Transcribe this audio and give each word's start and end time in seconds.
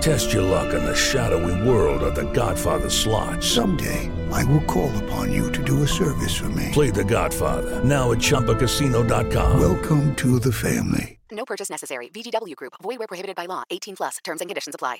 Test 0.00 0.32
your 0.32 0.42
luck 0.42 0.72
in 0.72 0.82
the 0.82 0.94
shadowy 0.94 1.68
world 1.68 2.02
of 2.02 2.14
The 2.14 2.30
Godfather 2.32 2.88
slot. 2.88 3.44
Someday, 3.44 4.10
I 4.32 4.44
will 4.44 4.62
call 4.62 4.90
upon 5.04 5.30
you 5.30 5.52
to 5.52 5.62
do 5.62 5.82
a 5.82 5.86
service 5.88 6.34
for 6.34 6.48
me. 6.48 6.70
Play 6.72 6.90
The 6.90 7.04
Godfather 7.04 7.84
now 7.84 8.12
at 8.12 8.18
ChumbaCasino.com. 8.18 9.60
Welcome 9.60 10.16
to 10.16 10.38
the 10.40 10.52
family. 10.52 11.18
No 11.30 11.44
purchase 11.44 11.68
necessary. 11.68 12.08
VGW 12.08 12.56
Group. 12.56 12.72
Void 12.82 12.98
where 12.98 13.06
prohibited 13.08 13.36
by 13.36 13.44
law. 13.44 13.64
18 13.70 13.96
plus. 13.96 14.16
Terms 14.24 14.40
and 14.40 14.48
conditions 14.48 14.74
apply. 14.74 14.98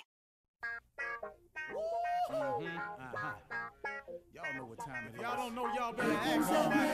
Y'all 4.35 4.55
know 4.57 4.65
what 4.67 4.79
time 4.79 5.07
it 5.07 5.15
is. 5.15 5.21
Y'all 5.21 5.37
don't 5.37 5.55
know 5.55 5.67
y'all 5.75 5.93
better 5.93 6.13
ask 6.13 6.49
somebody. 6.49 6.91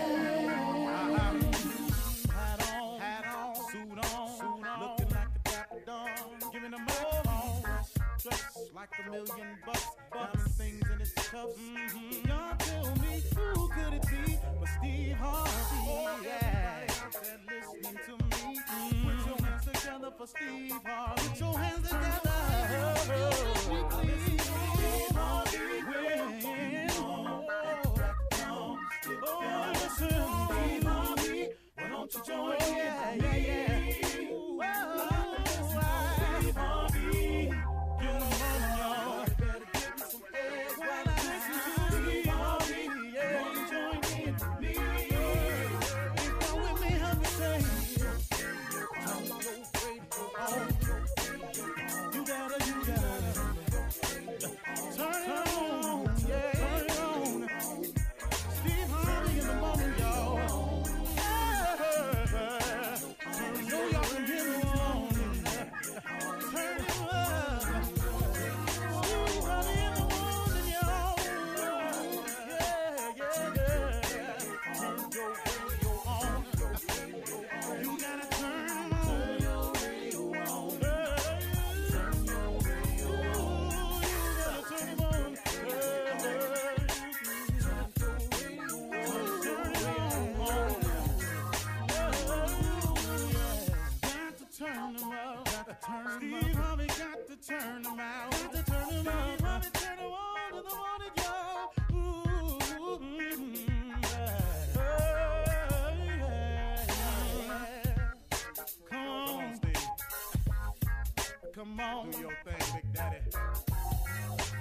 Uh-huh. 0.87 1.76
Like 8.77 8.91
a 9.07 9.11
million 9.11 9.59
bucks. 9.65 9.87
Diamond 10.13 10.51
things 10.59 10.83
in 10.93 10.99
his 11.01 11.13
cuffs. 11.15 11.59
Mm-hmm. 11.59 12.29
Y'all 12.29 12.57
tell 12.59 12.95
me 12.97 13.23
who 13.35 13.69
could 13.69 13.95
it 13.95 14.03
be 14.07 14.37
but 14.61 14.69
Steve 14.79 15.17
Harvey? 15.17 15.51
Oh, 15.89 16.21
yeah. 16.23 16.87
They're 17.23 17.41
listening 17.49 17.99
to 18.05 18.13
me. 18.13 18.61
Put 19.03 19.19
your 19.27 19.39
hands 19.47 19.65
together 19.65 20.11
for 20.19 20.27
Steve 20.27 20.73
Harvey. 20.85 21.29
Put 21.29 21.41
your 21.41 21.59
hands 21.59 21.89
together. 21.89 22.95
Steve 23.57 25.17
Harvey. 25.17 25.83
When- 25.87 26.43
Oh, 29.29 29.73
listen, 29.73 30.09
Steve 30.51 30.85
Harvey. 30.85 31.49
Why 31.77 31.89
don't 31.89 32.15
you 32.15 32.21
join 32.27 32.53
in? 32.53 32.77
Yeah, 32.77 33.15
yeah, 33.15 33.39
yeah. 33.39 34.29
Oh, 34.33 35.26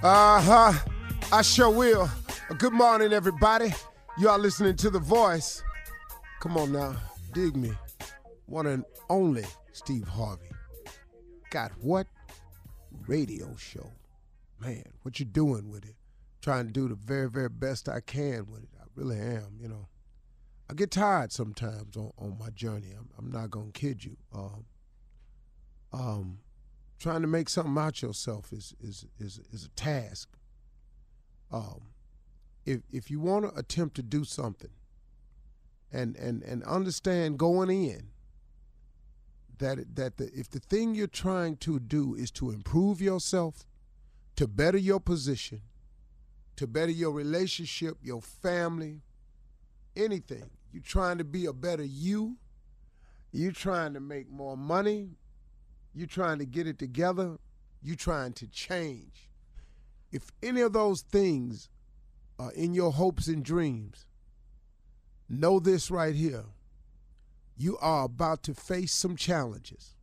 Uh 0.02 0.40
huh. 0.40 0.72
I 1.32 1.42
sure 1.42 1.70
will. 1.70 2.08
Good 2.58 2.72
morning, 2.72 3.12
everybody. 3.12 3.72
You 4.18 4.28
are 4.28 4.38
listening 4.38 4.76
to 4.76 4.90
The 4.90 4.98
Voice. 4.98 5.62
Come 6.40 6.56
on 6.56 6.72
now, 6.72 6.96
dig 7.32 7.56
me. 7.56 7.72
One 8.46 8.66
and 8.66 8.84
only 9.08 9.44
Steve 9.72 10.08
Harvey. 10.08 10.48
Got 11.50 11.72
what? 11.80 12.06
Radio 13.06 13.54
show. 13.56 13.90
Man, 14.60 14.84
what 15.02 15.18
you 15.20 15.26
doing 15.26 15.70
with 15.70 15.84
it? 15.84 15.96
Trying 16.40 16.66
to 16.66 16.72
do 16.72 16.88
the 16.88 16.94
very, 16.94 17.28
very 17.28 17.48
best 17.48 17.88
I 17.88 18.00
can 18.00 18.46
with 18.50 18.62
it. 18.62 18.68
I 18.80 18.84
really 18.94 19.18
am, 19.18 19.58
you 19.60 19.68
know. 19.68 19.88
I 20.70 20.74
get 20.74 20.90
tired 20.90 21.32
sometimes 21.32 21.96
on, 21.96 22.10
on 22.18 22.36
my 22.38 22.50
journey. 22.50 22.92
I'm, 22.96 23.08
I'm 23.18 23.30
not 23.30 23.50
gonna 23.50 23.70
kid 23.72 24.04
you. 24.04 24.16
Um, 24.34 24.64
um, 25.92 26.38
trying 26.98 27.22
to 27.22 27.28
make 27.28 27.48
something 27.48 27.76
out 27.76 28.02
yourself 28.02 28.52
is 28.52 28.74
is 28.80 29.06
is 29.18 29.40
is 29.52 29.64
a 29.64 29.68
task. 29.70 30.28
Um, 31.52 31.82
if 32.64 32.80
if 32.90 33.10
you 33.10 33.20
want 33.20 33.44
to 33.44 33.58
attempt 33.58 33.96
to 33.96 34.02
do 34.02 34.24
something, 34.24 34.70
and 35.92 36.16
and 36.16 36.42
and 36.42 36.62
understand 36.64 37.38
going 37.38 37.70
in 37.70 38.08
that 39.58 39.96
that 39.96 40.16
the, 40.16 40.30
if 40.34 40.50
the 40.50 40.60
thing 40.60 40.94
you're 40.94 41.06
trying 41.06 41.56
to 41.58 41.78
do 41.78 42.14
is 42.14 42.30
to 42.32 42.50
improve 42.50 43.00
yourself, 43.00 43.64
to 44.36 44.46
better 44.46 44.78
your 44.78 45.00
position, 45.00 45.62
to 46.56 46.66
better 46.66 46.92
your 46.92 47.12
relationship, 47.12 47.98
your 48.02 48.20
family, 48.20 49.02
anything, 49.94 50.50
you're 50.72 50.82
trying 50.82 51.18
to 51.18 51.24
be 51.24 51.46
a 51.46 51.52
better 51.52 51.84
you, 51.84 52.36
you're 53.32 53.52
trying 53.52 53.94
to 53.94 54.00
make 54.00 54.30
more 54.30 54.56
money, 54.56 55.10
you're 55.96 56.06
trying 56.06 56.38
to 56.38 56.44
get 56.44 56.66
it 56.66 56.78
together, 56.78 57.38
you're 57.82 57.96
trying 57.96 58.34
to 58.34 58.46
change. 58.46 59.30
If 60.12 60.30
any 60.42 60.60
of 60.60 60.74
those 60.74 61.00
things 61.00 61.70
are 62.38 62.52
in 62.52 62.74
your 62.74 62.92
hopes 62.92 63.28
and 63.28 63.42
dreams, 63.42 64.04
know 65.26 65.58
this 65.58 65.90
right 65.90 66.14
here. 66.14 66.44
You 67.56 67.78
are 67.78 68.04
about 68.04 68.42
to 68.42 68.54
face 68.54 68.92
some 68.92 69.16
challenges. 69.16 69.94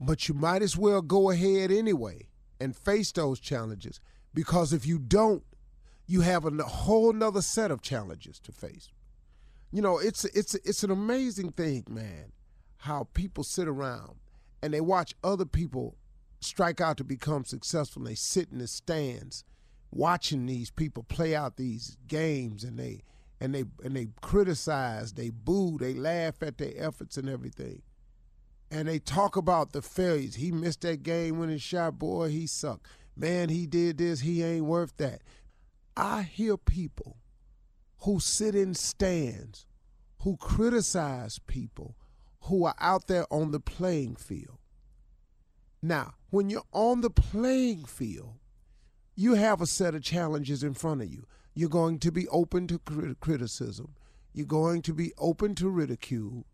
But 0.00 0.26
you 0.26 0.34
might 0.34 0.60
as 0.60 0.76
well 0.76 1.02
go 1.02 1.30
ahead 1.30 1.70
anyway 1.70 2.26
and 2.58 2.74
face 2.74 3.12
those 3.12 3.38
challenges 3.38 4.00
because 4.34 4.72
if 4.72 4.84
you 4.84 4.98
don't, 4.98 5.44
you 6.06 6.22
have 6.22 6.44
a 6.44 6.64
whole 6.64 7.12
nother 7.12 7.42
set 7.42 7.70
of 7.70 7.80
challenges 7.80 8.40
to 8.40 8.50
face. 8.50 8.90
You 9.70 9.82
know, 9.82 9.98
it's 9.98 10.24
it's 10.24 10.56
it's 10.56 10.82
an 10.82 10.90
amazing 10.90 11.52
thing, 11.52 11.84
man, 11.88 12.32
how 12.78 13.06
people 13.14 13.44
sit 13.44 13.68
around 13.68 14.16
and 14.62 14.72
they 14.72 14.80
watch 14.80 15.14
other 15.24 15.44
people 15.44 15.96
strike 16.40 16.80
out 16.80 16.96
to 16.96 17.04
become 17.04 17.44
successful 17.44 18.02
and 18.02 18.10
they 18.10 18.14
sit 18.14 18.48
in 18.50 18.58
the 18.58 18.66
stands 18.66 19.44
watching 19.90 20.46
these 20.46 20.70
people 20.70 21.02
play 21.02 21.34
out 21.34 21.56
these 21.56 21.96
games 22.08 22.64
and 22.64 22.78
they 22.78 23.02
and 23.40 23.54
they 23.54 23.64
and 23.82 23.96
they 23.96 24.08
criticize, 24.20 25.14
they 25.14 25.30
boo, 25.30 25.76
they 25.78 25.94
laugh 25.94 26.42
at 26.42 26.58
their 26.58 26.72
efforts 26.76 27.16
and 27.16 27.28
everything. 27.28 27.82
And 28.70 28.88
they 28.88 29.00
talk 29.00 29.36
about 29.36 29.72
the 29.72 29.82
failures. 29.82 30.36
He 30.36 30.50
missed 30.50 30.80
that 30.82 31.02
game 31.02 31.38
winning 31.38 31.58
shot, 31.58 31.98
boy, 31.98 32.28
he 32.28 32.46
sucked. 32.46 32.86
Man, 33.16 33.50
he 33.50 33.66
did 33.66 33.98
this, 33.98 34.20
he 34.20 34.42
ain't 34.42 34.64
worth 34.64 34.96
that. 34.96 35.22
I 35.96 36.22
hear 36.22 36.56
people 36.56 37.18
who 37.98 38.20
sit 38.20 38.54
in 38.54 38.74
stands, 38.74 39.66
who 40.22 40.36
criticize 40.36 41.38
people 41.40 41.96
who 42.42 42.64
are 42.64 42.74
out 42.78 43.06
there 43.06 43.26
on 43.30 43.50
the 43.50 43.60
playing 43.60 44.16
field. 44.16 44.58
Now, 45.82 46.14
when 46.30 46.50
you're 46.50 46.62
on 46.72 47.00
the 47.00 47.10
playing 47.10 47.84
field, 47.84 48.34
you 49.14 49.34
have 49.34 49.60
a 49.60 49.66
set 49.66 49.94
of 49.94 50.02
challenges 50.02 50.62
in 50.62 50.74
front 50.74 51.02
of 51.02 51.12
you. 51.12 51.26
You're 51.54 51.68
going 51.68 51.98
to 52.00 52.10
be 52.10 52.26
open 52.28 52.66
to 52.68 52.78
crit- 52.78 53.20
criticism. 53.20 53.94
You're 54.32 54.46
going 54.46 54.82
to 54.82 54.94
be 54.94 55.12
open 55.18 55.54
to 55.56 55.68
ridicule. 55.68 56.46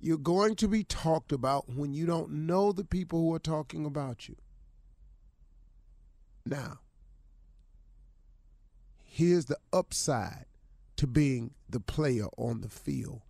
You're 0.00 0.18
going 0.18 0.56
to 0.56 0.68
be 0.68 0.84
talked 0.84 1.32
about 1.32 1.68
when 1.68 1.92
you 1.92 2.06
don't 2.06 2.30
know 2.30 2.72
the 2.72 2.84
people 2.84 3.20
who 3.20 3.34
are 3.34 3.38
talking 3.38 3.84
about 3.84 4.28
you. 4.28 4.36
Now, 6.44 6.78
here's 9.04 9.46
the 9.46 9.58
upside 9.72 10.46
to 10.96 11.06
being 11.06 11.52
the 11.68 11.80
player 11.80 12.26
on 12.36 12.60
the 12.60 12.68
field 12.68 13.22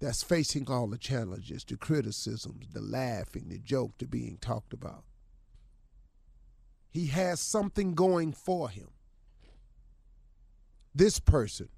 that's 0.00 0.22
facing 0.22 0.68
all 0.68 0.86
the 0.86 0.98
challenges, 0.98 1.64
the 1.64 1.76
criticisms, 1.76 2.66
the 2.72 2.80
laughing, 2.80 3.46
the 3.48 3.58
joke, 3.58 3.92
the 3.98 4.06
being 4.06 4.38
talked 4.40 4.72
about. 4.72 5.04
He 6.90 7.06
has 7.06 7.38
something 7.38 7.94
going 7.94 8.32
for 8.32 8.68
him. 8.70 8.88
This 10.94 11.20
person, 11.20 11.68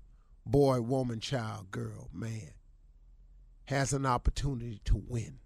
boy, 0.47 0.81
woman, 0.81 1.21
child, 1.21 1.71
girl, 1.71 2.09
man, 2.13 2.53
has 3.67 3.93
an 3.93 4.07
opportunity 4.07 4.81
to 4.85 5.03
win. 5.07 5.39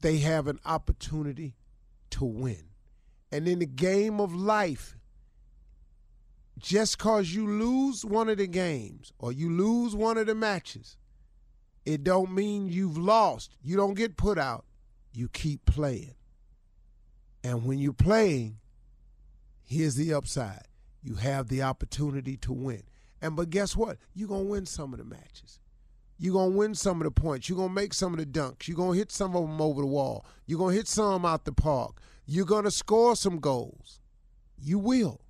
They 0.00 0.18
have 0.18 0.48
an 0.48 0.58
opportunity 0.66 1.54
to 2.10 2.24
win. 2.24 2.64
And 3.30 3.46
in 3.46 3.60
the 3.60 3.66
game 3.66 4.20
of 4.20 4.34
life, 4.34 4.97
just 6.58 6.98
cause 6.98 7.30
you 7.30 7.46
lose 7.46 8.04
one 8.04 8.28
of 8.28 8.38
the 8.38 8.46
games 8.46 9.12
or 9.18 9.32
you 9.32 9.50
lose 9.50 9.94
one 9.94 10.18
of 10.18 10.26
the 10.26 10.34
matches, 10.34 10.96
it 11.84 12.04
don't 12.04 12.32
mean 12.32 12.68
you've 12.68 12.98
lost. 12.98 13.56
You 13.62 13.76
don't 13.76 13.94
get 13.94 14.16
put 14.16 14.38
out. 14.38 14.64
You 15.12 15.28
keep 15.28 15.64
playing. 15.64 16.14
And 17.42 17.64
when 17.64 17.78
you're 17.78 17.92
playing, 17.92 18.58
here's 19.64 19.94
the 19.94 20.12
upside. 20.12 20.64
You 21.02 21.14
have 21.14 21.48
the 21.48 21.62
opportunity 21.62 22.36
to 22.38 22.52
win. 22.52 22.82
And 23.22 23.36
but 23.36 23.50
guess 23.50 23.76
what? 23.76 23.98
You're 24.14 24.28
gonna 24.28 24.42
win 24.42 24.66
some 24.66 24.92
of 24.92 24.98
the 24.98 25.04
matches. 25.04 25.60
You're 26.18 26.34
gonna 26.34 26.56
win 26.56 26.74
some 26.74 27.00
of 27.00 27.04
the 27.04 27.10
points. 27.10 27.48
You're 27.48 27.58
gonna 27.58 27.72
make 27.72 27.94
some 27.94 28.12
of 28.12 28.18
the 28.18 28.26
dunks. 28.26 28.68
You're 28.68 28.76
gonna 28.76 28.96
hit 28.96 29.12
some 29.12 29.34
of 29.34 29.42
them 29.42 29.60
over 29.60 29.80
the 29.80 29.86
wall. 29.86 30.26
You're 30.46 30.58
gonna 30.58 30.74
hit 30.74 30.88
some 30.88 31.24
out 31.24 31.44
the 31.44 31.52
park. 31.52 32.00
You're 32.26 32.44
gonna 32.44 32.70
score 32.70 33.16
some 33.16 33.38
goals. 33.38 34.00
You 34.58 34.78
will 34.78 35.20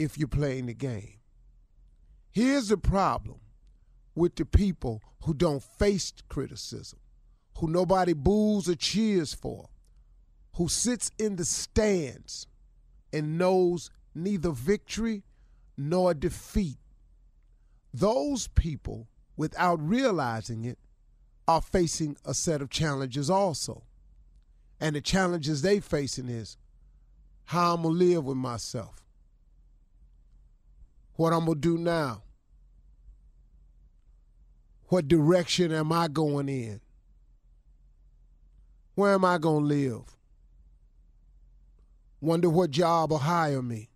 if 0.00 0.16
you're 0.16 0.28
playing 0.28 0.64
the 0.64 0.72
game. 0.72 1.18
Here's 2.30 2.68
the 2.68 2.78
problem 2.78 3.38
with 4.14 4.34
the 4.34 4.46
people 4.46 5.02
who 5.24 5.34
don't 5.34 5.62
face 5.62 6.10
criticism, 6.30 6.98
who 7.58 7.68
nobody 7.68 8.14
boos 8.14 8.66
or 8.66 8.76
cheers 8.76 9.34
for, 9.34 9.68
who 10.56 10.68
sits 10.68 11.10
in 11.18 11.36
the 11.36 11.44
stands 11.44 12.46
and 13.12 13.36
knows 13.36 13.90
neither 14.14 14.52
victory 14.52 15.22
nor 15.76 16.14
defeat. 16.14 16.78
Those 17.92 18.48
people, 18.48 19.06
without 19.36 19.86
realizing 19.86 20.64
it, 20.64 20.78
are 21.46 21.60
facing 21.60 22.16
a 22.24 22.32
set 22.32 22.62
of 22.62 22.70
challenges 22.70 23.28
also. 23.28 23.82
And 24.80 24.96
the 24.96 25.02
challenges 25.02 25.60
they 25.60 25.78
facing 25.78 26.30
is 26.30 26.56
how 27.44 27.74
I'm 27.74 27.82
gonna 27.82 27.94
live 27.94 28.24
with 28.24 28.38
myself 28.38 29.00
what 31.20 31.34
I'm 31.34 31.44
going 31.44 31.60
to 31.60 31.60
do 31.60 31.76
now. 31.76 32.22
What 34.88 35.06
direction 35.06 35.70
am 35.70 35.92
I 35.92 36.08
going 36.08 36.48
in? 36.48 36.80
Where 38.94 39.12
am 39.12 39.26
I 39.26 39.36
going 39.36 39.68
to 39.68 39.74
live? 39.74 40.16
Wonder 42.22 42.48
what 42.48 42.70
job 42.70 43.10
will 43.10 43.18
hire 43.18 43.60
me. 43.60 43.90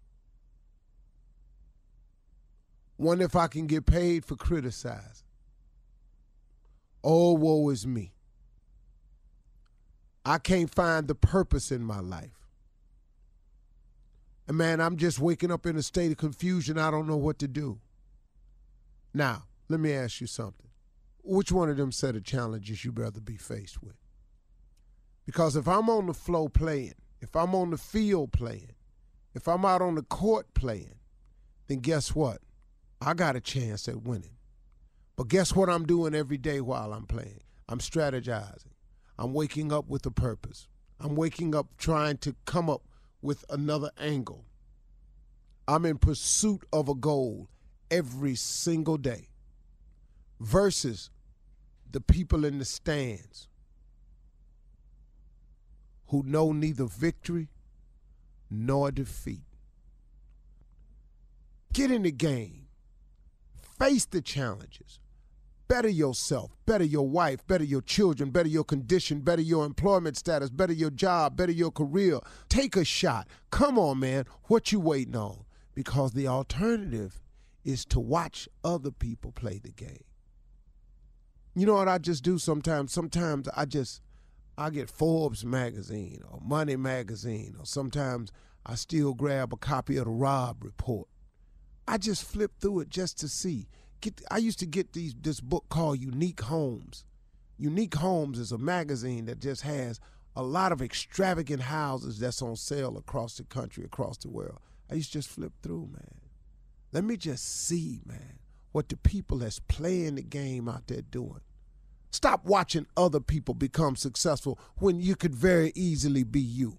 Wonder 2.99 3.25
if 3.25 3.35
I 3.35 3.47
can 3.47 3.67
get 3.67 3.87
paid 3.87 4.27
for 4.27 4.37
criticizing. 4.37 5.27
Oh, 7.03 7.33
woe 7.33 7.71
is 7.71 7.87
me. 7.87 8.13
I 10.27 10.37
can't 10.37 10.69
find 10.69 11.09
the 11.09 11.15
purpose 11.15 11.73
in 11.73 11.83
my 11.83 12.01
life. 12.01 12.44
And 14.47 14.57
man, 14.59 14.81
I'm 14.81 14.97
just 14.97 15.19
waking 15.19 15.51
up 15.51 15.67
in 15.67 15.77
a 15.77 15.83
state 15.83 16.13
of 16.13 16.19
confusion. 16.19 16.79
I 16.79 16.91
don't 16.91 17.07
know 17.07 17.17
what 17.17 17.39
to 17.39 17.49
do. 17.49 17.81
Now, 19.13 19.45
let 19.69 19.81
me 19.81 19.93
ask 19.93 20.21
you 20.21 20.27
something. 20.27 20.69
Which 21.23 21.51
one 21.51 21.71
of 21.71 21.77
them 21.79 21.93
set 21.93 22.17
of 22.17 22.25
challenges 22.25 22.85
you'd 22.85 22.99
rather 22.99 23.21
be 23.21 23.37
faced 23.37 23.83
with? 23.83 23.97
Because 25.25 25.57
if 25.57 25.67
I'm 25.67 25.89
on 25.89 26.07
the 26.07 26.15
floor 26.15 26.51
playing, 26.51 26.95
if 27.21 27.35
I'm 27.35 27.55
on 27.55 27.71
the 27.71 27.79
field 27.79 28.33
playing, 28.33 28.73
if 29.35 29.49
I'm 29.49 29.65
out 29.65 29.81
on 29.81 29.95
the 29.95 30.03
court 30.03 30.53
playing, 30.53 30.97
then 31.67 31.79
guess 31.79 32.15
what? 32.15 32.39
I 33.01 33.15
got 33.15 33.37
a 33.37 33.41
chance 33.41 33.89
at 33.89 34.03
winning. 34.03 34.37
But 35.17 35.29
guess 35.29 35.55
what 35.55 35.71
I'm 35.71 35.87
doing 35.87 36.15
every 36.15 36.37
day 36.37 36.61
while 36.61 36.93
I'm 36.93 37.07
playing? 37.07 37.41
I'm 37.69 37.79
strategizing. 37.79 38.73
I'm 39.19 39.33
waking 39.33 39.73
up 39.73 39.89
with 39.89 40.05
a 40.05 40.11
purpose. 40.11 40.69
I'm 41.01 41.17
waking 41.17 41.55
up 41.55 41.69
trying 41.79 42.19
to 42.19 42.35
come 42.45 42.69
up 42.69 42.83
with 43.25 43.43
another 43.49 43.91
angle. 43.99 44.45
I'm 45.67 45.87
in 45.87 45.97
pursuit 45.97 46.63
of 46.75 46.91
a 46.91 46.95
goal 46.95 47.49
every 47.91 48.35
single 48.35 48.99
day 48.99 49.29
versus 50.39 51.09
the 51.91 52.03
people 52.03 52.45
in 52.45 52.59
the 52.59 52.67
stands 52.67 53.49
who 56.09 56.23
know 56.27 56.53
neither 56.53 56.85
victory 56.85 57.49
nor 58.51 58.93
defeat. 58.93 59.47
Get 61.73 61.91
in 61.91 62.03
the 62.03 62.13
game, 62.13 62.67
face 63.79 64.05
the 64.05 64.21
challenges, 64.21 65.01
better 65.69 65.89
yourself, 65.89 66.57
better 66.67 66.85
your 66.85 67.09
wife, 67.09 67.47
better 67.47 67.65
your 67.65 67.81
children, 67.81 68.31
better 68.31 68.49
your 68.49 68.65
condition, 68.65 69.21
better 69.21 69.43
your 69.43 69.65
employment 69.65 70.17
status, 70.17 70.51
better 70.51 70.73
your 70.73 70.91
job, 70.91 71.37
better 71.37 71.53
your 71.53 71.71
career. 71.71 72.21
Take 72.49 72.77
a 72.77 72.85
shot. 72.85 73.29
Come 73.51 73.79
on, 73.79 74.01
man. 74.01 74.25
What 74.45 74.73
you 74.73 74.81
waiting 74.81 75.17
on? 75.17 75.45
Because 75.75 76.13
the 76.13 76.29
alternative 76.29 77.21
is 77.65 77.85
to 77.87 78.01
watch 78.01 78.49
other 78.63 78.91
people 78.91 79.33
play 79.33 79.59
the 79.59 79.73
game. 79.73 80.05
You 81.55 81.67
know 81.67 81.75
what 81.75 81.89
I 81.89 81.99
just 81.99 82.25
do 82.25 82.39
sometimes? 82.39 82.93
Sometimes 82.93 83.49
I 83.57 83.65
just 83.65 84.03
I 84.59 84.71
get 84.71 84.91
Forbes 84.91 85.45
magazine 85.45 86.21
or 86.31 86.41
Money 86.43 86.77
magazine 86.77 87.57
or 87.59 87.67
sometimes 87.67 88.31
I 88.67 88.75
still 88.77 89.15
grab 89.15 89.53
a 89.53 89.57
copy 89.57 89.97
of 89.97 90.05
the 90.05 90.11
Robb 90.11 90.65
Report. 90.65 91.09
I 91.87 91.99
just 91.99 92.25
flip 92.25 92.53
through 92.61 92.81
it 92.81 92.89
just 92.89 93.19
to 93.21 93.29
see. 93.29 93.69
Get 94.05 94.21
I 94.31 94.37
used 94.37 94.59
to 94.59 94.67
get 94.67 94.93
these 94.93 95.15
this 95.19 95.41
book 95.41 95.65
called 95.71 95.99
Unique 95.99 96.43
Homes. 96.43 97.07
Unique 97.57 97.95
Homes 97.95 98.39
is 98.39 98.53
a 98.53 98.59
magazine 98.59 99.25
that 99.25 99.41
just 99.41 99.63
has 99.63 99.99
a 100.37 100.43
lot 100.43 100.73
of 100.73 100.83
extravagant 100.83 101.63
houses 101.63 102.19
that's 102.19 102.43
on 102.43 102.57
sale 102.57 102.99
across 102.99 103.39
the 103.39 103.45
country, 103.45 103.83
across 103.83 104.19
the 104.19 104.29
world. 104.29 104.59
I 104.91 104.97
used 104.97 105.13
to 105.13 105.19
just 105.19 105.31
flip 105.31 105.55
through, 105.63 105.89
man. 105.91 106.21
Let 106.93 107.05
me 107.05 107.17
just 107.17 107.67
see, 107.67 108.03
man, 108.05 108.41
what 108.73 108.91
the 108.91 108.99
people 108.99 109.39
that's 109.39 109.61
playing 109.61 110.17
the 110.17 110.23
game 110.23 110.69
out 110.69 110.87
there 110.87 111.01
doing. 111.01 111.41
Stop 112.11 112.45
watching 112.45 112.87
other 112.99 113.21
people 113.21 113.55
become 113.55 113.97
successful 113.97 114.59
when 114.77 115.01
you 115.01 115.17
could 115.17 115.35
very 115.35 115.73
easily 115.75 116.25
be 116.25 116.43
you 116.43 116.77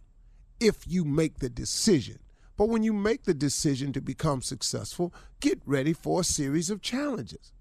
if 0.59 0.87
you 0.87 1.03
make 1.03 1.39
the 1.39 1.49
decision. 1.49 2.19
But 2.57 2.69
when 2.69 2.83
you 2.83 2.93
make 2.93 3.23
the 3.23 3.33
decision 3.33 3.91
to 3.93 4.01
become 4.01 4.41
successful, 4.41 5.13
get 5.39 5.61
ready 5.65 5.93
for 5.93 6.21
a 6.21 6.23
series 6.23 6.69
of 6.69 6.81
challenges. 6.81 7.51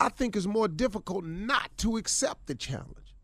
I 0.00 0.08
think 0.08 0.36
it's 0.36 0.46
more 0.46 0.68
difficult 0.68 1.24
not 1.24 1.70
to 1.78 1.96
accept 1.96 2.46
the 2.46 2.54
challenge. 2.54 3.14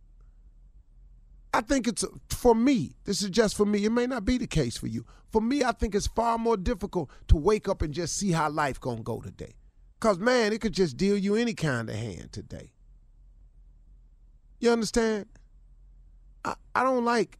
I 1.52 1.60
think 1.60 1.86
it's 1.86 2.04
for 2.28 2.54
me, 2.54 2.96
this 3.04 3.22
is 3.22 3.30
just 3.30 3.56
for 3.56 3.64
me. 3.64 3.84
It 3.84 3.92
may 3.92 4.06
not 4.06 4.24
be 4.24 4.38
the 4.38 4.46
case 4.46 4.76
for 4.76 4.88
you. 4.88 5.04
For 5.30 5.40
me, 5.40 5.62
I 5.62 5.70
think 5.72 5.94
it's 5.94 6.08
far 6.08 6.36
more 6.36 6.56
difficult 6.56 7.10
to 7.28 7.36
wake 7.36 7.68
up 7.68 7.80
and 7.80 7.94
just 7.94 8.16
see 8.16 8.32
how 8.32 8.50
life 8.50 8.80
going 8.80 8.98
to 8.98 9.02
go 9.04 9.20
today. 9.20 9.54
Cuz 10.00 10.18
man, 10.18 10.52
it 10.52 10.60
could 10.60 10.74
just 10.74 10.96
deal 10.96 11.16
you 11.16 11.36
any 11.36 11.54
kind 11.54 11.88
of 11.88 11.94
hand 11.94 12.32
today. 12.32 12.72
You 14.58 14.70
understand? 14.70 15.26
I, 16.44 16.54
I 16.74 16.82
don't 16.82 17.04
like 17.04 17.38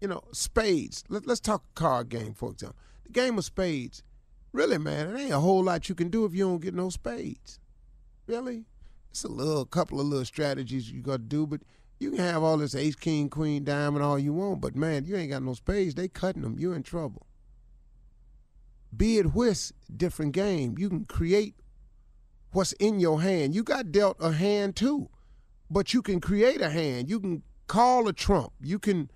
you 0.00 0.08
know, 0.08 0.22
spades. 0.32 1.04
Let, 1.08 1.26
let's 1.26 1.40
talk 1.40 1.62
card 1.74 2.08
game, 2.08 2.34
for 2.34 2.50
example. 2.50 2.78
The 3.04 3.12
game 3.12 3.38
of 3.38 3.44
spades, 3.44 4.02
really, 4.52 4.78
man, 4.78 5.14
it 5.14 5.20
ain't 5.20 5.32
a 5.32 5.40
whole 5.40 5.62
lot 5.62 5.88
you 5.88 5.94
can 5.94 6.08
do 6.08 6.24
if 6.24 6.34
you 6.34 6.44
don't 6.44 6.62
get 6.62 6.74
no 6.74 6.90
spades. 6.90 7.60
Really? 8.26 8.64
It's 9.10 9.24
a 9.24 9.28
little 9.28 9.64
couple 9.64 10.00
of 10.00 10.06
little 10.06 10.24
strategies 10.24 10.90
you 10.90 11.02
got 11.02 11.16
to 11.16 11.18
do, 11.18 11.46
but 11.46 11.62
you 11.98 12.10
can 12.10 12.20
have 12.20 12.42
all 12.42 12.56
this 12.56 12.74
ace, 12.74 12.94
king, 12.94 13.28
queen, 13.28 13.64
diamond, 13.64 14.04
all 14.04 14.18
you 14.18 14.32
want, 14.32 14.60
but 14.60 14.74
man, 14.74 15.04
you 15.04 15.16
ain't 15.16 15.30
got 15.30 15.42
no 15.42 15.54
spades. 15.54 15.94
They 15.94 16.08
cutting 16.08 16.42
them. 16.42 16.58
You're 16.58 16.76
in 16.76 16.82
trouble. 16.82 17.26
Bid 18.96 19.34
whist, 19.34 19.72
different 19.94 20.32
game. 20.32 20.76
You 20.78 20.88
can 20.88 21.04
create 21.04 21.54
what's 22.52 22.72
in 22.74 23.00
your 23.00 23.20
hand. 23.20 23.54
You 23.54 23.62
got 23.62 23.92
dealt 23.92 24.16
a 24.18 24.32
hand 24.32 24.76
too, 24.76 25.10
but 25.70 25.92
you 25.92 26.02
can 26.02 26.20
create 26.20 26.60
a 26.60 26.70
hand. 26.70 27.10
You 27.10 27.20
can 27.20 27.42
call 27.66 28.08
a 28.08 28.12
trump. 28.12 28.52
You 28.60 28.78
can 28.78 29.10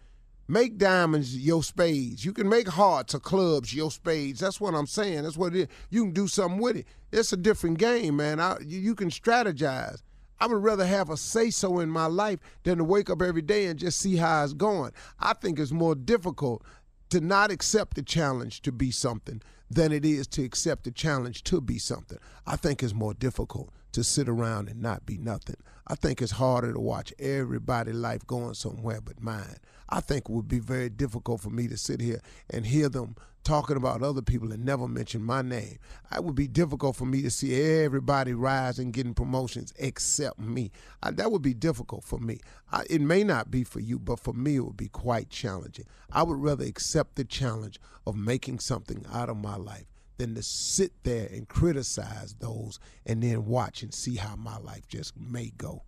Make 0.47 0.77
diamonds 0.77 1.37
your 1.37 1.63
spades. 1.63 2.25
You 2.25 2.33
can 2.33 2.49
make 2.49 2.69
hearts 2.69 3.15
or 3.15 3.21
clubs 3.21 3.73
your 3.73 3.91
spades. 3.91 4.41
That's 4.41 4.61
what 4.61 4.75
I'm 4.75 4.87
saying. 4.87 5.23
That's 5.23 5.39
what 5.39 5.55
it 5.55 5.61
is. 5.61 5.69
You 5.89 6.05
can 6.05 6.13
do 6.13 6.29
something 6.29 6.61
with 6.61 6.77
it. 6.77 6.87
It's 7.13 7.33
a 7.33 7.37
different 7.37 7.79
game, 7.79 8.17
man. 8.17 8.41
I, 8.41 8.59
you, 8.61 8.95
can 8.95 9.09
strategize. 9.09 10.03
I 10.39 10.47
would 10.47 10.63
rather 10.63 10.85
have 10.85 11.09
a 11.09 11.17
say 11.17 11.49
so 11.49 11.79
in 11.79 11.89
my 11.89 12.07
life 12.07 12.41
than 12.65 12.79
to 12.79 12.85
wake 12.85 13.09
up 13.09 13.23
every 13.23 13.41
day 13.41 13.67
and 13.67 13.79
just 13.79 13.99
see 13.99 14.17
how 14.17 14.45
it's 14.45 14.53
going. 14.53 14.93
I 15.19 15.33
think 15.33 15.59
it's 15.59 15.73
more 15.73 15.95
difficult 15.95 16.63
to 17.11 17.21
not 17.21 17.51
accept 17.51 17.95
the 17.95 18.03
challenge 18.03 18.61
to 18.63 18.73
be 18.73 18.91
something 18.91 19.41
than 19.71 19.93
it 19.93 20.05
is 20.05 20.27
to 20.27 20.45
accept 20.45 20.85
the 20.85 20.91
challenge 20.91 21.43
to 21.45 21.61
be 21.61 21.79
something. 21.79 22.19
I 22.47 22.57
think 22.57 22.83
it's 22.83 22.93
more 22.93 23.15
difficult 23.15 23.71
to 23.93 24.05
sit 24.05 24.29
around 24.29 24.69
and 24.69 24.83
not 24.83 25.07
be 25.07 25.17
nothing. 25.17 25.57
I 25.87 25.95
think 25.95 26.21
it's 26.21 26.33
harder 26.33 26.73
to 26.73 26.81
watch 26.81 27.15
everybody' 27.19 27.93
life 27.93 28.27
going 28.27 28.55
somewhere 28.55 29.01
but 29.01 29.23
mine. 29.23 29.57
I 29.89 30.01
think 30.01 30.25
it 30.29 30.31
would 30.31 30.49
be 30.49 30.59
very 30.59 30.89
difficult 30.89 31.41
for 31.41 31.51
me 31.51 31.69
to 31.69 31.77
sit 31.77 32.01
here 32.01 32.21
and 32.51 32.67
hear 32.67 32.89
them 32.89 33.17
talking 33.45 33.77
about 33.77 34.03
other 34.03 34.23
people 34.23 34.53
and 34.53 34.65
never 34.65 34.89
mention 34.89 35.23
my 35.23 35.43
name. 35.43 35.79
It 36.15 36.25
would 36.25 36.35
be 36.35 36.49
difficult 36.49 36.97
for 36.97 37.05
me 37.05 37.23
to 37.23 37.31
see 37.31 37.55
everybody 37.55 38.33
rise 38.33 38.79
and 38.79 38.93
getting 38.93 39.15
promotions 39.15 39.73
except 39.79 40.39
me. 40.41 40.73
I, 41.03 41.11
that 41.13 41.31
would 41.31 41.43
be 41.43 41.55
difficult 41.55 42.05
for 42.05 42.19
me. 42.19 42.41
I, 42.73 42.85
it 42.89 43.03
may 43.03 43.23
not 43.23 43.51
be 43.51 43.63
for 43.63 43.81
you, 43.81 43.99
but 43.99 44.19
for 44.19 44.33
me, 44.33 44.57
it 44.57 44.61
would 44.61 44.77
be 44.77 44.89
quite 44.89 45.29
challenging. 45.29 45.87
I 46.11 46.23
would 46.23 46.39
rather 46.39 46.65
accept 46.65 47.17
the 47.17 47.25
challenge 47.25 47.79
of 48.07 48.17
making 48.17 48.61
something 48.61 49.05
out 49.13 49.29
of 49.29 49.37
my 49.37 49.57
life 49.57 49.87
than 50.17 50.35
to 50.35 50.43
sit 50.43 50.93
there 51.03 51.29
and 51.31 51.49
criticize 51.49 52.35
those 52.39 52.79
and 53.05 53.23
then 53.23 53.47
watch 53.47 53.83
and 53.83 53.93
see 53.93 54.17
how 54.17 54.37
my 54.37 54.57
life 54.59 54.89
just 54.89 55.19
may 55.19 55.53
go. 55.57 55.83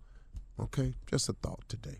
Okay? 0.59 0.93
Just 1.07 1.29
a 1.29 1.33
thought 1.33 1.63
today. 1.67 1.99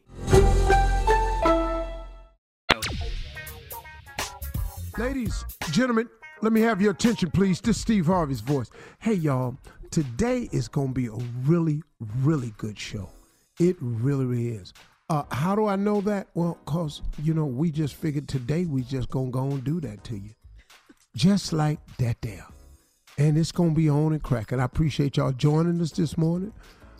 Ladies, 4.97 5.45
gentlemen, 5.71 6.09
let 6.41 6.51
me 6.51 6.59
have 6.61 6.81
your 6.81 6.91
attention, 6.91 7.31
please. 7.31 7.61
This 7.61 7.77
is 7.77 7.81
Steve 7.81 8.07
Harvey's 8.07 8.41
voice. 8.41 8.69
Hey, 8.99 9.13
y'all. 9.13 9.55
Today 9.89 10.49
is 10.51 10.67
going 10.67 10.89
to 10.89 10.93
be 10.93 11.07
a 11.07 11.15
really, 11.45 11.81
really 12.21 12.53
good 12.57 12.77
show. 12.77 13.09
It 13.59 13.77
really, 13.79 14.25
really 14.25 14.49
is. 14.49 14.73
Uh, 15.09 15.23
how 15.31 15.55
do 15.55 15.65
I 15.65 15.75
know 15.75 16.01
that? 16.01 16.27
Well, 16.33 16.57
because, 16.65 17.01
you 17.21 17.33
know, 17.33 17.45
we 17.45 17.71
just 17.71 17.95
figured 17.95 18.27
today 18.27 18.65
we 18.65 18.83
just 18.83 19.09
going 19.09 19.27
to 19.27 19.31
go 19.31 19.43
and 19.45 19.63
do 19.63 19.79
that 19.81 20.03
to 20.05 20.17
you. 20.17 20.31
Just 21.15 21.53
like 21.53 21.79
that 21.97 22.21
there. 22.21 22.45
And 23.17 23.37
it's 23.37 23.51
going 23.51 23.69
to 23.71 23.75
be 23.75 23.89
on 23.89 24.13
and 24.13 24.23
cracking. 24.23 24.59
I 24.59 24.65
appreciate 24.65 25.17
y'all 25.17 25.31
joining 25.31 25.81
us 25.81 25.91
this 25.91 26.17
morning. 26.17 26.53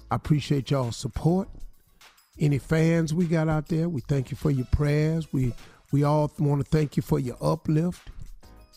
I 0.10 0.16
appreciate 0.16 0.72
y'all 0.72 0.92
support. 0.92 1.50
Any 2.40 2.58
fans 2.58 3.14
we 3.14 3.26
got 3.26 3.50
out 3.50 3.68
there, 3.68 3.90
we 3.90 4.02
thank 4.02 4.32
you 4.32 4.38
for 4.38 4.52
your 4.52 4.68
prayers. 4.72 5.32
We 5.32 5.54
we 5.92 6.04
all 6.04 6.32
want 6.40 6.64
to 6.64 6.70
thank 6.70 6.96
you 6.98 7.04
for 7.04 7.20
your 7.20 7.38
uplift 7.42 8.10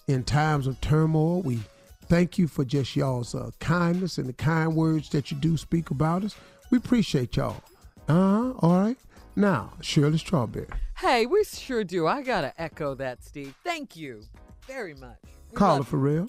in 0.09 0.25
times 0.25 0.67
of 0.67 0.81
turmoil. 0.81 1.43
We 1.43 1.61
thank 2.07 2.39
you 2.39 2.49
for 2.49 2.65
just 2.65 2.97
y'all's 2.97 3.35
uh, 3.35 3.51
kindness 3.61 4.19
and 4.19 4.29
the 4.29 4.33
kind 4.33 4.75
words 4.75 5.09
that 5.11 5.31
you 5.31 5.37
do 5.37 5.57
speak 5.57 5.91
about 5.91 6.25
us. 6.25 6.37
We 6.71 6.79
appreciate 6.79 7.37
y'all. 7.37 7.63
Uh 8.09 8.13
huh. 8.13 8.53
All 8.61 8.79
right. 8.81 8.99
Now, 9.37 9.73
Shirley 9.81 10.19
Strawberry. 10.19 10.69
Hey, 10.97 11.27
we 11.27 11.43
sure 11.45 11.85
do. 11.85 12.07
I 12.07 12.23
gotta 12.23 12.53
echo 12.61 12.95
that, 12.97 13.25
Steve. 13.25 13.55
Thank 13.65 13.97
you 13.97 14.23
very 14.67 14.95
much. 14.95 15.19
We 15.51 15.57
Carla 15.57 15.79
love 15.79 15.89
for 15.89 15.97
real. 15.97 16.29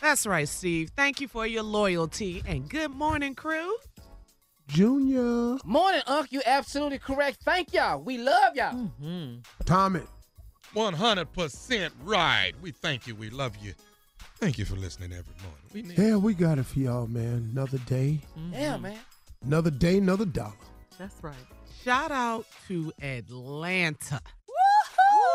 That's 0.00 0.26
right, 0.26 0.48
Steve. 0.48 0.90
Thank 0.94 1.20
you 1.20 1.28
for 1.28 1.46
your 1.46 1.62
loyalty. 1.64 2.42
And 2.46 2.68
good 2.68 2.90
morning, 2.90 3.34
crew. 3.34 3.76
Junior. 4.68 5.56
Morning, 5.64 6.02
Unc. 6.06 6.30
You 6.32 6.42
absolutely 6.46 6.98
correct. 6.98 7.38
Thank 7.42 7.72
y'all. 7.72 8.00
We 8.00 8.18
love 8.18 8.54
y'all. 8.54 8.74
Mm-hmm. 8.74 9.36
Tommy. 9.64 10.00
100% 10.74 11.90
right. 12.04 12.52
We 12.62 12.70
thank 12.70 13.06
you. 13.06 13.14
We 13.14 13.30
love 13.30 13.56
you. 13.62 13.72
Thank 14.36 14.58
you 14.58 14.64
for 14.64 14.76
listening 14.76 15.12
every 15.12 15.34
morning. 15.42 15.58
We 15.72 15.82
need 15.82 15.98
Yeah, 15.98 16.16
we 16.16 16.34
got 16.34 16.58
it 16.58 16.66
for 16.66 16.78
y'all, 16.78 17.06
man. 17.06 17.50
Another 17.52 17.78
day, 17.78 18.20
Yeah, 18.52 18.76
man. 18.76 18.98
another 19.44 19.70
day, 19.70 19.98
another 19.98 20.26
dollar. 20.26 20.52
That's 20.98 21.14
right. 21.22 21.34
Shout 21.84 22.10
out 22.12 22.46
to 22.68 22.92
Atlanta. 23.02 24.20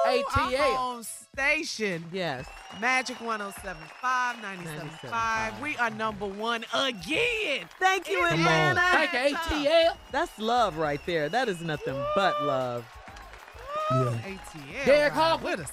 ATL. 0.06 0.60
Our 0.60 0.76
home 0.76 1.04
station. 1.04 2.06
Yes. 2.12 2.46
Magic 2.82 3.20
1075, 3.22 4.36
97.5. 4.38 5.62
We 5.62 5.78
are 5.78 5.89
number 5.92 6.26
one 6.26 6.66
again. 6.74 7.66
Thank 7.80 8.10
you, 8.10 8.20
Come 8.28 8.39
Atlanta. 8.39 8.82
Thank 9.12 9.32
you, 9.32 9.38
ATL. 9.70 9.96
That's 10.12 10.38
love 10.39 10.78
right 10.78 11.00
there. 11.06 11.30
That 11.30 11.50
is 11.50 11.62
nothing 11.62 11.96
but 12.16 12.44
love. 12.44 12.86
Yeah. 13.92 13.98
ATL. 14.26 14.86
Derek 14.86 15.16
ride 15.16 15.20
Harper. 15.30 15.44
with 15.46 15.60
us. 15.62 15.72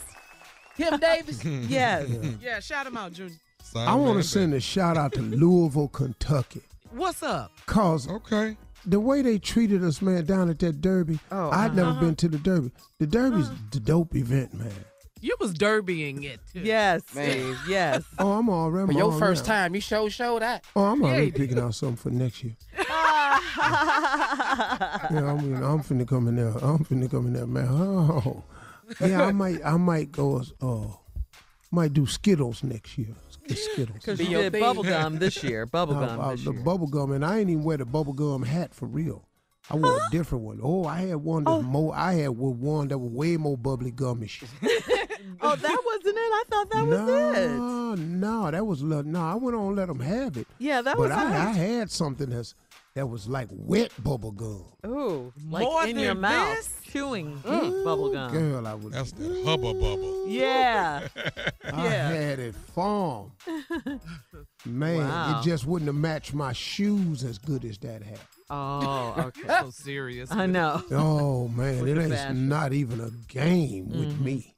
Tim 0.77 0.99
Davis. 0.99 1.45
Yes. 1.69 2.09
Yeah, 2.43 2.61
shout 2.61 2.87
him 2.87 2.97
out, 2.97 3.12
Junior. 3.12 3.37
I 3.77 3.95
want 3.95 4.19
to 4.21 4.25
send 4.29 4.53
a 4.55 4.61
shout 4.61 4.97
out 4.97 5.12
to 5.12 5.21
Louisville, 5.23 5.88
Kentucky. 5.88 6.62
What's 6.90 7.23
up? 7.23 7.53
Cause 7.66 8.09
Okay. 8.09 8.57
The 8.87 9.01
way 9.01 9.23
they 9.23 9.38
treated 9.38 9.85
us, 9.85 10.01
man, 10.03 10.25
down 10.25 10.49
at 10.51 10.59
that 10.61 10.81
Derby, 10.81 11.19
Oh, 11.31 11.51
I'd 11.51 11.75
never 11.75 11.90
uh-huh. 11.90 12.01
been 12.01 12.16
to 12.16 12.29
the 12.29 12.38
Derby. 12.38 12.71
The 12.99 13.07
Derby's 13.07 13.49
the 13.71 13.81
dope 13.81 14.14
event, 14.14 14.55
man. 14.55 14.73
You 15.23 15.37
was 15.38 15.53
derbying 15.53 16.25
it, 16.25 16.40
too. 16.51 16.61
Yes, 16.61 17.03
Man. 17.14 17.55
Yes. 17.69 18.05
Oh, 18.19 18.33
I'm 18.33 18.49
all 18.49 18.71
right. 18.71 18.87
For 18.87 18.93
your 18.93 19.12
all 19.12 19.19
first 19.19 19.43
right. 19.43 19.55
time, 19.55 19.75
you 19.75 19.81
show 19.83 20.09
show 20.09 20.38
that. 20.38 20.64
Oh, 20.75 20.85
I'm 20.85 21.03
already 21.03 21.27
you 21.27 21.33
picking 21.33 21.59
out 21.59 21.75
something 21.75 21.97
for 21.97 22.11
next 22.11 22.43
year. 22.43 22.57
Yeah, 25.11 25.33
I'm, 25.33 25.62
I'm 25.62 25.83
finna 25.83 26.07
come 26.07 26.29
in 26.29 26.37
there. 26.37 26.49
I'm 26.49 26.85
finna 26.85 27.11
come 27.11 27.27
in 27.27 27.33
there, 27.35 27.47
man. 27.47 27.66
Oh, 27.69 28.45
yeah, 29.01 29.25
I 29.25 29.33
might, 29.33 29.64
I 29.64 29.77
might 29.77 30.12
go. 30.12 30.43
Uh, 30.61 30.95
might 31.71 31.93
do 31.93 32.07
Skittles 32.07 32.62
next 32.62 32.97
year. 32.99 33.14
Sk- 33.57 33.71
Skittles. 33.73 33.99
Because 33.99 34.19
Be 34.19 34.25
you 34.27 34.39
did 34.39 34.53
thing. 34.53 34.63
bubblegum 34.63 35.19
this 35.19 35.43
year. 35.45 35.67
Bubblegum 35.67 36.19
Uh, 36.19 36.23
uh, 36.23 36.31
this 36.33 36.45
the 36.45 36.53
year. 36.53 36.61
bubble 36.63 36.87
gum, 36.87 37.13
and 37.13 37.25
I 37.25 37.39
ain't 37.39 37.51
even 37.51 37.63
wear 37.65 37.77
the 37.77 37.85
bubble 37.87 38.13
gum 38.13 38.43
hat 38.43 38.75
for 38.75 38.87
real. 38.87 39.27
I 39.73 39.77
wore 39.77 39.97
a 39.99 40.11
different 40.11 40.43
one. 40.45 40.59
Oh, 40.63 40.85
I 40.85 41.03
had 41.03 41.17
one 41.17 41.45
that 41.45 41.63
more. 41.63 41.95
I 41.95 42.15
had 42.15 42.31
one 42.31 42.89
that 42.89 42.99
was 42.99 43.13
way 43.13 43.37
more 43.37 43.57
bubbly 43.57 43.93
gummish. 43.93 44.43
oh, 45.41 45.55
that 45.57 45.83
wasn't 45.87 46.17
it. 46.17 46.21
I 46.21 46.43
thought 46.51 46.71
that 46.71 46.87
was 46.87 46.99
it. 47.37 47.51
no, 47.57 47.95
no, 47.95 48.51
that 48.51 48.67
was 48.67 48.83
little- 48.83 49.05
no. 49.05 49.21
I 49.21 49.35
went 49.35 49.57
on 49.57 49.69
and 49.69 49.77
let 49.77 49.87
them 49.89 50.01
have 50.01 50.37
it. 50.37 50.49
Yeah, 50.59 50.83
that 50.83 50.97
but 50.97 51.03
was 51.09 51.11
I, 51.13 51.47
I 51.49 51.51
it. 51.51 51.57
had 51.57 51.91
something 51.91 52.31
that's 52.31 52.55
that 53.01 53.07
was 53.07 53.27
like 53.27 53.49
wet 53.51 53.91
bubble 54.05 54.31
gum. 54.31 54.63
Ooh, 54.87 55.33
like 55.49 55.63
More 55.65 55.87
in 55.87 55.99
your 55.99 56.15
mouth, 56.15 56.55
this? 56.55 56.93
chewing 56.93 57.39
bubblegum. 57.39 58.31
Girl, 58.31 58.67
I 58.67 58.75
was. 58.75 58.93
That's 58.93 59.13
that 59.13 59.43
Hubba 59.43 59.73
Bubba. 59.73 60.25
Yeah. 60.29 61.09
I 61.73 61.85
yeah. 61.85 62.11
had 62.11 62.39
it 62.41 62.55
farm. 62.55 63.33
Man, 64.67 64.99
Wow. 64.99 65.41
it 65.41 65.45
just 65.45 65.65
wouldn't 65.67 65.87
have 65.87 65.95
matched 65.95 66.35
my 66.35 66.53
shoes 66.53 67.25
as 67.25 67.39
good 67.39 67.65
as 67.65 67.79
that 67.79 68.03
hat. 68.03 68.21
Oh, 68.51 69.15
okay. 69.29 69.49
So 69.49 69.71
serious. 69.71 70.31
I 70.31 70.45
know. 70.45 70.83
Oh 70.91 71.49
man, 71.49 71.81
With 71.81 71.97
it 71.97 72.03
ain't 72.03 72.13
fashion. 72.13 72.51
not 72.51 72.75
even 72.75 73.01
a 73.01 73.09
game 73.33 73.89
with 73.89 74.19
Mhm. 74.19 74.21
me. 74.21 74.55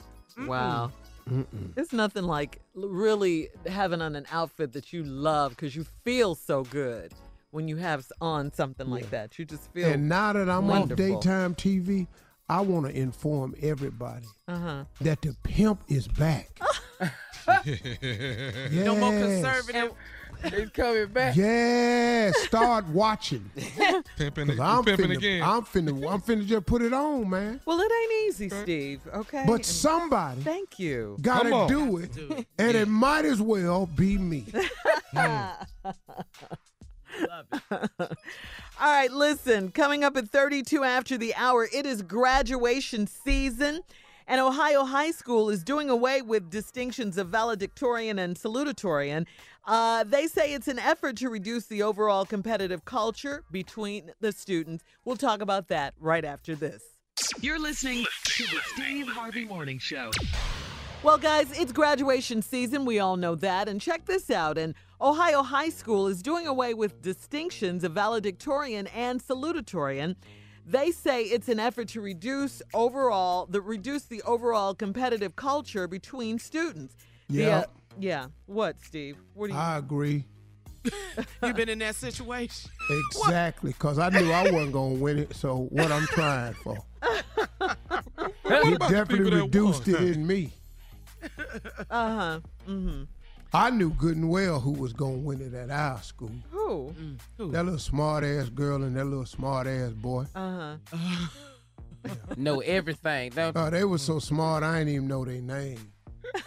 Wow. 0.49 0.91
Mm-mm. 1.31 1.47
It's 1.77 1.93
nothing 1.93 2.25
like 2.25 2.61
really 2.75 3.51
having 3.69 4.03
on 4.03 4.17
an 4.17 4.27
outfit 4.33 4.73
that 4.73 4.93
you 4.93 5.05
love 5.05 5.51
because 5.51 5.77
you 5.77 5.85
feel 6.05 6.35
so 6.35 6.65
good 6.65 7.13
when 7.53 7.69
you 7.69 7.77
have 7.77 8.05
on 8.21 8.53
something 8.53 8.89
like 8.89 9.09
that. 9.11 9.39
You 9.39 9.45
just 9.45 9.71
feel 9.73 9.89
And 9.89 10.09
now 10.09 10.33
that 10.33 10.49
I'm 10.49 10.67
wonderful. 10.67 11.15
off 11.17 11.23
daytime 11.23 11.55
TV, 11.55 12.07
I 12.49 12.61
want 12.63 12.87
to 12.87 12.93
inform 12.99 13.55
everybody 13.63 14.27
Uh-huh. 14.49 14.85
that 15.03 15.23
the 15.23 15.37
pimp 15.45 15.81
is 15.89 16.09
back. 16.09 16.59
No 17.67 18.95
more 18.97 19.13
Yes. 19.13 19.43
conservative. 19.43 19.93
It's 20.45 20.71
coming 20.73 21.07
back. 21.09 21.37
Yeah, 21.37 22.31
start 22.33 22.87
watching. 22.89 23.49
Pimping, 24.17 24.47
'Cause 24.49 24.57
it- 24.59 24.61
I'm 24.61 24.85
pimping 24.85 25.07
finna, 25.11 25.17
again. 25.17 25.43
I'm 25.43 25.63
finna, 25.63 26.13
I'm 26.13 26.21
finna 26.21 26.47
just 26.47 26.67
put 26.67 26.83
it 26.83 26.93
on, 26.93 27.29
man. 27.31 27.61
Well, 27.65 27.81
it 27.81 27.91
ain't 27.93 28.13
easy, 28.29 28.49
Steve. 28.49 29.01
Okay. 29.13 29.45
But 29.47 29.65
somebody 29.65 30.41
Thank 30.43 30.79
you. 30.81 31.17
gotta 31.21 31.51
Come 31.51 31.53
on. 31.53 31.69
do 31.69 31.97
it, 31.99 32.17
and 32.59 32.77
it 32.77 32.89
might 32.89 33.25
as 33.25 33.41
well 33.41 33.87
be 33.87 34.19
me. 34.19 34.47
All 37.71 38.09
right, 38.81 39.11
listen, 39.11 39.71
coming 39.71 40.03
up 40.05 40.17
at 40.17 40.29
32 40.29 40.83
after 40.85 41.17
the 41.17 41.35
hour, 41.35 41.69
it 41.73 41.87
is 41.87 42.03
graduation 42.03 43.07
season. 43.07 43.81
And 44.27 44.41
Ohio 44.41 44.85
High 44.85 45.11
School 45.11 45.51
is 45.51 45.65
doing 45.65 45.91
away 45.91 46.23
with 46.23 46.49
distinctions 46.49 47.19
of 47.19 47.29
valedictorian 47.29 48.19
and 48.19 48.37
salutatorian. 48.37 49.27
Uh, 49.65 50.05
they 50.05 50.27
say 50.27 50.55
it's 50.55 50.69
an 50.69 50.79
effort 50.79 51.17
to 51.19 51.29
reduce 51.29 51.67
the 51.67 51.83
overall 51.83 52.25
competitive 52.25 52.85
culture 52.85 53.45
between 53.51 54.13
the 54.21 54.33
students. 54.33 54.85
We'll 55.05 55.17
talk 55.17 55.41
about 55.41 55.69
that 55.69 55.95
right 56.01 56.25
after 56.25 56.55
this. 56.55 56.83
You're 57.41 57.59
listening 57.59 58.05
to 58.25 58.45
the 58.45 58.61
Steve 58.75 59.09
Harvey 59.09 59.45
Morning 59.45 59.79
Show. 59.79 60.11
Well, 61.03 61.19
guys, 61.19 61.59
it's 61.59 61.73
graduation 61.73 62.43
season. 62.43 62.85
We 62.85 63.01
all 63.01 63.17
know 63.17 63.35
that. 63.35 63.69
And 63.69 63.81
check 63.81 64.07
this 64.07 64.31
out. 64.31 64.57
And 64.57 64.75
Ohio 65.03 65.43
High 65.43 65.71
School 65.71 66.07
is 66.07 66.23
doing 66.23 66.47
away 66.47 66.75
with 66.75 67.03
distinctions 67.03 67.83
of 67.83 67.93
valedictorian 67.93 68.87
and 68.89 69.21
salutatorian. 69.21 70.15
They 70.65 70.93
say 70.93 71.25
it's 71.25 71.49
an 71.49 71.59
effort 71.59 71.89
to 71.89 72.01
reduce 72.01 72.63
overall 72.73 73.47
the 73.47 73.61
reduce 73.61 74.05
the 74.05 74.23
overall 74.23 74.75
competitive 74.75 75.35
culture 75.35 75.89
between 75.89 76.39
students. 76.39 76.95
The, 77.29 77.43
Yeah. 77.43 77.57
uh, 77.59 77.65
yeah. 77.99 78.27
What, 78.47 78.77
Steve? 78.81 79.17
What 79.35 79.49
do 79.49 79.55
you 79.55 79.59
I 79.59 79.79
agree 79.79 80.25
You've 81.43 81.57
been 81.57 81.69
in 81.69 81.79
that 81.81 81.97
situation? 81.97 82.71
exactly 82.91 83.73
because 83.73 83.99
I 83.99 84.09
knew 84.11 84.31
I 84.31 84.51
wasn't 84.51 84.73
gonna 84.73 84.95
win 84.95 85.19
it. 85.19 85.35
So 85.35 85.67
what 85.71 85.91
I'm 85.91 86.07
trying 86.07 86.55
for, 86.55 86.77
What 87.01 87.77
it 88.67 88.75
about 88.77 88.89
the 88.89 88.95
definitely 88.95 89.31
that 89.31 89.43
reduced 89.43 89.87
won? 89.89 89.97
it 89.97 90.17
in 90.17 90.27
me. 90.27 90.53
Uh-huh. 91.91 92.41
Mm-hmm. 92.69 93.03
I 93.55 93.71
knew 93.71 93.91
good 93.91 94.17
and 94.17 94.31
well 94.31 94.61
who 94.61 94.73
was 94.73 94.93
gonna 94.93 95.19
win 95.19 95.41
it 95.41 95.53
at 95.55 95.71
our 95.71 96.01
school. 96.03 96.31
Who? 96.51 96.95
Mm. 97.39 97.53
That 97.53 97.65
little 97.65 97.79
smart 97.79 98.25
ass 98.25 98.49
girl 98.49 98.83
and 98.83 98.97
that 98.97 99.05
little 99.05 99.27
smart 99.27 99.67
ass 99.67 99.93
boy. 99.93 100.27
Uh-huh. 100.35 100.77
Know 102.37 102.59
everything. 102.61 103.31
Don't 103.31 103.57
Oh, 103.57 103.71
they 103.71 103.85
were 103.85 103.97
so 103.99 104.15
mm. 104.15 104.23
smart 104.23 104.65
I 104.65 104.79
didn't 104.81 104.95
even 104.95 105.07
know 105.09 105.25
their 105.25 105.41
name. 105.41 105.93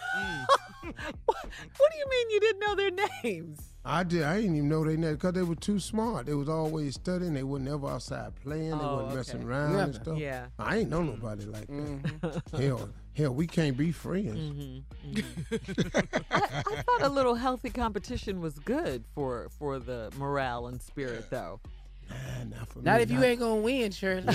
What 0.84 1.92
do 1.92 1.98
you 1.98 2.08
mean 2.08 2.30
you 2.30 2.40
didn't 2.40 2.60
know 2.60 2.74
their 2.74 2.90
names? 3.24 3.60
I 3.84 4.02
did. 4.04 4.22
I 4.22 4.36
didn't 4.40 4.56
even 4.56 4.68
know 4.68 4.84
they 4.84 4.96
name 4.96 5.14
because 5.14 5.32
they 5.32 5.42
were 5.42 5.54
too 5.56 5.78
smart. 5.80 6.26
They 6.26 6.34
was 6.34 6.48
always 6.48 6.94
studying. 6.94 7.34
They 7.34 7.42
were 7.42 7.58
never 7.58 7.88
outside 7.88 8.34
playing. 8.36 8.70
They 8.70 8.84
Oh, 8.84 8.96
wasn't 8.96 9.14
messing 9.14 9.36
okay. 9.40 9.46
around 9.48 9.74
and 9.76 9.94
stuff. 9.94 10.18
Yeah. 10.18 10.46
I 10.58 10.78
ain't 10.78 10.90
know 10.90 11.02
nobody 11.02 11.44
like 11.46 11.66
that. 11.66 11.72
Mm-hmm. 11.72 12.62
hell, 12.62 12.88
hell, 13.16 13.34
we 13.34 13.46
can't 13.46 13.76
be 13.76 13.92
friends. 13.92 14.82
I, 15.10 16.02
I 16.30 16.82
thought 16.82 17.02
a 17.02 17.08
little 17.08 17.34
healthy 17.34 17.70
competition 17.70 18.40
was 18.40 18.58
good 18.60 19.04
for 19.14 19.48
for 19.58 19.78
the 19.78 20.12
morale 20.16 20.66
and 20.66 20.80
spirit, 20.80 21.30
though. 21.30 21.60
Nah, 22.08 22.56
not 22.58 22.68
for 22.68 22.78
Not 22.82 22.96
me, 22.98 23.02
if 23.02 23.10
you 23.10 23.24
ain't 23.24 23.40
gonna 23.40 23.56
win, 23.56 23.90
Shirley. 23.90 24.24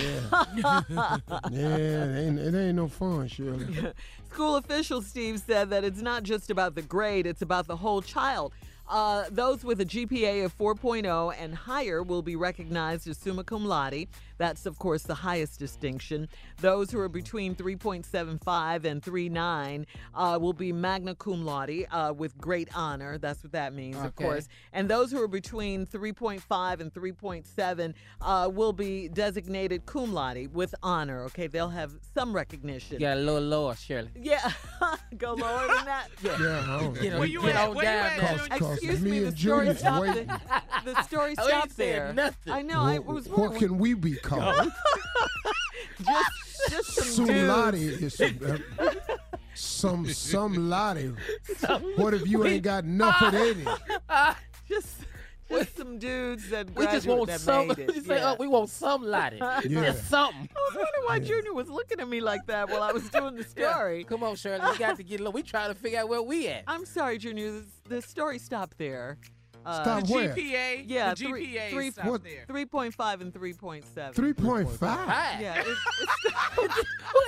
Yeah, 1.51 1.75
it 1.77 2.27
ain't, 2.27 2.39
it 2.39 2.53
ain't 2.55 2.75
no 2.75 2.87
fun, 2.87 3.27
Shirley. 3.27 3.93
School 4.31 4.57
official 4.57 5.01
Steve, 5.01 5.41
said 5.45 5.69
that 5.69 5.83
it's 5.83 6.01
not 6.01 6.23
just 6.23 6.49
about 6.49 6.75
the 6.75 6.81
grade, 6.81 7.25
it's 7.25 7.41
about 7.41 7.67
the 7.67 7.77
whole 7.77 8.01
child. 8.01 8.53
Uh, 8.89 9.23
those 9.31 9.63
with 9.63 9.79
a 9.79 9.85
GPA 9.85 10.43
of 10.43 10.57
4.0 10.57 11.33
and 11.39 11.55
higher 11.55 12.03
will 12.03 12.21
be 12.21 12.35
recognized 12.35 13.07
as 13.07 13.17
summa 13.17 13.43
cum 13.43 13.65
laude. 13.65 14.07
That's, 14.41 14.65
of 14.65 14.79
course, 14.79 15.03
the 15.03 15.13
highest 15.13 15.59
distinction. 15.59 16.27
Those 16.61 16.89
who 16.89 16.99
are 16.99 17.07
between 17.09 17.53
3.75 17.53 18.85
and 18.85 18.99
3.9 18.99 19.85
uh, 20.15 20.39
will 20.41 20.53
be 20.53 20.73
magna 20.73 21.13
cum 21.13 21.45
laude 21.45 21.85
uh, 21.91 22.11
with 22.17 22.35
great 22.39 22.67
honor. 22.75 23.19
That's 23.19 23.43
what 23.43 23.51
that 23.51 23.75
means, 23.75 23.97
of 23.97 24.15
course. 24.15 24.47
And 24.73 24.89
those 24.89 25.11
who 25.11 25.21
are 25.21 25.27
between 25.27 25.85
3.5 25.85 26.79
and 26.79 26.91
3.7 26.91 27.93
uh, 28.21 28.49
will 28.51 28.73
be 28.73 29.09
designated 29.09 29.85
cum 29.85 30.11
laude 30.11 30.47
with 30.55 30.73
honor. 30.81 31.21
Okay, 31.25 31.45
they'll 31.45 31.69
have 31.69 31.91
some 32.15 32.33
recognition. 32.33 32.99
Yeah, 32.99 33.13
a 33.13 33.17
little 33.17 33.41
lower, 33.41 33.75
Shirley. 33.75 34.09
Yeah, 34.15 34.51
go 35.19 35.33
lower 35.33 35.67
than 35.67 35.85
that. 35.85 36.07
Yeah, 36.23 36.65
I 36.67 36.79
don't 36.79 37.01
You 37.03 37.09
know, 37.11 37.19
Where 37.19 37.27
you 37.27 37.41
you 37.43 37.49
at? 37.49 37.69
on 37.69 37.75
Where 37.75 37.83
you 37.85 37.89
at, 37.91 38.19
there. 38.19 38.57
Junior? 38.57 38.73
Excuse 38.73 39.01
me 39.01 39.11
me, 39.11 39.19
the 39.19 39.27
and 39.27 39.37
story 39.37 39.57
Junior's 39.59 39.79
stopped. 39.79 40.01
waiting. 40.07 40.27
The, 40.27 40.39
the 40.93 41.01
story 41.03 41.33
stopped 41.35 41.77
there. 41.77 42.13
nothing. 42.13 42.53
I 42.53 42.61
know. 42.63 42.81
I 42.81 42.97
What- 42.97 43.15
was 43.15 43.29
what 43.29 43.55
can 43.59 43.77
we 43.77 43.93
be 43.93 44.15
called? 44.39 44.71
just, 46.69 46.89
just 46.95 47.15
some 47.15 47.27
Some 47.27 47.75
is 47.75 48.13
some, 48.15 48.39
uh, 48.79 48.89
some 49.53 50.07
some 50.07 50.69
lottie. 50.69 51.13
What 51.95 52.13
if 52.13 52.27
you 52.27 52.45
ain't 52.45 52.63
got 52.63 52.85
nothing 52.85 53.39
in 53.39 53.67
it? 53.67 54.35
Just, 54.69 55.05
just 55.49 55.75
some 55.75 55.99
dudes 55.99 56.49
that 56.49 56.73
We 56.75 56.85
just 56.85 57.05
want 57.05 57.27
that 57.27 57.41
some. 57.41 57.67
made 57.67 57.79
it. 57.79 57.95
You 57.95 58.01
say, 58.01 58.15
yeah. 58.15 58.31
oh, 58.31 58.35
we 58.39 58.47
want 58.47 58.69
some 58.69 59.03
lottie. 59.03 59.37
Yeah. 59.67 59.91
Just 59.91 60.07
something. 60.09 60.49
I 60.55 60.59
was 60.69 60.75
wondering 60.75 61.03
why 61.07 61.19
Junior 61.19 61.53
was 61.53 61.67
looking 61.69 61.99
at 61.99 62.07
me 62.07 62.21
like 62.21 62.45
that 62.47 62.69
while 62.69 62.81
I 62.83 62.91
was 62.91 63.09
doing 63.09 63.35
the 63.35 63.43
story. 63.43 64.03
Come 64.05 64.23
on, 64.23 64.35
Shirley. 64.35 64.65
We 64.71 64.77
got 64.77 64.97
to 64.97 65.03
get 65.03 65.19
low. 65.19 65.31
We 65.31 65.43
trying 65.43 65.69
to 65.69 65.75
figure 65.75 65.99
out 65.99 66.09
where 66.09 66.21
we 66.21 66.47
at. 66.47 66.63
I'm 66.67 66.85
sorry, 66.85 67.17
Junior. 67.17 67.51
The, 67.51 67.65
the 67.89 68.01
story 68.01 68.39
stopped 68.39 68.77
there. 68.77 69.17
Uh, 69.65 69.81
Stop 69.83 70.03
The 70.07 70.13
where? 70.13 70.29
GPA. 70.35 70.83
Yeah, 70.87 71.09
the 71.13 71.15
three- 71.27 71.47
GPA 71.55 71.69
three- 71.71 71.91
stopped 71.91 72.07
what- 72.09 72.23
there. 72.23 72.45
3.5 72.47 73.21
and 73.21 73.33
3.7. 73.33 74.13
Three 74.13 74.33
point 74.33 74.69
five. 74.71 75.07
Hi. 75.07 75.37
Yeah, 75.41 75.63
it's, 75.65 75.79
Who 76.55 76.67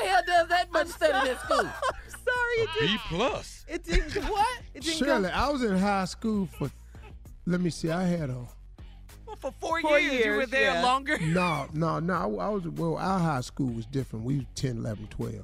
the 0.02 0.08
hell 0.08 0.22
does 0.26 0.48
that 0.50 0.72
much 0.72 0.88
study 0.88 1.30
in 1.30 1.38
school? 1.38 1.60
it's, 2.08 2.16
sorry, 2.24 2.58
it 2.58 2.70
B 2.80 2.88
didn't. 2.88 3.00
plus. 3.10 3.66
It 3.68 3.84
didn't. 3.84 4.24
What? 4.30 4.62
It 4.74 4.84
didn't 4.84 5.06
go- 5.06 5.30
I 5.30 5.50
was 5.50 5.64
in 5.64 5.78
high 5.78 6.06
school 6.06 6.48
for. 6.58 6.72
Let 7.46 7.62
me 7.62 7.70
see. 7.70 7.92
I 7.92 8.04
had 8.04 8.30
a 8.30 8.36
Well, 9.26 9.36
for 9.40 9.52
four, 9.60 9.82
Four 9.82 10.00
years, 10.00 10.26
you 10.26 10.32
were 10.32 10.46
there 10.46 10.74
yeah. 10.74 10.82
longer. 10.84 11.18
no, 11.20 11.68
no, 11.74 12.00
no. 12.00 12.14
I, 12.40 12.46
I 12.46 12.50
was 12.50 12.68
well. 12.70 12.96
Our 12.98 13.20
high 13.20 13.42
school 13.42 13.68
was 13.68 13.86
different. 13.86 14.26
We 14.26 14.38
was 14.38 14.46
10, 14.56 14.78
11, 14.78 15.08
12. 15.08 15.36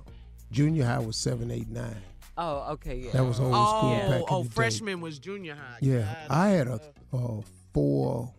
Junior 0.52 0.86
high 0.86 1.00
was 1.00 1.18
seven, 1.18 1.52
eight, 1.52 1.70
nine. 1.70 2.02
Oh, 2.42 2.72
okay, 2.74 2.96
yeah. 2.96 3.12
That 3.12 3.26
was 3.26 3.40
old 3.40 3.52
school 3.54 3.56
Oh, 4.02 4.10
back 4.10 4.20
in 4.20 4.26
oh, 4.30 4.44
the 4.44 4.50
day. 4.50 4.54
freshman 4.56 5.02
was 5.02 5.20
junior 5.20 5.56
high. 5.56 5.78
Yeah, 5.82 6.00
God. 6.28 6.38
I 6.38 6.48
had 6.50 6.68
a, 6.68 6.80
a 7.12 7.42
four 7.74 8.34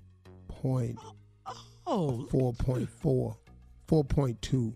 point 0.49 0.99
Oh, 1.87 2.27
four 2.31 2.53
point 2.55 2.89
four, 2.89 3.37
four 3.89 4.05
point 4.05 4.41
two, 4.41 4.73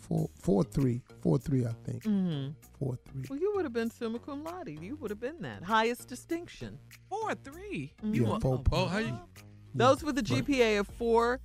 four 0.00 0.30
four 0.40 0.62
three, 0.64 1.02
four 1.20 1.38
three. 1.38 1.66
I 1.66 1.72
think 1.84 2.04
Mm-hmm. 2.04 2.50
four 2.78 2.96
three. 3.10 3.24
Well, 3.28 3.38
you 3.38 3.52
would 3.56 3.64
have 3.64 3.72
been 3.74 3.90
summa 3.90 4.18
cum 4.20 4.42
laude. 4.44 4.68
You 4.80 4.96
would 4.96 5.10
have 5.10 5.20
been 5.20 5.42
that 5.42 5.62
highest 5.64 6.08
distinction. 6.08 6.78
four 7.10 7.34
three. 7.34 7.92
Mhm. 8.02 8.14
You 8.14 8.22
Yeah, 8.24 8.28
were- 8.34 8.40
four 8.40 8.62
Oh, 8.72 8.86
how 8.86 8.98
you? 8.98 9.18
Those 9.74 10.02
with 10.04 10.16
a 10.18 10.22
Right. 10.22 10.44
GPA 10.46 10.78
of 10.80 10.86
four 10.88 11.40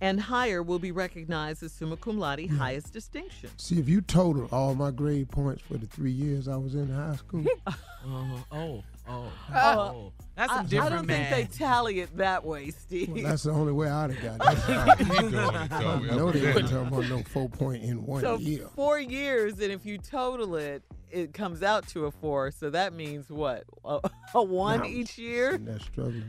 and 0.00 0.20
higher 0.20 0.62
will 0.62 0.78
be 0.78 0.92
recognized 0.92 1.62
as 1.62 1.72
summa 1.72 1.96
cum 1.96 2.18
laude, 2.18 2.48
highest 2.50 2.92
distinction. 2.92 3.50
See, 3.56 3.78
if 3.78 3.88
you 3.88 4.00
total 4.00 4.48
all 4.52 4.74
my 4.74 4.90
grade 4.90 5.30
points 5.30 5.62
for 5.62 5.76
the 5.78 5.86
three 5.86 6.10
years 6.12 6.48
I 6.48 6.56
was 6.56 6.74
in 6.74 6.88
high 6.90 7.16
school, 7.16 7.44
Uh, 8.02 8.38
oh, 8.52 8.82
oh, 9.08 9.32
Oh. 9.52 10.12
That's 10.36 10.50
I, 10.52 10.64
some 10.64 10.80
I 10.80 10.88
don't 10.88 11.06
math. 11.06 11.28
think 11.34 11.50
they 11.50 11.58
tally 11.58 12.00
it 12.00 12.16
that 12.16 12.44
way, 12.46 12.70
Steve. 12.70 13.10
well, 13.10 13.22
that's 13.24 13.42
the 13.42 13.50
only 13.50 13.72
way 13.72 13.88
I'd 13.90 14.10
have 14.12 14.38
got 14.38 14.98
it. 15.00 15.06
He 15.06 15.12
doing 15.28 15.34
it, 15.34 15.72
I 15.72 16.00
know 16.16 16.30
they 16.30 16.40
weren't 16.54 16.68
talking 16.70 16.86
about 16.86 17.08
no 17.10 17.22
four 17.24 17.50
point 17.50 17.82
in 17.82 18.06
one 18.06 18.22
so 18.22 18.38
year. 18.38 18.66
four 18.74 18.98
years, 18.98 19.60
and 19.60 19.70
if 19.70 19.84
you 19.84 19.98
total 19.98 20.56
it, 20.56 20.82
it 21.10 21.34
comes 21.34 21.62
out 21.62 21.88
to 21.88 22.06
a 22.06 22.10
four. 22.10 22.50
So 22.52 22.70
that 22.70 22.94
means 22.94 23.28
what? 23.28 23.64
A, 23.84 24.00
a 24.34 24.42
one 24.42 24.78
Now, 24.80 24.86
each 24.86 25.18
year? 25.18 25.58
That's 25.58 25.84
struggling. 25.84 26.24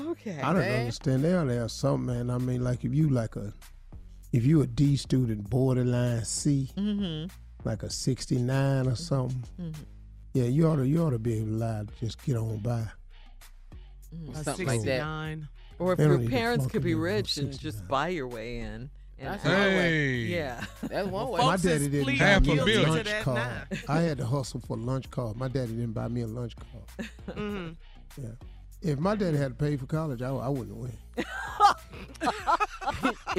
Okay. 0.00 0.38
I 0.40 0.52
don't 0.52 0.60
man. 0.62 0.80
understand. 0.80 1.24
They 1.24 1.34
only 1.34 1.56
have 1.56 1.70
some 1.70 2.06
man. 2.06 2.30
I 2.30 2.38
mean, 2.38 2.62
like 2.64 2.84
if 2.84 2.94
you 2.94 3.08
like 3.08 3.36
a, 3.36 3.52
if 4.32 4.44
you 4.44 4.62
a 4.62 4.66
D 4.66 4.96
student, 4.96 5.48
borderline 5.50 6.24
C, 6.24 6.70
Mm-hmm. 6.76 7.28
like 7.68 7.82
a 7.82 7.90
sixty 7.90 8.38
nine 8.38 8.86
or 8.86 8.96
something. 8.96 9.42
Mhm. 9.60 9.74
Yeah, 10.34 10.44
you 10.44 10.66
ought 10.68 10.76
to 10.76 10.86
you 10.86 11.02
ought 11.04 11.10
to 11.10 11.18
be 11.18 11.34
able 11.34 11.46
to 11.48 11.52
lie, 11.52 11.82
just 12.00 12.22
get 12.24 12.36
on 12.36 12.58
by. 12.58 12.86
A 14.34 14.44
Something 14.44 14.66
like 14.66 14.80
that. 14.82 15.00
69. 15.00 15.48
Or 15.78 15.92
if 15.92 15.98
They 15.98 16.04
your 16.04 16.28
parents 16.28 16.66
could 16.66 16.82
be 16.82 16.94
rich 16.94 17.36
and 17.38 17.58
just 17.58 17.86
buy 17.88 18.08
your 18.08 18.28
way 18.28 18.58
in. 18.58 18.90
And 19.18 19.28
That's 19.34 19.42
have- 19.42 19.52
one 19.58 19.66
way. 19.68 19.82
Hey. 19.90 20.14
Yeah. 20.24 20.64
That's 20.82 21.08
one 21.08 21.28
way. 21.30 21.40
Folks 21.40 21.64
My 21.64 21.70
daddy 21.70 21.88
didn't 21.88 22.04
pleading 22.04 22.18
buy 22.18 22.30
a 22.32 22.40
me 22.40 22.58
a 22.58 22.88
lunch 22.88 23.06
to 23.08 23.20
card. 23.22 23.40
I 23.88 24.00
had 24.00 24.18
to 24.18 24.26
hustle 24.26 24.60
for 24.60 24.76
lunch 24.76 25.10
card. 25.10 25.36
My 25.36 25.48
daddy 25.48 25.72
didn't 25.72 25.92
buy 25.92 26.08
me 26.08 26.22
a 26.22 26.26
lunch 26.26 26.54
card. 26.56 27.10
Mhm. 27.38 27.76
Yeah. 28.20 28.28
If 28.82 28.98
my 28.98 29.14
daddy 29.14 29.36
had 29.36 29.56
to 29.58 29.64
pay 29.64 29.76
for 29.76 29.86
college, 29.86 30.22
I, 30.22 30.30
I 30.30 30.48
wouldn't 30.48 30.76
win. 30.76 30.92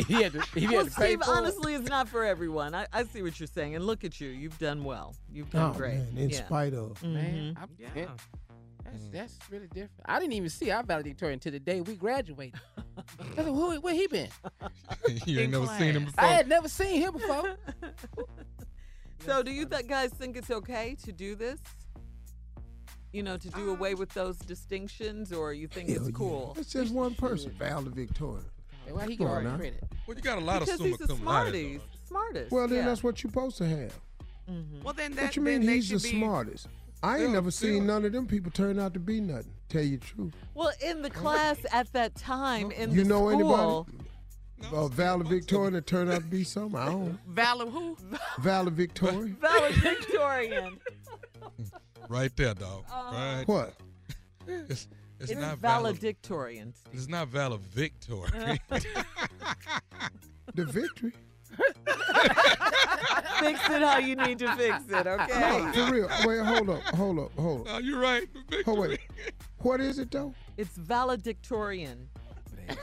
he 0.08 0.22
had 0.24 0.34
to, 0.34 0.42
he 0.56 0.68
well, 0.68 0.84
had 0.86 0.92
to 0.94 1.00
pay 1.00 1.08
Steve, 1.08 1.22
for 1.24 1.34
it. 1.34 1.38
honestly, 1.38 1.74
it's 1.76 1.90
not 1.90 2.08
for 2.08 2.24
everyone. 2.24 2.74
I, 2.74 2.88
I 2.94 3.04
see 3.04 3.22
what 3.22 3.40
you're 3.40 3.48
saying, 3.48 3.76
and 3.76 3.86
look 3.86 4.04
at 4.04 4.22
you. 4.22 4.30
You've 4.30 4.58
done 4.58 4.84
well. 4.84 5.16
You've 5.32 5.50
done 5.50 5.72
Oh, 5.72 5.78
great. 5.78 5.96
man, 5.96 6.14
in 6.18 6.30
yeah. 6.30 6.46
spite 6.46 6.74
of. 6.74 6.94
Mm-hmm. 7.02 7.14
Man, 7.14 7.58
I'm, 7.62 7.70
Yeah. 7.78 7.88
yeah. 7.96 8.06
That's, 8.86 9.08
that's 9.12 9.52
really 9.52 9.68
different. 9.68 10.02
I 10.06 10.20
didn't 10.20 10.34
even 10.34 10.50
see 10.50 10.70
our 10.70 10.84
valedictorian 10.84 11.38
until 11.38 11.52
the 11.54 11.60
day 11.60 11.82
we 11.82 11.96
graduated. 11.96 12.60
I 12.98 13.36
said, 13.36 13.46
who, 13.46 13.80
where 13.82 13.94
he 13.94 14.08
been? 14.08 14.30
you 15.26 15.40
ain't 15.40 15.52
never 15.52 15.66
seen 15.68 15.96
him 15.96 16.06
before. 16.06 16.24
I 16.24 16.28
had 16.28 16.48
never 16.48 16.70
seen 16.70 17.02
him 17.02 17.14
before. 17.14 17.56
So, 19.26 19.42
do 19.42 19.52
you 19.52 19.66
th- 19.66 19.88
guys 19.88 20.12
think 20.12 20.36
it's 20.38 20.52
okay 20.52 20.96
to 21.06 21.12
do 21.12 21.34
this? 21.36 21.60
You 23.14 23.22
know, 23.24 23.38
to 23.38 23.48
do 23.50 23.70
away 23.70 23.94
ah. 23.94 23.98
with 23.98 24.10
those 24.14 24.38
distinctions, 24.40 25.32
or 25.32 25.54
you 25.54 25.68
think 25.68 25.88
Hell 25.90 25.98
it's 26.00 26.08
yeah. 26.08 26.12
cool? 26.16 26.56
It's 26.60 26.74
just 26.74 26.92
one 26.92 27.14
person, 27.14 27.52
Val 27.52 27.82
the 27.84 27.92
Victorian. 27.92 28.44
why 28.90 29.06
he 29.06 29.16
Come 29.16 29.28
get 29.28 29.34
all 29.36 29.42
the 29.44 29.58
credit? 29.58 29.84
Well, 30.08 30.18
you 30.18 30.24
got 30.24 30.40
a 30.40 30.42
lot 30.42 30.60
because 30.62 30.74
of 30.74 30.78
summa 30.80 30.90
he's 30.90 31.02
a 31.02 31.08
cum 31.08 31.24
laude. 31.24 31.44
smarties, 31.44 31.82
smartest. 32.08 32.52
Well, 32.52 32.68
then 32.68 32.80
yeah. 32.80 32.86
that's 32.86 33.04
what 33.04 33.24
you're 33.24 33.30
supposed 33.32 33.58
to 33.60 33.68
have. 33.68 34.00
Mm-hmm. 34.52 34.84
Well, 34.84 34.94
then 34.96 35.14
that 35.14 35.26
What 35.26 35.36
you 35.36 35.42
mean 35.44 35.62
then 35.66 35.76
he's 35.76 35.90
the 35.90 36.00
be- 36.00 36.18
smartest? 36.18 36.68
I 37.04 37.18
ain't 37.18 37.28
Yeah, 37.28 37.34
never 37.34 37.48
yeah. 37.48 37.52
seen 37.52 37.86
none 37.86 38.04
of 38.04 38.12
them 38.14 38.26
people 38.26 38.52
turn 38.52 38.80
out 38.80 38.94
to 38.96 39.00
be 39.00 39.22
nothing. 39.22 39.54
Tell 39.70 39.84
you 39.84 39.98
the 39.98 40.06
truth. 40.06 40.34
Well, 40.56 40.72
in 40.84 41.02
the 41.02 41.10
class 41.10 41.58
at 41.72 41.92
that 41.94 42.16
time, 42.16 42.72
in 42.72 42.92
you 42.92 43.04
the 43.04 43.10
know 43.10 43.30
school, 43.30 43.84
anybody? 43.86 44.06
Uh, 44.72 44.88
Valedictorian 44.88 45.74
that 45.74 45.86
turned 45.88 46.12
out 46.12 46.22
to 46.22 46.28
be 46.28 46.44
something. 46.44 46.80
I 46.80 46.86
don't 46.86 47.06
know. 47.10 47.18
Valor 47.28 47.66
who? 47.68 47.98
Valedictorian. 48.40 49.38
valedictorian. 49.42 50.80
Right 52.10 52.36
there, 52.36 52.54
dog. 52.54 52.84
Uh-huh. 52.92 53.16
right. 53.38 53.48
What? 53.48 53.74
It's, 54.48 54.88
it's, 55.20 55.32
It's 55.32 55.40
not 55.40 55.58
valid. 55.58 55.96
valedictorian. 55.98 56.74
It's 56.92 57.08
not 57.08 57.28
valedictorian. 57.30 58.60
The 60.56 60.66
victory. 60.66 61.14
fix 63.40 63.60
it 63.70 63.82
how 63.82 63.98
you 63.98 64.16
need 64.16 64.38
to 64.40 64.56
fix 64.56 64.84
it, 64.88 65.08
okay? 65.08 65.40
No, 65.40 65.72
for 65.88 65.92
real. 65.94 66.10
Wait, 66.26 66.40
hold 66.46 66.70
up, 66.70 66.82
hold 66.96 67.18
up, 67.20 67.32
hold 67.40 67.62
up. 67.62 67.66
no, 67.74 67.78
you're 67.80 68.00
right. 68.00 68.28
The 68.50 68.58
Oh 68.68 68.76
victory. 68.76 68.90
wait. 68.90 69.00
What 69.60 69.82
is 69.82 69.98
it 69.98 70.12
though? 70.12 70.36
It's 70.58 70.78
valedictorian. 70.78 72.08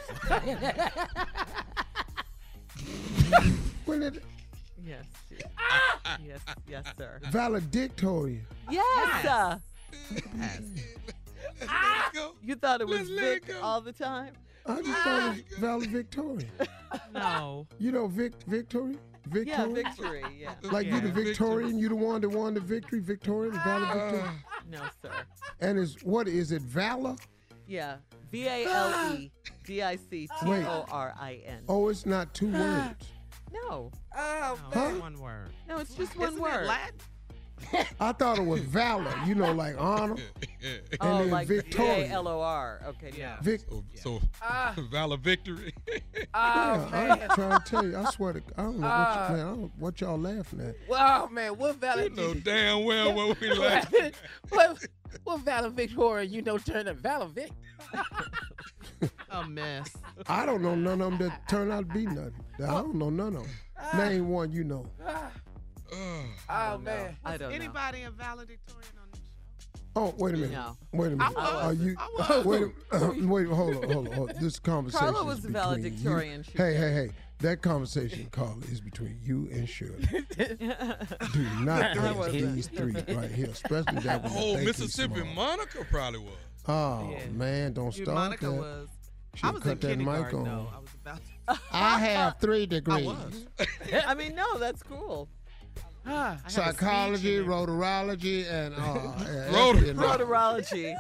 When 3.87 4.03
it 4.03 4.23
Yes. 4.87 5.05
yes, 6.27 6.41
yes, 6.69 6.85
sir. 6.97 7.21
valedictorian. 7.31 8.45
Yes. 8.71 9.25
Let 9.25 9.61
it 11.61 11.69
go. 12.15 12.33
You 12.43 12.55
thought 12.57 12.81
it 12.81 12.89
was 12.89 13.09
Let's 13.11 13.21
it 13.39 13.45
Vic 13.47 13.57
all 13.63 13.81
the 13.81 13.93
time? 13.93 14.33
I 14.67 14.77
just 14.83 14.99
thought 15.03 15.37
it 15.37 15.45
was 15.51 15.59
valedictorian. 15.59 16.51
No. 17.15 17.69
You 17.79 17.93
know 17.93 18.09
Vic 18.09 18.33
Victory? 18.49 18.97
Yeah, 19.33 19.65
victory. 19.67 20.25
Yeah. 20.37 20.55
Like 20.73 20.89
you 20.89 21.01
the 21.01 21.09
Victorian, 21.09 21.79
you 21.79 21.89
the 21.89 21.95
one 21.95 22.21
that 22.23 22.31
won 22.31 22.55
the 22.55 22.61
victory, 22.61 22.99
Victorian, 22.99 23.55
Uh, 23.57 23.63
valedictorian. 23.65 24.35
No, 24.69 24.81
sir. 25.01 25.13
And 25.61 25.79
is 25.79 25.99
what 26.03 26.27
is 26.27 26.51
it, 26.51 26.63
valor? 26.63 27.15
Yeah. 27.69 27.99
V 28.31 28.47
A 28.47 28.65
L 28.67 29.15
E 29.15 29.31
D 29.65 29.83
I 29.83 29.97
C 29.97 30.27
T 30.27 30.29
O 30.47 30.85
R 30.91 31.15
I 31.19 31.41
N. 31.47 31.63
Oh, 31.69 31.89
it's 31.89 32.07
not 32.07 32.33
two 32.35 32.49
words. 32.53 33.07
No. 33.53 33.91
Oh, 34.17 34.59
Huh? 34.73 34.91
One 35.01 35.19
word. 35.19 35.51
No, 35.69 35.79
it's 35.79 35.95
just 35.95 36.17
one 36.17 36.29
Isn't 36.29 36.39
it 36.39 36.43
word. 36.43 36.67
Latin? 36.67 36.95
I 38.01 38.13
thought 38.13 38.39
it 38.39 38.47
was 38.47 38.61
valor, 38.63 39.13
you 39.27 39.35
know, 39.35 39.53
like 39.53 39.75
honor. 39.79 40.17
And 40.63 40.81
Oh, 41.01 41.19
then 41.19 41.31
like 41.31 41.47
V 41.49 41.55
A 41.59 41.63
Victorian. 41.63 42.11
L 42.13 42.29
O 42.29 42.41
R. 42.41 42.81
Okay, 42.89 43.11
Yeah. 43.17 43.37
no. 43.37 43.43
Vic, 43.43 43.61
So, 43.69 43.85
so 43.95 44.21
Ah. 44.43 44.75
valedictory. 44.91 45.73
Oh, 45.89 45.95
yeah, 46.35 46.89
man. 46.91 47.11
I'm 47.23 47.29
trying 47.31 47.61
to 47.61 47.65
tell 47.67 47.87
you. 47.87 47.97
I 47.97 48.05
swear 48.11 48.35
to 48.35 48.43
I 48.57 48.63
don't 48.63 48.79
know 48.79 48.87
what, 48.87 48.93
Ah. 48.97 49.31
you, 49.31 49.37
man, 49.37 49.47
I 49.47 49.49
don't, 49.51 49.73
what 49.79 50.01
y'all 50.01 50.19
laughing 50.19 50.61
at. 50.61 50.75
Well, 50.89 51.29
man, 51.31 51.57
what 51.59 51.77
valor? 51.77 52.05
you 52.05 52.11
valid? 52.11 52.37
know 52.37 52.41
damn 52.41 52.85
well 52.85 53.15
what 53.15 53.41
we 53.41 53.53
like. 53.55 54.15
what, 54.51 54.87
what 55.25 55.41
valedictorian 55.41 56.33
you 56.33 56.43
know 56.43 56.59
turned 56.59 56.89
a 56.89 56.95
valedict? 56.95 57.53
A 59.31 59.47
mess. 59.49 59.97
I 60.27 60.45
don't 60.45 60.61
know 60.63 60.75
none 60.75 61.01
of 61.01 61.19
them 61.19 61.29
that 61.29 61.49
turn 61.49 61.71
out 61.71 61.89
to 61.89 61.95
be 61.95 62.05
nothing. 62.07 62.35
I 62.63 62.67
don't 62.67 62.97
know 62.97 63.09
none 63.11 63.37
of 63.37 63.43
them. 63.45 63.51
Uh, 63.81 63.97
Name 63.97 64.29
one 64.29 64.53
you 64.53 64.65
know. 64.65 64.87
Uh, 65.07 65.31
oh, 66.51 66.79
man. 66.79 67.17
I 67.25 67.37
don't 67.37 67.49
know. 67.51 67.55
Anybody 67.55 68.03
a 68.03 68.11
valedictorian 68.11 68.93
on 69.01 69.09
this 69.13 69.21
show? 69.21 69.79
Oh, 69.97 70.15
wait 70.19 70.35
a 70.35 70.37
minute. 70.37 70.53
No. 70.53 70.77
Wait 70.93 71.07
a 71.13 71.17
minute. 71.17 71.25
I 71.25 71.31
was. 71.31 71.65
Are 71.65 71.73
you? 71.73 71.97
I 71.99 72.09
was. 72.19 72.45
Wait, 72.45 72.63
a, 72.93 73.09
wait. 73.27 73.47
Hold 73.49 73.77
on. 73.77 73.91
Hold 73.91 74.09
on. 74.09 74.13
Hold 74.13 74.31
on. 74.33 74.37
This 74.41 74.59
conversation. 74.59 75.07
Carla 75.07 75.25
was 75.25 75.39
is 75.39 75.45
the 75.45 75.51
valedictorian, 75.51 76.45
You. 76.47 76.53
Hey, 76.65 76.75
hey, 76.75 76.93
hey. 76.93 77.11
That 77.41 77.63
conversation, 77.63 78.29
Carla, 78.31 78.59
is 78.71 78.81
between 78.81 79.19
you 79.23 79.49
and 79.51 79.67
Shirley. 79.69 80.03
Do 80.37 81.49
not 81.61 81.83
I 81.83 82.09
ask 82.09 82.31
these 82.33 82.67
three 82.69 82.93
right 83.15 83.31
here, 83.31 83.49
especially 83.51 84.01
that 84.01 84.23
one. 84.23 84.33
that 84.33 84.39
Oh, 84.39 84.55
think 84.57 84.59
he's 84.59 84.67
Mississippi 84.67 85.21
smart. 85.21 85.35
Monica 85.35 85.87
probably 85.91 86.21
was. 86.21 86.35
Oh 86.69 87.09
Yeah. 87.11 87.27
man, 87.33 87.73
don't 87.73 87.95
Dude, 87.95 88.05
start 88.05 88.15
Monica 88.17 88.45
that. 88.47 88.53
was. 88.53 88.89
She 89.37 89.45
I 89.45 89.51
was 89.51 89.63
in 89.63 89.69
cut 89.71 89.81
that 89.81 89.89
mic 89.89 90.07
kindergarten, 90.07 90.39
on. 90.41 90.45
though. 90.45 90.69
I 90.75 90.79
was 90.81 90.91
about 91.03 91.17
to. 91.17 91.61
I 91.73 91.99
have 92.01 92.39
three 92.41 92.63
I 92.65 92.67
degrees. 92.67 93.07
was. 93.07 93.47
I 94.07 94.15
mean, 94.15 94.35
no, 94.35 94.59
that's 94.59 94.83
cool. 94.83 95.29
I 96.05 96.37
Psychology, 96.49 97.19
speech 97.19 97.39
and 97.41 97.49
rotorology, 97.49 98.51
and 98.51 98.75
uh, 98.75 99.53
Rotor- 99.57 99.79
espionage. 99.79 100.21
Rotorology. 100.21 100.95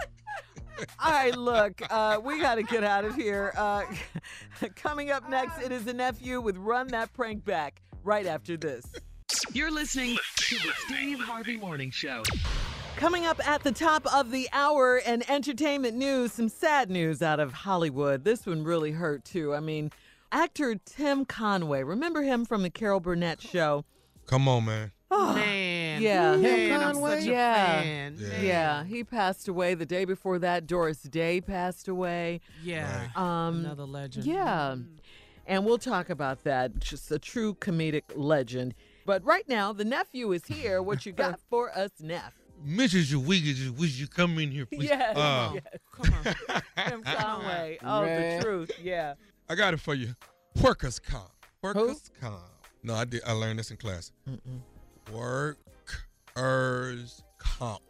All 0.99 1.13
right, 1.13 1.37
look, 1.37 1.83
uh, 1.91 2.21
we 2.23 2.41
got 2.41 2.57
to 2.57 2.63
get 2.63 2.85
out 2.85 3.05
of 3.05 3.15
here. 3.15 3.53
Uh, 3.57 3.85
coming 4.77 5.11
up 5.11 5.29
next, 5.29 5.61
it 5.63 5.73
is 5.73 5.87
a 5.87 5.93
nephew 5.93 6.41
with 6.41 6.57
Run 6.57 6.89
That 6.89 7.13
Prank 7.13 7.45
Back 7.45 7.83
right 8.03 8.27
after 8.27 8.57
this. 8.57 8.87
You're 9.53 9.71
listening 9.71 10.17
to 10.37 10.55
the 10.57 10.73
Steve 10.87 11.21
Harvey 11.21 11.57
Morning 11.57 11.91
Show. 11.91 12.23
Coming 12.97 13.27
up 13.27 13.47
at 13.47 13.63
the 13.63 13.73
top 13.73 14.07
of 14.13 14.31
the 14.31 14.49
hour 14.53 15.01
and 15.07 15.29
entertainment 15.31 15.97
news, 15.97 16.33
some 16.33 16.49
sad 16.49 16.91
news 16.91 17.23
out 17.23 17.41
of 17.41 17.53
Hollywood. 17.53 18.25
This 18.25 18.47
one 18.47 18.63
really 18.65 18.91
hurt 18.93 19.25
too. 19.25 19.55
I 19.55 19.61
mean, 19.61 19.91
actor 20.33 20.77
Tim 20.85 21.25
Conway, 21.25 21.83
remember 21.83 22.23
him 22.23 22.45
from 22.45 22.63
the 22.63 22.71
Carol 22.71 23.01
Burnett 23.01 23.41
show? 23.41 23.85
Come 24.27 24.49
on, 24.49 24.67
man. 24.67 24.93
Oh, 25.11 25.35
Man. 25.35 25.80
Yeah. 25.99 26.37
Man, 26.37 26.73
I'm 26.73 26.93
Conway? 26.95 27.19
such 27.21 27.29
a 27.29 27.31
Yeah. 27.31 27.81
fan. 27.83 28.17
Yeah. 28.19 28.41
Yeah, 28.41 28.85
he 28.85 29.03
passed 29.05 29.49
away 29.49 29.75
the 29.75 29.87
day 29.87 30.05
before 30.05 30.39
that. 30.39 30.67
Doris 30.67 31.03
Day 31.03 31.41
passed 31.41 31.89
away. 31.89 32.41
Yeah. 32.63 33.09
Um, 33.17 33.65
Another 33.65 33.85
legend. 33.85 34.27
Yeah. 34.27 34.77
And 35.47 35.65
we'll 35.65 35.79
talk 35.79 36.11
about 36.11 36.45
that. 36.45 36.79
Just 36.79 37.11
a 37.11 37.19
true 37.19 37.55
comedic 37.55 38.03
legend. 38.15 38.75
But 39.07 39.25
right 39.25 39.49
now, 39.49 39.73
the 39.73 39.85
nephew 39.85 40.31
is 40.33 40.45
here. 40.47 40.81
What 40.83 41.05
you 41.07 41.13
got 41.13 41.41
for 41.51 41.77
us, 41.77 41.91
Neff? 42.01 42.35
Mrs. 42.65 43.15
Wiggins, 43.17 43.71
would 43.71 43.89
you 43.91 44.07
come 44.07 44.39
in 44.39 44.51
here, 44.53 44.67
please? 44.67 44.91
Yes, 44.91 45.17
Uh, 45.17 45.53
yes. 45.55 45.65
Come 45.93 46.15
on. 46.15 46.63
Tim 46.89 47.03
Conway. 47.03 47.79
Oh, 47.83 48.03
Man. 48.03 48.39
the 48.39 48.45
truth. 48.45 48.71
Yeah. 48.83 49.15
I 49.49 49.55
got 49.55 49.73
it 49.75 49.81
for 49.81 49.95
you. 49.95 50.15
Workers' 50.63 50.99
comp. 50.99 51.31
Workers' 51.63 52.11
comp. 52.21 52.43
No, 52.83 52.95
I 52.95 53.05
did. 53.07 53.23
I 53.27 53.33
learned 53.33 53.59
this 53.59 53.71
in 53.71 53.77
class. 53.79 54.13
Workers' 56.37 57.23
comp. 57.39 57.83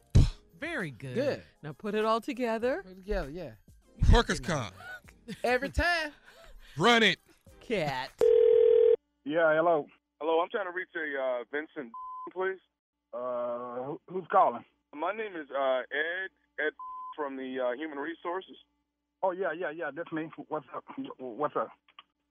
Very 0.61 0.91
good. 0.91 1.15
Good. 1.15 1.43
Now 1.63 1.73
put 1.73 1.95
it 1.95 2.05
all 2.05 2.21
together. 2.21 2.83
Put 2.83 2.93
it 2.93 2.97
together, 2.97 3.31
yeah. 3.31 3.51
Workers' 4.13 4.41
comp. 4.41 4.75
Every 5.45 5.69
time. 5.71 6.13
Run 6.77 7.03
it. 7.03 7.19
Cat. 7.61 8.11
Yeah, 9.25 9.55
hello. 9.55 9.87
Hello, 10.21 10.41
I'm 10.41 10.49
trying 10.51 10.67
to 10.67 10.73
reach 10.73 10.89
a 10.97 11.21
uh, 11.23 11.45
Vincent, 11.53 11.93
please. 12.33 12.59
Uh, 13.15 13.83
who- 13.85 14.01
who's 14.09 14.27
calling? 14.31 14.65
My 14.95 15.13
name 15.13 15.37
is 15.37 15.47
uh, 15.51 15.81
Ed. 15.91 16.31
Ed 16.59 16.73
from 17.17 17.37
the 17.37 17.59
uh, 17.61 17.73
Human 17.73 17.99
Resources. 17.99 18.57
Oh 19.23 19.31
yeah, 19.33 19.53
yeah, 19.53 19.71
yeah. 19.71 19.91
That's 19.95 20.11
me. 20.13 20.29
What's 20.49 20.67
up? 20.75 20.85
What's 21.19 21.57
up? 21.57 21.69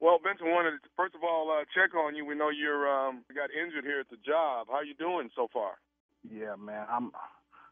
Well, 0.02 0.17
Vincent 0.24 0.50
wanted 0.50 0.72
to 0.82 0.89
first 0.98 1.13
of 1.15 1.22
all 1.24 1.50
uh, 1.52 1.63
check 1.74 1.95
on 1.95 2.15
you. 2.15 2.26
We 2.26 2.36
know 2.36 2.50
you're 2.50 2.88
um, 2.89 3.24
got 3.34 3.50
injured 3.52 3.84
here 3.86 4.00
at 4.00 4.10
the 4.10 4.17
job. 4.26 4.67
How 4.69 4.82
you 4.82 4.93
doing 4.95 5.30
so 5.36 5.48
far? 5.54 5.78
Yeah, 6.23 6.55
man. 6.55 6.86
I'm 6.89 7.12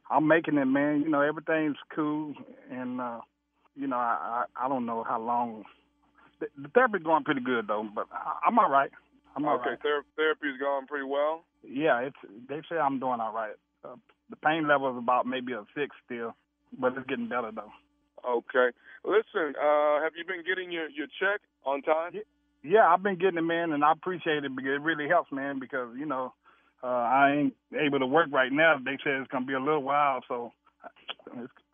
I'm 0.09 0.27
making 0.27 0.57
it, 0.57 0.65
man. 0.65 1.01
You 1.01 1.09
know, 1.09 1.21
everything's 1.21 1.77
cool, 1.95 2.33
and 2.71 3.01
uh, 3.01 3.19
you 3.75 3.87
know, 3.87 3.97
I, 3.97 4.45
I 4.57 4.65
I 4.65 4.69
don't 4.69 4.85
know 4.85 5.03
how 5.03 5.19
long. 5.19 5.63
The, 6.39 6.47
the 6.61 6.69
therapy's 6.69 7.03
going 7.03 7.23
pretty 7.23 7.41
good 7.41 7.67
though, 7.67 7.87
but 7.93 8.07
I, 8.11 8.47
I'm 8.47 8.59
all 8.59 8.69
right. 8.69 8.91
I'm 9.35 9.45
all 9.45 9.55
okay, 9.55 9.71
right. 9.71 9.79
ther- 9.81 10.05
therapy's 10.15 10.59
going 10.59 10.87
pretty 10.87 11.05
well. 11.05 11.43
Yeah, 11.63 11.99
it's 11.99 12.15
they 12.47 12.61
say 12.69 12.77
I'm 12.77 12.99
doing 12.99 13.19
all 13.19 13.33
right. 13.33 13.55
Uh, 13.83 13.95
the 14.29 14.35
pain 14.37 14.67
level 14.67 14.91
is 14.91 14.97
about 14.97 15.25
maybe 15.25 15.53
a 15.53 15.63
six 15.75 15.95
still, 16.05 16.35
but 16.79 16.93
it's 16.97 17.07
getting 17.07 17.29
better 17.29 17.51
though. 17.53 17.71
Okay. 18.27 18.75
Listen, 19.05 19.53
uh, 19.55 20.01
have 20.01 20.13
you 20.17 20.25
been 20.27 20.43
getting 20.45 20.71
your 20.71 20.89
your 20.89 21.07
check 21.19 21.41
on 21.65 21.81
time? 21.81 22.13
Yeah, 22.63 22.87
I've 22.87 23.03
been 23.03 23.17
getting 23.17 23.37
it, 23.37 23.41
man, 23.41 23.71
and 23.71 23.83
I 23.83 23.91
appreciate 23.91 24.43
it 24.43 24.55
because 24.55 24.75
it 24.75 24.81
really 24.81 25.07
helps, 25.07 25.31
man. 25.31 25.59
Because 25.59 25.89
you 25.97 26.05
know, 26.05 26.33
uh, 26.83 26.87
I 26.87 27.31
ain't 27.31 27.53
able 27.73 27.99
to 27.99 28.05
work 28.05 28.27
right 28.31 28.51
now. 28.51 28.77
They 28.77 28.97
said 29.03 29.21
it's 29.21 29.31
gonna 29.31 29.45
be 29.45 29.53
a 29.53 29.59
little 29.59 29.83
while, 29.83 30.21
so 30.27 30.51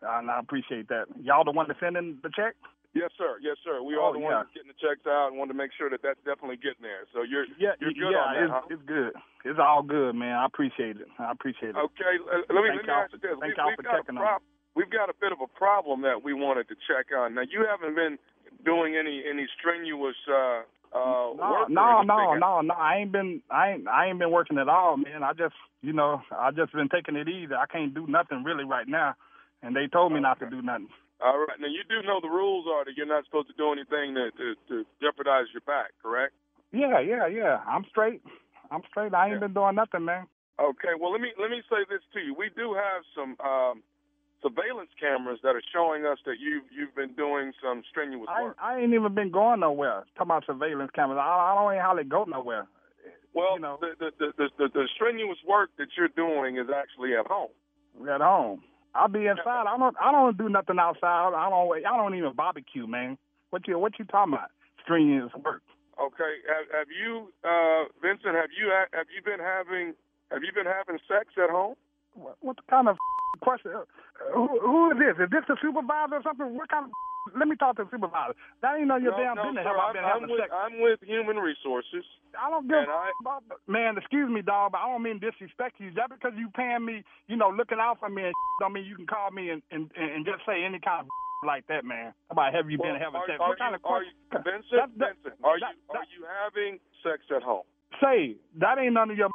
And 0.02 0.30
I 0.30 0.38
appreciate 0.38 0.88
that. 0.88 1.06
Y'all 1.20 1.44
the 1.44 1.52
one 1.52 1.68
to 1.68 1.76
send 1.80 1.96
in 1.96 2.18
the 2.22 2.30
check? 2.34 2.54
Yes, 2.94 3.10
sir. 3.18 3.42
Yes, 3.42 3.58
sir. 3.64 3.82
We 3.82 3.96
Oh, 3.96 4.06
are 4.06 4.12
the 4.14 4.22
yeah. 4.22 4.46
ones 4.46 4.48
getting 4.54 4.70
the 4.70 4.78
checks 4.78 5.02
out 5.02 5.28
and 5.28 5.38
want 5.38 5.50
to 5.50 5.56
make 5.56 5.72
sure 5.74 5.90
that 5.90 5.98
that's 6.02 6.20
definitely 6.22 6.56
getting 6.62 6.82
there. 6.86 7.10
So 7.12 7.22
you're 7.22 7.46
Yeah, 7.58 7.74
you're 7.80 7.90
good 7.90 8.14
yeah, 8.14 8.22
on 8.22 8.34
that, 8.34 8.44
it's, 8.44 8.52
huh? 8.54 8.74
it's 8.74 8.86
good. 8.86 9.12
It's 9.44 9.58
all 9.58 9.82
good, 9.82 10.14
man. 10.14 10.36
I 10.38 10.46
appreciate 10.46 11.02
it. 11.02 11.08
I 11.18 11.32
appreciate 11.32 11.74
it. 11.74 11.76
Okay, 11.76 12.14
let 12.22 12.62
me, 12.62 12.70
Thank 12.70 12.86
let 12.86 12.86
me 12.86 12.92
ask 12.94 13.12
you 13.12 13.18
this. 13.18 13.34
thank 13.40 13.50
we, 13.50 13.54
y'all 13.58 13.66
we've 13.66 13.82
for 13.82 13.82
got 13.82 13.94
a 13.94 13.98
checking 13.98 14.16
on 14.18 14.22
prob- 14.22 14.42
We've 14.78 14.90
got 14.90 15.10
a 15.10 15.14
bit 15.18 15.30
of 15.30 15.38
a 15.40 15.46
problem 15.46 16.02
that 16.02 16.22
we 16.22 16.34
wanted 16.34 16.66
to 16.68 16.76
check 16.86 17.10
on. 17.14 17.34
Now, 17.34 17.42
you 17.46 17.66
haven't 17.66 17.94
been 17.94 18.18
doing 18.64 18.96
any 18.96 19.22
any 19.26 19.46
strenuous 19.58 20.18
uh, 20.30 20.62
uh, 20.94 21.34
No, 21.34 21.66
no, 21.68 22.02
no, 22.02 22.34
no, 22.34 22.60
no. 22.60 22.74
I 22.74 22.98
ain't 22.98 23.12
been, 23.12 23.42
I 23.50 23.72
ain't, 23.72 23.88
I 23.88 24.06
ain't 24.06 24.18
been 24.18 24.30
working 24.30 24.58
at 24.58 24.68
all, 24.68 24.96
man. 24.96 25.22
I 25.22 25.32
just, 25.32 25.54
you 25.82 25.92
know, 25.92 26.22
I 26.30 26.50
just 26.52 26.72
been 26.72 26.88
taking 26.88 27.16
it 27.16 27.28
easy. 27.28 27.52
I 27.52 27.66
can't 27.66 27.94
do 27.94 28.06
nothing 28.06 28.44
really 28.44 28.64
right 28.64 28.86
now, 28.86 29.14
and 29.62 29.74
they 29.74 29.86
told 29.86 30.12
me 30.12 30.20
not 30.20 30.38
to 30.40 30.48
do 30.48 30.62
nothing. 30.62 30.88
All 31.20 31.38
right. 31.38 31.58
Now, 31.58 31.68
you 31.68 31.82
do 31.88 32.06
know 32.06 32.20
the 32.20 32.28
rules 32.28 32.66
are 32.70 32.84
that 32.84 32.96
you're 32.96 33.06
not 33.06 33.24
supposed 33.24 33.48
to 33.48 33.54
do 33.54 33.72
anything 33.72 34.14
to, 34.14 34.30
to, 34.30 34.54
to 34.68 34.84
jeopardize 35.00 35.46
your 35.52 35.62
back, 35.66 35.90
correct? 36.02 36.34
Yeah, 36.72 37.00
yeah, 37.00 37.26
yeah. 37.26 37.58
I'm 37.66 37.84
straight. 37.90 38.22
I'm 38.70 38.82
straight. 38.90 39.14
I 39.14 39.30
ain't 39.30 39.40
been 39.40 39.54
doing 39.54 39.74
nothing, 39.74 40.04
man. 40.04 40.26
Okay. 40.60 40.94
Well, 40.98 41.10
let 41.10 41.20
me 41.20 41.30
let 41.38 41.50
me 41.50 41.62
say 41.70 41.82
this 41.90 42.02
to 42.14 42.20
you. 42.20 42.34
We 42.34 42.50
do 42.54 42.74
have 42.74 43.02
some 43.14 43.36
um, 43.42 43.82
surveillance 44.44 44.90
cameras 45.00 45.40
that 45.42 45.56
are 45.56 45.64
showing 45.72 46.04
us 46.04 46.18
that 46.26 46.36
you 46.38 46.60
you've 46.68 46.94
been 46.94 47.14
doing 47.14 47.52
some 47.62 47.82
strenuous 47.88 48.28
work. 48.40 48.56
I 48.60 48.78
ain't 48.78 48.92
even 48.92 49.14
been 49.14 49.30
going 49.30 49.60
nowhere. 49.60 50.04
Talking 50.16 50.30
about 50.30 50.46
surveillance 50.46 50.90
cameras. 50.94 51.18
I, 51.20 51.24
I 51.24 51.54
don't 51.56 51.72
even 51.72 51.82
hardly 51.82 52.04
go 52.04 52.24
nowhere. 52.24 52.66
Well, 53.32 53.58
the, 53.58 53.96
the, 53.98 54.10
the, 54.18 54.32
the, 54.36 54.48
the 54.58 54.68
the 54.68 54.88
strenuous 54.94 55.38
work 55.48 55.70
that 55.78 55.88
you're 55.96 56.12
doing 56.12 56.56
is 56.56 56.68
actually 56.70 57.16
at 57.16 57.26
home. 57.26 57.50
At 58.08 58.20
home. 58.20 58.62
I'll 58.94 59.08
be 59.08 59.26
inside. 59.26 59.66
I 59.66 59.76
don't. 59.76 59.96
I 60.00 60.12
don't 60.12 60.38
do 60.38 60.48
nothing 60.48 60.78
outside. 60.78 61.32
I 61.34 61.50
don't. 61.50 61.86
I 61.86 61.96
don't 61.96 62.14
even 62.14 62.32
barbecue, 62.34 62.86
man. 62.86 63.18
What 63.50 63.66
you 63.66 63.78
What 63.78 63.98
you 63.98 64.04
talking 64.04 64.34
about? 64.34 64.50
Strenuous 64.82 65.32
work. 65.42 65.62
Okay. 65.98 66.42
Have, 66.50 66.66
have 66.74 66.90
you, 66.90 67.32
uh, 67.42 67.86
Vincent? 68.02 68.34
Have 68.34 68.50
you 68.50 68.70
ha- 68.70 68.90
have 68.92 69.06
you 69.14 69.22
been 69.24 69.40
having 69.40 69.94
have 70.30 70.42
you 70.42 70.52
been 70.52 70.66
having 70.66 70.98
sex 71.08 71.34
at 71.42 71.50
home? 71.50 71.74
What, 72.14 72.36
what 72.40 72.56
kind 72.70 72.88
of 72.88 72.96
question? 73.40 73.72
Uh, 73.74 73.84
Who, 74.34 74.48
who 74.60 74.90
is 74.92 74.98
this? 74.98 75.16
Is 75.26 75.30
this 75.30 75.44
the 75.48 75.56
supervisor 75.60 76.16
or 76.18 76.22
something? 76.22 76.54
What 76.56 76.68
kind 76.70 76.86
of? 76.86 76.92
Let 77.40 77.48
me 77.48 77.56
talk 77.56 77.80
to 77.80 77.84
the 77.84 77.90
supervisor. 77.90 78.36
That 78.60 78.76
ain't 78.76 78.86
none 78.92 79.00
of 79.00 79.02
your 79.02 79.16
no, 79.16 79.24
damn 79.24 79.36
no, 79.40 79.48
business. 79.48 79.64
sir, 79.64 79.72
I'm, 79.72 79.96
been 79.96 80.04
I'm 80.04 80.12
having 80.20 80.28
with 80.28 80.40
sex? 80.44 80.52
I'm 80.52 80.74
with 80.84 81.00
Human 81.08 81.40
Resources. 81.40 82.04
I 82.36 82.52
don't 82.52 82.68
give 82.68 82.84
I- 82.84 83.16
about, 83.24 83.42
man. 83.66 83.96
Excuse 83.96 84.28
me, 84.28 84.44
dog, 84.44 84.72
but 84.76 84.84
I 84.84 84.92
don't 84.92 85.00
mean 85.02 85.18
disrespect 85.24 85.80
you. 85.80 85.88
Just 85.90 86.12
because 86.12 86.36
you 86.36 86.52
paying 86.52 86.84
me, 86.84 87.00
you 87.26 87.36
know, 87.40 87.48
looking 87.48 87.80
out 87.80 87.96
for 87.98 88.12
me, 88.12 88.28
and 88.28 88.36
don't 88.60 88.72
mean 88.76 88.84
you 88.84 88.94
can 88.96 89.08
call 89.08 89.30
me 89.32 89.48
and 89.50 89.62
and, 89.72 89.88
and 89.96 90.24
just 90.28 90.44
say 90.44 90.62
any 90.62 90.78
kind 90.84 91.08
of 91.08 91.08
like 91.48 91.64
that, 91.72 91.84
man. 91.84 92.12
How 92.28 92.36
about 92.36 92.52
have 92.54 92.68
you 92.70 92.76
been 92.76 92.96
having 93.00 93.20
are, 93.20 93.26
sex? 93.28 93.40
are 93.40 93.48
What 93.48 93.58
kind 93.58 93.72
you, 93.72 93.80
of 93.80 93.84
are 93.88 94.04
you, 94.04 94.12
question? 94.28 94.44
Vincent? 94.44 94.76
That- 94.76 94.92
that- 95.00 95.16
Vincent, 95.24 95.40
are 95.44 95.56
that- 95.64 95.74
you 95.80 95.96
are 95.96 96.08
you 96.12 96.22
having 96.28 96.72
sex 97.00 97.24
at 97.34 97.40
home? 97.42 97.64
Say 98.04 98.36
that 98.60 98.76
ain't 98.76 98.92
none 98.92 99.08
of 99.10 99.16
your 99.16 99.32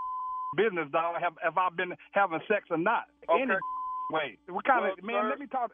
business, 0.56 0.88
dog. 0.92 1.16
Have 1.22 1.34
if 1.46 1.58
I've 1.58 1.76
been 1.76 1.94
having 2.12 2.40
sex 2.48 2.66
or 2.70 2.78
not? 2.78 3.06
Okay. 3.30 3.44
Any 3.44 3.54
way? 4.12 4.38
What 4.50 4.66
kind 4.66 4.84
Well, 4.84 4.94
of 4.98 5.04
man? 5.04 5.24
sir- 5.24 5.30
Let 5.30 5.40
me 5.40 5.48
talk. 5.48 5.72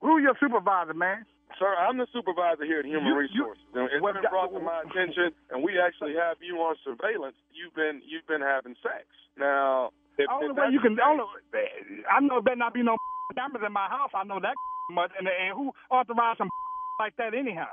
Who 0.00 0.18
your 0.18 0.34
supervisor, 0.40 0.94
man? 0.94 1.24
Sir, 1.58 1.72
I'm 1.78 1.96
the 1.96 2.06
supervisor 2.12 2.64
here 2.64 2.80
at 2.80 2.84
Human 2.86 3.06
You- 3.06 3.12
you- 3.32 3.46
Resources. 3.48 3.64
and 3.74 3.88
it's 3.92 4.02
well, 4.02 4.12
been 4.12 4.24
brought 4.28 4.52
to 4.52 4.60
my 4.60 4.82
attention, 4.82 5.32
and 5.50 5.62
we 5.62 5.78
actually 5.80 6.14
have 6.16 6.36
you 6.42 6.58
on 6.60 6.76
surveillance. 6.84 7.36
You've 7.52 7.74
been 7.74 8.02
you've 8.04 8.26
been 8.26 8.42
having 8.42 8.74
sex. 8.82 9.06
Now, 9.36 9.92
if, 10.18 10.28
only 10.30 10.50
if 10.50 10.56
way 10.56 10.68
you 10.70 10.80
can. 10.80 10.98
Only, 11.00 11.24
eh, 11.54 12.02
I 12.10 12.20
know 12.20 12.40
there 12.40 12.56
better 12.56 12.56
not 12.56 12.74
be 12.74 12.82
no 12.82 12.96
cameras 13.36 13.62
in 13.64 13.72
my 13.72 13.88
house. 13.88 14.10
I 14.14 14.24
know 14.24 14.40
that 14.40 14.54
much. 14.90 15.12
And, 15.18 15.28
and 15.28 15.54
who 15.56 15.72
authorized 15.90 16.38
some 16.38 16.48
like 16.98 17.16
that 17.16 17.32
anyhow? 17.34 17.68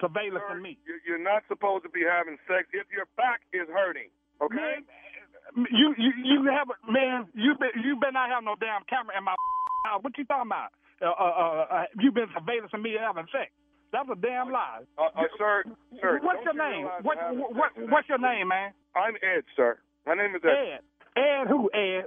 Surveillance 0.00 0.44
Sir, 0.48 0.54
me. 0.60 0.78
you- 0.86 1.00
You're 1.06 1.18
not 1.22 1.42
supposed 1.48 1.82
to 1.84 1.90
be 1.90 2.02
having 2.02 2.38
sex 2.48 2.66
if 2.72 2.86
your 2.90 3.06
back 3.16 3.40
is 3.52 3.68
hurting. 3.68 4.10
Okay. 4.40 4.78
You 5.56 5.94
you 5.96 6.10
you 6.24 6.38
have 6.52 6.68
a- 6.70 6.80
man. 6.92 7.26
You 7.34 7.54
been 7.58 7.72
you 7.82 7.96
better 7.96 8.12
not 8.12 8.30
have 8.30 8.44
no 8.44 8.54
damn 8.60 8.84
camera 8.88 9.16
in 9.16 9.24
my 9.24 9.34
house. 9.86 10.02
What 10.02 10.16
you 10.18 10.24
talking 10.24 10.48
about? 10.50 10.70
Uh, 11.00 11.14
uh, 11.14 11.14
uh, 11.14 11.66
uh, 11.70 11.84
you 12.00 12.10
been 12.12 12.26
surveillance 12.34 12.72
of 12.74 12.80
me 12.82 12.96
having 12.98 13.26
sex? 13.30 13.50
That's 13.92 14.08
a 14.10 14.16
damn 14.20 14.50
lie. 14.52 14.82
Uh, 14.98 15.08
uh, 15.16 15.24
sir, 15.38 15.64
sir. 16.02 16.20
What's 16.22 16.44
your 16.44 16.52
you 16.52 16.60
name? 16.60 16.84
realize 16.84 17.04
What, 17.06 17.16
what 17.56 17.70
what's 17.88 18.08
your 18.08 18.18
name, 18.18 18.48
man? 18.48 18.72
I'm 18.94 19.14
Ed, 19.22 19.44
sir. 19.56 19.78
My 20.06 20.14
name 20.14 20.34
is 20.36 20.42
Ed. 20.44 20.52
Ed. 20.52 20.80
Ed 21.16 21.44
who? 21.48 21.70
Ed. 21.72 22.06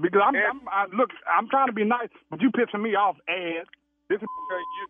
Because 0.00 0.22
I'm, 0.24 0.34
I'm 0.34 0.60
I, 0.70 0.86
look. 0.96 1.10
I'm 1.30 1.48
trying 1.48 1.66
to 1.68 1.72
be 1.76 1.84
nice, 1.84 2.08
but 2.30 2.40
you 2.40 2.50
pissing 2.50 2.82
me 2.82 2.94
off, 2.94 3.16
Ed. 3.28 3.66
This 4.08 4.18
is 4.22 4.26
Okay, 4.26 4.62
you, 4.78 4.84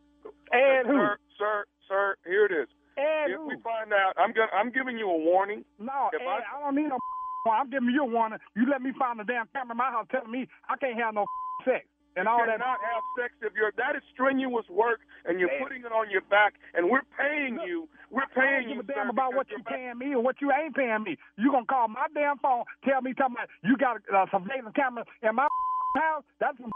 Ed 0.52 0.86
who? 0.86 0.96
sir, 0.96 1.16
sir, 1.38 1.64
sir. 1.88 2.16
Here 2.24 2.46
it 2.46 2.52
is. 2.52 2.68
Ed 2.96 3.32
if 3.32 3.36
who? 3.36 3.48
we 3.48 3.56
find 3.64 3.92
out, 3.92 4.12
I'm 4.16 4.32
gonna, 4.32 4.52
I'm 4.52 4.70
giving 4.72 4.96
you 4.98 5.08
a 5.08 5.16
warning. 5.18 5.64
No, 5.78 6.08
If 6.12 6.20
Ed, 6.20 6.26
I- 6.28 6.44
I, 6.56 6.60
don't 6.64 6.74
need 6.76 6.88
no. 6.88 6.98
I'm 7.48 7.70
giving 7.70 7.88
you 7.90 8.02
a 8.02 8.10
warning. 8.10 8.38
You 8.56 8.68
let 8.68 8.82
me 8.82 8.92
find 8.98 9.20
a 9.20 9.24
damn 9.24 9.48
camera 9.52 9.72
in 9.72 9.78
my 9.78 9.90
house 9.90 10.06
telling 10.10 10.30
me 10.30 10.48
I 10.68 10.76
can't 10.76 10.98
have 11.00 11.14
no 11.14 11.24
sex 11.64 11.86
and 12.16 12.26
all 12.28 12.40
you 12.42 12.46
that. 12.52 12.58
cannot 12.58 12.80
have 12.84 13.02
sex 13.16 13.32
if 13.40 13.54
you're 13.56 13.72
that 13.80 13.96
is 13.96 14.02
strenuous 14.12 14.66
work 14.68 15.00
and 15.24 15.38
you're 15.40 15.48
Ed. 15.50 15.62
putting 15.62 15.80
it 15.86 15.92
on 15.92 16.10
your 16.10 16.20
back 16.28 16.54
and 16.74 16.90
we're 16.90 17.06
paying 17.16 17.56
you. 17.64 17.88
We're 18.10 18.28
I 18.28 18.34
paying 18.36 18.68
don't 18.68 18.76
you. 18.76 18.82
give 18.82 18.90
a 18.90 18.92
damn 18.92 19.06
sir, 19.08 19.10
about 19.16 19.32
what 19.34 19.46
you 19.48 19.62
paying 19.64 19.96
me 19.96 20.12
or 20.12 20.20
what 20.20 20.36
you 20.42 20.50
ain't 20.52 20.74
paying 20.76 21.02
me. 21.04 21.16
You 21.38 21.50
gonna 21.50 21.64
call 21.64 21.88
my 21.88 22.06
damn 22.12 22.36
phone, 22.38 22.64
tell 22.84 23.00
me, 23.00 23.14
tell 23.14 23.30
me 23.30 23.40
you 23.64 23.76
got 23.78 23.96
a 23.96 24.16
uh, 24.16 24.26
surveillance 24.28 24.76
camera 24.76 25.04
in 25.22 25.34
my 25.34 25.48
house? 25.96 26.24
That's 26.40 26.58
some 26.58 26.70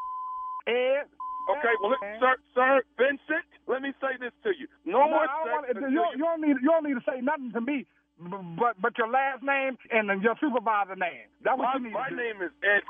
Ed. 0.66 1.04
Okay, 1.44 1.76
well, 1.82 1.92
sir, 2.20 2.36
sir, 2.56 2.80
Vincent, 2.96 3.44
let 3.68 3.82
me 3.82 3.92
say 4.00 4.16
this 4.18 4.32
to 4.44 4.50
you. 4.56 4.64
No, 4.86 5.04
No, 5.04 5.10
more 5.10 5.28
sex 5.44 5.76
you, 5.76 5.88
you- 5.92 6.12
you 6.16 6.24
don't 6.24 6.40
need 6.40 6.56
you 6.62 6.70
don't 6.72 6.84
need 6.88 6.94
to 6.96 7.04
say 7.04 7.20
nothing 7.20 7.52
to 7.52 7.60
me, 7.60 7.84
but 8.18 8.78
but 8.80 8.98
your 8.98 9.08
last 9.10 9.42
name 9.42 9.76
and 9.90 10.08
then 10.08 10.22
your 10.22 10.36
supervisor 10.40 10.96
name. 10.96 11.26
That's 11.42 11.58
what 11.58 11.66
My, 11.66 11.74
you 11.78 11.84
need 11.90 11.94
my 11.94 12.10
name 12.10 12.38
is 12.42 12.52
Ed. 12.62 12.84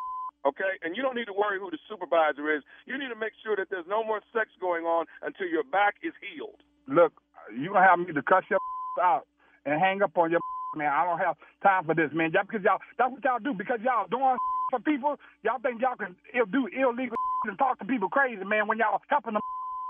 Okay, 0.44 0.76
and 0.84 0.92
you 0.96 1.00
don't 1.02 1.16
need 1.16 1.24
to 1.32 1.32
worry 1.32 1.56
who 1.58 1.72
the 1.72 1.80
supervisor 1.88 2.52
is. 2.52 2.62
You 2.84 3.00
need 3.00 3.08
to 3.08 3.16
make 3.16 3.32
sure 3.40 3.56
that 3.56 3.72
there's 3.72 3.88
no 3.88 4.04
more 4.04 4.20
sex 4.36 4.52
going 4.60 4.84
on 4.84 5.06
until 5.24 5.48
your 5.48 5.64
back 5.64 5.96
is 6.04 6.12
healed. 6.20 6.60
Look, 6.84 7.16
you 7.48 7.72
gonna 7.72 7.86
have 7.88 7.98
me 7.98 8.12
to 8.12 8.22
cuss 8.22 8.44
your 8.52 8.60
out 9.02 9.24
and 9.64 9.80
hang 9.80 10.02
up 10.02 10.12
on 10.18 10.30
your 10.30 10.40
man. 10.76 10.92
I 10.92 11.04
don't 11.08 11.18
have 11.18 11.36
time 11.64 11.84
for 11.88 11.94
this, 11.96 12.12
man. 12.12 12.32
Just 12.32 12.48
because 12.48 12.62
y'all, 12.64 12.80
that's 13.00 13.10
what 13.10 13.24
y'all 13.24 13.40
do. 13.40 13.54
Because 13.56 13.80
y'all 13.82 14.06
doing 14.12 14.36
for 14.70 14.80
people, 14.84 15.16
y'all 15.42 15.60
think 15.64 15.80
y'all 15.80 15.96
can 15.96 16.14
do 16.52 16.68
illegal 16.76 17.16
and 17.48 17.58
talk 17.58 17.78
to 17.80 17.86
people 17.86 18.08
crazy, 18.10 18.44
man. 18.44 18.68
When 18.68 18.78
y'all 18.78 19.00
helping 19.08 19.34
them, 19.34 19.42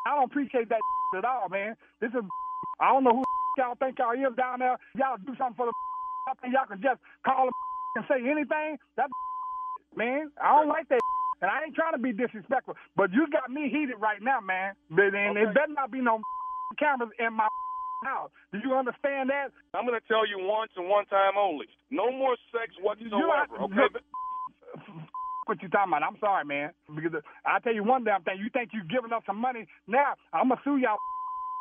I 0.07 0.15
don't 0.15 0.31
appreciate 0.31 0.69
that 0.71 0.81
at 1.19 1.25
all, 1.27 1.49
man. 1.51 1.77
This 2.01 2.11
is, 2.15 2.23
I 2.81 2.93
don't 2.95 3.05
know 3.05 3.17
who 3.17 3.24
y'all 3.57 3.75
think 3.79 3.99
y'all 3.99 4.13
is 4.13 4.37
down 4.37 4.59
there. 4.61 4.77
Y'all 4.97 5.19
do 5.19 5.35
something 5.37 5.57
for 5.57 5.67
the. 5.67 5.73
Y'all 6.25 6.37
think 6.41 6.55
y'all 6.57 6.65
can 6.65 6.81
just 6.81 7.01
call 7.21 7.45
them 7.45 7.53
and 8.01 8.05
say 8.09 8.17
anything. 8.25 8.79
That 8.97 9.13
man, 9.97 10.33
I 10.41 10.57
don't 10.57 10.69
like 10.73 10.89
that. 10.89 11.01
And 11.43 11.51
I 11.53 11.65
ain't 11.69 11.75
trying 11.77 11.93
to 11.93 12.01
be 12.01 12.13
disrespectful, 12.17 12.73
but 12.97 13.13
you 13.13 13.29
got 13.29 13.51
me 13.53 13.69
heated 13.69 14.01
right 14.01 14.23
now, 14.23 14.41
man. 14.41 14.73
But 14.89 15.13
and 15.13 15.37
it 15.37 15.53
Okay. 15.53 15.53
better 15.53 15.75
not 15.77 15.91
be 15.93 16.01
no 16.01 16.21
cameras 16.81 17.11
in 17.21 17.35
my 17.37 17.45
house. 18.09 18.31
Do 18.53 18.59
you 18.65 18.73
understand 18.73 19.29
that? 19.29 19.53
I'm 19.77 19.85
going 19.85 20.01
to 20.01 20.07
tell 20.09 20.25
you 20.25 20.41
once 20.41 20.73
and 20.81 20.89
one 20.89 21.05
time 21.13 21.37
only. 21.37 21.67
No 21.91 22.09
more 22.11 22.37
sex 22.57 22.73
whatsoever. 22.81 23.13
You- 23.13 23.65
Okay, 23.69 24.01
what 25.47 25.61
you 25.63 25.69
talking 25.69 25.93
about? 25.93 26.03
I'm 26.03 26.17
sorry, 26.19 26.45
man. 26.45 26.71
Because 26.95 27.21
I 27.45 27.59
tell 27.61 27.75
you 27.75 27.85
one 27.85 28.05
damn 28.05 28.23
thing. 28.23 28.39
You 28.41 28.49
think 28.53 28.71
you 28.73 28.81
giving 28.89 29.13
us 29.13 29.23
some 29.27 29.37
money? 29.37 29.67
Now 29.87 30.15
I'm 30.33 30.49
gonna 30.49 30.61
sue 30.65 30.79
y'all 30.79 30.97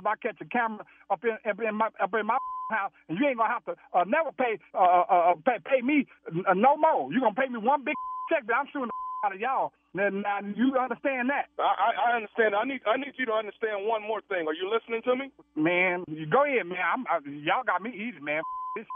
if 0.03 0.07
I 0.07 0.15
catch 0.19 0.43
a 0.43 0.45
camera 0.51 0.83
up 1.09 1.23
in 1.23 1.39
up 1.47 1.59
in 1.59 1.75
my 1.75 1.87
up 2.03 2.13
in 2.13 2.27
my 2.27 2.37
house, 2.71 2.91
and 3.07 3.17
you 3.17 3.23
ain't 3.27 3.39
gonna 3.39 3.51
have 3.51 3.63
to 3.65 3.75
uh, 3.95 4.03
never 4.03 4.35
pay 4.35 4.59
uh, 4.75 5.07
uh, 5.07 5.31
uh, 5.31 5.35
pay, 5.47 5.57
pay 5.63 5.81
me 5.81 6.05
uh, 6.27 6.53
no 6.53 6.75
more. 6.75 7.11
You 7.11 7.21
gonna 7.23 7.35
pay 7.35 7.47
me 7.47 7.59
one 7.59 7.83
big 7.83 7.95
check, 8.29 8.43
but 8.45 8.55
I'm 8.55 8.67
suing 8.73 8.91
the 8.91 8.97
out 9.25 9.35
of 9.35 9.39
y'all. 9.39 9.71
Now, 9.95 10.09
now 10.09 10.39
you 10.43 10.75
understand 10.75 11.29
that, 11.29 11.47
I, 11.55 11.63
I 11.63 11.89
I 11.95 12.15
understand. 12.19 12.55
I 12.55 12.67
need 12.67 12.81
I 12.83 12.97
need 12.97 13.15
you 13.15 13.25
to 13.31 13.33
understand 13.33 13.87
one 13.87 14.03
more 14.03 14.19
thing. 14.27 14.43
Are 14.47 14.57
you 14.57 14.67
listening 14.67 15.01
to 15.07 15.15
me? 15.15 15.31
man? 15.55 16.03
You 16.11 16.27
go 16.27 16.43
ahead, 16.43 16.67
man. 16.67 16.83
I'm, 16.83 17.05
I, 17.07 17.23
y'all 17.23 17.63
got 17.63 17.81
me 17.81 17.91
easy, 17.95 18.19
man. 18.19 18.41
This 18.75 18.89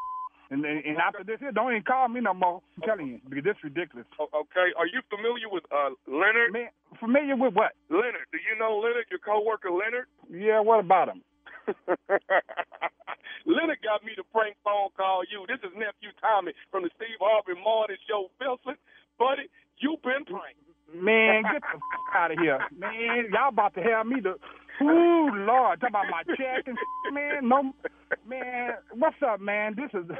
and, 0.49 0.63
and 0.65 0.97
after 0.97 1.23
this, 1.23 1.39
here, 1.39 1.51
don't 1.51 1.71
even 1.71 1.83
call 1.83 2.07
me 2.07 2.21
no 2.21 2.33
more. 2.33 2.61
I'm 2.77 2.83
telling 2.83 3.07
you, 3.07 3.19
because 3.27 3.43
this 3.43 3.57
is 3.59 3.63
ridiculous. 3.67 4.07
Okay. 4.19 4.69
Are 4.77 4.87
you 4.87 5.01
familiar 5.09 5.49
with 5.51 5.63
uh, 5.71 5.91
Leonard? 6.07 6.53
Man, 6.53 6.69
familiar 6.99 7.35
with 7.35 7.53
what? 7.53 7.73
Leonard. 7.89 8.27
Do 8.31 8.39
you 8.39 8.55
know 8.59 8.79
Leonard? 8.79 9.05
Your 9.11 9.19
coworker 9.19 9.71
Leonard. 9.71 10.07
Yeah, 10.31 10.61
what 10.61 10.79
about 10.79 11.09
him? 11.09 11.21
Leonard 13.45 13.79
got 13.83 14.03
me 14.03 14.15
to 14.15 14.23
prank 14.31 14.55
phone 14.63 14.89
call 14.95 15.23
you. 15.27 15.43
This 15.47 15.59
is 15.63 15.71
nephew 15.75 16.11
Tommy 16.21 16.53
from 16.71 16.83
the 16.83 16.91
Steve 16.95 17.19
Harvey 17.19 17.59
Morning 17.59 17.97
Show. 18.07 18.31
Wilson, 18.39 18.75
buddy, 19.19 19.51
you 19.79 19.97
been 20.03 20.23
pranked. 20.25 20.63
Man, 20.95 21.43
get 21.43 21.61
the 21.61 21.75
f- 21.79 22.15
out 22.15 22.31
of 22.31 22.39
here, 22.39 22.59
man. 22.77 23.27
Y'all 23.31 23.49
about 23.49 23.75
to 23.75 23.83
have 23.83 24.07
me 24.07 24.21
to. 24.21 24.35
Ooh, 24.81 25.29
Lord, 25.33 25.81
talk 25.81 25.89
about 25.89 26.05
my 26.11 26.23
check 26.35 26.67
and 26.67 26.77
man. 27.13 27.47
No, 27.49 27.73
man. 28.27 28.73
What's 28.93 29.15
up, 29.25 29.41
man? 29.41 29.75
This 29.75 29.89
is. 29.93 30.05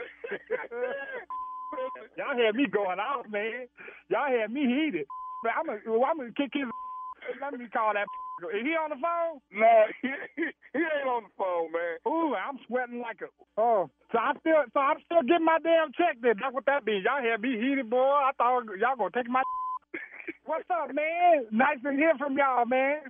Y'all 2.17 2.33
had 2.33 2.55
me 2.55 2.65
going 2.65 2.99
out, 2.99 3.29
man. 3.29 3.67
Y'all 4.09 4.31
had 4.31 4.51
me 4.51 4.61
heated. 4.65 5.05
Man, 5.43 5.53
I'm 5.59 5.65
gonna, 5.67 5.79
I'm 6.05 6.17
gonna 6.17 6.31
kick 6.35 6.51
his. 6.53 6.65
let 7.41 7.53
me 7.59 7.67
call 7.71 7.93
that. 7.93 8.07
Is 8.53 8.65
he 8.65 8.73
on 8.77 8.89
the 8.89 9.01
phone? 9.01 9.41
No, 9.49 9.85
he, 10.01 10.09
he 10.73 10.79
ain't 10.81 11.09
on 11.09 11.25
the 11.25 11.33
phone, 11.37 11.71
man. 11.73 11.97
Ooh, 12.07 12.33
I'm 12.33 12.57
sweating 12.67 13.01
like 13.01 13.21
a. 13.21 13.29
Oh, 13.57 13.89
so 14.11 14.17
I'm 14.17 14.37
still, 14.41 14.61
so 14.73 14.79
I'm 14.79 14.97
still 15.05 15.21
getting 15.21 15.45
my 15.45 15.57
damn 15.61 15.93
check. 15.93 16.17
Then 16.21 16.37
that's 16.41 16.53
what 16.53 16.65
that 16.65 16.85
means. 16.85 17.05
Y'all 17.05 17.21
had 17.21 17.41
me 17.41 17.57
heated, 17.57 17.89
boy. 17.89 18.01
I 18.01 18.31
thought 18.37 18.65
y'all 18.79 18.97
gonna 18.97 19.13
take 19.13 19.29
my. 19.29 19.41
What's 20.45 20.69
up, 20.69 20.93
man? 20.93 21.45
Nice 21.51 21.81
to 21.83 21.91
hear 21.91 22.13
from 22.17 22.37
y'all, 22.37 22.65
man. 22.65 23.09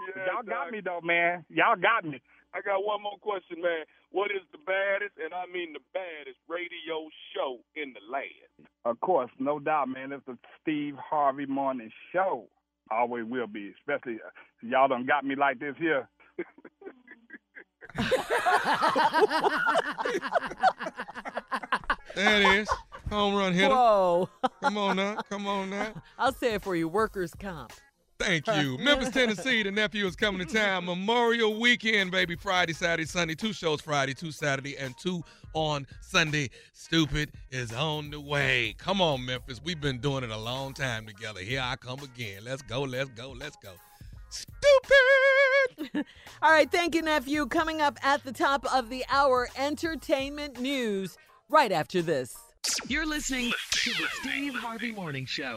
Yeah, 0.00 0.24
y'all 0.26 0.42
got 0.42 0.64
dog. 0.64 0.72
me 0.72 0.80
though, 0.84 1.00
man. 1.02 1.44
Y'all 1.48 1.76
got 1.76 2.04
me. 2.04 2.20
I 2.52 2.60
got 2.62 2.84
one 2.84 3.02
more 3.02 3.16
question, 3.20 3.62
man. 3.62 3.84
What 4.10 4.32
is 4.32 4.42
the 4.50 4.58
baddest, 4.58 5.14
and 5.22 5.32
I 5.32 5.46
mean 5.52 5.72
the 5.72 5.78
baddest, 5.94 6.38
radio 6.48 7.08
show 7.34 7.58
in 7.76 7.94
the 7.94 8.00
land? 8.10 8.66
Of 8.84 8.98
course, 9.00 9.30
no 9.38 9.60
doubt, 9.60 9.88
man. 9.88 10.10
It's 10.12 10.24
the 10.26 10.36
Steve 10.60 10.96
Harvey 10.98 11.46
Morning 11.46 11.90
Show. 12.12 12.48
Always 12.90 13.24
will 13.26 13.46
be, 13.46 13.72
especially 13.78 14.14
uh, 14.14 14.30
y'all 14.62 14.88
done 14.88 15.06
got 15.06 15.24
me 15.24 15.36
like 15.36 15.60
this 15.60 15.76
here. 15.78 16.08
There 22.14 22.40
it 22.40 22.60
is. 22.60 22.68
Home 23.10 23.34
run 23.34 23.52
hitter. 23.54 23.74
Whoa. 23.74 24.28
Come 24.62 24.78
on 24.78 24.96
now. 24.96 25.16
Come 25.28 25.46
on 25.46 25.70
now. 25.70 25.92
I'll 26.18 26.32
say 26.32 26.54
it 26.54 26.62
for 26.62 26.76
you 26.76 26.88
workers' 26.88 27.34
comp. 27.38 27.72
Thank 28.20 28.46
you. 28.62 28.76
Memphis, 28.78 29.10
Tennessee, 29.10 29.62
the 29.62 29.70
nephew 29.70 30.06
is 30.06 30.14
coming 30.14 30.46
to 30.46 30.52
town. 30.52 30.84
Memorial 30.84 31.58
weekend, 31.58 32.10
baby. 32.10 32.36
Friday, 32.36 32.74
Saturday, 32.74 33.06
Sunday. 33.06 33.34
Two 33.34 33.52
shows 33.52 33.80
Friday, 33.80 34.14
two 34.14 34.30
Saturday, 34.30 34.76
and 34.76 34.96
two 34.98 35.24
on 35.54 35.86
Sunday. 36.00 36.50
Stupid 36.72 37.32
is 37.50 37.72
on 37.72 38.10
the 38.10 38.20
way. 38.20 38.74
Come 38.78 39.00
on, 39.00 39.24
Memphis. 39.24 39.60
We've 39.64 39.80
been 39.80 39.98
doing 39.98 40.22
it 40.22 40.30
a 40.30 40.38
long 40.38 40.74
time 40.74 41.06
together. 41.06 41.40
Here 41.40 41.62
I 41.64 41.76
come 41.76 42.00
again. 42.00 42.44
Let's 42.44 42.62
go, 42.62 42.82
let's 42.82 43.10
go, 43.10 43.30
let's 43.30 43.56
go. 43.56 43.72
Stupid. 44.28 46.04
All 46.42 46.52
right, 46.52 46.70
thank 46.70 46.94
you, 46.94 47.02
nephew. 47.02 47.46
Coming 47.46 47.80
up 47.80 47.98
at 48.02 48.22
the 48.22 48.32
top 48.32 48.64
of 48.72 48.90
the 48.90 49.04
hour, 49.08 49.48
entertainment 49.56 50.60
news 50.60 51.16
right 51.48 51.72
after 51.72 52.02
this. 52.02 52.36
You're 52.86 53.06
listening 53.06 53.52
to 53.70 53.90
the 53.90 54.06
Steve 54.20 54.54
Harvey 54.54 54.92
Morning 54.92 55.24
Show. 55.24 55.56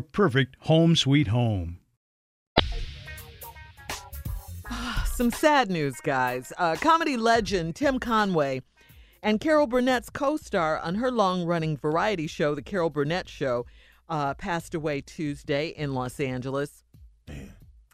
perfect 0.00 0.56
home 0.60 0.96
sweet 0.96 1.28
home. 1.28 1.78
Some 5.14 5.30
sad 5.30 5.70
news, 5.70 6.00
guys. 6.02 6.52
Uh, 6.58 6.74
comedy 6.80 7.16
legend 7.16 7.76
Tim 7.76 8.00
Conway 8.00 8.62
and 9.22 9.40
Carol 9.40 9.66
Burnett's 9.66 10.10
co 10.10 10.36
star 10.36 10.78
on 10.80 10.96
her 10.96 11.10
long 11.10 11.44
running 11.44 11.76
variety 11.76 12.26
show, 12.26 12.54
The 12.54 12.62
Carol 12.62 12.90
Burnett 12.90 13.28
Show, 13.28 13.64
uh, 14.08 14.34
passed 14.34 14.74
away 14.74 15.00
Tuesday 15.00 15.68
in 15.68 15.94
Los 15.94 16.18
Angeles. 16.18 16.82
Man. 17.28 17.52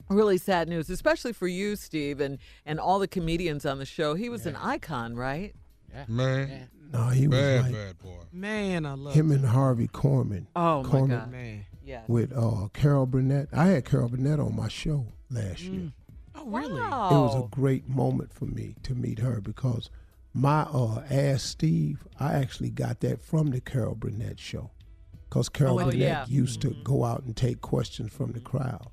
Really 0.09 0.39
sad 0.39 0.69
news, 0.69 0.91
especially 0.91 1.33
for 1.33 1.47
you, 1.47 1.77
Steve, 1.77 2.21
and, 2.21 2.39
and 2.67 2.81
all 2.81 2.99
the 2.99 3.07
comedians 3.07 3.65
on 3.65 3.79
the 3.79 3.87
show. 3.87 4.15
He 4.15 4.29
was 4.29 4.45
an 4.45 4.57
icon, 4.57 5.15
right? 5.15 5.55
Yeah. 5.93 6.05
Man. 6.09 6.69
No, 6.93 7.09
he 7.09 7.29
was 7.29 7.39
bad, 7.39 7.63
like 7.63 7.73
bad 7.73 7.99
boy. 7.99 8.23
Man, 8.33 8.87
I 8.87 8.95
love 8.95 9.15
him 9.15 9.31
and 9.31 9.45
Harvey 9.45 9.87
Korman. 9.87 10.47
Oh, 10.57 10.83
my 10.83 11.07
God. 11.07 11.31
Man. 11.31 11.65
Yes. 11.85 12.05
With 12.09 12.33
uh, 12.37 12.69
Carol 12.73 13.07
Burnett. 13.07 13.49
I 13.53 13.67
had 13.67 13.85
Carol 13.85 14.09
Burnett 14.09 14.39
on 14.41 14.55
my 14.55 14.69
show 14.69 15.07
last 15.31 15.61
year. 15.63 15.93
Oh, 16.35 16.47
really? 16.47 16.81
It 16.81 16.91
was 16.91 17.35
a 17.45 17.49
great 17.51 17.89
moment 17.89 18.33
for 18.33 18.45
me 18.47 18.75
to 18.85 18.95
meet 18.95 19.19
her 19.19 19.41
because 19.41 19.91
my 20.33 20.63
uh, 20.63 21.03
Ask 21.11 21.47
Steve, 21.49 22.07
I 22.19 22.35
actually 22.35 22.71
got 22.71 23.01
that 23.01 23.21
from 23.23 23.51
the 23.51 23.61
Carol 23.61 23.95
Burnett 23.95 24.39
show. 24.39 24.71
Because 25.29 25.49
Carol 25.49 25.81
Oh, 25.81 25.85
Burnett 25.85 25.95
yeah. 25.97 26.25
used 26.29 26.61
to 26.63 26.71
go 26.85 27.05
out 27.05 27.23
and 27.25 27.37
take 27.37 27.61
questions 27.61 28.13
from 28.13 28.33
the 28.33 28.41
crowd. 28.41 28.89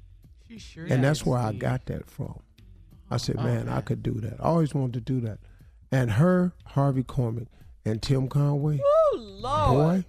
She 0.47 0.57
sure 0.59 0.85
and 0.89 1.03
that's 1.03 1.19
did, 1.19 1.27
where 1.29 1.39
I 1.39 1.51
got 1.53 1.85
that 1.87 2.09
from. 2.09 2.39
I 3.11 3.17
said, 3.17 3.35
man, 3.35 3.69
I 3.69 3.81
could 3.81 4.01
do 4.03 4.13
that. 4.21 4.39
I 4.39 4.43
always 4.43 4.73
wanted 4.73 4.93
to 5.05 5.13
do 5.13 5.19
that. 5.27 5.39
And 5.91 6.11
her, 6.11 6.53
Harvey 6.65 7.03
Cormick, 7.03 7.47
and 7.85 8.01
Tim 8.01 8.27
Conway, 8.27 8.79
Oh, 8.83 9.15
Lord. 9.17 10.03
boy, 10.03 10.05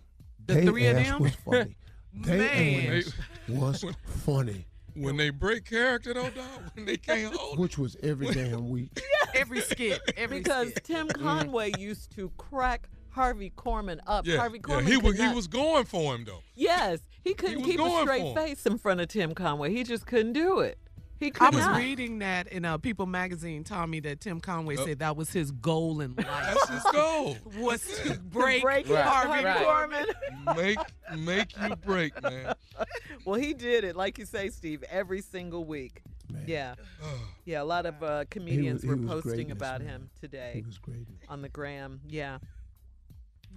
The 0.46 0.54
they 0.54 0.66
three 0.66 0.86
of 0.86 0.96
them? 0.96 1.22
was 1.22 1.34
funny. 1.36 1.76
They 2.22 2.38
Man. 2.38 2.96
ass 2.98 3.12
was 3.48 3.84
funny, 4.24 4.66
When 4.94 5.16
they 5.16 5.30
break 5.30 5.64
character 5.64 6.12
though, 6.14 6.30
dog, 6.30 6.62
when 6.74 6.84
they 6.86 6.96
can't 6.96 7.34
hold 7.38 7.58
which 7.58 7.78
was 7.78 7.96
every 8.02 8.28
damn 8.32 8.68
week. 8.68 9.00
every 9.34 9.60
skit, 9.60 10.00
every 10.16 10.38
because 10.38 10.70
skit. 10.70 10.84
Tim 10.84 11.08
Conway 11.08 11.72
used 11.78 12.10
to 12.16 12.30
crack 12.36 12.88
Harvey 13.10 13.52
Korman 13.56 14.00
up. 14.06 14.26
Yeah, 14.26 14.38
Harvey 14.38 14.58
yeah, 14.58 14.74
Korman 14.76 14.86
he 14.86 14.94
could 14.96 15.04
was 15.04 15.18
he 15.18 15.28
was 15.34 15.46
going 15.48 15.84
for 15.84 16.14
him 16.14 16.24
though. 16.24 16.40
Yes, 16.54 17.00
he 17.22 17.34
couldn't 17.34 17.58
was 17.62 17.66
keep 17.66 17.80
a 17.80 18.00
straight 18.00 18.34
face 18.34 18.66
in 18.66 18.78
front 18.78 19.00
of 19.00 19.08
Tim 19.08 19.34
Conway. 19.34 19.72
He 19.72 19.84
just 19.84 20.06
couldn't 20.06 20.32
do 20.32 20.60
it. 20.60 20.78
He 21.20 21.32
I 21.40 21.50
was 21.50 21.58
not. 21.58 21.76
reading 21.78 22.20
that 22.20 22.46
in 22.48 22.64
uh, 22.64 22.78
People 22.78 23.06
magazine. 23.06 23.64
Told 23.64 23.90
me 23.90 23.98
that 24.00 24.20
Tim 24.20 24.40
Conway 24.40 24.76
Yep. 24.76 24.86
said 24.86 24.98
that 25.00 25.16
was 25.16 25.30
his 25.30 25.50
goal 25.50 26.00
in 26.00 26.14
life. 26.14 26.26
That's 26.26 26.68
his 26.68 26.82
goal. 26.92 27.36
was 27.58 27.82
to 28.04 28.18
break, 28.20 28.62
break 28.62 28.88
Right, 28.88 29.04
Harvey 29.04 29.44
right. 29.44 29.66
Korman. 29.66 30.56
make 30.56 30.78
make 31.18 31.60
you 31.60 31.74
break, 31.76 32.22
man. 32.22 32.54
well, 33.24 33.40
he 33.40 33.52
did 33.54 33.82
it, 33.84 33.96
like 33.96 34.18
you 34.18 34.26
say, 34.26 34.48
Steve, 34.50 34.84
every 34.88 35.20
single 35.20 35.64
week. 35.64 36.02
Yeah, 36.46 36.74
yeah. 37.44 37.62
A 37.62 37.64
lot 37.64 37.86
of 37.86 38.00
uh, 38.02 38.24
comedians 38.30 38.82
he 38.82 38.88
were 38.88 38.96
posting 38.96 39.50
about 39.50 39.80
man. 39.80 39.88
him 39.88 40.10
today 40.20 40.52
He 40.54 40.62
was 40.62 40.78
great. 40.78 41.06
on 41.28 41.42
the 41.42 41.48
gram. 41.48 42.00
Yeah. 42.06 42.38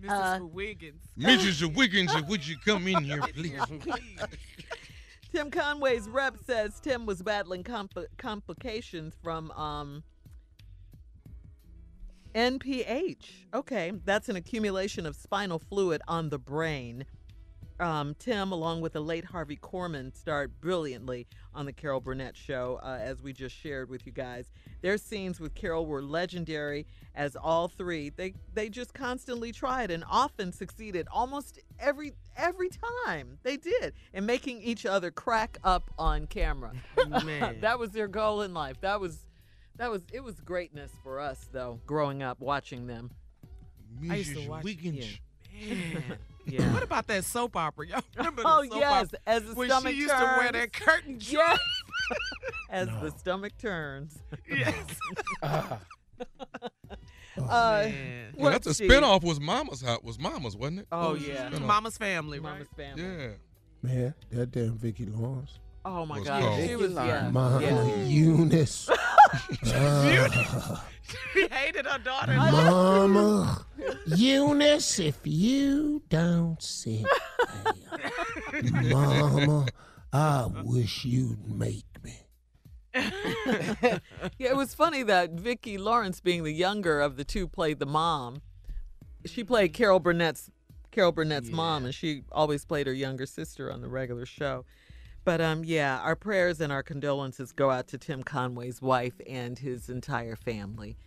Mrs. 0.01 0.49
Wiggins. 0.51 1.03
Mrs. 1.19 1.75
Wiggins, 1.75 2.11
would 2.27 2.47
you 2.47 2.55
come 2.65 2.87
in 2.87 3.03
here, 3.03 3.21
please? 3.35 3.59
Tim 5.33 5.49
Conway's 5.49 6.09
rep 6.09 6.37
says 6.45 6.79
Tim 6.81 7.05
was 7.05 7.21
battling 7.21 7.63
compl- 7.63 8.07
complications 8.17 9.15
from 9.23 9.49
um, 9.51 10.03
NPH. 12.35 13.45
Okay, 13.53 13.93
that's 14.03 14.27
an 14.27 14.35
accumulation 14.35 15.05
of 15.05 15.15
spinal 15.15 15.59
fluid 15.59 16.01
on 16.07 16.29
the 16.29 16.37
brain. 16.37 17.05
Um, 17.79 18.13
Tim, 18.19 18.51
along 18.51 18.81
with 18.81 18.93
the 18.93 18.99
late 18.99 19.25
Harvey 19.25 19.57
Korman, 19.57 20.15
starred 20.15 20.59
brilliantly 20.59 21.27
on 21.53 21.65
the 21.65 21.73
Carol 21.73 21.99
Burnett 21.99 22.35
show, 22.35 22.79
uh, 22.83 22.97
as 23.01 23.21
we 23.21 23.33
just 23.33 23.55
shared 23.55 23.89
with 23.89 24.05
you 24.05 24.11
guys. 24.11 24.51
Their 24.81 24.97
scenes 24.97 25.39
with 25.39 25.53
Carol 25.53 25.85
were 25.85 26.01
legendary, 26.01 26.87
as 27.15 27.35
all 27.35 27.67
three 27.67 28.09
they 28.09 28.33
they 28.53 28.69
just 28.69 28.93
constantly 28.93 29.51
tried 29.51 29.91
and 29.91 30.03
often 30.09 30.51
succeeded, 30.51 31.07
almost 31.11 31.59
every 31.79 32.13
every 32.37 32.69
time 33.03 33.37
they 33.43 33.57
did, 33.57 33.93
in 34.13 34.25
making 34.25 34.61
each 34.61 34.85
other 34.85 35.11
crack 35.11 35.57
up 35.63 35.89
on 35.97 36.27
camera. 36.27 36.71
Man. 37.23 37.57
that 37.61 37.77
was 37.79 37.91
their 37.91 38.07
goal 38.07 38.41
in 38.41 38.53
life. 38.53 38.79
That 38.81 38.99
was 38.99 39.19
that 39.77 39.89
was 39.91 40.01
it 40.13 40.23
was 40.23 40.39
greatness 40.39 40.91
for 41.03 41.19
us 41.19 41.49
though, 41.51 41.79
growing 41.85 42.23
up 42.23 42.39
watching 42.39 42.87
them. 42.87 43.11
I 44.09 44.15
used 44.15 44.35
to 44.35 44.47
watch- 44.47 44.63
Wiggins. 44.63 45.19
Yeah. 45.53 45.75
Man. 45.75 46.17
What 46.73 46.83
about 46.83 47.07
that 47.07 47.23
soap 47.25 47.55
opera? 47.55 47.87
Y'all 47.87 48.01
remember 48.17 48.41
the 48.43 48.47
Oh 48.47 48.63
soap 48.63 48.79
yes, 48.79 48.91
opera? 49.07 49.19
as 49.27 49.43
the 49.45 49.53
when 49.55 49.69
stomach 49.69 49.93
she 49.93 49.97
used 49.99 50.13
to 50.17 50.23
wear 50.37 50.51
that 50.51 50.73
curtain 50.73 51.17
Yes. 51.19 51.29
dress. 51.31 51.59
as 52.69 52.87
the 52.87 53.11
stomach 53.17 53.57
turns. 53.57 54.17
Yes. 54.49 54.75
Uh, 55.43 55.77
Man. 57.37 58.33
Well, 58.35 58.43
what, 58.45 58.49
that's 58.51 58.67
a 58.67 58.73
Steve? 58.73 58.91
spinoff 58.91 59.23
was 59.23 59.39
Mama's 59.39 59.81
Hot 59.81 60.03
was 60.03 60.19
Mama's, 60.19 60.55
wasn't 60.55 60.79
it? 60.81 60.87
Oh, 60.91 60.99
What 61.01 61.13
was 61.13 61.23
the 61.23 61.33
yeah. 61.33 61.49
Mama's 61.59 61.97
family, 61.97 62.39
right? 62.39 62.53
Mama's 62.53 62.67
family. 62.75 63.03
Yeah. 63.03 63.27
Man, 63.81 64.13
that 64.31 64.51
damn 64.51 64.77
Vicki 64.77 65.05
Lawrence. 65.05 65.59
Oh 65.83 66.05
my 66.05 66.19
Was 66.19 66.27
God, 66.27 66.41
called- 66.43 66.67
she 66.67 66.75
was 66.75 66.93
yeah. 66.93 67.29
Mama 67.31 67.61
yeah. 67.61 67.95
Eunice. 68.05 68.89
Ah, 69.73 70.85
She 71.33 71.47
hated 71.51 71.85
her 71.85 71.97
daughter. 71.99 72.33
Mama 72.33 73.65
Eunice, 74.15 74.99
if 74.99 75.19
you 75.25 76.01
don't 76.09 76.61
sit 76.61 77.05
there, 78.53 78.71
Mama, 78.83 79.65
I 80.13 80.47
wish 80.63 81.03
you'd 81.03 81.47
make 81.49 81.85
me. 82.03 82.15
yeah, 82.93 83.99
it 84.39 84.55
was 84.55 84.73
funny 84.73 85.03
that 85.03 85.31
Vicki 85.31 85.77
Lawrence, 85.77 86.19
being 86.21 86.43
the 86.43 86.53
younger 86.53 87.01
of 87.01 87.17
the 87.17 87.23
two, 87.23 87.47
played 87.47 87.79
the 87.79 87.85
mom. 87.85 88.41
She 89.25 89.43
played 89.43 89.73
Carol 89.73 89.99
Burnett's 89.99 90.49
Carol 90.91 91.11
Burnett's 91.13 91.49
mom, 91.49 91.85
and 91.85 91.93
she 91.95 92.23
always 92.31 92.65
played 92.65 92.87
her 92.87 92.93
younger 92.93 93.25
sister 93.25 93.71
on 93.71 93.81
the 93.81 93.87
regular 93.87 94.25
show. 94.25 94.65
But 95.23 95.39
um, 95.39 95.63
yeah, 95.63 95.99
our 95.99 96.15
prayers 96.15 96.61
and 96.61 96.71
our 96.71 96.83
condolences 96.83 97.51
go 97.51 97.69
out 97.69 97.87
to 97.89 97.97
Tim 97.97 98.23
Conway's 98.23 98.81
wife 98.81 99.19
and 99.27 99.57
his 99.57 99.89
entire 99.89 100.35
family. 100.35 100.97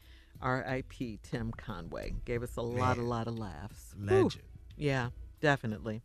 R.I.P. 0.40 1.20
Tim 1.22 1.52
Conway 1.52 2.14
gave 2.24 2.42
us 2.42 2.56
a 2.56 2.62
lot, 2.62 2.98
a 2.98 3.02
lot 3.02 3.26
of 3.26 3.38
laughs. 3.38 3.94
Legend. 3.98 4.42
Yeah, 4.76 5.10
definitely. 5.40 6.02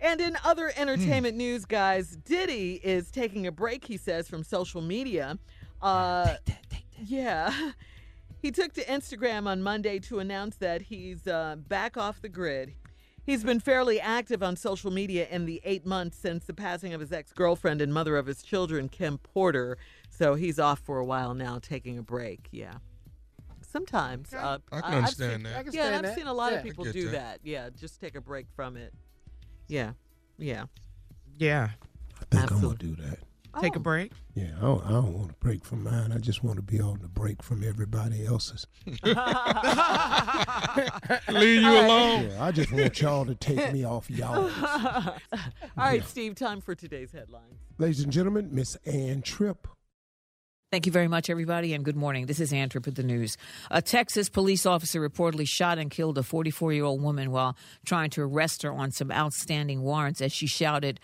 And 0.00 0.20
in 0.20 0.36
other 0.44 0.72
entertainment 0.76 1.36
news, 1.36 1.64
guys, 1.64 2.16
Diddy 2.16 2.80
is 2.84 3.10
taking 3.10 3.46
a 3.46 3.52
break, 3.52 3.84
he 3.84 3.96
says, 3.96 4.28
from 4.28 4.44
social 4.44 4.80
media. 4.80 5.38
Uh, 5.82 6.34
yeah. 7.04 7.52
He 8.40 8.52
took 8.52 8.72
to 8.74 8.84
Instagram 8.84 9.48
on 9.48 9.64
Monday 9.64 9.98
to 9.98 10.20
announce 10.20 10.54
that 10.58 10.82
he's 10.82 11.26
uh, 11.26 11.56
back 11.56 11.96
off 11.96 12.22
the 12.22 12.28
grid. 12.28 12.72
He's 13.28 13.44
been 13.44 13.60
fairly 13.60 14.00
active 14.00 14.42
on 14.42 14.56
social 14.56 14.90
media 14.90 15.28
in 15.30 15.44
the 15.44 15.60
eight 15.62 15.84
months 15.84 16.16
since 16.16 16.46
the 16.46 16.54
passing 16.54 16.94
of 16.94 17.00
his 17.02 17.12
ex 17.12 17.30
girlfriend 17.30 17.82
and 17.82 17.92
mother 17.92 18.16
of 18.16 18.24
his 18.24 18.42
children, 18.42 18.88
Kim 18.88 19.18
Porter. 19.18 19.76
So 20.08 20.34
he's 20.34 20.58
off 20.58 20.78
for 20.80 20.96
a 20.96 21.04
while 21.04 21.34
now, 21.34 21.58
taking 21.58 21.98
a 21.98 22.02
break. 22.02 22.48
Yeah. 22.52 22.76
Sometimes. 23.60 24.32
Uh, 24.32 24.56
I 24.72 24.80
can 24.80 24.84
I've 24.90 24.94
understand 24.94 25.32
seen- 25.32 25.42
that. 25.42 25.64
Can 25.66 25.74
Yeah, 25.74 25.86
and 25.88 25.96
I've 25.96 26.02
that. 26.04 26.14
seen 26.16 26.26
a 26.26 26.32
lot 26.32 26.52
Yeah. 26.52 26.58
of 26.60 26.64
people 26.64 26.84
do 26.84 27.04
that. 27.10 27.12
that. 27.12 27.40
Yeah, 27.42 27.68
just 27.78 28.00
take 28.00 28.14
a 28.14 28.20
break 28.22 28.46
from 28.56 28.78
it. 28.78 28.94
Yeah. 29.66 29.92
Yeah. 30.38 30.64
Yeah. 31.36 31.68
I 32.18 32.24
think 32.34 32.50
I'm 32.50 32.62
gonna 32.62 32.76
do 32.78 32.96
that. 32.96 33.18
Take 33.60 33.74
a 33.76 33.78
Oh. 33.78 33.82
break. 33.82 34.12
Yeah, 34.34 34.50
I 34.58 34.60
don't, 34.60 34.84
I 34.86 34.90
don't 34.90 35.14
want 35.14 35.28
to 35.30 35.34
break 35.40 35.64
from 35.64 35.82
mine. 35.82 36.12
I 36.12 36.18
just 36.18 36.44
want 36.44 36.56
to 36.56 36.62
be 36.62 36.80
on 36.80 36.98
the 37.00 37.08
break 37.08 37.42
from 37.42 37.64
everybody 37.64 38.24
else's. 38.26 38.66
Leave 41.28 41.62
you 41.62 41.70
alone. 41.70 42.28
Yeah, 42.30 42.44
I 42.44 42.52
just 42.52 42.70
want 42.72 43.00
y'all 43.00 43.24
to 43.26 43.34
take 43.34 43.72
me 43.72 43.84
off 43.84 44.10
y'all. 44.10 44.50
All 44.52 45.14
right, 45.76 46.04
Steve, 46.04 46.34
time 46.34 46.60
for 46.60 46.74
today's 46.74 47.12
headlines. 47.12 47.54
Ladies 47.78 48.00
and 48.00 48.12
gentlemen, 48.12 48.50
Miss 48.52 48.76
Ann 48.86 49.22
Tripp. 49.22 49.66
Thank 50.70 50.84
you 50.86 50.92
very 50.92 51.08
much, 51.08 51.30
everybody, 51.30 51.72
and 51.72 51.82
good 51.84 51.96
morning. 51.96 52.26
This 52.26 52.40
is 52.40 52.52
Ann 52.52 52.68
Tripp 52.68 52.84
with 52.86 52.96
the 52.96 53.02
news. 53.02 53.36
A 53.70 53.80
Texas 53.80 54.28
police 54.28 54.66
officer 54.66 55.00
reportedly 55.00 55.48
shot 55.48 55.78
and 55.78 55.90
killed 55.90 56.18
a 56.18 56.22
44 56.22 56.72
year 56.74 56.84
old 56.84 57.02
woman 57.02 57.30
while 57.30 57.56
trying 57.86 58.10
to 58.10 58.20
arrest 58.22 58.62
her 58.62 58.72
on 58.72 58.90
some 58.92 59.10
outstanding 59.10 59.80
warrants 59.82 60.20
as 60.20 60.32
she 60.32 60.46
shouted, 60.46 61.00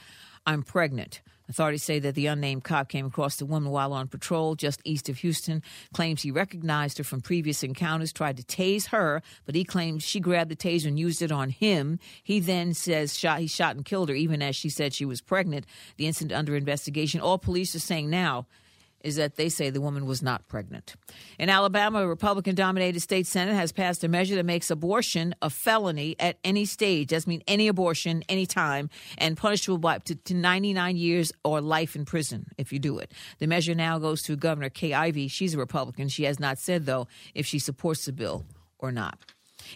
I'm 0.47 0.63
pregnant. 0.63 1.23
Authorities 1.49 1.83
say 1.83 1.99
that 1.99 2.15
the 2.15 2.27
unnamed 2.27 2.65
cop 2.65 2.89
came 2.89 3.05
across 3.07 3.37
the 3.37 3.45
woman 3.45 3.71
while 3.71 3.93
on 3.93 4.09
patrol 4.09 4.55
just 4.55 4.81
east 4.85 5.09
of 5.09 5.19
Houston, 5.19 5.63
claims 5.93 6.23
he 6.23 6.31
recognized 6.31 6.99
her 6.99 7.05
from 7.05 7.21
previous 7.21 7.63
encounters, 7.63 8.13
tried 8.13 8.37
to 8.39 8.43
tase 8.43 8.89
her, 8.89 9.23
but 9.45 9.55
he 9.55 9.65
claims 9.65 10.03
she 10.03 10.21
grabbed 10.21 10.51
the 10.51 10.57
taser 10.57 10.87
and 10.87 10.99
used 10.99 11.21
it 11.21 11.31
on 11.31 11.51
him. 11.51 11.99
He 12.23 12.41
then 12.41 12.73
says 12.73 13.19
shot 13.19 13.41
he 13.41 13.47
shot 13.47 13.77
and 13.77 13.85
killed 13.85 14.09
her 14.09 14.15
even 14.15 14.41
as 14.43 14.57
she 14.57 14.71
said 14.71 14.95
she 14.95 15.05
was 15.05 15.21
pregnant. 15.21 15.67
The 15.97 16.07
incident 16.07 16.39
under 16.39 16.57
investigation. 16.57 17.21
All 17.21 17.39
police 17.39 17.75
are 17.75 17.81
saying 17.81 18.09
now 18.09 18.47
is 19.05 19.17
that 19.17 19.37
they 19.37 19.49
say 19.49 19.71
the 19.71 19.81
woman 19.81 20.07
was 20.07 20.23
not 20.23 20.49
pregnant. 20.49 20.97
In 21.39 21.51
Alabama, 21.51 22.01
a 22.01 22.09
Republican 22.09 22.55
dominated 22.55 23.01
state 23.01 23.27
Senate 23.27 23.55
has 23.55 23.71
passed 23.71 24.03
a 24.03 24.09
measure 24.09 24.35
that 24.35 24.47
makes 24.47 24.71
abortion 24.71 25.35
a 25.43 25.51
felony 25.51 26.17
at 26.19 26.39
any 26.43 26.65
stage. 26.65 27.09
Does 27.09 27.27
mean 27.27 27.43
any 27.47 27.69
abortion, 27.69 28.25
any 28.29 28.47
time, 28.47 28.89
and 29.19 29.37
punishable 29.37 29.79
by 29.79 29.97
up 29.97 30.05
to, 30.05 30.17
to 30.17 30.35
99 30.35 30.97
years 30.97 31.33
or 31.45 31.61
life 31.61 31.95
in 31.95 32.07
prison 32.07 32.47
if 32.57 32.73
you 32.73 32.79
do 32.79 32.99
it. 32.99 33.13
The 33.39 33.47
measure 33.47 33.75
now 33.75 33.99
goes 33.99 34.23
to 34.23 34.37
Governor 34.37 34.71
Kay 34.71 34.95
Ivey. 34.95 35.29
She's 35.29 35.55
a 35.55 35.59
Republican. 35.59 36.09
She 36.09 36.25
has 36.25 36.41
not 36.41 36.59
said, 36.59 36.87
though, 36.87 37.07
if 37.35 37.47
she 37.47 37.59
supports 37.59 38.07
the 38.07 38.13
bill 38.13 38.47
or 38.79 38.91
not. 38.91 39.19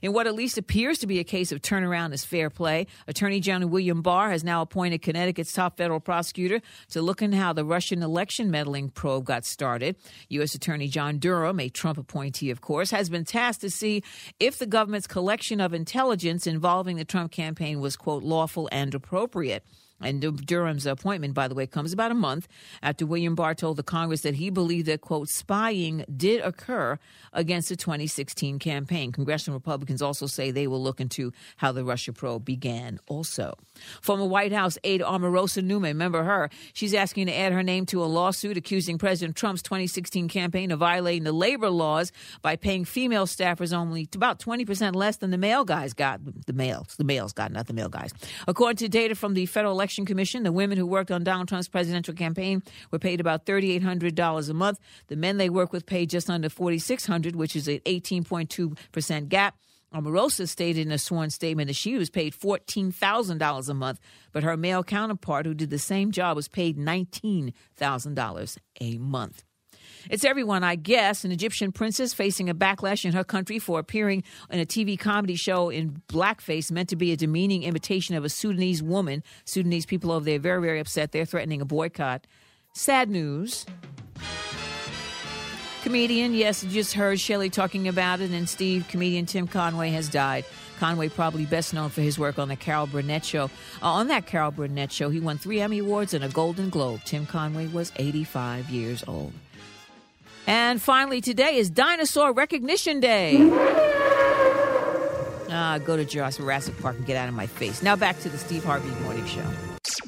In 0.02 0.12
what 0.12 0.26
at 0.26 0.34
least 0.34 0.58
appears 0.58 0.98
to 0.98 1.06
be 1.06 1.18
a 1.18 1.24
case 1.24 1.52
of 1.52 1.60
turnaround 1.60 2.12
as 2.12 2.24
fair 2.24 2.50
play, 2.50 2.86
Attorney 3.06 3.40
General 3.40 3.70
William 3.70 4.02
Barr 4.02 4.30
has 4.30 4.44
now 4.44 4.62
appointed 4.62 5.02
Connecticut's 5.02 5.52
top 5.52 5.76
federal 5.76 6.00
prosecutor 6.00 6.60
to 6.90 7.02
look 7.02 7.22
into 7.22 7.36
how 7.36 7.52
the 7.52 7.64
Russian 7.64 8.02
election 8.02 8.50
meddling 8.50 8.90
probe 8.90 9.24
got 9.24 9.44
started. 9.44 9.96
U.S. 10.30 10.54
Attorney 10.54 10.88
John 10.88 11.18
Durham, 11.18 11.60
a 11.60 11.68
Trump 11.68 11.98
appointee, 11.98 12.50
of 12.50 12.60
course, 12.60 12.90
has 12.90 13.08
been 13.08 13.24
tasked 13.24 13.60
to 13.62 13.70
see 13.70 14.02
if 14.40 14.58
the 14.58 14.66
government's 14.66 15.06
collection 15.06 15.60
of 15.60 15.74
intelligence 15.74 16.46
involving 16.46 16.96
the 16.96 17.04
Trump 17.04 17.32
campaign 17.32 17.80
was, 17.80 17.96
quote, 17.96 18.22
lawful 18.22 18.68
and 18.72 18.94
appropriate. 18.94 19.64
And 20.00 20.20
Durham's 20.46 20.86
appointment, 20.86 21.34
by 21.34 21.48
the 21.48 21.54
way, 21.54 21.66
comes 21.66 21.92
about 21.92 22.10
a 22.12 22.14
month 22.14 22.46
after 22.82 23.04
William 23.04 23.34
Barr 23.34 23.54
told 23.54 23.76
the 23.76 23.82
Congress 23.82 24.20
that 24.22 24.34
he 24.34 24.48
believed 24.50 24.86
that, 24.86 25.00
quote, 25.00 25.28
spying 25.28 26.04
did 26.14 26.40
occur 26.40 26.98
against 27.32 27.68
the 27.68 27.76
2016 27.76 28.58
campaign. 28.58 29.10
Congressional 29.10 29.58
Republicans 29.58 30.00
also 30.00 30.26
say 30.26 30.50
they 30.50 30.66
will 30.66 30.82
look 30.82 31.00
into 31.00 31.32
how 31.56 31.72
the 31.72 31.84
Russia 31.84 32.12
probe 32.12 32.44
began 32.44 33.00
also. 33.08 33.54
Former 34.00 34.24
White 34.24 34.52
House 34.52 34.78
aide 34.84 35.00
Omarosa 35.00 35.64
Newman, 35.64 35.90
remember 35.90 36.22
her? 36.22 36.48
She's 36.72 36.94
asking 36.94 37.26
to 37.26 37.36
add 37.36 37.52
her 37.52 37.62
name 37.62 37.84
to 37.86 38.02
a 38.02 38.06
lawsuit 38.06 38.56
accusing 38.56 38.98
President 38.98 39.36
Trump's 39.36 39.62
2016 39.62 40.28
campaign 40.28 40.70
of 40.70 40.78
violating 40.78 41.24
the 41.24 41.32
labor 41.32 41.70
laws 41.70 42.12
by 42.40 42.54
paying 42.54 42.84
female 42.84 43.26
staffers 43.26 43.72
only 43.72 44.08
about 44.14 44.38
20% 44.38 44.94
less 44.94 45.16
than 45.16 45.30
the 45.30 45.38
male 45.38 45.64
guys 45.64 45.92
got. 45.92 46.20
The 46.46 46.52
males, 46.52 46.94
the 46.96 47.04
males 47.04 47.32
got, 47.32 47.50
not 47.50 47.66
the 47.66 47.72
male 47.72 47.88
guys. 47.88 48.12
According 48.46 48.76
to 48.76 48.88
data 48.88 49.14
from 49.16 49.34
the 49.34 49.46
Federal 49.46 49.72
Election 49.72 49.87
Commission, 49.88 50.42
the 50.42 50.52
women 50.52 50.78
who 50.78 50.86
worked 50.86 51.10
on 51.10 51.24
Donald 51.24 51.48
Trump's 51.48 51.68
presidential 51.68 52.14
campaign 52.14 52.62
were 52.90 52.98
paid 52.98 53.20
about 53.20 53.46
$3,800 53.46 54.50
a 54.50 54.54
month. 54.54 54.78
The 55.08 55.16
men 55.16 55.36
they 55.36 55.48
work 55.48 55.72
with 55.72 55.86
paid 55.86 56.10
just 56.10 56.28
under 56.30 56.48
$4,600, 56.48 57.34
which 57.34 57.56
is 57.56 57.68
an 57.68 57.80
18.2% 57.80 59.28
gap. 59.28 59.56
Omarosa 59.94 60.46
stated 60.46 60.86
in 60.86 60.92
a 60.92 60.98
sworn 60.98 61.30
statement 61.30 61.68
that 61.68 61.74
she 61.74 61.96
was 61.96 62.10
paid 62.10 62.34
$14,000 62.34 63.68
a 63.68 63.74
month, 63.74 64.00
but 64.32 64.42
her 64.42 64.56
male 64.56 64.84
counterpart, 64.84 65.46
who 65.46 65.54
did 65.54 65.70
the 65.70 65.78
same 65.78 66.10
job, 66.10 66.36
was 66.36 66.48
paid 66.48 66.76
$19,000 66.76 68.58
a 68.80 68.98
month. 68.98 69.44
It's 70.10 70.24
everyone, 70.24 70.64
I 70.64 70.74
guess. 70.74 71.24
An 71.24 71.32
Egyptian 71.32 71.72
princess 71.72 72.14
facing 72.14 72.48
a 72.48 72.54
backlash 72.54 73.04
in 73.04 73.12
her 73.12 73.24
country 73.24 73.58
for 73.58 73.78
appearing 73.78 74.22
in 74.50 74.60
a 74.60 74.66
TV 74.66 74.98
comedy 74.98 75.36
show 75.36 75.68
in 75.68 76.02
blackface 76.08 76.70
meant 76.70 76.88
to 76.88 76.96
be 76.96 77.12
a 77.12 77.16
demeaning 77.16 77.62
imitation 77.62 78.14
of 78.14 78.24
a 78.24 78.28
Sudanese 78.28 78.82
woman. 78.82 79.22
Sudanese 79.44 79.86
people 79.86 80.12
over 80.12 80.24
there 80.24 80.38
very, 80.38 80.60
very 80.60 80.80
upset. 80.80 81.12
They're 81.12 81.24
threatening 81.24 81.60
a 81.60 81.64
boycott. 81.64 82.26
Sad 82.72 83.10
news. 83.10 83.66
Comedian, 85.82 86.34
yes, 86.34 86.62
just 86.64 86.92
heard 86.92 87.20
Shelley 87.20 87.50
talking 87.50 87.86
about 87.86 88.20
it, 88.20 88.30
and 88.30 88.48
Steve, 88.48 88.86
comedian 88.88 89.26
Tim 89.26 89.46
Conway 89.46 89.90
has 89.90 90.08
died. 90.08 90.44
Conway, 90.78 91.08
probably 91.08 91.44
best 91.44 91.72
known 91.72 91.90
for 91.90 92.02
his 92.02 92.18
work 92.18 92.38
on 92.38 92.48
the 92.48 92.56
Carol 92.56 92.86
Burnett 92.86 93.24
Show. 93.24 93.44
Uh, 93.82 93.92
on 93.92 94.08
that 94.08 94.26
Carol 94.26 94.50
Burnett 94.50 94.92
Show, 94.92 95.08
he 95.10 95.20
won 95.20 95.38
three 95.38 95.60
Emmy 95.60 95.78
Awards 95.78 96.14
and 96.14 96.24
a 96.24 96.28
Golden 96.28 96.68
Globe. 96.68 97.00
Tim 97.04 97.26
Conway 97.26 97.66
was 97.68 97.92
85 97.96 98.70
years 98.70 99.04
old. 99.06 99.32
And 100.48 100.80
finally, 100.80 101.20
today 101.20 101.56
is 101.56 101.68
Dinosaur 101.68 102.32
Recognition 102.32 103.00
Day. 103.00 103.36
Ah, 105.50 105.78
go 105.84 105.94
to 105.94 106.06
Jurassic 106.06 106.80
Park 106.80 106.96
and 106.96 107.04
get 107.04 107.18
out 107.18 107.28
of 107.28 107.34
my 107.34 107.46
face. 107.46 107.82
Now 107.82 107.96
back 107.96 108.18
to 108.20 108.30
the 108.30 108.38
Steve 108.38 108.64
Harvey 108.64 108.88
Morning 109.02 109.26
Show. 109.26 109.44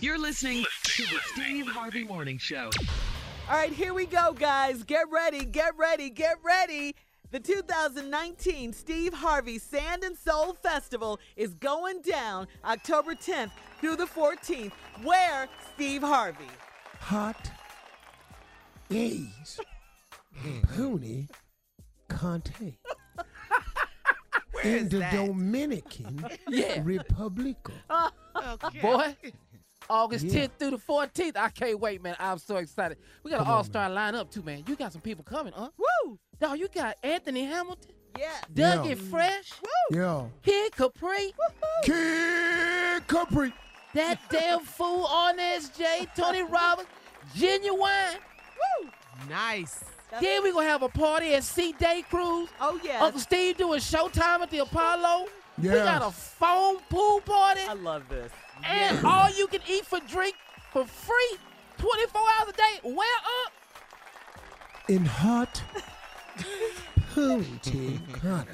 You're 0.01 0.19
listening 0.19 0.65
to 0.85 1.03
the 1.03 1.19
Steve 1.35 1.67
Harvey 1.67 2.05
Morning 2.05 2.39
Show. 2.39 2.71
All 3.51 3.57
right, 3.57 3.71
here 3.71 3.93
we 3.93 4.07
go, 4.07 4.33
guys. 4.33 4.83
Get 4.83 5.11
ready, 5.11 5.45
get 5.45 5.77
ready, 5.77 6.09
get 6.09 6.37
ready. 6.43 6.95
The 7.33 7.41
2019 7.41 8.73
Steve 8.73 9.13
Harvey 9.13 9.59
Sand 9.59 10.05
and 10.05 10.17
Soul 10.17 10.55
Festival 10.55 11.21
is 11.37 11.53
going 11.53 12.01
down 12.01 12.47
October 12.65 13.15
10th 13.15 13.51
through 13.79 13.97
the 13.97 14.07
14th. 14.07 14.73
Where, 15.03 15.49
Steve 15.75 16.01
Harvey? 16.01 16.49
Hot 16.99 17.51
A's. 18.91 19.61
Punta 20.77 21.27
Cana. 22.09 22.43
in 24.65 24.89
the 24.89 25.01
Dominican 25.13 26.25
Yeah. 26.49 26.81
Republic. 26.85 27.57
Boy, 28.83 29.17
August 29.89 30.25
Yeah. 30.27 30.47
10th 30.47 30.51
through 30.59 30.71
the 30.73 30.77
14th. 30.79 31.37
I 31.37 31.49
can't 31.49 31.81
wait, 31.81 32.03
man. 32.03 32.17
I'm 32.19 32.39
so 32.39 32.57
excited. 32.57 32.99
We 33.23 33.31
got 33.31 33.39
Come 33.39 33.47
an 33.47 33.51
on, 33.53 33.57
all 33.59 33.65
star 33.65 33.89
lineup, 33.91 34.31
too, 34.31 34.43
man. 34.43 34.65
You 34.67 34.77
got 34.77 34.93
some 34.93 35.01
people 35.01 35.25
coming, 35.25 35.53
huh? 35.57 35.71
Woo! 35.79 36.19
Dog, 36.39 36.59
you 36.59 36.69
got 36.69 36.97
Anthony 37.03 37.45
Hamilton, 37.45 37.93
Yeah. 38.19 38.31
Dougie 38.53 38.91
Yeah. 38.91 38.95
Fresh, 39.11 39.53
Yeah. 39.91 40.25
Kid 40.43 40.73
Capri, 40.77 41.33
Kid 41.85 43.07
Capri. 43.07 43.53
that 43.95 44.19
damn 44.31 44.61
fool 44.61 45.05
on 45.05 45.39
SJ, 45.39 46.09
Tony 46.17 46.43
Robbins, 46.43 46.89
Ginuwine. 47.35 48.17
Woo! 48.83 48.91
Nice. 49.29 49.85
Then 50.21 50.43
we 50.43 50.53
gonna 50.53 50.67
have 50.67 50.83
a 50.83 50.89
party 50.89 51.35
at 51.35 51.45
Sea 51.45 51.73
Day 51.73 52.05
Cruise. 52.09 52.49
Oh, 52.61 52.81
yeah. 52.83 53.03
Uncle 53.03 53.21
Steve 53.21 53.57
doing 53.57 53.81
Showtime 53.81 54.41
at 54.41 54.51
the 54.51 54.59
Apollo. 54.59 55.27
We 55.59 55.69
got 55.69 56.03
a 56.03 56.11
foam 56.11 56.79
pool 56.89 57.21
party. 57.21 57.61
I 57.69 57.75
love 57.75 58.09
this. 58.09 58.33
And 58.65 59.05
all 59.05 59.31
you 59.31 59.47
can 59.47 59.61
eat 59.69 59.85
for 59.87 60.01
drink 60.09 60.35
for 60.73 60.85
free 60.87 61.37
24 61.79 62.21
hours 62.21 62.49
a 62.49 62.53
day. 62.53 62.81
Where 62.83 63.19
up? 63.45 63.53
In 64.89 65.05
hot 65.05 65.63
Punta 67.15 68.01
Cana. 68.21 68.47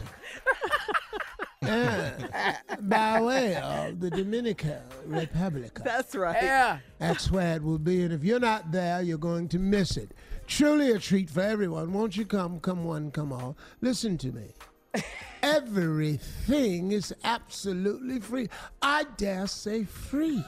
Ah, 1.69 2.59
by 2.81 3.21
way 3.21 3.57
of 3.57 3.99
the 4.01 4.11
Dominican 4.11 4.83
Republic. 5.07 5.81
That's 5.83 6.15
right. 6.15 6.37
Yeah. 6.41 6.79
That's 6.99 7.31
where 7.31 7.57
it 7.57 7.63
will 7.63 7.79
be. 7.79 8.03
And 8.03 8.13
if 8.13 8.23
you're 8.23 8.39
not 8.41 8.71
there, 8.71 9.03
you're 9.03 9.19
going 9.19 9.49
to 9.49 9.59
miss 9.59 9.97
it. 9.97 10.13
Truly 10.47 10.93
a 10.93 10.99
treat 10.99 11.29
for 11.29 11.41
everyone. 11.41 11.93
Won't 11.93 12.17
you 12.17 12.25
come? 12.25 12.61
Come 12.61 12.85
one, 12.85 13.11
come 13.11 13.33
all. 13.33 13.57
Listen 13.81 14.17
to 14.19 14.33
me. 14.33 14.53
Everything 15.43 16.93
is 16.93 17.15
absolutely 17.25 18.19
free. 18.21 18.49
I 18.81 19.05
dare 19.17 19.47
say 19.47 19.85
free. 19.85 20.43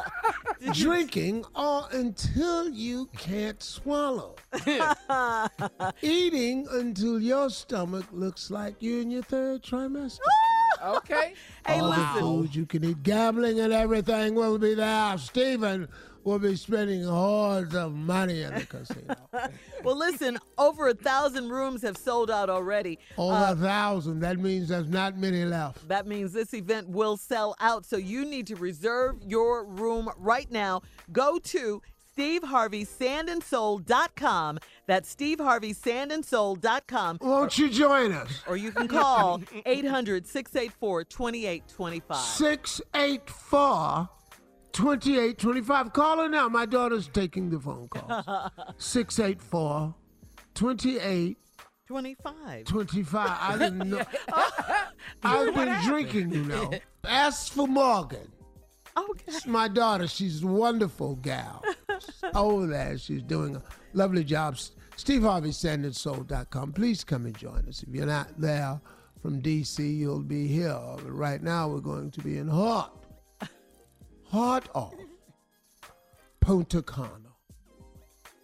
Drinking 0.72 1.44
all 1.54 1.88
until 1.92 2.68
you 2.68 3.06
can't 3.16 3.60
swallow. 3.62 4.36
Eating 6.02 6.66
until 6.70 7.20
your 7.20 7.50
stomach 7.50 8.06
looks 8.12 8.50
like 8.50 8.76
you're 8.80 9.00
in 9.02 9.10
your 9.10 9.22
third 9.22 9.62
trimester. 9.62 10.18
Okay. 10.84 11.34
Hey, 11.66 11.78
All 11.80 11.90
the 11.90 11.96
listen. 11.98 12.20
food 12.20 12.54
you 12.54 12.66
can 12.66 12.84
eat, 12.84 13.02
gambling 13.02 13.60
and 13.60 13.72
everything 13.72 14.34
will 14.34 14.58
be 14.58 14.74
there. 14.74 15.16
Stephen 15.18 15.88
will 16.24 16.38
be 16.38 16.56
spending 16.56 17.04
hordes 17.04 17.74
of 17.74 17.92
money 17.94 18.42
in 18.42 18.54
the 18.54 18.66
casino. 18.66 19.16
Well, 19.84 19.96
listen, 19.98 20.38
over 20.58 20.86
a 20.88 20.94
thousand 20.94 21.48
rooms 21.48 21.82
have 21.82 21.96
sold 21.96 22.30
out 22.30 22.48
already. 22.48 23.00
Over 23.18 23.34
Uh, 23.34 23.52
a 23.52 23.56
thousand. 23.56 24.20
That 24.20 24.38
means 24.38 24.68
there's 24.68 24.88
not 24.88 25.18
many 25.18 25.44
left. 25.44 25.88
That 25.88 26.06
means 26.06 26.32
this 26.32 26.54
event 26.54 26.88
will 26.88 27.16
sell 27.16 27.56
out. 27.58 27.84
So 27.84 27.96
you 27.96 28.24
need 28.24 28.46
to 28.46 28.54
reserve 28.54 29.16
your 29.26 29.64
room 29.64 30.08
right 30.18 30.48
now. 30.52 30.82
Go 31.10 31.40
to 31.40 31.82
SteveHarveySandandSoul.com. 32.16 34.58
That's 34.86 35.14
SteveHarveySandandSoul.com. 35.16 37.18
Won't 37.20 37.58
you 37.58 37.68
join 37.68 38.12
us? 38.12 38.30
Or 38.46 38.56
you 38.56 38.70
can 38.70 38.86
call 38.86 39.42
800 39.66 40.24
684 40.26 41.04
2825. 41.04 42.16
684 42.16 44.08
2825. 44.72 45.92
Call 45.92 46.18
her 46.18 46.28
now. 46.28 46.48
My 46.48 46.66
daughter's 46.66 47.08
taking 47.08 47.50
the 47.50 47.60
phone 47.60 47.88
call. 47.88 48.50
684 48.78 49.94
28 50.54 51.38
25. 51.86 52.64
25. 52.64 53.38
I 53.40 53.58
didn't 53.58 53.90
know. 53.90 54.02
I've 55.22 55.54
been 55.54 55.82
drinking, 55.84 56.32
you 56.32 56.44
know. 56.44 56.70
Ask 57.04 57.52
for 57.52 57.66
Morgan. 57.68 58.32
Okay. 58.96 59.24
It's 59.26 59.46
my 59.46 59.68
daughter. 59.68 60.06
She's 60.06 60.42
a 60.42 60.46
wonderful 60.46 61.16
gal. 61.16 61.62
She's 62.00 62.22
over 62.34 62.64
oh, 62.64 62.66
there. 62.66 62.96
She's 62.98 63.22
doing 63.22 63.56
a 63.56 63.62
lovely 63.92 64.24
job. 64.24 64.58
Steve 64.96 65.22
Harvey, 65.22 65.50
SandandSoul.com. 65.50 66.72
Please 66.72 67.04
come 67.04 67.26
and 67.26 67.36
join 67.36 67.66
us. 67.68 67.82
If 67.82 67.94
you're 67.94 68.06
not 68.06 68.40
there 68.40 68.80
from 69.20 69.40
D.C., 69.40 69.86
you'll 69.86 70.20
be 70.20 70.46
here. 70.46 70.78
But 70.96 71.12
right 71.12 71.42
now, 71.42 71.68
we're 71.68 71.80
going 71.80 72.10
to 72.12 72.20
be 72.20 72.38
in 72.38 72.48
Hart. 72.48 72.90
Heart 74.32 74.70
off. 74.74 74.94
Punta 76.40 76.80
Cana. 76.82 77.10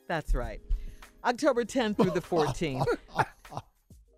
That's 0.06 0.34
right. 0.34 0.60
October 1.24 1.64
10th 1.64 1.96
through 1.96 2.10
the 2.10 2.20
14th. 2.20 2.84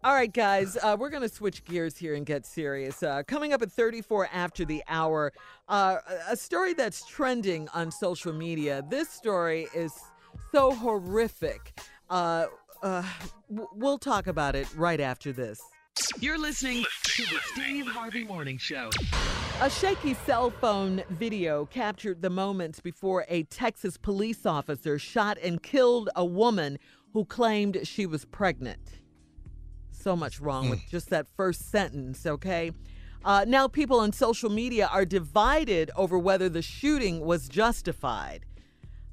All 0.03 0.15
right, 0.15 0.33
guys, 0.33 0.77
uh, 0.83 0.97
we're 0.99 1.11
going 1.11 1.23
to 1.23 1.29
switch 1.29 1.65
gears 1.65 1.97
here 1.97 2.15
and 2.15 2.27
get 2.27 2.45
serious. 2.45 3.03
Uh, 3.05 3.23
coming 3.25 3.53
up 3.53 3.63
at 3.63 3.71
34 3.71 4.29
after 4.33 4.65
the 4.65 4.83
hour, 4.89 5.33
uh, 5.69 5.99
a 6.29 6.37
story 6.37 6.73
that's 6.75 7.07
trending 7.07 7.69
on 7.69 7.93
social 7.93 8.33
media. 8.33 8.83
This 8.89 9.09
story 9.09 9.69
is 9.73 9.93
so 10.51 10.75
horrific. 10.75 11.79
Uh, 12.09 12.47
uh, 12.83 13.05
w- 13.49 13.69
we'll 13.75 13.99
talk 13.99 14.27
about 14.27 14.57
it 14.57 14.67
right 14.75 15.01
after 15.01 15.33
this. 15.33 15.61
You're 16.21 16.39
listening 16.39 16.85
to 17.05 17.23
the 17.23 17.39
Steve 17.53 17.87
Harvey 17.87 18.25
Morning 18.25 18.59
Show. 18.59 18.91
A 19.63 19.71
shaky 19.71 20.13
cell 20.13 20.51
phone 20.51 21.03
video 21.09 21.65
captured 21.65 22.21
the 22.21 22.29
moments 22.29 22.79
before 22.79 23.25
a 23.29 23.45
Texas 23.45 23.97
police 23.97 24.45
officer 24.45 24.99
shot 24.99 25.39
and 25.43 25.63
killed 25.63 26.11
a 26.15 26.25
woman 26.25 26.79
who 27.15 27.25
claimed 27.25 27.79
she 27.85 28.05
was 28.05 28.27
pregnant. 28.27 29.01
So 29.93 30.15
much 30.15 30.41
wrong 30.41 30.69
with 30.69 30.81
just 30.91 31.09
that 31.09 31.27
first 31.37 31.71
sentence, 31.71 32.27
okay? 32.27 32.73
Uh, 33.25 33.47
now, 33.49 33.67
people 33.67 34.01
on 34.01 34.13
social 34.13 34.51
media 34.51 34.91
are 34.93 35.07
divided 35.07 35.91
over 35.97 36.19
whether 36.19 36.51
the 36.51 36.63
shooting 36.63 37.21
was 37.21 37.49
justified. 37.49 38.45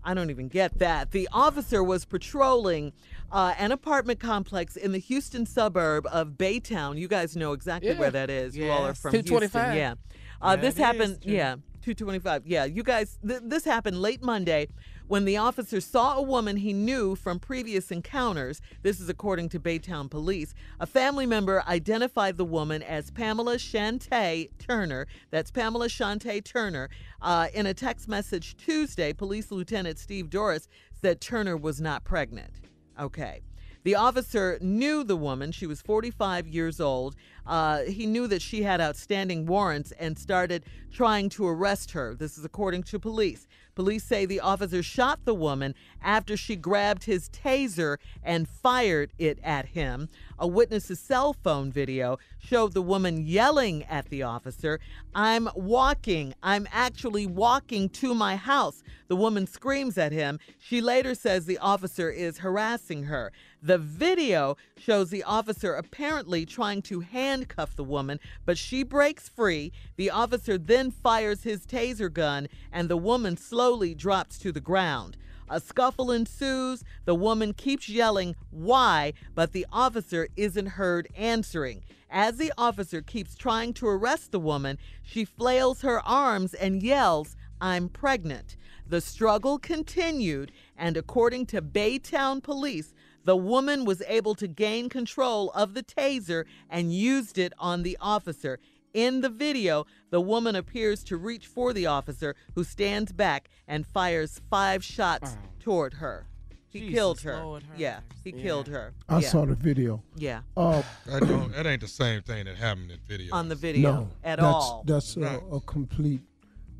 I 0.08 0.14
don't 0.14 0.30
even 0.30 0.48
get 0.48 0.80
that. 0.80 1.12
The 1.12 1.28
officer 1.34 1.84
was 1.84 2.06
patrolling 2.06 2.94
uh, 3.30 3.54
an 3.58 3.74
apartment 3.74 4.22
complex 4.22 4.78
in 4.78 4.94
the 4.94 5.00
Houston 5.00 5.46
suburb 5.46 6.08
of 6.10 6.30
Baytown. 6.38 6.98
You 6.98 7.10
guys 7.10 7.36
know 7.36 7.52
exactly 7.52 7.90
Yeah. 7.92 8.00
where 8.00 8.12
that 8.12 8.30
is. 8.30 8.56
You 8.56 8.72
all 8.72 8.84
are 8.86 8.88
Yes. 8.88 9.02
from 9.02 9.12
Houston. 9.12 9.28
225. 9.28 9.76
Yeah. 9.76 9.96
Uh, 10.42 10.56
Yeah, 10.56 10.56
this 10.62 10.76
it 10.76 10.78
is, 10.80 10.86
happened, 10.86 11.18
yeah, 11.24 11.56
225. 11.82 12.48
Yeah, 12.48 12.64
you 12.64 12.84
guys, 12.84 13.20
th- 13.28 13.42
this 13.44 13.66
happened 13.66 14.02
late 14.02 14.24
Monday 14.24 14.70
when 15.08 15.26
the 15.26 15.38
officer 15.38 15.80
saw 15.80 16.18
a 16.18 16.22
woman 16.22 16.58
he 16.58 16.74
knew 16.74 17.16
from 17.16 17.40
previous 17.40 17.92
encounters. 17.92 18.62
This 18.84 19.00
is 19.00 19.10
according 19.10 19.50
to 19.50 19.60
Baytown 19.60 20.10
police. 20.10 20.54
A 20.80 20.86
family 20.86 21.26
member 21.26 21.64
identified 21.68 22.38
the 22.38 22.46
woman 22.46 22.84
as 22.84 23.12
Pamela 23.12 23.56
Shantay 23.56 24.50
Turner. 24.60 25.08
That's 25.32 25.52
Pamela 25.52 25.88
Shantay 25.88 26.44
Turner. 26.44 26.90
Uh, 27.22 27.48
in 27.54 27.66
a 27.66 27.74
text 27.74 28.08
message 28.08 28.58
Tuesday, 28.58 29.14
Police 29.14 29.52
Lieutenant 29.52 30.00
Steve 30.00 30.30
Dorris 30.30 30.68
said 31.02 31.22
Turner 31.22 31.56
was 31.56 31.80
not 31.80 32.04
pregnant. 32.04 32.52
Okay. 33.00 33.42
The 33.84 33.96
officer 33.96 34.58
knew 34.60 35.06
the 35.06 35.16
woman. 35.16 35.54
She 35.54 35.66
was 35.66 35.82
45 35.82 36.46
years 36.46 36.82
old. 36.82 37.16
Uh, 37.46 37.84
he 37.84 38.06
knew 38.06 38.28
that 38.28 38.42
she 38.42 38.64
had 38.64 38.82
outstanding 38.82 39.46
warrants 39.46 39.94
and 39.94 40.20
started 40.20 40.66
trying 40.92 41.30
to 41.30 41.48
arrest 41.48 41.92
her. 41.92 42.14
This 42.14 42.38
is 42.38 42.44
according 42.44 42.84
to 42.84 43.00
police. 43.00 43.48
Police 43.78 44.06
say 44.06 44.26
the 44.26 44.40
officer 44.40 44.82
shot 44.82 45.20
the 45.24 45.36
woman 45.36 45.76
after 46.02 46.36
she 46.36 46.56
grabbed 46.56 47.04
his 47.04 47.30
taser 47.30 47.98
and 48.24 48.50
fired 48.50 49.14
it 49.20 49.38
at 49.44 49.68
him. 49.68 50.10
A 50.40 50.48
witness's 50.48 51.00
cell 51.00 51.32
phone 51.32 51.72
video 51.72 52.18
showed 52.40 52.74
the 52.74 52.82
woman 52.82 53.28
yelling 53.28 53.84
at 53.84 54.10
the 54.10 54.24
officer, 54.24 54.80
I'm 55.14 55.48
walking. 55.54 56.34
I'm 56.42 56.68
actually 56.72 57.28
walking 57.28 57.90
to 57.90 58.16
my 58.16 58.36
house. 58.36 58.82
The 59.10 59.16
woman 59.16 59.46
screams 59.46 59.96
at 60.00 60.12
him. 60.12 60.40
She 60.58 60.82
later 60.82 61.14
says 61.14 61.46
the 61.46 61.60
officer 61.60 62.10
is 62.10 62.40
harassing 62.40 63.04
her. 63.04 63.32
The 63.62 63.78
video 63.80 64.56
shows 64.78 65.10
the 65.10 65.24
officer 65.24 65.74
apparently 65.74 66.46
trying 66.46 66.84
to 66.84 67.00
handcuff 67.00 67.76
the 67.76 67.84
woman, 67.84 68.20
but 68.46 68.58
she 68.58 68.84
breaks 68.84 69.30
free. 69.30 69.72
The 69.96 70.12
officer 70.12 70.58
then 70.58 70.92
fires 70.92 71.44
his 71.44 71.66
taser 71.66 72.14
gun, 72.14 72.48
and 72.72 72.88
the 72.88 72.98
woman 72.98 73.36
slowly 73.36 73.96
drops 73.96 74.38
to 74.40 74.52
the 74.52 74.62
ground. 74.62 75.18
A 75.50 75.60
scuffle 75.60 76.12
ensues. 76.12 76.84
The 77.06 77.16
woman 77.16 77.54
keeps 77.54 77.90
yelling, 77.90 78.36
Why? 78.52 79.14
but 79.34 79.54
the 79.54 79.66
officer 79.72 80.28
isn't 80.36 80.68
heard 80.68 81.08
answering. 81.16 81.84
As 82.10 82.38
the 82.38 82.54
officer 82.58 83.02
keeps 83.02 83.36
trying 83.36 83.74
to 83.76 83.88
arrest 83.88 84.32
the 84.32 84.40
woman, 84.40 84.78
she 85.04 85.26
flails 85.26 85.82
her 85.82 86.00
arms 86.06 86.54
and 86.54 86.84
yells, 86.84 87.36
I'm 87.60 87.90
pregnant. 87.90 88.56
The 88.90 89.02
struggle 89.02 89.58
continued, 89.58 90.52
and 90.78 90.96
according 90.96 91.48
to 91.48 91.62
Baytown 91.62 92.42
police, 92.42 92.94
the 93.28 93.36
woman 93.36 93.84
was 93.84 94.02
able 94.08 94.36
to 94.36 94.48
gain 94.48 94.88
control 94.88 95.50
of 95.50 95.74
the 95.74 95.84
taser 95.84 96.46
and 96.70 96.94
used 96.94 97.38
it 97.38 97.52
on 97.60 97.84
the 97.84 97.98
officer. 98.00 98.58
In 98.94 99.20
the 99.20 99.28
video, 99.28 99.86
the 100.12 100.22
woman 100.22 100.56
appears 100.56 101.04
to 101.04 101.18
reach 101.18 101.46
for 101.46 101.74
the 101.74 101.88
officer, 101.88 102.38
who 102.56 102.64
stands 102.64 103.12
back 103.12 103.50
and 103.68 103.86
fires 103.86 104.40
five 104.50 104.82
shots 104.82 105.38
toward 105.60 105.96
her. 105.96 106.26
He 106.70 106.80
Jesus 106.80 106.96
killed 106.96 107.22
her. 107.22 107.44
Lord 107.44 107.64
have 107.64 107.78
yeah, 107.78 108.00
he 108.24 108.32
killed 108.32 108.70
her. 108.70 108.94
I 109.10 109.20
yeah. 109.20 109.28
saw 109.28 109.46
the 109.46 109.56
video. 109.56 110.02
Yeah. 110.16 110.40
Uh, 110.56 110.82
That, 111.06 111.28
don't, 111.28 111.52
that 111.52 111.68
ain't 111.68 111.82
the 111.82 111.88
same 111.90 112.22
thing 112.22 112.46
that 112.46 112.56
happened 112.56 112.92
in 112.92 113.00
video. 113.06 113.36
On 113.36 113.50
the 113.50 113.56
video 113.56 113.92
no, 113.92 114.10
at 114.24 114.40
that's, 114.40 114.42
all. 114.42 114.84
That's 114.88 115.18
a, 115.18 115.42
a 115.52 115.60
complete. 115.60 116.22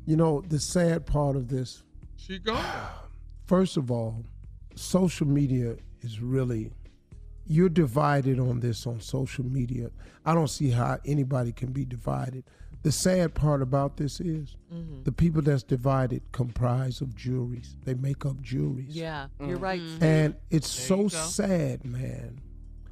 You 0.06 0.16
know, 0.16 0.42
the 0.48 0.58
sad 0.58 1.04
part 1.04 1.36
of 1.36 1.48
this. 1.48 1.82
She 2.16 2.38
gone. 2.38 2.64
First 3.44 3.76
of 3.76 3.90
all, 3.90 4.24
social 4.74 5.26
media 5.26 5.76
is 6.02 6.20
really. 6.20 6.70
You're 7.50 7.70
divided 7.70 8.38
on 8.38 8.60
this 8.60 8.86
on 8.86 9.00
social 9.00 9.42
media. 9.44 9.90
I 10.26 10.34
don't 10.34 10.50
see 10.50 10.68
how 10.70 10.98
anybody 11.06 11.50
can 11.52 11.72
be 11.72 11.86
divided. 11.86 12.44
The 12.82 12.92
sad 12.92 13.32
part 13.34 13.62
about 13.62 13.96
this 13.96 14.20
is 14.20 14.54
Mhm. 14.70 15.04
the 15.04 15.12
people 15.12 15.40
that's 15.42 15.62
divided 15.62 16.30
comprise 16.30 17.00
of 17.00 17.16
juries. 17.16 17.74
They 17.84 17.94
make 17.94 18.26
up 18.26 18.42
juries. 18.42 18.94
Yeah, 18.94 19.28
you're 19.40 19.56
right. 19.56 19.80
Steve. 19.80 20.02
And 20.02 20.34
it's 20.50 20.76
There 20.76 20.86
so 20.86 21.08
sad, 21.08 21.86
man. 21.86 22.40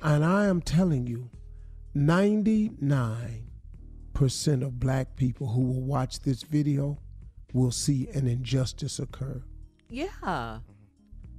And 0.03 0.25
I 0.25 0.47
am 0.47 0.63
telling 0.63 1.07
you, 1.07 1.29
99% 1.95 4.63
of 4.63 4.81
black 4.81 5.17
people 5.17 5.49
who 5.49 5.61
will 5.61 5.83
watch 5.83 6.21
this 6.21 6.43
video 6.43 6.99
will 7.53 7.71
see 7.71 8.09
an 8.09 8.27
injustice 8.27 8.99
occur. 8.99 9.43
Yeah. 9.91 10.61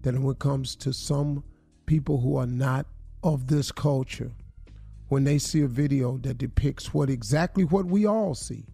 That 0.04 0.14
when 0.20 0.32
it 0.34 0.40
comes 0.40 0.76
to 0.78 0.94
some 0.94 1.44
people 1.88 2.22
who 2.22 2.38
are 2.38 2.46
not 2.46 2.86
of 3.24 3.48
this 3.48 3.72
culture, 3.72 4.32
when 5.08 5.24
they 5.24 5.40
see 5.40 5.62
a 5.62 5.68
video 5.68 6.18
that 6.18 6.38
depicts 6.38 6.94
what 6.94 7.10
exactly 7.10 7.64
what 7.64 7.86
we 7.86 8.06
all 8.06 8.36
see, 8.36 8.66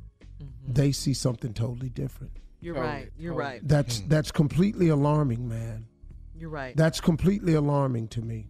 mm-hmm. 0.41 0.73
they 0.73 0.91
see 0.91 1.13
something 1.13 1.53
totally 1.53 1.89
different. 1.89 2.33
You're 2.59 2.75
right. 2.75 3.09
You're 3.17 3.33
right. 3.33 3.65
That's 3.67 3.99
hmm. 3.99 4.07
that's 4.07 4.31
completely 4.31 4.87
alarming, 4.87 5.49
man. 5.49 5.85
You're 6.33 6.49
right. 6.49 6.75
That's 6.75 7.01
completely 7.01 7.55
alarming 7.55 8.07
to 8.09 8.21
me. 8.21 8.47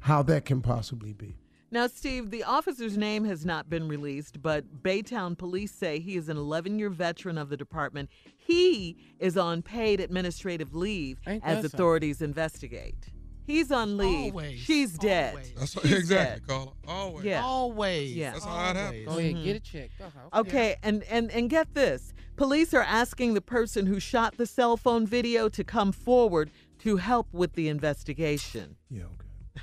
How 0.00 0.22
that 0.24 0.44
can 0.44 0.60
possibly 0.60 1.12
be. 1.12 1.36
Now, 1.70 1.86
Steve, 1.86 2.30
the 2.30 2.44
officer's 2.44 2.96
name 2.96 3.24
has 3.24 3.44
not 3.44 3.68
been 3.68 3.88
released, 3.88 4.40
but 4.42 4.82
Baytown 4.82 5.36
police 5.36 5.72
say 5.72 5.98
he 5.98 6.16
is 6.16 6.28
an 6.28 6.36
11 6.36 6.78
year 6.78 6.90
veteran 6.90 7.38
of 7.38 7.48
the 7.48 7.56
department. 7.56 8.10
He 8.36 8.96
is 9.18 9.36
on 9.36 9.62
paid 9.62 9.98
administrative 10.00 10.74
leave 10.74 11.20
Ain't 11.26 11.42
as 11.42 11.56
that 11.56 11.62
something? 11.62 11.76
authorities 11.78 12.22
investigate. 12.22 13.10
He's 13.46 13.70
on 13.70 13.96
leave. 13.96 14.32
Always, 14.32 14.58
She's 14.58 14.96
dead. 14.98 15.36
That's 15.58 15.72
She's 15.82 15.92
exactly, 15.92 16.40
dead. 16.40 16.46
Carla. 16.46 16.72
Always. 16.88 17.24
Yeah. 17.24 17.42
Always. 17.44 18.14
Yeah. 18.14 18.32
That's 18.32 18.44
how 18.44 18.70
it 18.70 18.76
happens. 18.76 19.06
Go 19.06 19.18
ahead, 19.18 19.34
Mhm. 19.34 19.44
get 19.44 19.56
it 19.56 19.64
checked. 19.64 20.00
Uh-huh. 20.00 20.40
Okay, 20.40 20.76
and, 20.82 21.02
and 21.04 21.30
and 21.30 21.50
get 21.50 21.74
this. 21.74 22.12
Police 22.36 22.72
are 22.74 22.82
asking 22.82 23.34
the 23.34 23.40
person 23.42 23.86
who 23.86 24.00
shot 24.00 24.36
the 24.38 24.46
cell 24.46 24.76
phone 24.76 25.06
video 25.06 25.48
to 25.50 25.62
come 25.62 25.92
forward 25.92 26.50
to 26.80 26.96
help 26.96 27.28
with 27.32 27.52
the 27.52 27.68
investigation. 27.68 28.76
Yeah, 28.90 29.02
okay. 29.04 29.62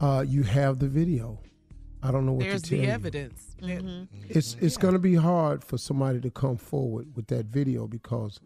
Uh, 0.00 0.22
you 0.26 0.42
have 0.42 0.78
the 0.78 0.88
video. 0.88 1.40
I 2.02 2.10
don't 2.10 2.26
know 2.26 2.32
what 2.32 2.44
There's 2.44 2.62
to 2.62 2.70
tell 2.70 2.78
the 2.80 2.84
you. 2.86 2.90
evidence. 2.92 3.56
That- 3.60 4.08
It's 4.28 4.54
it's 4.60 4.76
going 4.76 4.92
to 4.94 5.00
be 5.00 5.14
hard 5.14 5.64
for 5.64 5.78
somebody 5.78 6.20
to 6.20 6.30
come 6.30 6.56
forward 6.56 7.16
with 7.16 7.28
that 7.28 7.46
video 7.46 7.86
because 7.86 8.38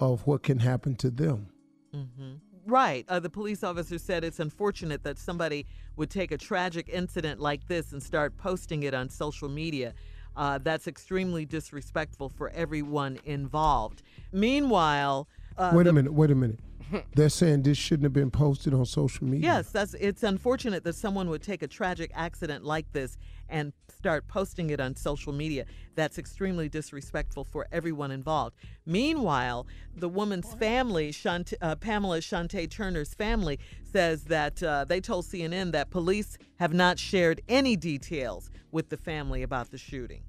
of 0.00 0.26
what 0.26 0.42
can 0.42 0.60
happen 0.60 0.94
to 0.96 1.10
them. 1.10 1.48
Right. 2.66 3.04
Uh, 3.08 3.20
the 3.20 3.28
police 3.28 3.62
officer 3.62 3.98
said 3.98 4.24
it's 4.24 4.40
unfortunate 4.40 5.02
that 5.04 5.18
somebody 5.18 5.66
would 5.96 6.08
take 6.08 6.32
a 6.32 6.38
tragic 6.38 6.88
incident 6.88 7.40
like 7.40 7.66
this 7.68 7.92
and 7.92 8.02
start 8.02 8.36
posting 8.38 8.84
it 8.84 8.94
on 8.94 9.10
social 9.10 9.48
media. 9.48 9.92
Uh, 10.36 10.58
that's 10.58 10.88
extremely 10.88 11.44
disrespectful 11.44 12.28
for 12.28 12.50
everyone 12.50 13.18
involved. 13.24 14.02
Meanwhile, 14.32 15.28
uh, 15.56 15.72
wait 15.74 15.84
the- 15.84 15.90
a 15.90 15.92
minute. 15.92 16.12
Wait 16.12 16.30
a 16.30 16.34
minute. 16.34 16.60
They're 17.14 17.28
saying 17.28 17.62
this 17.62 17.78
shouldn't 17.78 18.04
have 18.04 18.12
been 18.12 18.30
posted 18.30 18.74
on 18.74 18.84
social 18.84 19.26
media. 19.26 19.54
Yes, 19.54 19.70
that's 19.70 19.94
it's 19.94 20.22
unfortunate 20.22 20.84
that 20.84 20.94
someone 20.94 21.28
would 21.30 21.42
take 21.42 21.62
a 21.62 21.66
tragic 21.66 22.10
accident 22.14 22.64
like 22.64 22.92
this 22.92 23.16
and 23.48 23.72
start 23.88 24.28
posting 24.28 24.70
it 24.70 24.80
on 24.80 24.94
social 24.96 25.32
media. 25.32 25.64
That's 25.94 26.18
extremely 26.18 26.68
disrespectful 26.68 27.44
for 27.44 27.66
everyone 27.72 28.10
involved. 28.10 28.56
Meanwhile, 28.86 29.66
the 29.96 30.08
woman's 30.08 30.52
family, 30.54 31.10
Shantay, 31.10 31.54
uh, 31.60 31.76
Pamela 31.76 32.18
Shantay 32.18 32.70
Turner's 32.70 33.14
family, 33.14 33.58
says 33.82 34.24
that 34.24 34.62
uh, 34.62 34.84
they 34.84 35.00
told 35.00 35.24
CNN 35.24 35.72
that 35.72 35.90
police 35.90 36.36
have 36.58 36.74
not 36.74 36.98
shared 36.98 37.40
any 37.48 37.76
details 37.76 38.50
with 38.72 38.88
the 38.88 38.96
family 38.96 39.42
about 39.42 39.70
the 39.70 39.78
shooting. 39.78 40.22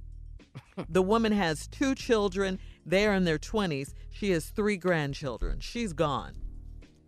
the 0.89 1.01
woman 1.01 1.31
has 1.31 1.67
two 1.67 1.95
children. 1.95 2.59
They're 2.85 3.13
in 3.13 3.23
their 3.23 3.39
20s. 3.39 3.93
She 4.11 4.31
has 4.31 4.45
three 4.45 4.77
grandchildren. 4.77 5.59
She's 5.59 5.93
gone. 5.93 6.35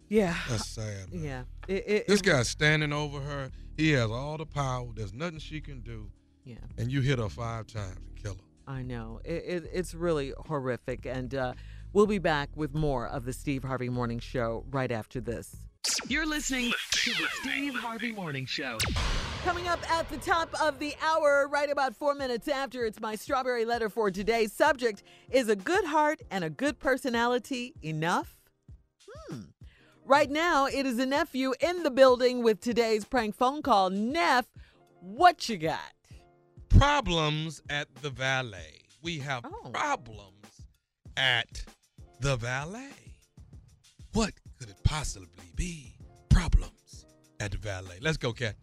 Yeah. 0.09 0.35
That's 0.49 0.67
sad. 0.67 1.13
Man. 1.13 1.23
Yeah. 1.23 1.43
It, 1.67 1.83
it, 1.87 2.07
This 2.07 2.19
it- 2.21 2.25
guy's 2.25 2.47
standing 2.49 2.93
over 2.93 3.19
her. 3.19 3.51
He 3.77 3.91
has 3.91 4.09
all 4.09 4.37
the 4.37 4.45
power. 4.45 4.87
There's 4.95 5.13
nothing 5.13 5.39
she 5.39 5.61
can 5.61 5.81
do. 5.81 6.09
Yeah. 6.45 6.55
And 6.77 6.91
you 6.91 7.01
hit 7.01 7.19
her 7.19 7.29
five 7.29 7.67
times 7.67 7.97
and 7.97 8.15
kill 8.15 8.33
her. 8.35 8.39
I 8.73 8.81
know. 8.81 9.19
It, 9.23 9.43
it, 9.45 9.69
it's 9.71 9.93
really 9.93 10.33
horrific. 10.47 11.05
And 11.05 11.35
uh, 11.35 11.53
we'll 11.93 12.07
be 12.07 12.17
back 12.19 12.49
with 12.55 12.73
more 12.73 13.07
of 13.07 13.25
the 13.25 13.33
Steve 13.33 13.63
Harvey 13.63 13.89
Morning 13.89 14.19
Show 14.19 14.65
right 14.71 14.91
after 14.91 15.21
this. 15.21 15.55
You're 16.07 16.25
listening 16.25 16.71
to 16.91 17.11
the 17.11 17.27
Steve 17.41 17.75
Harvey 17.75 18.11
Morning 18.11 18.45
Show. 18.45 18.77
Coming 19.47 19.69
up 19.69 19.79
at 19.89 20.09
the 20.09 20.17
top 20.17 20.53
of 20.61 20.77
the 20.77 20.93
hour, 21.01 21.47
right 21.49 21.69
about 21.71 21.95
four 21.95 22.13
minutes 22.13 22.49
after, 22.49 22.83
it's 22.83 22.99
my 22.99 23.15
strawberry 23.15 23.63
letter 23.63 23.87
for 23.87 24.11
today's 24.11 24.51
subject 24.51 25.03
Is 25.31 25.47
a 25.47 25.55
good 25.55 25.85
heart 25.85 26.19
and 26.29 26.43
a 26.43 26.49
good 26.49 26.79
personality 26.79 27.73
enough? 27.81 28.35
Hmm. 29.09 29.43
Right 30.03 30.29
now, 30.29 30.65
it 30.65 30.85
is 30.85 30.99
a 30.99 31.05
nephew 31.05 31.53
in 31.61 31.83
the 31.83 31.89
building 31.89 32.43
with 32.43 32.59
today's 32.59 33.05
prank 33.05 33.35
phone 33.35 33.61
call. 33.61 33.89
Neff, 33.89 34.47
what 34.99 35.47
you 35.47 35.57
got? 35.57 35.79
problems 36.67 37.61
at 37.69 37.87
the 38.01 38.09
valet. 38.09 38.81
We 39.01 39.19
have 39.19 39.45
Oh. 39.45 39.69
problems 39.71 40.67
at 41.15 41.63
the 42.19 42.35
valet. 42.35 43.15
What 44.11 44.33
could 44.59 44.69
it 44.69 44.83
possibly 44.83 45.29
be? 45.55 45.95
Problems 46.27 47.05
at 47.39 47.51
the 47.51 47.57
valet. 47.57 47.99
Let's 48.01 48.17
go, 48.17 48.33
Cat. 48.33 48.57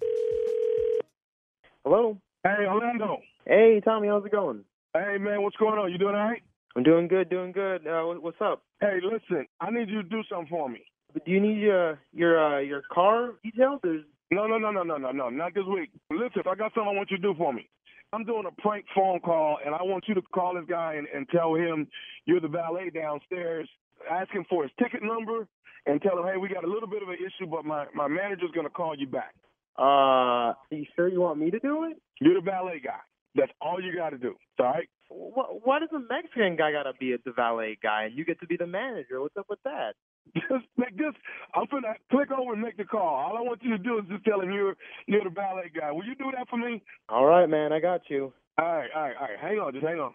Hello. 1.84 2.18
Hey, 2.44 2.66
Orlando. 2.68 3.18
Hey, 3.46 3.80
Tommy. 3.84 4.08
How's 4.08 4.24
it 4.24 4.32
going? 4.32 4.64
Hey, 4.94 5.16
man, 5.18 5.42
what's 5.42 5.56
going 5.56 5.78
on? 5.78 5.92
You 5.92 5.98
doing 5.98 6.14
all 6.14 6.28
right? 6.28 6.42
I'm 6.76 6.82
doing 6.82 7.08
good. 7.08 7.30
Doing 7.30 7.52
good. 7.52 7.86
Uh, 7.86 8.04
what's 8.20 8.40
up? 8.40 8.62
Hey, 8.80 8.98
listen, 9.02 9.46
I 9.60 9.70
need 9.70 9.88
you 9.90 10.02
to 10.02 10.08
do 10.08 10.22
something 10.30 10.48
for 10.50 10.68
me. 10.68 10.80
Do 11.14 11.30
you 11.30 11.40
need 11.40 11.58
your 11.60 11.98
your 12.12 12.38
uh, 12.42 12.60
your 12.60 12.82
car 12.92 13.32
details? 13.44 13.80
There's 13.82 14.04
No, 14.30 14.46
no, 14.46 14.58
no, 14.58 14.70
no, 14.72 14.82
no, 14.82 14.96
no, 14.96 15.10
no, 15.12 15.30
not 15.30 15.54
this 15.54 15.64
week. 15.72 15.90
Listen, 16.10 16.42
I 16.50 16.54
got 16.54 16.72
something 16.74 16.90
I 16.92 16.96
want 16.96 17.10
you 17.10 17.18
to 17.18 17.22
do 17.22 17.34
for 17.36 17.52
me. 17.52 17.68
I'm 18.12 18.24
doing 18.24 18.44
a 18.46 18.62
prank 18.62 18.86
phone 18.94 19.20
call, 19.20 19.58
and 19.64 19.74
I 19.74 19.82
want 19.82 20.04
you 20.08 20.14
to 20.14 20.22
call 20.22 20.54
this 20.54 20.64
guy 20.68 20.94
and, 20.94 21.06
and 21.14 21.28
tell 21.30 21.54
him 21.54 21.86
you're 22.26 22.40
the 22.40 22.48
valet 22.48 22.90
downstairs. 22.90 23.68
Ask 24.10 24.30
him 24.32 24.44
for 24.48 24.62
his 24.62 24.72
ticket 24.82 25.02
number 25.02 25.46
and 25.86 26.00
tell 26.02 26.18
him, 26.18 26.24
hey, 26.24 26.36
we 26.38 26.48
got 26.48 26.64
a 26.64 26.68
little 26.70 26.88
bit 26.88 27.02
of 27.02 27.08
an 27.08 27.16
issue, 27.16 27.46
but 27.50 27.64
my, 27.64 27.86
my 27.94 28.08
manager's 28.08 28.50
going 28.54 28.66
to 28.66 28.72
call 28.72 28.94
you 28.96 29.06
back. 29.06 29.34
Uh, 29.78 29.82
are 29.82 30.56
you 30.70 30.86
sure 30.94 31.08
you 31.08 31.20
want 31.20 31.38
me 31.38 31.50
to 31.50 31.58
do 31.58 31.84
it? 31.84 32.00
You're 32.20 32.34
the 32.34 32.40
valet 32.40 32.80
guy. 32.84 33.00
That's 33.34 33.52
all 33.60 33.82
you 33.82 33.94
got 33.96 34.10
to 34.10 34.18
do. 34.18 34.34
All 34.60 34.66
right? 34.66 34.88
What, 35.08 35.66
why 35.66 35.80
does 35.80 35.90
a 35.94 35.98
Mexican 35.98 36.56
guy 36.56 36.72
gotta 36.72 36.92
be 36.98 37.12
a 37.12 37.18
the 37.24 37.32
valet 37.32 37.78
guy 37.82 38.04
and 38.04 38.16
you 38.16 38.24
get 38.24 38.40
to 38.40 38.46
be 38.46 38.56
the 38.56 38.66
manager? 38.66 39.20
What's 39.20 39.36
up 39.36 39.46
with 39.48 39.62
that? 39.64 39.94
Just 40.34 40.64
make 40.76 40.96
this. 40.96 41.12
I'm 41.54 41.66
gonna 41.70 41.94
click 42.10 42.30
over 42.32 42.54
and 42.54 42.62
make 42.62 42.76
the 42.76 42.84
call. 42.84 43.14
All 43.14 43.36
I 43.36 43.42
want 43.42 43.62
you 43.62 43.70
to 43.76 43.78
do 43.78 43.98
is 43.98 44.04
just 44.10 44.24
tell 44.24 44.40
him 44.40 44.50
you're 44.50 44.74
you're 45.06 45.22
the 45.22 45.30
valet 45.30 45.70
guy. 45.78 45.92
Will 45.92 46.04
you 46.04 46.14
do 46.14 46.32
that 46.36 46.48
for 46.48 46.56
me? 46.56 46.82
All 47.08 47.26
right, 47.26 47.46
man. 47.48 47.72
I 47.72 47.80
got 47.80 48.00
you. 48.08 48.32
All 48.58 48.64
right, 48.64 48.88
all 48.94 49.02
right, 49.02 49.16
all 49.20 49.26
right. 49.28 49.38
Hang 49.40 49.58
on, 49.58 49.72
just 49.74 49.84
hang 49.84 50.00
on. 50.00 50.14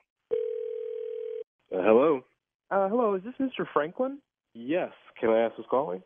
Uh, 1.73 1.83
hello. 1.83 2.21
Uh, 2.71 2.89
hello. 2.89 3.13
Is 3.15 3.21
this 3.23 3.33
Mr. 3.39 3.65
Franklin? 3.71 4.19
Yes. 4.53 4.91
Can 5.19 5.29
I 5.29 5.41
ask 5.41 5.55
who's 5.55 5.65
calling? 5.69 6.01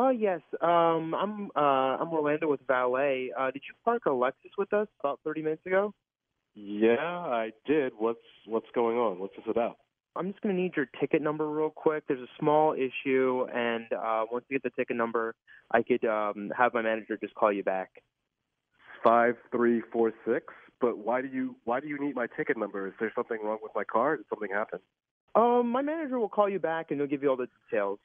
Oh 0.00 0.10
yes. 0.10 0.40
Um, 0.62 1.12
I'm 1.12 1.50
uh, 1.56 1.98
I'm 1.98 2.12
Orlando 2.12 2.48
with 2.48 2.60
Valet. 2.68 3.32
Uh, 3.36 3.50
did 3.50 3.62
you 3.68 3.74
park 3.84 4.02
a 4.06 4.10
Lexus 4.10 4.54
with 4.56 4.72
us 4.72 4.86
about 5.00 5.18
30 5.24 5.42
minutes 5.42 5.66
ago? 5.66 5.92
Yeah, 6.54 6.94
I 7.00 7.50
did. 7.66 7.92
What's 7.98 8.20
what's 8.46 8.68
going 8.76 8.96
on? 8.96 9.18
What's 9.18 9.34
this 9.34 9.44
about? 9.50 9.78
I'm 10.14 10.30
just 10.30 10.40
gonna 10.40 10.54
need 10.54 10.76
your 10.76 10.86
ticket 11.00 11.20
number 11.20 11.50
real 11.50 11.70
quick. 11.70 12.04
There's 12.06 12.20
a 12.20 12.30
small 12.38 12.74
issue, 12.74 13.46
and 13.52 13.92
uh, 13.92 14.26
once 14.30 14.44
you 14.48 14.54
get 14.54 14.62
the 14.62 14.70
ticket 14.80 14.96
number, 14.96 15.34
I 15.72 15.82
could 15.82 16.04
um, 16.04 16.52
have 16.56 16.74
my 16.74 16.82
manager 16.82 17.18
just 17.20 17.34
call 17.34 17.52
you 17.52 17.64
back. 17.64 17.90
Five 19.02 19.34
three 19.50 19.82
four 19.92 20.12
six. 20.24 20.46
But 20.80 20.98
why 20.98 21.22
do 21.22 21.28
you 21.28 21.56
why 21.64 21.80
do 21.80 21.88
you 21.88 21.98
need 21.98 22.14
my 22.14 22.28
ticket 22.36 22.56
number? 22.56 22.86
Is 22.86 22.94
there 23.00 23.10
something 23.16 23.38
wrong 23.42 23.58
with 23.60 23.72
my 23.74 23.82
car? 23.82 24.16
Did 24.16 24.26
something 24.30 24.50
happen? 24.52 24.78
Um, 25.34 25.68
my 25.70 25.82
manager 25.82 26.20
will 26.20 26.28
call 26.28 26.48
you 26.48 26.60
back, 26.60 26.92
and 26.92 27.00
he'll 27.00 27.08
give 27.08 27.24
you 27.24 27.30
all 27.30 27.36
the 27.36 27.48
details. 27.68 27.98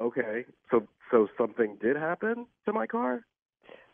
Okay. 0.00 0.44
So 0.70 0.86
so 1.10 1.28
something 1.38 1.78
did 1.80 1.96
happen 1.96 2.46
to 2.64 2.72
my 2.72 2.86
car? 2.86 3.24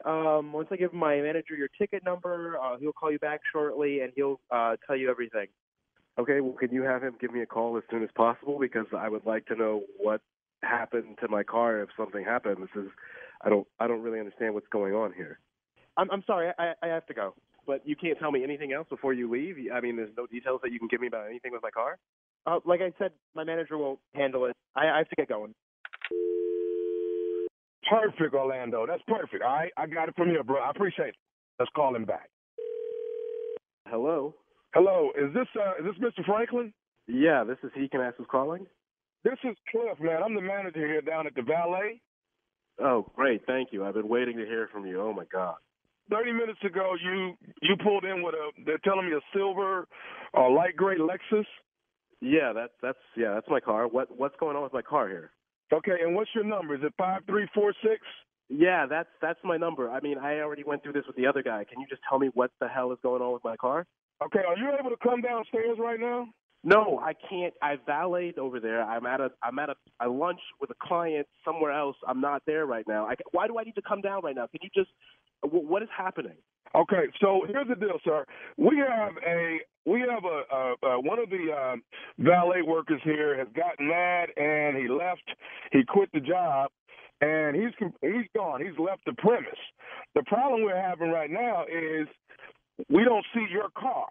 Um, 0.05 0.53
once 0.53 0.69
I 0.71 0.77
give 0.77 0.93
my 0.93 1.17
manager 1.17 1.55
your 1.57 1.69
ticket 1.79 2.05
number, 2.05 2.57
uh, 2.61 2.77
he'll 2.79 2.93
call 2.93 3.13
you 3.13 3.19
back 3.19 3.41
shortly, 3.53 4.01
and 4.01 4.13
he'll 4.17 4.41
uh, 4.51 4.77
tell 4.87 4.97
you 4.97 5.11
everything. 5.11 5.47
Okay. 6.19 6.41
Well, 6.41 6.55
can 6.55 6.73
you 6.73 6.83
have 6.83 7.03
him 7.03 7.15
give 7.21 7.33
me 7.33 7.43
a 7.43 7.47
call 7.47 7.77
as 7.77 7.85
soon 7.91 8.03
as 8.03 8.11
possible 8.17 8.59
because 8.59 8.87
I 8.97 9.09
would 9.09 9.25
like 9.25 9.47
to 9.47 9.55
know 9.55 9.83
what 9.99 10.21
happened 10.63 11.19
to 11.21 11.29
my 11.29 11.43
car 11.43 11.81
if 11.81 11.89
something 11.97 12.25
happened. 12.25 12.57
This 12.63 12.83
is 12.83 12.91
I 13.43 13.49
don't 13.49 13.67
I 13.79 13.87
don't 13.87 14.03
really 14.03 14.19
understand 14.19 14.55
what's 14.55 14.69
going 14.69 14.95
on 14.95 15.13
here. 15.13 15.39
I'm, 15.97 16.11
I'm 16.11 16.23
sorry, 16.27 16.53
I, 16.59 16.73
I 16.83 16.87
have 16.87 17.07
to 17.07 17.15
go. 17.15 17.35
But 17.67 17.87
you 17.87 17.95
can't 17.95 18.19
tell 18.19 18.33
me 18.33 18.43
anything 18.43 18.73
else 18.73 18.87
before 18.89 19.13
you 19.13 19.31
leave. 19.31 19.57
I 19.73 19.81
mean, 19.81 19.97
there's 19.97 20.11
no 20.17 20.27
details 20.27 20.61
that 20.63 20.73
you 20.73 20.79
can 20.79 20.89
give 20.89 21.01
me 21.01 21.07
about 21.07 21.29
anything 21.29 21.53
with 21.53 21.63
my 21.63 21.71
car. 21.71 21.99
Uh, 22.45 22.59
like 22.65 22.81
I 22.81 22.93
said, 22.99 23.13
my 23.35 23.45
manager 23.45 23.79
will 23.79 24.01
handle 24.15 24.47
it. 24.47 24.57
I, 24.75 24.89
I 24.89 24.99
have 24.99 25.09
to 25.11 25.17
get 25.17 25.29
going. 25.29 25.55
Perfect, 27.89 28.35
Orlando. 28.35 28.87
That's 28.87 29.03
perfect. 29.09 29.43
All 29.43 29.53
right, 29.53 29.73
I 29.77 29.87
got 29.87 30.09
it 30.09 30.17
from 30.17 30.29
here, 30.29 30.43
bro. 30.43 30.61
I 30.61 30.71
appreciate 30.71 31.09
it. 31.09 31.17
Let's 31.59 31.71
call 31.75 31.95
him 31.95 32.05
back. 32.05 32.31
Hello. 33.89 34.35
Hello, 34.75 35.11
is 35.19 35.35
this 35.35 35.47
uh, 35.57 35.73
is 35.79 35.95
this 35.95 36.13
Mr. 36.13 36.25
Franklin? 36.25 36.73
Yeah, 37.07 37.45
this 37.45 37.59
is 37.63 37.71
he. 37.75 37.89
Can 37.89 38.01
I 38.01 38.07
ask 38.07 38.17
who's 38.17 38.27
calling? 38.31 38.67
This 39.25 39.39
is 39.45 39.57
Cliff, 39.71 40.01
man. 40.01 40.23
I'm 40.25 40.35
the 40.35 40.41
manager 40.41 40.87
here 40.87 41.03
down 41.03 41.27
at 41.27 41.35
the 41.35 41.43
Valet. 41.43 42.01
Oh, 42.81 43.07
great. 43.15 43.43
Thank 43.47 43.69
you. 43.73 43.85
I've 43.85 43.95
been 43.95 44.09
waiting 44.09 44.37
to 44.39 44.45
hear 44.47 44.69
from 44.73 44.87
you. 44.87 45.01
Oh 45.01 45.13
my 45.13 45.25
God. 45.31 45.57
Thirty 46.11 46.33
minutes 46.33 46.59
ago, 46.65 46.95
you 47.03 47.35
you 47.61 47.77
pulled 47.83 48.05
in 48.05 48.23
with 48.23 48.35
a. 48.35 48.51
They're 48.65 48.79
telling 48.79 49.09
me 49.11 49.17
a 49.17 49.21
silver, 49.37 49.87
or 50.33 50.51
light 50.51 50.77
gray 50.77 50.97
Lexus. 50.97 51.45
Yeah, 52.21 52.53
that's 52.55 52.73
that's 52.83 52.99
yeah, 53.17 53.35
that's 53.35 53.49
my 53.49 53.61
car. 53.61 53.87
What 53.87 54.17
what's 54.17 54.37
going 54.41 54.57
on 54.57 54.63
with 54.63 54.73
my 54.73 54.83
car 54.83 55.09
here? 55.09 55.31
Okay, 55.73 55.97
and 56.03 56.15
what's 56.15 56.31
your 56.35 56.45
number? 56.45 56.75
Is 56.75 56.83
it 56.83 56.93
five 56.99 57.23
three 57.27 57.47
four 57.55 57.73
six? 57.83 58.01
Yeah, 58.49 58.87
that's 58.89 59.09
that's 59.23 59.39
my 59.43 59.57
number. 59.57 59.91
I 59.91 60.01
mean, 60.01 60.19
I 60.19 60.41
already 60.41 60.65
went 60.65 60.83
through 60.83 60.93
this 60.93 61.05
with 61.07 61.17
the 61.17 61.27
other 61.27 61.43
guy. 61.43 61.65
Can 61.65 61.81
you 61.81 61.87
just 61.89 62.03
tell 62.09 62.19
me 62.19 62.31
what 62.35 62.51
the 62.61 62.69
hell 62.69 62.93
is 62.93 62.99
going 63.03 63.23
on 63.23 63.33
with 63.33 63.45
my 63.45 63.57
car? 63.57 63.87
Okay, 64.23 64.41
are 64.47 64.57
you 64.57 64.71
able 64.79 64.91
to 64.91 64.97
come 65.03 65.23
downstairs 65.23 65.79
right 65.81 65.99
now? 65.99 66.27
No, 66.65 67.01
I 67.03 67.15
can't. 67.31 67.55
I 67.63 67.77
valeted 67.87 68.39
over 68.39 68.61
there. 68.61 68.85
I'm 68.85 69.07
at 69.07 69.21
a 69.23 69.31
I'm 69.43 69.59
at 69.61 69.71
a, 69.71 69.77
a 70.07 70.09
lunch 70.11 70.41
with 70.61 70.71
a 70.71 70.75
client 70.83 71.27
somewhere 71.45 71.73
else. 71.73 71.97
I'm 72.07 72.21
not 72.21 72.43
there 72.47 72.67
right 72.67 72.85
now. 72.89 73.07
I, 73.07 73.15
why 73.33 73.49
do 73.49 73.59
I 73.59 73.65
need 73.65 73.77
to 73.77 73.83
come 73.83 74.03
down 74.03 74.23
right 74.25 74.37
now? 74.37 74.49
Can 74.49 74.61
you 74.63 74.71
just 74.77 74.91
wh- 75.43 75.71
what 75.71 75.83
is 75.83 75.91
happening? 75.97 76.37
Okay, 76.77 77.05
so 77.21 77.43
here's 77.49 77.69
the 77.69 77.77
deal, 77.77 77.99
sir. 78.05 78.27
We 78.59 78.79
have 78.79 79.13
a 79.27 79.59
we 79.87 80.01
have 80.03 80.25
a, 80.25 80.55
a, 80.55 80.89
a 80.97 81.01
one 81.01 81.19
of 81.19 81.31
the 81.31 81.49
uh, 81.53 81.77
valet 82.21 82.63
workers 82.67 83.01
here 83.05 83.39
has 83.39 83.49
gotten 83.57 83.89
mad 83.89 84.29
and 84.37 84.77
he 84.77 84.89
left. 84.89 85.25
He 85.73 85.83
quit 85.89 86.11
the 86.15 86.21
job 86.21 86.71
and 87.23 87.57
he's 87.57 87.73
he's 88.03 88.29
gone. 88.37 88.61
He's 88.63 88.79
left 88.79 89.03
the 89.07 89.15
premise. 89.19 89.51
The 90.15 90.25
problem 90.25 90.63
we're 90.65 90.81
having 90.81 91.11
right 91.11 91.31
now 91.31 91.65
is 91.65 92.09
we 92.91 93.05
don't 93.05 93.27
see 93.35 93.47
your 93.53 93.71
car. 93.79 94.09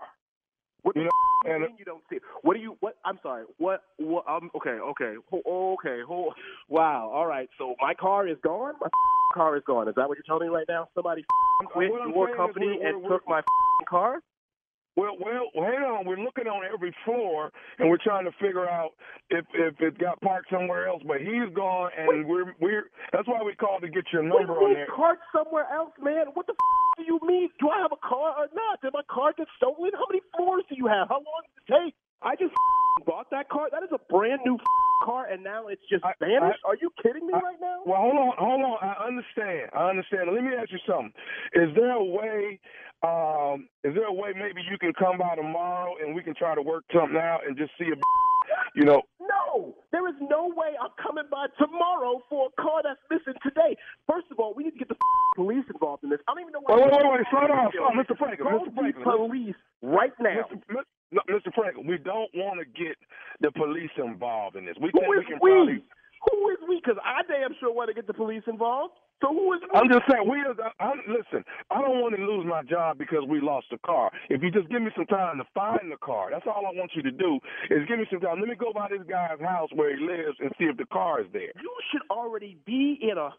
What 0.84 0.96
you 0.96 1.04
know, 1.04 1.10
you 1.46 1.52
and 1.54 1.64
mean 1.64 1.76
you 1.78 1.86
don't 1.86 2.04
see? 2.10 2.18
What 2.42 2.56
do 2.56 2.60
you? 2.60 2.76
What? 2.80 2.98
I'm 3.06 3.20
sorry. 3.22 3.46
What? 3.58 3.84
What? 3.98 4.26
Um. 4.28 4.50
Okay. 4.56 4.78
Okay. 4.80 5.16
Okay. 5.34 6.00
Ho- 6.08 6.34
wow. 6.70 7.12
All 7.14 7.28
right. 7.28 7.50
So 7.58 7.76
my 7.80 7.94
car 7.94 8.28
is 8.28 8.38
gone. 8.44 8.74
My 8.82 8.88
car 9.34 9.58
is 9.58 9.64
gone. 9.66 9.88
Is 9.88 9.96
that 9.96 10.08
what 10.08 10.18
you're 10.18 10.24
telling 10.26 10.50
me 10.50 10.56
right 10.56 10.66
now? 10.68 10.88
Somebody 10.96 11.24
quit 11.72 11.92
your 11.92 12.36
company 12.36 12.80
and 12.84 13.04
took 13.08 13.28
my 13.28 13.42
car. 13.90 14.22
Well, 14.96 15.16
well, 15.24 15.48
hang 15.56 15.84
on. 15.88 16.06
We're 16.06 16.20
looking 16.20 16.48
on 16.48 16.68
every 16.68 16.94
floor, 17.06 17.52
and 17.80 17.90
we're 17.90 18.02
trying 18.04 18.26
to 18.26 18.32
figure 18.42 18.68
out 18.68 18.92
if 19.30 19.46
if 19.54 19.80
it 19.80 19.98
got 19.98 20.20
parked 20.22 20.50
somewhere 20.52 20.88
else. 20.88 21.02
But 21.08 21.22
he's 21.22 21.48
gone, 21.56 21.92
and 21.98 22.28
we're 22.28 22.54
we're. 22.60 22.84
That's 23.14 23.28
why 23.28 23.40
we 23.44 23.56
called 23.56 23.84
to 23.84 23.90
get 23.90 24.04
your 24.12 24.24
number 24.24 24.52
you 24.54 24.68
on 24.68 24.74
there. 24.74 24.88
parked 24.94 25.24
somewhere 25.32 25.68
else, 25.74 25.94
man? 26.02 26.28
What 26.34 26.48
the 26.48 26.54
f- 26.54 26.98
do 26.98 27.04
you 27.08 27.20
mean? 27.24 27.50
Do 27.60 27.70
I 27.70 27.80
have 27.82 27.94
a 27.96 28.02
car 28.04 28.36
or 28.38 28.48
not? 28.54 28.82
Did 28.82 28.92
my 28.94 29.04
car 29.10 29.34
get 29.38 29.48
stolen? 29.56 29.92
How 29.94 30.06
many 30.12 30.22
floors 30.36 30.64
do 30.68 30.76
you 30.76 30.88
have? 30.88 31.08
How 31.08 31.24
long 31.24 31.42
did 31.48 31.64
it 31.64 31.68
take? 31.86 31.96
I 32.24 32.36
just 32.36 32.54
bought 33.06 33.30
that 33.32 33.50
car. 33.50 33.70
That 33.72 33.84
is 33.84 33.90
a 33.94 34.00
brand 34.12 34.42
new 34.46 34.58
car, 35.04 35.28
and 35.28 35.44
now 35.44 35.68
it's 35.68 35.82
just 35.90 36.04
vanished. 36.20 36.60
Are 36.66 36.76
you 36.80 36.92
kidding 37.02 37.26
me 37.26 37.34
right 37.34 37.58
now? 37.60 37.82
Well, 37.86 38.00
hold 38.00 38.16
on, 38.18 38.34
hold 38.38 38.62
on. 38.62 38.78
I 38.82 39.08
understand. 39.08 39.70
I 39.74 39.90
understand. 39.90 40.30
Let 40.34 40.44
me 40.44 40.52
ask 40.58 40.72
you 40.72 40.80
something. 40.88 41.14
Is 41.56 41.70
there 41.76 41.92
a 41.92 42.04
way? 42.04 42.60
Um, 43.04 43.68
is 43.84 43.96
there 43.96 44.06
a 44.06 44.14
way 44.14 44.30
maybe 44.36 44.62
you 44.70 44.78
can 44.78 44.94
come 44.94 45.18
by 45.18 45.36
tomorrow 45.36 45.96
and 46.00 46.14
we 46.14 46.22
can 46.22 46.36
try 46.36 46.54
to 46.54 46.62
work 46.62 46.84
something 46.94 47.18
out 47.18 47.40
and 47.48 47.58
just 47.58 47.72
see 47.80 47.86
if 47.86 47.98
you 48.76 48.84
know? 48.84 49.02
No, 49.20 49.76
there 49.92 50.08
is 50.08 50.16
no 50.22 50.48
way 50.56 50.74
I'm 50.80 50.92
coming 51.02 51.26
by 51.32 51.48
tomorrow 51.58 52.22
for 52.30 52.50
a 52.50 52.62
car 52.62 52.82
that's 52.84 53.00
missing 53.10 53.40
today. 53.44 53.76
First 54.08 54.28
of 54.32 54.40
all, 54.40 54.54
we 54.54 54.64
need 54.66 54.72
to 54.72 54.80
get 54.80 54.90
the 54.90 54.98
police 55.36 55.66
involved 55.74 56.04
in 56.04 56.10
this. 56.10 56.20
I 56.28 56.34
don't 56.34 56.42
even 56.42 56.54
know 56.54 56.62
why. 56.66 56.76
Wait, 56.76 56.92
wait, 56.92 57.04
wait, 57.04 57.12
wait. 57.20 57.28
Slow 57.32 57.48
down, 57.48 57.72
slow 57.72 57.92
Mr. 57.96 58.18
Franklin. 58.18 58.48
Call 58.50 58.60
Mr. 58.60 58.76
the 58.76 58.82
Franklin. 58.82 59.04
police 59.04 59.56
right 59.82 60.14
now. 60.20 60.46
Mr. 60.70 60.84
No, 61.12 61.22
Mr. 61.30 61.52
Franklin, 61.54 61.88
we 61.88 61.98
don't 61.98 62.32
want 62.36 62.60
to 62.60 62.66
get 62.66 62.96
the 63.42 63.52
police 63.52 63.92
involved 63.98 64.56
in 64.56 64.64
this. 64.66 64.76
We 64.80 64.92
Who 64.94 65.00
think 65.00 65.12
is 65.16 65.20
we 65.20 65.26
can 65.26 65.40
we? 65.42 65.52
probably. 65.52 65.84
Who 66.32 66.50
is 66.50 66.58
we? 66.70 66.80
Because 66.80 67.02
I 67.04 67.24
damn 67.28 67.52
sure 67.60 67.74
want 67.74 67.90
to 67.90 67.94
get 67.94 68.08
the 68.08 68.14
police 68.14 68.44
involved. 68.48 68.94
So 69.22 69.30
who 69.30 69.54
is? 69.54 69.62
I'm 69.74 69.88
just 69.88 70.04
saying, 70.10 70.28
we. 70.28 70.42
As, 70.42 70.58
I, 70.80 70.94
listen, 71.08 71.46
I 71.70 71.82
don't 71.82 72.02
want 72.02 72.16
to 72.16 72.22
lose 72.22 72.46
my 72.46 72.64
job 72.64 72.98
because 72.98 73.24
we 73.28 73.40
lost 73.40 73.68
the 73.72 73.78
car. 73.86 74.12
If 74.30 74.42
you 74.42 74.52
just 74.52 74.70
give 74.70 74.82
me 74.82 74.90
some 74.96 75.06
time 75.06 75.38
to 75.38 75.46
find 75.54 75.92
the 75.92 75.98
car, 75.98 76.30
that's 76.32 76.46
all 76.48 76.66
I 76.66 76.76
want 76.76 76.92
you 76.96 77.04
to 77.04 77.12
do. 77.12 77.40
Is 77.70 77.88
give 77.88 78.00
me 78.00 78.06
some 78.12 78.20
time. 78.20 78.40
Let 78.40 78.50
me 78.50 78.56
go 78.56 78.74
by 78.74 78.88
this 78.90 79.06
guy's 79.08 79.40
house 79.40 79.70
where 79.74 79.96
he 79.96 80.04
lives 80.04 80.38
and 80.40 80.52
see 80.58 80.66
if 80.66 80.78
the 80.78 80.88
car 80.88 81.22
is 81.22 81.28
there. 81.34 81.54
You 81.62 81.74
should 81.92 82.02
already 82.10 82.58
be 82.66 83.00
in 83.02 83.18
a 83.18 83.30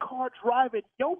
car 0.00 0.30
driving 0.42 0.82
your 0.98 1.16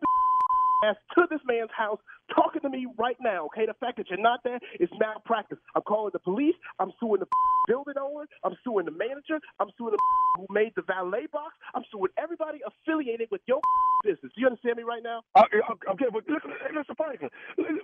ass 0.85 0.97
to 1.16 1.26
this 1.31 1.41
man's 1.47 1.70
house 1.76 1.99
talking 2.35 2.62
to 2.62 2.68
me 2.70 2.87
right 2.99 3.16
now, 3.20 3.47
okay? 3.47 3.66
The 3.66 3.74
fact 3.74 3.99
that 3.99 4.09
you're 4.09 4.20
not 4.20 4.41
there 4.45 4.59
is 4.78 4.89
malpractice. 4.99 5.59
I'm 5.74 5.83
calling 5.83 6.11
the 6.12 6.18
police. 6.20 6.55
I'm 6.78 6.93
suing 7.01 7.20
the 7.20 7.26
building 7.68 7.95
owner. 8.01 8.26
I'm 8.45 8.57
suing 8.64 8.87
the 8.87 8.93
manager. 8.95 9.41
I'm 9.59 9.68
suing 9.78 9.93
the 9.93 9.99
who 10.39 10.47
made 10.51 10.72
the 10.76 10.83
valet 10.83 11.26
box. 11.33 11.55
I'm 11.74 11.85
suing 11.91 12.11
everybody 12.18 12.61
affiliated 12.64 13.28
with 13.31 13.43
your 13.47 13.61
business. 14.05 14.33
Do 14.35 14.41
you 14.41 14.47
understand 14.47 14.76
me 14.76 14.85
right 14.85 15.03
now? 15.03 15.22
Uh, 15.35 15.45
okay, 15.93 16.07
but 16.12 16.24
listen, 16.28 16.51
Mr. 16.72 16.97
Franklin, 16.97 17.31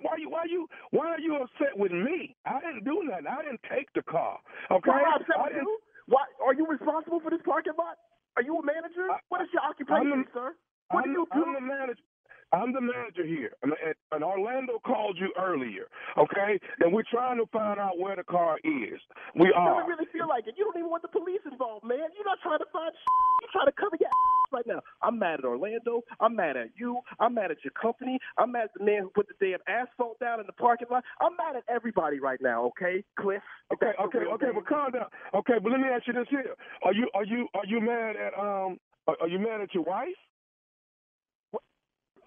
why 0.01 0.15
you 0.17 0.29
why 0.29 0.43
you 0.47 0.67
why 0.91 1.07
are 1.11 1.19
you 1.19 1.35
upset 1.35 1.75
with 1.75 1.91
me? 1.91 2.35
I 2.45 2.59
didn't 2.61 2.85
do 2.85 3.03
nothing. 3.03 3.27
I 3.27 3.43
didn't 3.43 3.61
take 3.69 3.91
the 3.93 4.01
car. 4.03 4.39
Okay, 4.71 4.89
Why 4.89 5.03
I 5.03 5.15
upset 5.19 5.37
I 5.37 5.43
with 5.51 5.61
you? 5.61 5.77
Why 6.07 6.23
are 6.43 6.53
you 6.55 6.65
responsible 6.65 7.19
for 7.19 7.29
this 7.29 7.43
parking 7.45 7.73
lot? 7.77 7.99
Are 8.37 8.43
you 8.43 8.57
a 8.57 8.63
manager? 8.63 9.07
what 9.29 9.41
is 9.41 9.49
your 9.51 9.63
occupation, 9.63 10.23
I'm 10.23 10.25
sir? 10.33 10.55
What 10.91 11.03
I'm, 11.03 11.11
do 11.13 11.19
you 11.19 11.27
do? 11.33 11.43
I'm 11.43 11.53
the 11.53 11.61
manager. 11.61 12.05
I'm 12.53 12.71
the 12.71 12.81
manager 12.81 13.25
here, 13.25 13.51
and, 13.63 13.73
and- 13.85 13.95
and 14.13 14.23
Orlando 14.23 14.79
called 14.85 15.17
you 15.19 15.33
earlier, 15.37 15.85
okay? 16.17 16.57
And 16.79 16.93
we're 16.93 17.03
trying 17.11 17.37
to 17.37 17.45
find 17.51 17.77
out 17.77 17.99
where 17.99 18.15
the 18.15 18.23
car 18.23 18.57
is. 18.63 18.99
We 19.35 19.47
You 19.47 19.53
are. 19.53 19.81
don't 19.81 19.89
really 19.89 20.07
feel 20.13 20.27
like 20.29 20.47
it. 20.47 20.55
You 20.57 20.63
don't 20.63 20.77
even 20.77 20.89
want 20.89 21.01
the 21.03 21.09
police 21.09 21.41
involved, 21.45 21.83
man. 21.85 22.07
You're 22.15 22.25
not 22.25 22.39
trying 22.41 22.59
to 22.59 22.65
find 22.71 22.89
shit. 22.95 23.41
You're 23.41 23.51
trying 23.51 23.65
to 23.67 23.73
cover 23.73 23.97
your 23.99 24.07
ass 24.07 24.51
right 24.53 24.65
now. 24.65 24.79
I'm 25.01 25.19
mad 25.19 25.39
at 25.39 25.45
Orlando. 25.45 26.03
I'm 26.21 26.35
mad 26.37 26.55
at 26.55 26.69
you. 26.79 27.01
I'm 27.19 27.33
mad 27.33 27.51
at 27.51 27.57
your 27.65 27.73
company. 27.79 28.17
I'm 28.37 28.53
mad 28.53 28.71
at 28.71 28.73
the 28.79 28.85
man 28.85 29.03
who 29.03 29.09
put 29.09 29.27
the 29.27 29.35
damn 29.45 29.59
asphalt 29.67 30.17
down 30.19 30.39
in 30.39 30.47
the 30.47 30.53
parking 30.53 30.87
lot. 30.89 31.03
I'm 31.19 31.35
mad 31.35 31.57
at 31.57 31.63
everybody 31.69 32.19
right 32.21 32.39
now, 32.41 32.65
okay, 32.67 33.03
Cliff? 33.19 33.43
Okay, 33.73 33.91
okay, 34.01 34.19
okay, 34.33 34.47
but 34.55 34.65
calm 34.65 34.91
down. 34.91 35.07
Okay, 35.35 35.59
but 35.61 35.69
let 35.71 35.81
me 35.81 35.89
ask 35.89 36.07
you 36.07 36.13
this 36.13 36.27
here: 36.29 36.55
Are 36.83 36.93
you 36.93 37.09
are 37.13 37.25
you 37.25 37.47
are 37.53 37.65
you 37.67 37.81
mad 37.81 38.15
at 38.15 38.33
um? 38.39 38.79
Are, 39.07 39.17
are 39.21 39.27
you 39.27 39.39
mad 39.39 39.59
at 39.61 39.73
your 39.73 39.83
wife? 39.83 40.15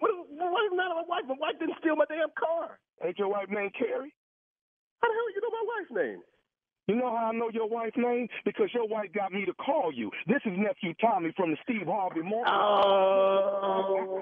What, 0.01 0.11
what 0.33 0.65
is 0.65 0.73
not 0.73 0.97
my 0.97 1.05
wife? 1.07 1.23
My 1.29 1.37
wife 1.39 1.59
didn't 1.59 1.77
steal 1.79 1.95
my 1.95 2.05
damn 2.09 2.33
car. 2.33 2.79
Ain't 3.05 3.17
your 3.17 3.29
wife 3.29 3.49
named 3.49 3.73
Carrie? 3.77 4.13
How 5.01 5.07
the 5.07 5.13
hell 5.13 5.31
you 5.33 5.41
know 5.41 5.53
my 5.53 5.65
wife's 5.77 5.93
name? 5.93 6.21
You 6.87 6.95
know 6.95 7.09
how 7.15 7.29
I 7.29 7.31
know 7.31 7.49
your 7.53 7.69
wife's 7.69 7.95
name? 7.97 8.27
Because 8.43 8.69
your 8.73 8.87
wife 8.87 9.13
got 9.13 9.31
me 9.31 9.45
to 9.45 9.53
call 9.53 9.93
you. 9.93 10.11
This 10.27 10.41
is 10.45 10.53
nephew 10.57 10.93
Tommy 10.99 11.31
from 11.37 11.51
the 11.51 11.57
Steve 11.63 11.85
Harvey 11.87 12.21
Morning. 12.21 12.51
Oh, 12.51 14.21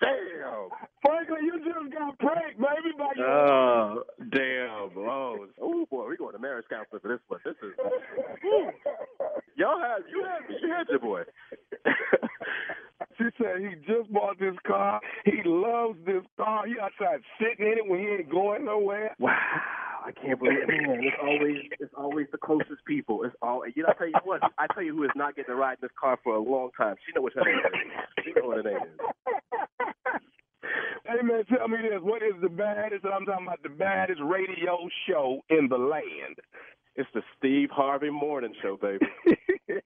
damn. 0.00 0.68
Franklin, 1.02 1.44
you 1.44 1.58
just 1.64 1.92
got 1.92 2.18
pranked, 2.18 2.58
baby, 2.58 2.92
by 2.98 3.12
your 3.16 3.28
Oh, 3.28 4.02
damn. 4.30 4.90
Oh, 4.96 5.46
oh 5.60 5.86
boy, 5.90 6.04
we're 6.06 6.16
going 6.16 6.32
to 6.32 6.38
marriage 6.38 6.66
counseling 6.70 7.00
for 7.00 7.08
this 7.08 7.20
one. 7.28 7.40
This 7.44 7.54
is. 7.62 7.72
Y'all 9.56 9.80
have, 9.80 10.02
you 10.10 10.24
had, 10.24 10.62
you 10.62 10.68
had 10.70 10.88
your 10.88 11.00
boy. 11.00 11.22
She 13.18 13.24
said 13.36 13.60
he 13.60 13.74
just 13.86 14.10
bought 14.12 14.38
this 14.38 14.54
car. 14.66 15.00
He 15.26 15.42
loves 15.44 15.98
this 16.06 16.22
car. 16.38 16.66
He 16.66 16.74
outside 16.80 17.20
sitting 17.38 17.66
in 17.70 17.78
it 17.78 17.86
when 17.86 18.00
he 18.00 18.06
ain't 18.06 18.30
going 18.30 18.64
nowhere. 18.64 19.14
Wow, 19.18 19.36
I 20.10 20.26
can't 20.26 20.38
believe 20.38 20.58
it. 20.58 20.68
Man, 20.68 21.00
it's 21.04 21.16
always 21.22 21.56
it's 21.78 21.92
always 21.96 22.26
the 22.32 22.38
closest 22.38 22.84
people. 22.86 23.22
It's 23.24 23.34
all 23.42 23.62
you 23.74 23.82
know. 23.82 23.90
I 23.90 23.94
tell 23.94 24.06
you 24.08 24.14
what, 24.24 24.40
I 24.58 24.66
tell 24.74 24.82
you 24.82 24.94
who 24.94 25.04
is 25.04 25.10
not 25.14 25.36
getting 25.36 25.54
to 25.54 25.54
ride 25.54 25.74
in 25.74 25.78
this 25.82 25.90
car 25.98 26.18
for 26.24 26.34
a 26.34 26.40
long 26.40 26.70
time. 26.76 26.96
She 27.06 27.12
know 27.14 27.22
what 27.22 27.32
her 27.34 27.42
name 27.44 27.58
is. 27.58 28.24
She 28.24 28.32
know 28.32 28.48
what 28.48 28.56
her 28.56 28.62
name 28.62 28.76
is. 28.76 29.00
Hey 31.06 31.22
man, 31.22 31.44
tell 31.46 31.68
me 31.68 31.78
this. 31.82 32.00
What 32.02 32.22
is 32.22 32.34
the 32.42 32.48
baddest? 32.48 33.04
I'm 33.04 33.24
talking 33.24 33.46
about 33.46 33.62
the 33.62 33.68
baddest 33.68 34.20
radio 34.22 34.88
show 35.08 35.40
in 35.48 35.68
the 35.68 35.78
land. 35.78 36.36
It's 36.96 37.08
the 37.14 37.22
Steve 37.38 37.70
Harvey 37.70 38.10
Morning 38.10 38.52
Show, 38.60 38.76
baby. 38.76 39.06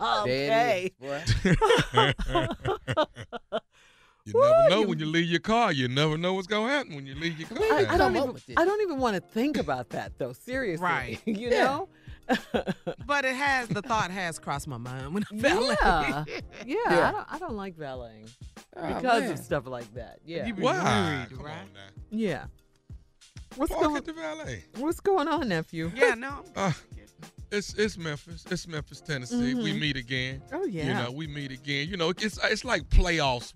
Okay. 0.00 0.90
You 4.74 4.80
never 4.80 4.88
when 4.90 4.98
you 4.98 5.06
leave 5.06 5.26
your 5.28 5.40
car. 5.40 5.72
You 5.72 5.88
never 5.88 6.16
know 6.18 6.34
what's 6.34 6.46
gonna 6.46 6.70
happen 6.70 6.94
when 6.94 7.06
you 7.06 7.14
leave 7.14 7.38
your 7.38 7.48
car. 7.48 7.58
I, 7.60 7.86
I 7.90 7.96
don't 7.96 8.16
even. 8.16 8.36
I 8.56 8.64
don't 8.64 8.80
even 8.82 8.98
want 8.98 9.14
to 9.16 9.20
think 9.20 9.56
about 9.56 9.90
that 9.90 10.18
though. 10.18 10.32
Seriously, 10.32 10.84
Right. 10.84 11.20
You 11.26 11.50
Yeah. 11.50 11.64
know. 11.64 11.88
But 13.06 13.24
it 13.26 13.34
has 13.34 13.68
the 13.68 13.82
thought 13.82 14.10
has 14.10 14.38
crossed 14.38 14.66
my 14.66 14.78
mind 14.78 15.12
when 15.12 15.24
I 15.30 15.36
felt 15.38 15.76
Yeah. 15.82 16.24
yeah, 16.26 16.40
Yeah. 16.66 17.08
I 17.08 17.12
don't. 17.12 17.26
I 17.34 17.38
don't 17.38 17.56
like 17.56 17.76
valeting 17.76 18.28
Oh, 18.76 18.94
because 18.94 19.22
man. 19.22 19.30
of 19.32 19.38
stuff 19.38 19.66
like 19.66 19.92
that. 19.94 20.18
Yeah. 20.24 20.46
You 20.46 20.54
be 20.54 20.62
Why? 20.62 21.26
worried, 21.30 21.42
right? 21.42 21.58
Yeah. 22.10 22.46
What's 23.56 23.70
Park 23.72 23.84
going? 23.84 23.96
at 23.98 24.04
the 24.04 24.12
valet. 24.14 24.64
What's 24.78 25.00
going 25.00 25.28
on, 25.28 25.48
nephew? 25.48 25.92
Yeah, 25.94 26.14
no. 26.14 26.44
Uh, 26.56 26.72
it's 27.52 27.74
it's 27.74 27.96
Memphis. 27.96 28.44
It's 28.50 28.66
Memphis, 28.66 29.00
Tennessee. 29.00 29.54
We 29.54 29.72
Mhm. 29.72 29.80
meet 29.80 29.96
again. 29.96 30.42
Oh, 30.52 30.64
yeah. 30.64 30.86
You 30.86 30.94
know, 30.94 31.10
we 31.12 31.28
meet 31.28 31.52
again. 31.52 31.88
You 31.88 31.96
know, 31.96 32.08
it's 32.10 32.38
it's 32.42 32.64
like 32.64 32.82
playoffs. 32.88 33.52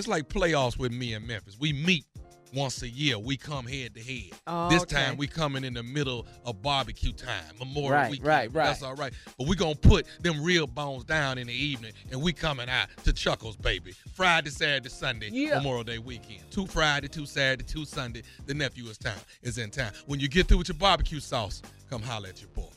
It's 0.00 0.08
like 0.08 0.30
playoffs 0.30 0.78
with 0.78 0.92
me 0.92 1.12
and 1.12 1.26
Memphis. 1.28 1.58
We 1.60 1.74
meet 1.74 2.06
once 2.54 2.80
a 2.80 2.88
year. 2.88 3.18
We 3.18 3.36
come 3.36 3.66
head 3.66 3.94
to 3.96 4.00
head. 4.02 4.30
Oh, 4.46 4.70
this 4.70 4.80
okay. 4.84 4.96
time 4.96 5.18
we 5.18 5.26
coming 5.26 5.62
in 5.62 5.74
the 5.74 5.82
middle 5.82 6.26
of 6.46 6.62
barbecue 6.62 7.12
time, 7.12 7.44
Memorial 7.58 7.90
Right, 7.92 8.10
Weekend. 8.10 8.26
right, 8.26 8.54
right. 8.54 8.64
That's 8.64 8.82
all 8.82 8.94
right. 8.94 9.12
But 9.36 9.46
we 9.46 9.56
gonna 9.56 9.74
put 9.74 10.06
them 10.22 10.42
real 10.42 10.66
bones 10.66 11.04
down 11.04 11.36
in 11.36 11.48
the 11.48 11.52
evening, 11.52 11.92
and 12.10 12.22
we 12.22 12.32
coming 12.32 12.70
out 12.70 12.88
to 13.04 13.12
Chuckles, 13.12 13.56
baby. 13.56 13.92
Friday, 14.14 14.48
Saturday, 14.48 14.88
Sunday, 14.88 15.28
Yeah. 15.30 15.58
Memorial 15.58 15.84
Day 15.84 15.98
weekend. 15.98 16.50
Two 16.50 16.66
Friday, 16.66 17.08
two 17.08 17.26
Saturday, 17.26 17.64
two 17.64 17.84
Sunday. 17.84 18.22
The 18.46 18.54
nephew 18.54 18.86
is 18.86 18.96
town 18.96 19.18
is 19.42 19.58
in 19.58 19.70
town. 19.70 19.92
When 20.06 20.18
you 20.18 20.28
get 20.28 20.48
through 20.48 20.58
with 20.58 20.68
your 20.68 20.78
barbecue 20.78 21.20
sauce, 21.20 21.60
come 21.90 22.00
holler 22.00 22.30
at 22.30 22.40
your 22.40 22.48
boy. 22.52 22.70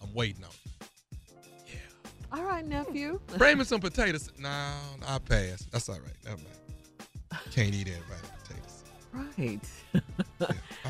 I'm 0.00 0.14
waiting 0.14 0.44
on. 0.44 0.50
you. 0.70 0.86
Yeah. 1.66 2.38
All 2.38 2.44
right, 2.44 2.64
nephew. 2.64 3.20
Bring 3.36 3.58
me 3.58 3.64
some 3.64 3.80
potatoes. 3.80 4.30
No, 4.38 4.48
I 4.48 5.18
pass. 5.18 5.66
That's 5.72 5.88
all 5.88 5.96
right. 5.98 6.14
Never 6.24 6.36
mind. 6.36 6.46
Can't 7.52 7.74
eat 7.74 7.88
everybody 7.88 8.28
potatoes. 8.42 8.82
Right. 9.12 9.60
Uh, 10.84 10.88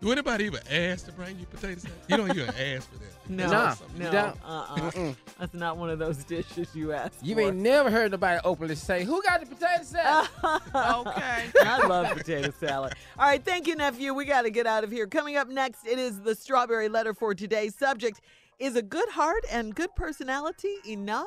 do 0.00 0.12
anybody 0.12 0.44
even 0.44 0.60
ask 0.70 1.06
to 1.06 1.12
bring 1.12 1.36
you 1.40 1.46
potatoes? 1.46 1.84
You 2.08 2.16
don't 2.18 2.30
even 2.30 2.48
ask 2.50 2.88
for 2.88 2.98
that. 2.98 3.28
No, 3.28 3.50
Nah, 3.50 3.74
no, 3.98 4.04
you 4.06 4.12
don't. 4.12 4.36
uh-uh. 4.44 5.12
That's 5.40 5.54
not 5.54 5.76
one 5.76 5.90
of 5.90 5.98
those 5.98 6.22
dishes 6.22 6.68
you 6.72 6.92
ask 6.92 7.14
You 7.20 7.34
for. 7.34 7.40
ain't 7.40 7.56
never 7.56 7.90
heard 7.90 8.12
nobody 8.12 8.38
openly 8.44 8.76
say, 8.76 9.02
"Who 9.02 9.20
got 9.24 9.40
the 9.40 9.46
potato 9.46 9.82
salad?" 9.82 10.28
okay. 10.72 11.50
I 11.64 11.84
love 11.88 12.16
potato 12.16 12.52
salad. 12.60 12.94
All 13.18 13.26
right, 13.26 13.44
thank 13.44 13.66
you, 13.66 13.74
nephew. 13.74 14.14
We 14.14 14.24
got 14.24 14.42
to 14.42 14.50
get 14.50 14.68
out 14.68 14.84
of 14.84 14.92
here. 14.92 15.08
Coming 15.08 15.36
up 15.36 15.48
next, 15.48 15.84
it 15.84 15.98
is 15.98 16.20
the 16.20 16.36
strawberry 16.36 16.88
letter 16.88 17.12
for 17.12 17.34
today's 17.34 17.74
subject. 17.74 18.20
Is 18.60 18.76
a 18.76 18.82
good 18.82 19.08
heart 19.08 19.44
and 19.50 19.74
good 19.74 19.92
personality 19.96 20.74
enough? 20.86 21.26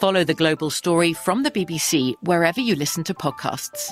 Follow 0.00 0.24
The 0.24 0.32
Global 0.32 0.70
Story 0.70 1.12
from 1.12 1.42
the 1.42 1.50
BBC 1.50 2.14
wherever 2.22 2.58
you 2.58 2.74
listen 2.74 3.04
to 3.04 3.12
podcasts. 3.12 3.90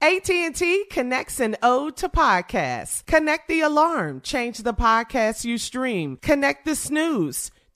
AT&T 0.00 0.86
connects 0.90 1.38
an 1.38 1.56
ode 1.62 1.98
to 1.98 2.08
podcasts. 2.08 3.04
Connect 3.04 3.46
the 3.46 3.60
alarm, 3.60 4.22
change 4.22 4.56
the 4.56 4.72
podcast 4.72 5.44
you 5.44 5.58
stream. 5.58 6.16
Connect 6.22 6.64
the 6.64 6.74
snooze, 6.74 7.50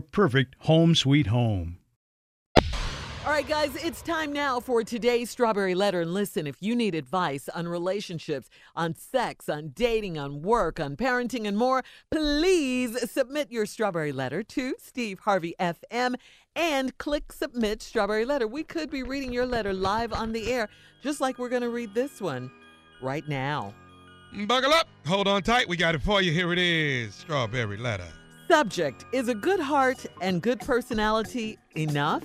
perfect 0.00 0.56
home 0.60 0.94
sweet 0.94 1.28
home. 1.28 1.78
All 3.28 3.34
right, 3.34 3.46
guys, 3.46 3.76
it's 3.84 4.00
time 4.00 4.32
now 4.32 4.58
for 4.58 4.82
today's 4.82 5.28
Strawberry 5.28 5.74
Letter. 5.74 6.00
And 6.00 6.14
listen, 6.14 6.46
if 6.46 6.62
you 6.62 6.74
need 6.74 6.94
advice 6.94 7.46
on 7.50 7.68
relationships, 7.68 8.48
on 8.74 8.94
sex, 8.94 9.50
on 9.50 9.72
dating, 9.74 10.16
on 10.16 10.40
work, 10.40 10.80
on 10.80 10.96
parenting, 10.96 11.46
and 11.46 11.54
more, 11.54 11.82
please 12.10 13.10
submit 13.10 13.52
your 13.52 13.66
Strawberry 13.66 14.12
Letter 14.12 14.42
to 14.44 14.74
Steve 14.78 15.18
Harvey 15.18 15.54
FM 15.60 16.14
and 16.56 16.96
click 16.96 17.30
Submit 17.30 17.82
Strawberry 17.82 18.24
Letter. 18.24 18.46
We 18.46 18.62
could 18.62 18.88
be 18.88 19.02
reading 19.02 19.30
your 19.30 19.44
letter 19.44 19.74
live 19.74 20.14
on 20.14 20.32
the 20.32 20.50
air, 20.50 20.70
just 21.02 21.20
like 21.20 21.38
we're 21.38 21.50
going 21.50 21.60
to 21.60 21.68
read 21.68 21.92
this 21.92 22.22
one 22.22 22.50
right 23.02 23.28
now. 23.28 23.74
Buckle 24.46 24.72
up. 24.72 24.88
Hold 25.06 25.28
on 25.28 25.42
tight. 25.42 25.68
We 25.68 25.76
got 25.76 25.94
it 25.94 26.00
for 26.00 26.22
you. 26.22 26.32
Here 26.32 26.50
it 26.50 26.58
is 26.58 27.14
Strawberry 27.14 27.76
Letter. 27.76 28.08
Subject 28.48 29.04
Is 29.12 29.28
a 29.28 29.34
good 29.34 29.60
heart 29.60 30.06
and 30.22 30.40
good 30.40 30.60
personality 30.60 31.58
enough? 31.76 32.24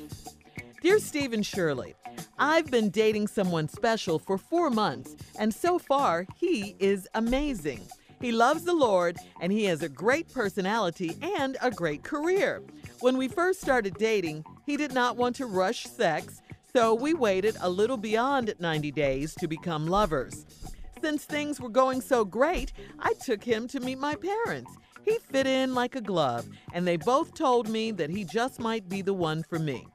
Dear 0.81 0.99
Stephen 0.99 1.43
Shirley, 1.43 1.95
I've 2.39 2.71
been 2.71 2.89
dating 2.91 3.27
someone 3.27 3.67
special 3.67 4.19
for 4.19 4.37
four 4.37 4.69
months, 4.69 5.17
and 5.37 5.53
so 5.53 5.77
far, 5.77 6.25
he 6.37 6.77
is 6.79 7.09
amazing. 7.13 7.81
He 8.21 8.31
loves 8.31 8.63
the 8.63 8.73
Lord, 8.73 9.17
and 9.41 9.51
he 9.51 9.65
has 9.65 9.83
a 9.83 9.89
great 9.89 10.33
personality 10.33 11.17
and 11.37 11.57
a 11.61 11.69
great 11.69 12.03
career. 12.03 12.63
When 13.01 13.17
we 13.17 13.27
first 13.27 13.59
started 13.59 13.95
dating, 13.95 14.45
he 14.65 14.77
did 14.77 14.93
not 14.93 15.17
want 15.17 15.35
to 15.37 15.45
rush 15.45 15.83
sex, 15.87 16.41
so 16.73 16.93
we 16.93 17.13
waited 17.13 17.57
a 17.59 17.69
little 17.69 17.97
beyond 17.97 18.53
90 18.59 18.91
days 18.91 19.35
to 19.35 19.47
become 19.47 19.87
lovers. 19.87 20.45
Since 21.01 21.25
things 21.25 21.59
were 21.59 21.67
going 21.67 21.99
so 21.99 22.23
great, 22.23 22.71
I 22.97 23.11
took 23.25 23.43
him 23.43 23.67
to 23.67 23.81
meet 23.81 23.99
my 23.99 24.15
parents. 24.15 24.71
He 25.03 25.17
fit 25.19 25.47
in 25.47 25.73
like 25.73 25.95
a 25.95 26.01
glove, 26.01 26.47
and 26.73 26.87
they 26.87 26.97
both 26.97 27.33
told 27.33 27.67
me 27.69 27.91
that 27.91 28.09
he 28.09 28.23
just 28.23 28.59
might 28.59 28.87
be 28.87 29.01
the 29.01 29.13
one 29.13 29.43
for 29.43 29.59
me. 29.59 29.85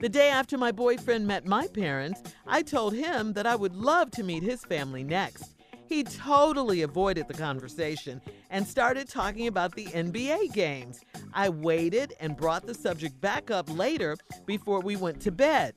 The 0.00 0.08
day 0.08 0.28
after 0.28 0.58
my 0.58 0.70
boyfriend 0.70 1.26
met 1.26 1.46
my 1.46 1.66
parents, 1.68 2.20
I 2.46 2.62
told 2.62 2.94
him 2.94 3.32
that 3.32 3.46
I 3.46 3.56
would 3.56 3.74
love 3.74 4.10
to 4.12 4.22
meet 4.22 4.42
his 4.42 4.64
family 4.64 5.02
next. 5.02 5.54
He 5.86 6.02
totally 6.02 6.82
avoided 6.82 7.28
the 7.28 7.34
conversation 7.34 8.20
and 8.50 8.66
started 8.66 9.08
talking 9.08 9.46
about 9.46 9.74
the 9.74 9.86
NBA 9.86 10.52
games. 10.52 11.00
I 11.32 11.48
waited 11.48 12.14
and 12.20 12.36
brought 12.36 12.66
the 12.66 12.74
subject 12.74 13.20
back 13.20 13.50
up 13.50 13.68
later 13.76 14.16
before 14.46 14.80
we 14.80 14.96
went 14.96 15.20
to 15.22 15.32
bed. 15.32 15.74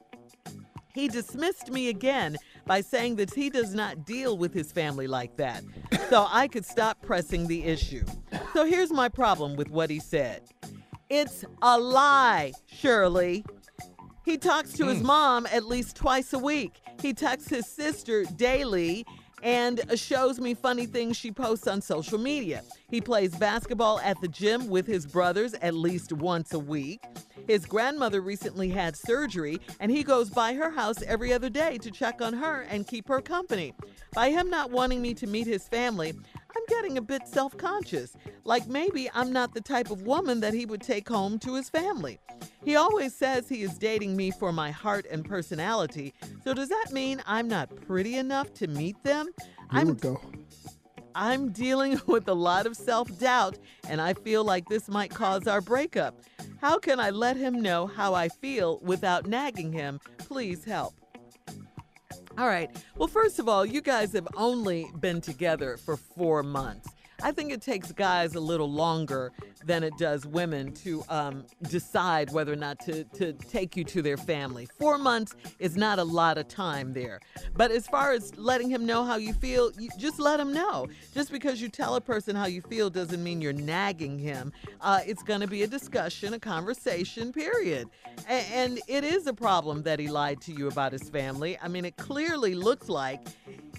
He 0.94 1.08
dismissed 1.08 1.72
me 1.72 1.90
again 1.90 2.38
by 2.68 2.82
saying 2.82 3.16
that 3.16 3.34
he 3.34 3.50
does 3.50 3.74
not 3.74 4.06
deal 4.06 4.38
with 4.38 4.54
his 4.54 4.72
family 4.72 5.08
like 5.08 5.38
that, 5.38 5.64
so 6.10 6.28
I 6.30 6.48
could 6.48 6.66
stop 6.66 7.02
pressing 7.02 7.48
the 7.48 7.64
issue. 7.64 8.06
So 8.54 8.66
here's 8.66 8.92
my 8.92 9.10
problem 9.10 9.56
with 9.56 9.72
what 9.72 9.90
he 9.90 10.00
said 10.00 10.44
it's 11.10 11.46
a 11.62 11.80
lie, 11.80 12.52
Shirley. 12.66 13.46
He 14.26 14.38
talks 14.38 14.74
to 14.74 14.88
his 14.88 15.00
hmm. 15.00 15.08
mom 15.08 15.48
at 15.48 15.66
least 15.66 15.96
twice 15.96 16.34
a 16.34 16.40
week. 16.40 16.82
He 17.02 17.14
texts 17.14 17.50
his 17.50 17.66
sister 17.66 18.26
daily 18.26 19.06
and 19.44 19.82
shows 19.96 20.40
me 20.40 20.54
funny 20.54 20.86
things 20.86 21.18
she 21.18 21.32
posts 21.32 21.68
on 21.68 21.82
social 21.82 22.18
media. 22.18 22.64
He 22.90 23.02
plays 23.02 23.36
basketball 23.36 24.00
at 24.00 24.20
the 24.22 24.28
gym 24.28 24.68
with 24.68 24.88
his 24.88 25.06
brothers 25.06 25.54
at 25.56 25.74
least 25.74 26.14
once 26.14 26.54
a 26.54 26.60
week. 26.60 27.04
His 27.48 27.66
grandmother 27.66 28.22
recently 28.22 28.70
had 28.70 28.98
surgery, 28.98 29.60
and 29.80 29.92
he 29.92 30.04
goes 30.04 30.30
by 30.30 30.54
her 30.54 30.70
house 30.70 31.02
every 31.04 31.32
other 31.32 31.50
day 31.50 31.78
to 31.78 31.92
check 31.92 32.22
on 32.22 32.34
her 32.34 32.62
and 32.70 32.88
keep 32.88 33.08
her 33.08 33.22
company. 33.22 33.74
By 34.14 34.32
him 34.32 34.50
not 34.50 34.72
wanting 34.72 35.02
me 35.02 35.14
to 35.14 35.28
meet 35.28 35.48
his 35.48 35.68
family, 35.68 36.14
I'm 36.56 36.64
getting 36.68 36.98
a 36.98 37.02
bit 37.02 37.28
self 37.28 37.58
conscious, 37.58 38.16
like 38.44 38.68
maybe 38.68 39.10
I'm 39.14 39.32
not 39.32 39.54
the 39.54 39.62
type 39.62 39.92
of 39.92 40.04
woman 40.04 40.40
that 40.42 40.54
he 40.54 40.66
would 40.66 40.82
take 40.82 41.08
home 41.08 41.40
to 41.40 41.56
his 41.56 41.70
family. 41.70 42.20
He 42.64 42.76
always 42.76 43.16
says 43.16 43.48
he 43.48 43.62
is 43.64 43.78
dating 43.78 44.16
me 44.16 44.32
for 44.32 44.52
my 44.52 44.72
heart 44.72 45.06
and 45.10 45.24
personality, 45.24 46.14
so 46.44 46.54
does 46.54 46.70
that 46.70 46.88
mean 46.92 47.22
I'm 47.26 47.48
not 47.48 47.76
pretty 47.88 48.16
enough 48.16 48.54
to 48.56 48.68
meet 48.68 49.02
them? 49.04 49.28
Here 49.38 49.56
I'm 49.70 49.88
we 49.90 49.94
go. 49.96 50.22
I'm 51.16 51.52
dealing 51.52 52.00
with 52.08 52.28
a 52.28 52.34
lot 52.34 52.68
of 52.68 52.78
self 52.78 53.18
doubt, 53.20 53.58
and 53.90 54.00
I 54.00 54.14
feel 54.14 54.44
like 54.44 54.70
this 54.70 54.88
might 54.88 55.10
cause 55.10 55.48
our 55.48 55.62
breakup. 55.62 56.22
How 56.62 56.78
can 56.78 57.00
I 57.00 57.10
let 57.10 57.38
him 57.38 57.62
know 57.62 57.88
how 57.88 58.14
I 58.14 58.30
feel 58.30 58.80
without 58.82 59.28
nagging 59.28 59.72
him? 59.72 60.00
Please 60.18 60.64
help. 60.64 60.94
All 62.38 62.48
right. 62.48 62.70
Well, 62.96 63.08
first 63.08 63.40
of 63.40 63.50
all, 63.50 63.66
you 63.66 63.82
guys 63.82 64.14
have 64.14 64.28
only 64.36 64.88
been 65.00 65.22
together 65.22 65.78
for 65.78 65.98
four 65.98 66.44
months. 66.44 66.88
I 67.24 67.32
think 67.32 67.52
it 67.52 67.62
takes 67.62 67.92
guys 67.92 68.36
a 68.36 68.40
little 68.40 68.72
longer 68.72 69.32
than 69.66 69.84
it 69.84 69.98
does 69.98 70.26
women 70.26 70.72
to 70.74 71.04
um, 71.10 71.46
decide 71.70 72.32
whether 72.32 72.54
or 72.54 72.58
not 72.58 72.80
to, 72.82 73.04
to 73.06 73.34
take 73.34 73.76
you 73.76 73.84
to 73.86 74.02
their 74.02 74.18
family. 74.18 74.68
Four 74.78 74.98
months 74.98 75.36
is 75.60 75.76
not 75.76 75.98
a 75.98 76.04
lot 76.04 76.38
of 76.38 76.48
time 76.48 76.94
there. 76.94 77.20
But 77.56 77.72
as 77.72 77.88
far 77.88 78.12
as 78.12 78.38
letting 78.38 78.70
him 78.70 78.86
know 78.86 79.04
how 79.04 79.16
you 79.16 79.34
feel, 79.34 79.72
you 79.80 79.90
just 79.98 80.20
let 80.20 80.40
him 80.40 80.54
know. 80.54 80.88
Just 81.14 81.32
because 81.32 81.60
you 81.60 81.70
tell 81.70 81.96
a 81.96 82.02
person 82.02 82.36
how 82.36 82.46
you 82.46 82.62
feel 82.62 82.90
doesn't 82.90 83.24
mean 83.24 83.42
you're 83.42 83.52
nagging 83.54 84.20
him. 84.20 84.54
Uh, 84.80 85.00
it's 85.06 85.24
going 85.24 85.42
to 85.42 85.48
be 85.48 85.64
a 85.64 85.68
discussion, 85.68 86.34
a 86.36 86.40
conversation, 86.40 87.34
period. 87.34 87.90
A- 88.28 88.32
and 88.54 88.80
it 88.88 89.04
is 89.04 89.26
a 89.26 89.34
problem 89.34 89.82
that 89.84 90.00
he 90.00 90.08
lied 90.08 90.40
to 90.42 90.54
you 90.54 90.68
about 90.68 90.92
his 90.92 91.10
family. 91.10 91.58
I 91.62 91.68
mean, 91.68 91.84
it 91.84 91.98
clearly 91.98 92.54
looks 92.54 92.90
like 92.90 93.22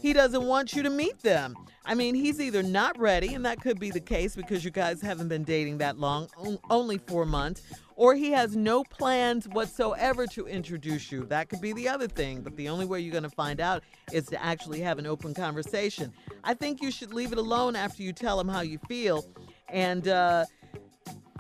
he 0.01 0.13
doesn't 0.13 0.45
want 0.45 0.75
you 0.75 0.83
to 0.83 0.91
meet 0.91 1.21
them. 1.21 1.55
I 1.89 1.95
mean, 1.95 2.15
he's 2.15 2.39
either 2.39 2.63
not 2.63 2.99
ready, 2.99 3.33
and 3.33 3.47
that 3.47 3.63
could 3.63 3.81
be 3.81 3.91
the 3.91 3.99
case 3.99 4.37
because 4.37 4.63
you 4.63 4.71
guys 4.71 5.01
haven't 5.01 5.29
been 5.29 5.43
dating 5.43 5.79
that 5.79 5.99
long, 5.99 6.29
only 6.69 6.99
four 6.99 7.25
months, 7.25 7.63
or 7.97 8.15
he 8.15 8.31
has 8.33 8.55
no 8.55 8.85
plans 8.85 9.49
whatsoever 9.49 10.27
to 10.27 10.47
introduce 10.47 11.11
you. 11.11 11.25
That 11.25 11.49
could 11.49 11.63
be 11.63 11.73
the 11.73 11.89
other 11.89 12.07
thing, 12.07 12.43
but 12.43 12.55
the 12.57 12.69
only 12.69 12.85
way 12.85 13.01
you're 13.01 13.11
going 13.11 13.23
to 13.23 13.31
find 13.31 13.59
out 13.59 13.83
is 14.13 14.27
to 14.27 14.45
actually 14.45 14.81
have 14.81 14.99
an 14.99 15.07
open 15.07 15.33
conversation. 15.33 16.13
I 16.45 16.53
think 16.53 16.83
you 16.83 16.91
should 16.91 17.15
leave 17.15 17.33
it 17.33 17.39
alone 17.39 17.75
after 17.75 18.03
you 18.03 18.13
tell 18.13 18.39
him 18.39 18.49
how 18.49 18.61
you 18.61 18.79
feel. 18.87 19.25
And, 19.71 20.09
uh, 20.09 20.45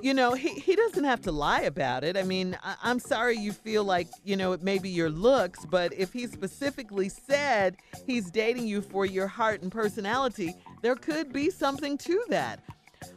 you 0.00 0.14
know, 0.14 0.34
he, 0.34 0.50
he 0.50 0.76
doesn't 0.76 1.04
have 1.04 1.20
to 1.22 1.32
lie 1.32 1.62
about 1.62 2.04
it. 2.04 2.16
I 2.16 2.22
mean, 2.22 2.56
I, 2.62 2.76
I'm 2.82 2.98
sorry 2.98 3.36
you 3.36 3.52
feel 3.52 3.84
like, 3.84 4.08
you 4.24 4.36
know, 4.36 4.52
it 4.52 4.62
may 4.62 4.78
be 4.78 4.88
your 4.88 5.10
looks, 5.10 5.64
but 5.66 5.92
if 5.92 6.12
he 6.12 6.26
specifically 6.26 7.08
said 7.08 7.76
he's 8.06 8.30
dating 8.30 8.66
you 8.66 8.80
for 8.80 9.04
your 9.04 9.26
heart 9.26 9.62
and 9.62 9.72
personality, 9.72 10.54
there 10.82 10.94
could 10.94 11.32
be 11.32 11.50
something 11.50 11.98
to 11.98 12.24
that. 12.28 12.60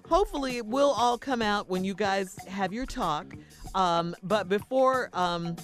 Hopefully, 0.08 0.58
it 0.58 0.66
will 0.66 0.92
all 0.92 1.18
come 1.18 1.42
out 1.42 1.70
when 1.70 1.84
you 1.84 1.94
guys 1.94 2.36
have 2.48 2.74
your 2.74 2.86
talk. 2.86 3.34
Um, 3.74 4.16
but 4.24 4.50
before, 4.50 5.10
um, 5.14 5.56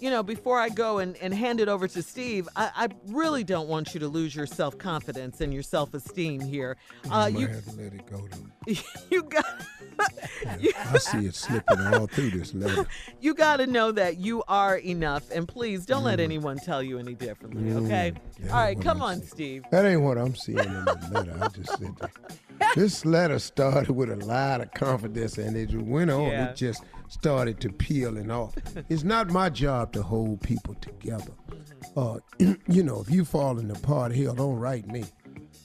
you 0.00 0.10
know, 0.10 0.22
before 0.22 0.58
I 0.58 0.68
go 0.68 0.98
and, 0.98 1.16
and 1.16 1.32
hand 1.32 1.60
it 1.60 1.68
over 1.68 1.88
to 1.88 2.02
Steve, 2.02 2.48
I, 2.54 2.70
I 2.74 2.88
really 3.06 3.44
don't 3.44 3.68
want 3.68 3.94
you 3.94 4.00
to 4.00 4.08
lose 4.08 4.34
your 4.36 4.46
self 4.46 4.76
confidence 4.76 5.40
and 5.40 5.52
your 5.52 5.62
self 5.62 5.94
esteem 5.94 6.40
here. 6.40 6.76
Uh, 7.10 7.30
you, 7.32 7.46
have 7.46 7.64
to 7.64 7.70
let 7.72 7.94
it 7.94 8.06
go 8.10 8.26
though. 8.30 8.74
you 9.10 9.22
got. 9.22 9.44
I 9.98 10.98
see 10.98 11.26
it 11.26 11.34
slipping 11.34 11.80
all 11.80 12.06
through 12.06 12.30
this 12.30 12.52
letter. 12.52 12.86
you 13.20 13.32
got 13.34 13.56
to 13.58 13.66
know 13.66 13.92
that 13.92 14.18
you 14.18 14.42
are 14.46 14.76
enough, 14.76 15.30
and 15.30 15.48
please 15.48 15.86
don't 15.86 16.04
let 16.04 16.20
anyone 16.20 16.58
tell 16.58 16.82
you 16.82 16.98
any 16.98 17.14
differently. 17.14 17.72
Okay. 17.72 18.12
Mm, 18.42 18.50
All 18.50 18.56
right, 18.56 18.78
come 18.80 18.98
I'm 19.02 19.20
on, 19.20 19.22
Steve. 19.22 19.64
That 19.70 19.86
ain't 19.86 20.02
what 20.02 20.18
I'm 20.18 20.34
seeing 20.34 20.58
in 20.58 20.84
the 20.84 21.08
letter. 21.12 21.38
I 21.40 21.48
just 21.48 21.78
said 21.78 21.96
that. 21.96 22.10
This 22.74 23.04
letter 23.06 23.38
started 23.38 23.85
with 23.92 24.10
a 24.10 24.16
lot 24.16 24.60
of 24.60 24.72
confidence 24.72 25.38
and 25.38 25.56
it 25.56 25.72
went 25.74 26.10
on. 26.10 26.28
Yeah. 26.28 26.50
It 26.50 26.56
just 26.56 26.84
started 27.08 27.60
to 27.60 27.70
peeling 27.70 28.30
off. 28.30 28.54
it's 28.88 29.04
not 29.04 29.30
my 29.30 29.48
job 29.48 29.92
to 29.92 30.02
hold 30.02 30.40
people 30.40 30.74
together. 30.74 31.32
Uh, 31.96 32.18
you 32.38 32.82
know, 32.82 33.00
if 33.00 33.10
you 33.10 33.24
falling 33.24 33.70
apart, 33.70 34.14
hell, 34.14 34.34
don't 34.34 34.56
write 34.56 34.86
me. 34.86 35.04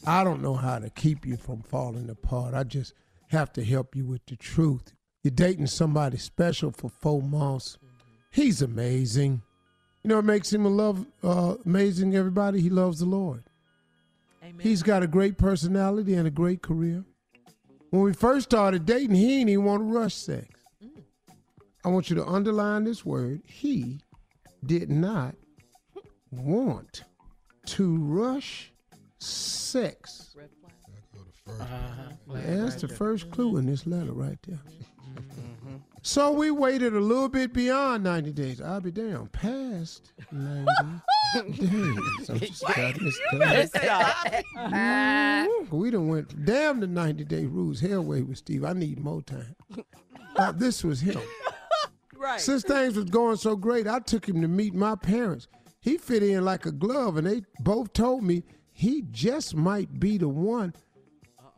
I 0.06 0.24
don't 0.24 0.42
know 0.42 0.56
how 0.56 0.80
to 0.80 0.90
keep 0.90 1.26
you 1.26 1.38
from 1.38 1.62
falling 1.62 2.10
apart. 2.10 2.54
I 2.54 2.64
just 2.64 2.94
have 3.28 3.54
to 3.54 3.64
help 3.64 3.96
you 3.96 4.06
with 4.06 4.26
the 4.26 4.36
truth. 4.36 4.94
You're 5.24 5.32
dating 5.32 5.68
somebody 5.68 6.18
special 6.18 6.72
for 6.72 6.90
four 6.90 7.22
months. 7.22 7.78
He's 8.32 8.62
amazing. 8.62 9.42
You 10.04 10.10
know 10.10 10.16
what 10.16 10.26
makes 10.26 10.52
him 10.52 10.66
a 10.66 10.70
love 10.70 11.06
uh, 11.24 11.56
amazing? 11.66 12.16
Everybody, 12.16 12.62
he 12.62 12.70
loves 12.70 13.00
the 13.00 13.06
Lord. 13.06 13.44
Amen. 14.42 14.60
He's 14.60 14.82
got 14.82 15.04
a 15.04 15.08
great 15.08 15.38
personality 15.38 16.16
and 16.16 16.28
a 16.28 16.32
great 16.32 16.64
career. 16.64 17.04
When 17.92 18.04
we 18.04 18.14
first 18.14 18.50
started 18.50 18.86
dating, 18.86 19.16
he 19.16 19.28
didn't 19.28 19.50
even 19.50 19.66
want 19.66 19.82
to 19.82 19.94
rush 19.94 20.16
sex. 20.16 20.48
I 21.84 21.90
want 21.90 22.10
you 22.10 22.16
to 22.16 22.26
underline 22.26 22.86
this 22.86 23.06
word. 23.06 23.42
He 23.46 24.00
did 24.66 24.90
not 24.90 25.36
want 26.32 27.04
to 27.66 27.98
rush 27.98 28.72
sex. 29.20 30.36
Uh-huh. 31.50 31.76
That's 32.34 32.82
the 32.82 32.88
first 32.88 33.30
clue 33.30 33.58
in 33.58 33.66
this 33.66 33.86
letter 33.86 34.14
right 34.14 34.38
there. 34.48 34.62
Mm-hmm. 35.14 35.76
So 36.02 36.32
we 36.32 36.50
waited 36.50 36.94
a 36.94 37.00
little 37.00 37.28
bit 37.28 37.52
beyond 37.52 38.06
90 38.06 38.32
days. 38.32 38.62
I'll 38.62 38.80
be 38.80 38.92
damned. 38.92 39.34
Past 39.34 40.14
90 40.32 40.66
days. 41.34 42.30
I'm 42.30 42.40
just 42.40 42.66
cutting 42.66 43.06
You 43.32 43.40
better 43.40 43.68
stop. 43.68 45.48
Ooh, 45.48 45.68
we 45.72 45.92
done 45.92 46.08
went 46.08 46.46
damn 46.46 46.80
the 46.80 46.88
90 46.88 47.24
day 47.26 47.46
rules. 47.46 47.80
Hell 47.80 48.04
way 48.04 48.22
with 48.22 48.38
Steve. 48.38 48.64
I 48.66 48.74
need 48.74 49.00
more 49.00 49.22
time. 49.22 49.56
Now, 50.38 50.52
this 50.52 50.84
was 50.84 51.02
him. 51.02 51.20
Right. 52.18 52.40
Since 52.40 52.64
things 52.64 52.96
was 52.96 53.06
going 53.06 53.38
so 53.38 53.56
great, 53.56 53.88
I 53.88 54.00
took 54.00 54.28
him 54.30 54.42
to 54.42 54.48
meet 54.48 54.74
my 54.74 54.96
parents. 54.96 55.48
He 55.80 55.98
fit 55.98 56.22
in 56.22 56.46
like 56.46 56.66
a 56.68 56.72
glove, 56.72 57.18
and 57.18 57.26
they 57.26 57.42
both 57.60 57.94
told 57.94 58.24
me 58.24 58.44
he 58.72 59.04
just 59.12 59.56
might 59.56 60.00
be 60.00 60.18
the 60.20 60.30
one. 60.30 60.74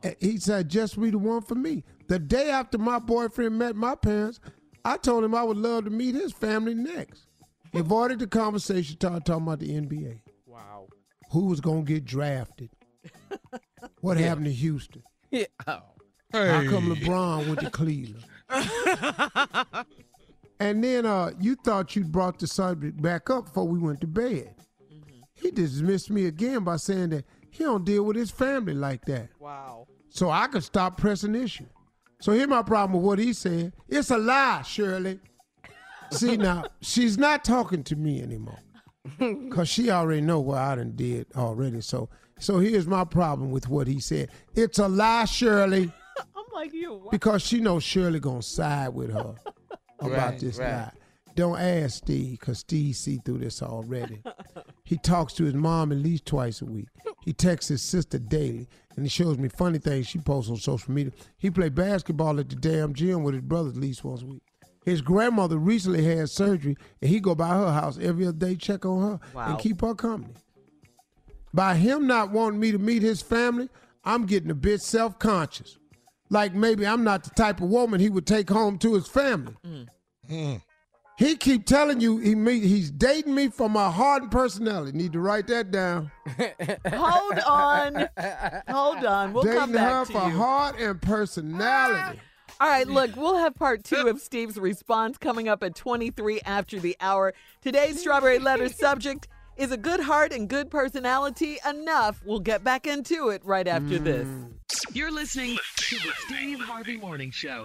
Uh, 0.03 0.11
He 0.19 0.37
said, 0.37 0.69
just 0.69 0.99
be 0.99 1.09
the 1.09 1.17
one 1.17 1.41
for 1.41 1.55
me. 1.55 1.83
The 2.07 2.17
day 2.19 2.49
after 2.49 2.77
my 2.77 2.99
boyfriend 2.99 3.57
met 3.59 3.75
my 3.75 3.95
parents, 3.95 4.39
I 4.85 4.97
told 4.97 5.23
him 5.23 5.35
I 5.35 5.43
would 5.43 5.57
love 5.57 5.83
to 5.85 5.89
meet 5.89 6.15
his 6.15 6.31
family 6.31 6.73
next. 6.73 7.27
He 7.73 7.79
avoided 7.79 8.19
the 8.19 8.27
conversation, 8.27 8.95
started 8.95 9.25
talking 9.25 9.43
about 9.43 9.59
the 9.59 9.69
NBA. 9.71 10.19
Wow. 10.45 10.87
Who 11.31 11.47
was 11.47 11.59
going 11.59 11.85
to 11.85 11.93
get 11.93 12.05
drafted? 12.05 12.69
What 14.01 14.17
Yeah. 14.17 14.27
happened 14.27 14.45
to 14.45 14.53
Houston? 14.53 15.03
Yeah. 15.31 15.45
Oh. 15.67 15.79
How 16.31 16.63
come 16.69 16.95
LeBron 16.95 17.47
went 17.47 17.59
to 17.59 17.69
Cleveland? 17.69 18.23
and 20.59 20.83
then 20.83 21.05
uh, 21.05 21.31
you 21.39 21.55
thought 21.55 21.95
you 21.95 22.03
brought 22.03 22.39
the 22.39 22.47
subject 22.47 23.01
back 23.01 23.29
up 23.29 23.45
before 23.45 23.67
we 23.67 23.79
went 23.79 24.01
to 24.01 24.07
bed. 24.07 24.55
He 25.35 25.51
dismissed 25.51 26.09
me 26.09 26.25
again 26.27 26.63
by 26.63 26.77
saying 26.77 27.09
that 27.09 27.25
he 27.51 27.63
don't 27.63 27.83
deal 27.85 28.03
with 28.03 28.15
his 28.15 28.31
family 28.31 28.73
like 28.73 29.03
that. 29.05 29.29
Wow. 29.39 29.87
So 30.09 30.29
I 30.29 30.47
could 30.47 30.63
stop 30.63 30.97
pressing 30.97 31.35
issue. 31.35 31.65
So 32.21 32.31
here's 32.31 32.47
my 32.47 32.61
problem 32.63 32.93
with 32.93 33.05
what 33.05 33.19
he 33.19 33.33
said. 33.33 33.73
It's 33.89 34.09
a 34.11 34.17
lie, 34.17 34.61
Shirley. 34.61 35.19
See 36.13 36.37
now, 36.37 36.65
she's 36.81 37.17
not 37.17 37.43
talking 37.43 37.83
to 37.85 37.95
me 37.95 38.21
anymore. 38.21 38.59
Cause 39.51 39.67
she 39.67 39.89
already 39.89 40.21
know 40.21 40.39
what 40.39 40.59
I 40.59 40.75
done 40.75 40.93
did 40.95 41.27
already. 41.35 41.81
So 41.81 42.09
so 42.39 42.59
here's 42.59 42.87
my 42.87 43.03
problem 43.03 43.51
with 43.51 43.67
what 43.67 43.87
he 43.87 43.99
said. 43.99 44.29
It's 44.55 44.79
a 44.79 44.87
lie, 44.87 45.25
Shirley. 45.25 45.91
I'm 46.35 46.43
like 46.53 46.73
you. 46.73 46.93
What? 46.95 47.11
Because 47.11 47.41
she 47.41 47.59
knows 47.59 47.83
Shirley 47.83 48.19
gonna 48.19 48.41
side 48.41 48.89
with 48.93 49.11
her 49.11 49.35
about 49.99 50.11
Right, 50.11 50.39
this 50.39 50.57
right. 50.57 50.71
lie. 50.71 50.91
Don't 51.35 51.59
ask 51.59 51.97
Steve, 51.97 52.39
cause 52.39 52.59
Steve 52.59 52.95
see 52.95 53.17
through 53.25 53.39
this 53.39 53.61
already. 53.63 54.21
he 54.83 54.97
talks 54.97 55.33
to 55.33 55.43
his 55.45 55.55
mom 55.55 55.91
at 55.91 55.97
least 55.97 56.25
twice 56.27 56.61
a 56.61 56.65
week. 56.65 56.87
He 57.25 57.33
texts 57.33 57.69
his 57.69 57.81
sister 57.81 58.19
daily, 58.19 58.67
and 58.95 59.03
he 59.03 59.09
shows 59.09 59.37
me 59.39 59.49
funny 59.49 59.79
things 59.79 60.07
she 60.07 60.19
posts 60.19 60.51
on 60.51 60.57
social 60.57 60.93
media. 60.93 61.11
He 61.37 61.49
play 61.49 61.69
basketball 61.69 62.39
at 62.39 62.49
the 62.49 62.55
damn 62.55 62.93
gym 62.93 63.23
with 63.23 63.33
his 63.33 63.41
brother 63.43 63.69
at 63.69 63.77
least 63.77 64.03
once 64.03 64.21
a 64.21 64.25
week. 64.27 64.43
His 64.85 65.01
grandmother 65.01 65.57
recently 65.57 66.03
had 66.03 66.29
surgery, 66.29 66.75
and 67.01 67.09
he 67.09 67.19
go 67.19 67.35
by 67.35 67.49
her 67.49 67.71
house 67.71 67.97
every 68.01 68.25
other 68.27 68.37
day, 68.37 68.55
check 68.55 68.85
on 68.85 69.01
her, 69.01 69.19
Wow. 69.33 69.51
and 69.51 69.59
keep 69.59 69.81
her 69.81 69.95
company. 69.95 70.33
By 71.53 71.75
him 71.75 72.07
not 72.07 72.31
wanting 72.31 72.59
me 72.59 72.71
to 72.71 72.79
meet 72.79 73.01
his 73.01 73.21
family, 73.21 73.69
I'm 74.03 74.25
getting 74.25 74.49
a 74.51 74.55
bit 74.55 74.81
self-conscious. 74.81 75.77
Like 76.29 76.53
maybe 76.53 76.85
I'm 76.87 77.03
not 77.03 77.23
the 77.23 77.29
type 77.29 77.61
of 77.61 77.69
woman 77.69 77.99
he 77.99 78.09
would 78.09 78.25
take 78.25 78.49
home 78.49 78.77
to 78.79 78.95
his 78.95 79.07
family. 79.07 79.55
Mm. 80.27 80.61
He 81.19 81.35
keep 81.35 81.65
telling 81.67 82.01
you 82.01 82.17
he 82.17 82.33
meet, 82.33 82.63
he's 82.63 82.89
dating 82.89 83.35
me 83.35 83.49
for 83.49 83.69
my 83.69 83.91
heart 83.91 84.23
and 84.23 84.31
personality. 84.31 84.97
Need 84.97 85.13
to 85.13 85.19
write 85.19 85.45
that 85.47 85.69
down. 85.69 86.11
Hold 86.91 87.39
on. 87.39 88.09
Hold 88.67 89.05
on. 89.05 89.31
We'll 89.33 89.43
dating 89.43 89.59
come 89.59 89.71
back 89.73 89.91
her 89.91 90.05
to 90.05 90.11
for 90.11 90.27
you. 90.29 90.37
heart 90.37 90.79
and 90.79 90.99
personality. 91.01 92.19
Ah. 92.19 92.32
All 92.63 92.69
right, 92.69 92.87
look, 92.87 93.17
we'll 93.17 93.35
have 93.35 93.55
part 93.55 93.83
two 93.83 94.07
of 94.07 94.21
Steve's 94.21 94.57
response 94.57 95.17
coming 95.17 95.49
up 95.49 95.63
at 95.63 95.75
23 95.75 96.39
after 96.45 96.79
the 96.79 96.95
hour. 97.01 97.33
Today's 97.61 97.99
Strawberry 97.99 98.39
Letter 98.39 98.69
subject 98.73 99.27
is 99.57 99.73
a 99.73 99.77
good 99.77 99.99
heart 99.99 100.31
and 100.31 100.47
good 100.47 100.71
personality 100.71 101.57
enough? 101.67 102.21
We'll 102.23 102.39
get 102.39 102.63
back 102.63 102.87
into 102.87 103.27
it 103.31 103.41
right 103.43 103.67
after 103.67 103.99
mm. 103.99 104.05
this. 104.05 104.27
You're 104.93 105.11
listening 105.11 105.57
to 105.75 105.95
the 105.97 106.13
Steve 106.25 106.61
Harvey 106.61 106.95
Morning 106.95 107.31
Show. 107.31 107.63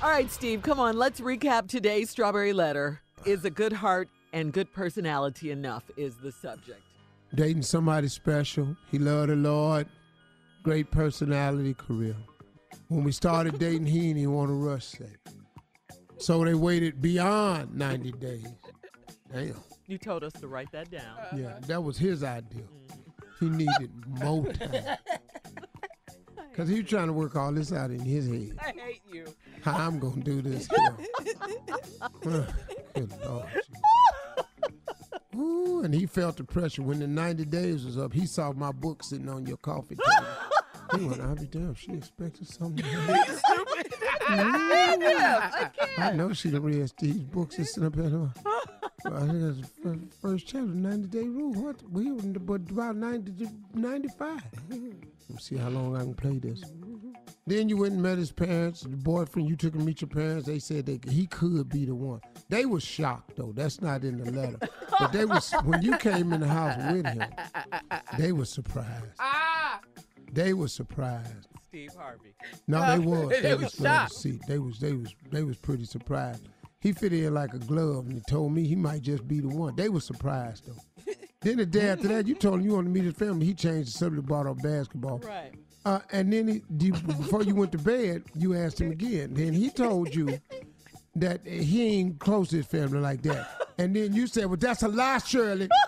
All 0.00 0.10
right, 0.10 0.30
Steve, 0.30 0.62
come 0.62 0.78
on, 0.78 0.96
let's 0.96 1.20
recap 1.20 1.66
today's 1.66 2.08
Strawberry 2.08 2.52
Letter. 2.52 3.00
Is 3.26 3.44
a 3.44 3.50
good 3.50 3.72
heart 3.72 4.08
and 4.32 4.52
good 4.52 4.72
personality 4.72 5.50
enough? 5.50 5.82
Is 5.96 6.14
the 6.18 6.30
subject. 6.30 6.80
Dating 7.34 7.62
somebody 7.62 8.06
special. 8.06 8.76
He 8.88 9.00
loved 9.00 9.30
the 9.30 9.34
Lord. 9.36 9.88
Great 10.62 10.92
personality, 10.92 11.74
career. 11.74 12.14
When 12.92 13.04
we 13.04 13.12
started 13.12 13.58
dating, 13.58 13.86
he 13.86 14.00
didn't 14.00 14.18
even 14.18 14.34
want 14.34 14.50
to 14.50 14.52
rush 14.52 14.84
sex. 14.84 15.16
So 16.18 16.44
they 16.44 16.52
waited 16.52 17.00
beyond 17.00 17.74
90 17.74 18.12
days. 18.12 18.46
Damn. 19.32 19.54
You 19.86 19.96
told 19.96 20.22
us 20.22 20.34
to 20.34 20.46
write 20.46 20.70
that 20.72 20.90
down. 20.90 21.16
Yeah, 21.34 21.58
that 21.68 21.82
was 21.82 21.96
his 21.96 22.22
idea. 22.22 22.64
He 23.40 23.48
needed 23.48 23.90
more 24.06 24.52
time. 24.52 24.98
Because 26.50 26.68
he 26.68 26.82
was 26.82 26.90
trying 26.90 27.06
to 27.06 27.14
work 27.14 27.34
all 27.34 27.50
this 27.50 27.72
out 27.72 27.90
in 27.90 28.00
his 28.00 28.26
head. 28.26 28.58
I 28.60 28.72
hate 28.78 29.00
you. 29.10 29.24
How 29.62 29.78
I'm 29.78 29.98
going 29.98 30.22
to 30.22 30.30
do 30.30 30.42
this 30.42 30.68
here. 30.68 30.96
Good 32.94 33.12
Lord. 33.24 33.46
Ooh, 35.34 35.80
and 35.82 35.94
he 35.94 36.04
felt 36.04 36.36
the 36.36 36.44
pressure 36.44 36.82
when 36.82 36.98
the 36.98 37.06
90 37.06 37.46
days 37.46 37.86
was 37.86 37.96
up. 37.96 38.12
He 38.12 38.26
saw 38.26 38.52
my 38.52 38.70
book 38.70 39.02
sitting 39.02 39.30
on 39.30 39.46
your 39.46 39.56
coffee 39.56 39.96
table. 39.96 40.28
Went, 40.98 41.20
I'll 41.20 41.34
be 41.34 41.46
damn, 41.46 41.74
she 41.74 41.92
expected 41.92 42.48
something. 42.48 42.84
I 44.28 45.70
I 45.98 46.12
know 46.12 46.32
she 46.32 46.50
done 46.50 46.62
read 46.62 46.88
Steve's 46.88 47.18
books 47.24 47.58
and 47.58 47.66
sitting 47.66 47.86
up 47.86 47.98
at 47.98 48.12
her. 48.12 48.30
I 49.04 49.20
think 49.26 49.40
that's 49.42 49.70
the 49.82 49.98
first 50.20 50.46
chapter, 50.46 50.66
90 50.66 51.08
Day 51.08 51.24
Rule. 51.28 51.52
What? 51.54 51.82
We 51.90 52.10
were 52.12 52.20
in 52.20 52.32
the- 52.32 52.40
but 52.40 52.70
about 52.70 52.96
90 52.96 53.48
95. 53.74 54.42
Let's 55.28 55.48
see 55.48 55.56
how 55.56 55.68
long 55.70 55.96
I 55.96 56.00
can 56.00 56.14
play 56.14 56.38
this. 56.38 56.62
Then 57.46 57.68
you 57.68 57.76
went 57.78 57.94
and 57.94 58.02
met 58.02 58.18
his 58.18 58.30
parents, 58.30 58.82
the 58.82 58.90
boyfriend. 58.90 59.48
You 59.48 59.56
took 59.56 59.74
him 59.74 59.80
to 59.80 59.86
meet 59.86 60.00
your 60.00 60.08
parents. 60.08 60.46
They 60.46 60.60
said 60.60 60.86
that 60.86 61.04
he 61.08 61.26
could 61.26 61.68
be 61.68 61.84
the 61.84 61.94
one. 61.94 62.20
They 62.48 62.66
were 62.66 62.80
shocked 62.80 63.36
though. 63.36 63.52
That's 63.52 63.80
not 63.80 64.04
in 64.04 64.18
the 64.18 64.30
letter. 64.30 64.58
But 64.98 65.12
they 65.12 65.24
was 65.24 65.52
when 65.64 65.82
you 65.82 65.96
came 65.98 66.32
in 66.32 66.40
the 66.40 66.46
house 66.48 66.76
with 66.92 67.06
him. 67.06 67.24
They 68.18 68.30
were 68.32 68.44
surprised. 68.44 69.06
They 70.32 70.54
were 70.54 70.68
surprised. 70.68 71.46
Steve 71.68 71.92
Harvey. 71.98 72.34
No, 72.66 72.80
they 72.86 72.98
was. 73.06 73.28
They 73.28 73.40
They, 73.40 73.54
was 73.54 73.62
was 73.64 73.74
glad 73.74 73.92
to 74.08 74.14
shocked. 74.14 74.22
see. 74.22 74.40
They 74.48 74.58
was. 74.58 74.78
They 74.78 74.92
was. 74.92 75.14
They 75.30 75.42
was 75.42 75.56
pretty 75.56 75.84
surprised. 75.84 76.48
He 76.80 76.92
fit 76.92 77.12
in 77.12 77.32
like 77.34 77.54
a 77.54 77.58
glove, 77.58 78.06
and 78.06 78.14
he 78.14 78.22
told 78.28 78.52
me 78.52 78.66
he 78.66 78.74
might 78.74 79.02
just 79.02 79.28
be 79.28 79.40
the 79.40 79.48
one. 79.48 79.76
They 79.76 79.88
were 79.88 80.00
surprised 80.00 80.66
though. 80.66 81.12
then 81.42 81.58
the 81.58 81.66
day 81.66 81.90
after 81.90 82.08
that, 82.08 82.26
you 82.26 82.34
told 82.34 82.60
him 82.60 82.66
you 82.66 82.72
wanted 82.74 82.88
to 82.88 82.90
meet 82.94 83.04
his 83.04 83.14
family. 83.14 83.46
He 83.46 83.54
changed 83.54 83.88
the 83.88 83.98
subject, 83.98 84.30
up 84.30 84.60
basketball. 84.62 85.18
Right. 85.18 85.52
Uh, 85.84 86.00
and 86.12 86.32
then 86.32 86.48
he, 86.48 86.62
you, 86.78 86.92
before 86.92 87.42
you 87.42 87.54
went 87.54 87.72
to 87.72 87.78
bed, 87.78 88.22
you 88.36 88.54
asked 88.54 88.80
him 88.80 88.90
again. 88.92 89.34
Then 89.34 89.52
he 89.52 89.68
told 89.70 90.14
you 90.14 90.38
that 91.16 91.44
he 91.46 91.98
ain't 91.98 92.18
close 92.20 92.48
to 92.50 92.56
his 92.56 92.66
family 92.66 92.98
like 93.00 93.22
that. 93.22 93.48
And 93.78 93.94
then 93.94 94.12
you 94.12 94.26
said, 94.26 94.46
"Well, 94.46 94.56
that's 94.56 94.82
a 94.82 94.88
lie, 94.88 95.18
Shirley." 95.18 95.68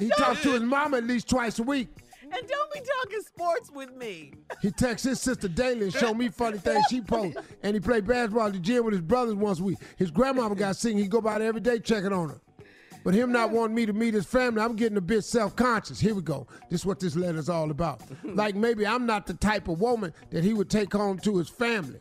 He 0.00 0.08
talks 0.18 0.42
to 0.42 0.50
his 0.50 0.62
mama 0.62 0.96
at 0.96 1.04
least 1.04 1.28
twice 1.28 1.60
a 1.60 1.62
week. 1.62 1.86
And 2.32 2.48
don't 2.48 2.72
be 2.72 2.80
talking 2.80 3.20
sports 3.20 3.70
with 3.70 3.94
me. 3.94 4.32
He 4.60 4.70
texts 4.70 5.08
his 5.08 5.20
sister 5.20 5.48
daily 5.48 5.84
and 5.84 5.92
show 5.92 6.12
me 6.12 6.28
funny 6.28 6.58
things 6.58 6.84
she 6.90 7.00
posts. 7.00 7.40
And 7.62 7.74
he 7.74 7.80
play 7.80 8.00
basketball 8.00 8.48
at 8.48 8.52
the 8.54 8.58
gym 8.58 8.84
with 8.84 8.94
his 8.94 9.02
brothers 9.02 9.34
once 9.34 9.60
a 9.60 9.64
week. 9.64 9.78
His 9.96 10.10
grandmama 10.10 10.54
got 10.54 10.76
sick. 10.76 10.96
He 10.96 11.06
go 11.06 11.20
by 11.20 11.38
there 11.38 11.48
every 11.48 11.60
day 11.60 11.78
checking 11.78 12.12
on 12.12 12.30
her. 12.30 12.40
But 13.04 13.14
him 13.14 13.30
not 13.30 13.52
wanting 13.52 13.76
me 13.76 13.86
to 13.86 13.92
meet 13.92 14.14
his 14.14 14.26
family, 14.26 14.60
I'm 14.60 14.74
getting 14.74 14.98
a 14.98 15.00
bit 15.00 15.22
self-conscious. 15.22 16.00
Here 16.00 16.12
we 16.12 16.22
go. 16.22 16.48
This 16.70 16.80
is 16.80 16.86
what 16.86 16.98
this 16.98 17.14
letter's 17.14 17.48
all 17.48 17.70
about. 17.70 18.00
like 18.24 18.56
maybe 18.56 18.84
I'm 18.84 19.06
not 19.06 19.26
the 19.26 19.34
type 19.34 19.68
of 19.68 19.80
woman 19.80 20.12
that 20.30 20.42
he 20.42 20.54
would 20.54 20.68
take 20.68 20.92
home 20.92 21.18
to 21.20 21.36
his 21.36 21.48
family. 21.48 22.00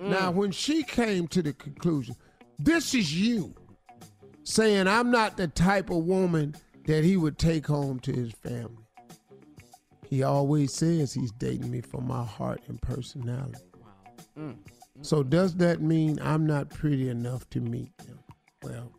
Mm. 0.00 0.08
Now, 0.08 0.30
when 0.30 0.52
she 0.52 0.82
came 0.82 1.28
to 1.28 1.42
the 1.42 1.52
conclusion, 1.52 2.16
this 2.58 2.94
is 2.94 3.14
you 3.14 3.54
saying 4.44 4.88
I'm 4.88 5.10
not 5.10 5.36
the 5.36 5.48
type 5.48 5.90
of 5.90 5.98
woman 6.04 6.54
that 6.86 7.04
he 7.04 7.18
would 7.18 7.36
take 7.36 7.66
home 7.66 7.98
to 8.00 8.12
his 8.12 8.32
family. 8.32 8.85
He 10.08 10.22
always 10.22 10.72
says 10.72 11.12
he's 11.12 11.32
dating 11.32 11.70
me 11.70 11.80
for 11.80 12.00
my 12.00 12.24
heart 12.24 12.62
and 12.68 12.80
personality. 12.80 13.58
Mm. 14.38 14.54
Mm. 14.54 14.56
So 15.02 15.22
does 15.22 15.54
that 15.56 15.80
mean 15.80 16.18
I'm 16.22 16.46
not 16.46 16.70
pretty 16.70 17.08
enough 17.08 17.48
to 17.50 17.60
meet 17.60 17.92
him? 18.06 18.18
Well, 18.62 18.92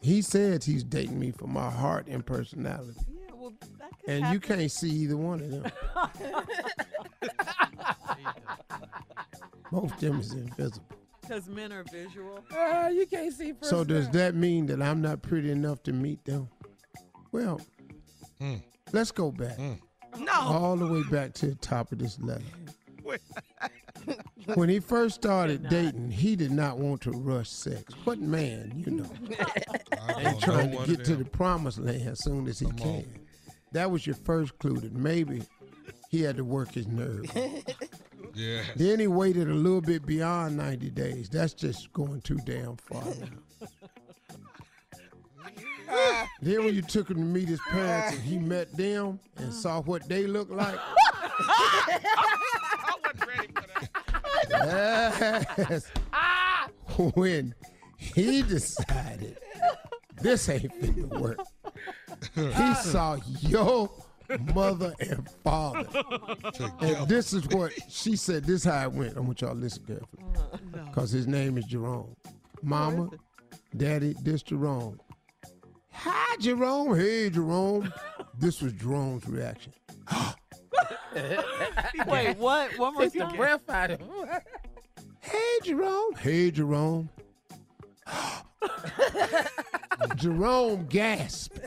he 0.00 0.22
says 0.22 0.64
he's 0.64 0.84
dating 0.84 1.18
me 1.18 1.30
for 1.30 1.46
my 1.46 1.70
heart 1.70 2.06
and 2.08 2.24
personality. 2.24 3.00
Yeah, 3.08 3.34
well, 3.34 3.52
that 3.78 3.90
could 4.00 4.08
And 4.10 4.24
happen. 4.24 4.34
you 4.34 4.40
can't 4.40 4.70
see 4.70 4.90
either 4.90 5.16
one 5.16 5.40
of 5.40 5.50
them. 5.50 5.64
Both 9.72 9.92
of 9.92 10.00
them 10.00 10.20
is 10.20 10.32
invisible. 10.32 10.86
Because 11.22 11.48
men 11.48 11.72
are 11.72 11.84
visual. 11.84 12.44
Ah, 12.52 12.88
you 12.88 13.06
can't 13.06 13.32
see 13.32 13.54
So 13.60 13.84
does 13.84 14.08
that 14.10 14.34
mean 14.34 14.66
that 14.66 14.82
I'm 14.82 15.00
not 15.00 15.22
pretty 15.22 15.50
enough 15.50 15.82
to 15.84 15.92
meet 15.92 16.24
them? 16.24 16.48
Well, 17.30 17.60
hmm. 18.40 18.56
let's 18.92 19.12
go 19.12 19.30
back. 19.30 19.56
Hmm. 19.56 19.74
No. 20.18 20.32
All 20.32 20.76
the 20.76 20.86
way 20.86 21.02
back 21.10 21.32
to 21.34 21.46
the 21.46 21.54
top 21.56 21.92
of 21.92 21.98
this 21.98 22.18
letter. 22.20 22.44
when 24.54 24.68
he 24.68 24.80
first 24.80 25.16
started 25.16 25.68
dating, 25.68 26.10
he 26.10 26.36
did 26.36 26.50
not 26.50 26.78
want 26.78 27.00
to 27.02 27.10
rush 27.10 27.48
sex. 27.48 27.92
What 28.04 28.20
man, 28.20 28.72
you 28.86 28.92
know, 28.92 29.10
ain't 30.18 30.40
trying 30.40 30.76
to 30.76 30.86
get 30.86 31.04
to 31.06 31.16
the 31.16 31.24
promised 31.24 31.78
land 31.78 32.08
as 32.08 32.22
soon 32.22 32.46
as 32.46 32.58
he 32.58 32.66
can. 32.72 33.04
That 33.72 33.90
was 33.90 34.06
your 34.06 34.16
first 34.16 34.58
clue 34.58 34.78
that 34.78 34.92
maybe 34.92 35.42
he 36.10 36.22
had 36.22 36.36
to 36.36 36.44
work 36.44 36.72
his 36.72 36.86
nerve. 36.86 37.24
Yeah. 38.32 38.62
Then 38.76 39.00
he 39.00 39.08
waited 39.08 39.48
a 39.48 39.54
little 39.54 39.80
bit 39.80 40.06
beyond 40.06 40.56
90 40.56 40.90
days. 40.90 41.28
That's 41.28 41.52
just 41.52 41.92
going 41.92 42.20
too 42.20 42.38
damn 42.44 42.76
far 42.76 43.02
now. 43.02 43.66
then 46.42 46.64
when 46.64 46.74
you 46.74 46.82
took 46.82 47.10
him 47.10 47.16
to 47.16 47.22
meet 47.22 47.48
his 47.48 47.60
parents 47.70 48.16
and 48.16 48.24
he 48.24 48.38
met 48.38 48.74
them 48.76 49.20
and 49.36 49.52
saw 49.52 49.80
what 49.82 50.08
they 50.08 50.26
look 50.26 50.50
like. 50.50 50.78
I 50.78 52.94
wasn't 53.04 53.28
ready 53.28 53.48
for 53.54 53.62
that. 54.50 55.46
Yes. 55.68 55.90
when 57.14 57.54
he 57.96 58.42
decided 58.42 59.38
this 60.20 60.48
ain't 60.48 60.72
finna 60.80 61.20
work. 61.20 61.38
He 62.34 62.74
saw 62.74 63.16
your 63.40 63.90
mother 64.54 64.94
and 65.00 65.28
father. 65.42 65.86
And 66.80 67.08
this 67.08 67.32
is 67.32 67.46
what 67.48 67.72
she 67.88 68.16
said. 68.16 68.44
This 68.44 68.64
how 68.64 68.84
it 68.84 68.92
went. 68.92 69.16
I 69.16 69.20
want 69.20 69.40
y'all 69.40 69.54
to 69.54 69.60
listen 69.60 69.84
carefully. 69.84 70.22
Because 70.86 71.10
his 71.10 71.26
name 71.26 71.58
is 71.58 71.64
Jerome. 71.64 72.14
Mama, 72.62 73.10
daddy, 73.76 74.14
this 74.22 74.42
Jerome. 74.42 75.00
Hi, 75.92 76.36
Jerome. 76.38 76.96
Hey, 76.96 77.30
Jerome. 77.30 77.92
This 78.38 78.62
was 78.62 78.72
Jerome's 78.72 79.28
reaction. 79.28 79.72
Wait, 82.06 82.36
what? 82.38 82.78
One 82.78 82.94
more 82.94 83.08
the 83.08 83.20
time. 83.20 83.36
breath 83.36 83.68
out 83.68 83.90
of 83.90 84.00
him. 84.00 84.08
Hey, 85.20 85.58
Jerome. 85.64 86.14
Hey, 86.14 86.50
Jerome. 86.50 87.10
Jerome 90.16 90.86
gasped. 90.86 91.60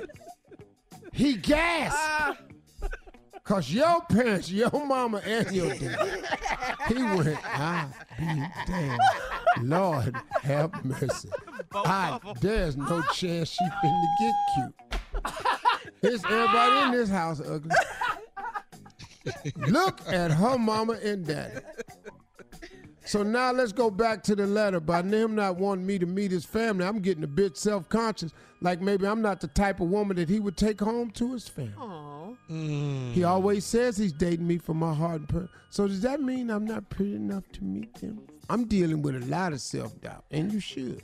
He 1.11 1.35
gasped. 1.35 1.99
Ah. 2.01 2.37
Cause 3.43 3.69
your 3.69 4.01
parents, 4.03 4.49
your 4.49 4.71
mama 4.71 5.21
and 5.25 5.51
your 5.51 5.75
dad, 5.75 6.25
he 6.87 7.03
went, 7.03 7.37
I 7.43 7.87
be 8.17 8.25
damned. 8.65 9.01
Lord 9.61 10.15
have 10.41 10.85
mercy. 10.85 11.29
I, 11.75 12.19
there's 12.39 12.77
no 12.77 13.01
chance 13.13 13.49
she 13.49 13.65
finna 13.83 14.05
get 14.19 14.35
cute. 14.55 14.75
This 16.01 16.23
everybody 16.23 16.85
in 16.85 16.91
this 16.93 17.09
house 17.09 17.41
ugly. 17.41 17.75
Look 19.67 19.99
at 20.07 20.31
her 20.31 20.57
mama 20.57 20.93
and 21.03 21.25
daddy. 21.25 21.59
So 23.05 23.21
now 23.21 23.51
let's 23.51 23.71
go 23.73 23.91
back 23.91 24.23
to 24.23 24.35
the 24.35 24.47
letter. 24.47 24.79
By 24.79 25.01
him 25.03 25.35
not 25.35 25.57
wanting 25.57 25.85
me 25.85 25.99
to 25.99 26.05
meet 26.05 26.31
his 26.31 26.45
family, 26.45 26.85
I'm 26.85 26.99
getting 26.99 27.23
a 27.23 27.27
bit 27.27 27.57
self-conscious. 27.57 28.31
Like 28.61 28.81
maybe 28.81 29.05
I'm 29.05 29.21
not 29.21 29.41
the 29.41 29.47
type 29.47 29.81
of 29.81 29.89
woman 29.89 30.15
that 30.17 30.29
he 30.29 30.39
would 30.39 30.55
take 30.55 30.79
home 30.79 31.11
to 31.11 31.33
his 31.33 31.47
family. 31.47 31.73
Mm. 32.49 33.11
He 33.13 33.23
always 33.23 33.65
says 33.65 33.97
he's 33.97 34.13
dating 34.13 34.47
me 34.47 34.57
for 34.57 34.73
my 34.73 34.93
heart 34.93 35.19
and 35.21 35.29
per- 35.29 35.49
So 35.69 35.87
does 35.87 36.01
that 36.01 36.21
mean 36.21 36.49
I'm 36.49 36.65
not 36.65 36.89
pretty 36.89 37.15
enough 37.15 37.43
to 37.53 37.63
meet 37.63 37.93
them? 37.95 38.21
I'm 38.49 38.65
dealing 38.65 39.01
with 39.01 39.15
a 39.21 39.25
lot 39.27 39.53
of 39.53 39.61
self-doubt, 39.61 40.25
and 40.31 40.51
you 40.51 40.59
should. 40.59 41.01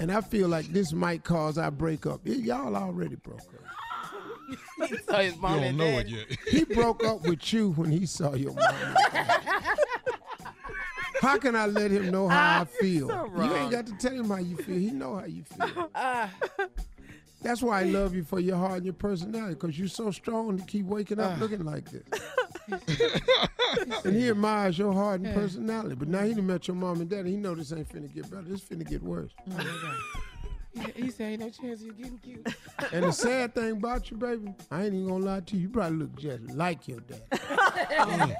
And 0.00 0.10
I 0.12 0.20
feel 0.22 0.48
like 0.48 0.66
this 0.66 0.92
might 0.92 1.24
cause 1.24 1.58
our 1.58 1.70
breakup. 1.70 2.24
Y- 2.24 2.32
y'all 2.34 2.76
already 2.76 3.16
broke 3.16 3.40
up. 3.40 4.58
He 4.88 4.96
saw 4.98 5.18
his 5.18 5.36
mom 5.36 5.54
You 5.56 5.60
don't 5.60 5.68
and 5.68 5.78
know 5.78 5.84
dad. 5.90 6.06
it 6.06 6.08
yet. 6.30 6.38
He 6.48 6.64
broke 6.74 7.04
up 7.04 7.22
with 7.26 7.52
you 7.52 7.72
when 7.72 7.90
he 7.90 8.06
saw 8.06 8.34
your 8.34 8.54
mom. 8.54 8.94
How 11.20 11.38
can 11.38 11.56
I 11.56 11.66
let 11.66 11.90
him 11.90 12.10
know 12.10 12.28
how 12.28 12.62
I 12.62 12.64
feel? 12.80 13.08
so 13.08 13.30
you 13.36 13.54
ain't 13.54 13.70
got 13.70 13.86
to 13.86 13.92
tell 13.98 14.12
him 14.12 14.28
how 14.28 14.36
you 14.38 14.56
feel. 14.56 14.76
He 14.78 14.90
know 14.90 15.16
how 15.16 15.24
you 15.26 15.42
feel. 15.44 15.90
Ah, 15.94 16.30
That's 17.42 17.62
why 17.62 17.80
I 17.80 17.84
love 17.84 18.16
you 18.16 18.24
for 18.24 18.40
your 18.40 18.56
heart 18.56 18.78
and 18.78 18.84
your 18.84 18.94
personality, 18.94 19.54
because 19.54 19.78
you're 19.78 19.86
so 19.86 20.10
strong 20.10 20.58
to 20.58 20.64
keep 20.64 20.86
waking 20.86 21.20
up 21.20 21.38
looking 21.38 21.64
like 21.64 21.88
this. 21.88 22.02
and 24.04 24.16
he 24.16 24.28
admires 24.28 24.76
your 24.76 24.92
heart 24.92 25.20
and 25.20 25.32
personality. 25.34 25.94
But 25.94 26.08
now 26.08 26.22
he 26.22 26.34
done 26.34 26.48
met 26.48 26.66
your 26.66 26.76
mom 26.76 27.00
and 27.00 27.08
daddy. 27.08 27.30
He 27.30 27.36
know 27.36 27.54
this 27.54 27.72
ain't 27.72 27.88
finna 27.88 28.12
get 28.12 28.28
better. 28.28 28.42
This 28.42 28.62
finna 28.62 28.88
get 28.88 29.04
worse. 29.04 29.30
he, 30.74 31.02
he 31.04 31.10
said 31.12 31.32
ain't 31.32 31.40
no 31.40 31.50
chance 31.50 31.80
you're 31.80 31.94
getting 31.94 32.18
cute. 32.18 32.44
And 32.92 33.04
the 33.04 33.12
sad 33.12 33.54
thing 33.54 33.72
about 33.72 34.10
you, 34.10 34.16
baby, 34.16 34.52
I 34.72 34.84
ain't 34.86 34.94
even 34.94 35.06
gonna 35.06 35.24
lie 35.24 35.40
to 35.40 35.56
you. 35.56 35.62
You 35.62 35.68
probably 35.68 35.98
look 35.98 36.16
just 36.16 36.42
like 36.50 36.88
your 36.88 37.00
dad. 37.00 38.36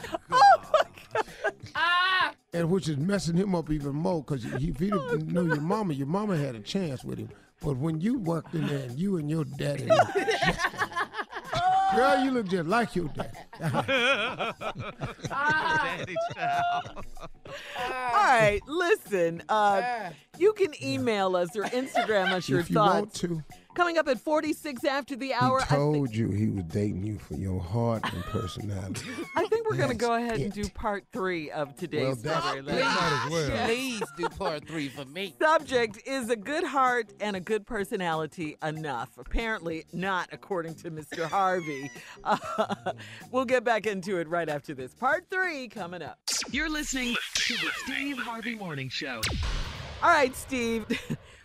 And 2.58 2.70
which 2.70 2.88
is 2.88 2.96
messing 2.96 3.36
him 3.36 3.54
up 3.54 3.70
even 3.70 3.94
more 3.94 4.20
because 4.20 4.44
if 4.44 4.60
he 4.60 4.72
didn't 4.72 5.28
know 5.28 5.42
your 5.42 5.60
mama, 5.60 5.94
your 5.94 6.08
mama 6.08 6.36
had 6.36 6.56
a 6.56 6.60
chance 6.60 7.04
with 7.04 7.18
him. 7.20 7.28
But 7.62 7.76
when 7.76 8.00
you 8.00 8.18
worked 8.18 8.52
in 8.52 8.66
there 8.66 8.78
and 8.88 8.98
you 8.98 9.16
and 9.16 9.30
your 9.30 9.44
daddy, 9.44 9.84
looked 9.86 10.12
just 10.16 10.58
like- 10.74 11.96
girl, 11.96 12.24
you 12.24 12.30
look 12.32 12.48
just 12.48 12.68
like 12.68 12.96
your 12.96 13.06
dad. 13.08 13.36
Daddy 15.28 16.14
child. 16.34 17.04
All 17.76 18.12
right, 18.12 18.60
listen. 18.66 19.42
Uh, 19.48 20.10
you 20.36 20.52
can 20.54 20.72
email 20.82 21.36
us 21.36 21.56
or 21.56 21.62
Instagram 21.64 22.32
us 22.32 22.48
your 22.48 22.58
if 22.60 22.70
you 22.70 22.74
thoughts 22.74 22.92
want 22.94 23.14
to, 23.14 23.44
Coming 23.78 23.96
up 23.96 24.08
at 24.08 24.18
46 24.18 24.84
after 24.86 25.14
the 25.14 25.32
hour. 25.34 25.60
He 25.60 25.66
told 25.76 26.12
you 26.12 26.30
he 26.30 26.48
was 26.48 26.64
dating 26.64 27.04
you 27.04 27.16
for 27.16 27.34
your 27.34 27.60
heart 27.60 28.02
and 28.12 28.24
personality. 28.24 29.06
I 29.36 29.46
think 29.46 29.70
we're 29.70 29.76
going 29.76 29.90
to 29.90 29.94
go 29.94 30.14
ahead 30.14 30.40
and 30.40 30.52
do 30.52 30.68
part 30.70 31.04
three 31.12 31.52
of 31.52 31.76
today's 31.76 32.02
Well, 32.02 32.14
that's- 32.16 32.42
Strawberry 32.42 32.64
Please, 32.64 32.82
Letter. 32.82 32.90
might 32.90 33.28
well. 33.30 33.66
Please 33.66 34.02
do 34.16 34.28
part 34.30 34.66
three 34.66 34.88
for 34.88 35.04
me. 35.04 35.32
Subject 35.40 36.02
is 36.08 36.28
a 36.28 36.34
good 36.34 36.64
heart 36.64 37.12
and 37.20 37.36
a 37.36 37.40
good 37.40 37.66
personality 37.68 38.56
enough? 38.64 39.10
Apparently 39.16 39.84
not, 39.92 40.28
according 40.32 40.74
to 40.74 40.90
Mr. 40.90 41.22
Harvey. 41.28 41.88
Uh, 42.24 42.92
we'll 43.30 43.44
get 43.44 43.62
back 43.62 43.86
into 43.86 44.18
it 44.18 44.28
right 44.28 44.48
after 44.48 44.74
this. 44.74 44.92
Part 44.92 45.26
three 45.30 45.68
coming 45.68 46.02
up. 46.02 46.18
You're 46.50 46.68
listening 46.68 47.14
to 47.34 47.54
the 47.54 47.70
Steve 47.84 48.18
Harvey 48.18 48.56
Morning 48.56 48.88
Show. 48.88 49.20
All 50.02 50.10
right, 50.10 50.34
Steve. 50.34 50.84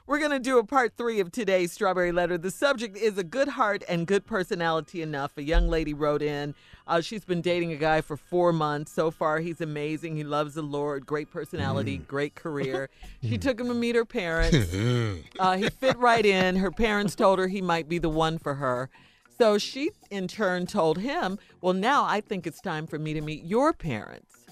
We're 0.05 0.19
going 0.19 0.31
to 0.31 0.39
do 0.39 0.57
a 0.57 0.65
part 0.65 0.97
three 0.97 1.21
of 1.21 1.31
today's 1.31 1.71
Strawberry 1.71 2.11
Letter. 2.11 2.37
The 2.37 2.51
subject 2.51 2.97
is 2.97 3.17
a 3.17 3.23
good 3.23 3.47
heart 3.47 3.85
and 3.87 4.05
good 4.05 4.25
personality 4.25 5.01
enough. 5.01 5.37
A 5.37 5.43
young 5.43 5.69
lady 5.69 5.93
wrote 5.93 6.21
in. 6.21 6.55
Uh, 6.85 6.99
she's 6.99 7.23
been 7.23 7.39
dating 7.39 7.71
a 7.71 7.77
guy 7.77 8.01
for 8.01 8.17
four 8.17 8.51
months. 8.51 8.91
So 8.91 9.11
far, 9.11 9.39
he's 9.39 9.61
amazing. 9.61 10.17
He 10.17 10.25
loves 10.25 10.55
the 10.55 10.61
Lord. 10.61 11.05
Great 11.05 11.31
personality, 11.31 11.97
great 11.97 12.35
career. 12.35 12.89
She 13.23 13.37
took 13.37 13.57
him 13.57 13.67
to 13.69 13.73
meet 13.73 13.95
her 13.95 14.05
parents. 14.05 14.57
Uh, 15.39 15.57
he 15.57 15.69
fit 15.69 15.97
right 15.97 16.25
in. 16.25 16.57
Her 16.57 16.71
parents 16.71 17.15
told 17.15 17.39
her 17.39 17.47
he 17.47 17.61
might 17.61 17.87
be 17.87 17.97
the 17.97 18.09
one 18.09 18.37
for 18.37 18.55
her. 18.55 18.89
So 19.37 19.57
she, 19.57 19.91
in 20.11 20.27
turn, 20.27 20.65
told 20.67 20.97
him, 20.97 21.39
Well, 21.61 21.73
now 21.73 22.03
I 22.03 22.19
think 22.19 22.45
it's 22.45 22.59
time 22.59 22.85
for 22.87 22.99
me 22.99 23.13
to 23.13 23.21
meet 23.21 23.43
your 23.45 23.71
parents. 23.71 24.42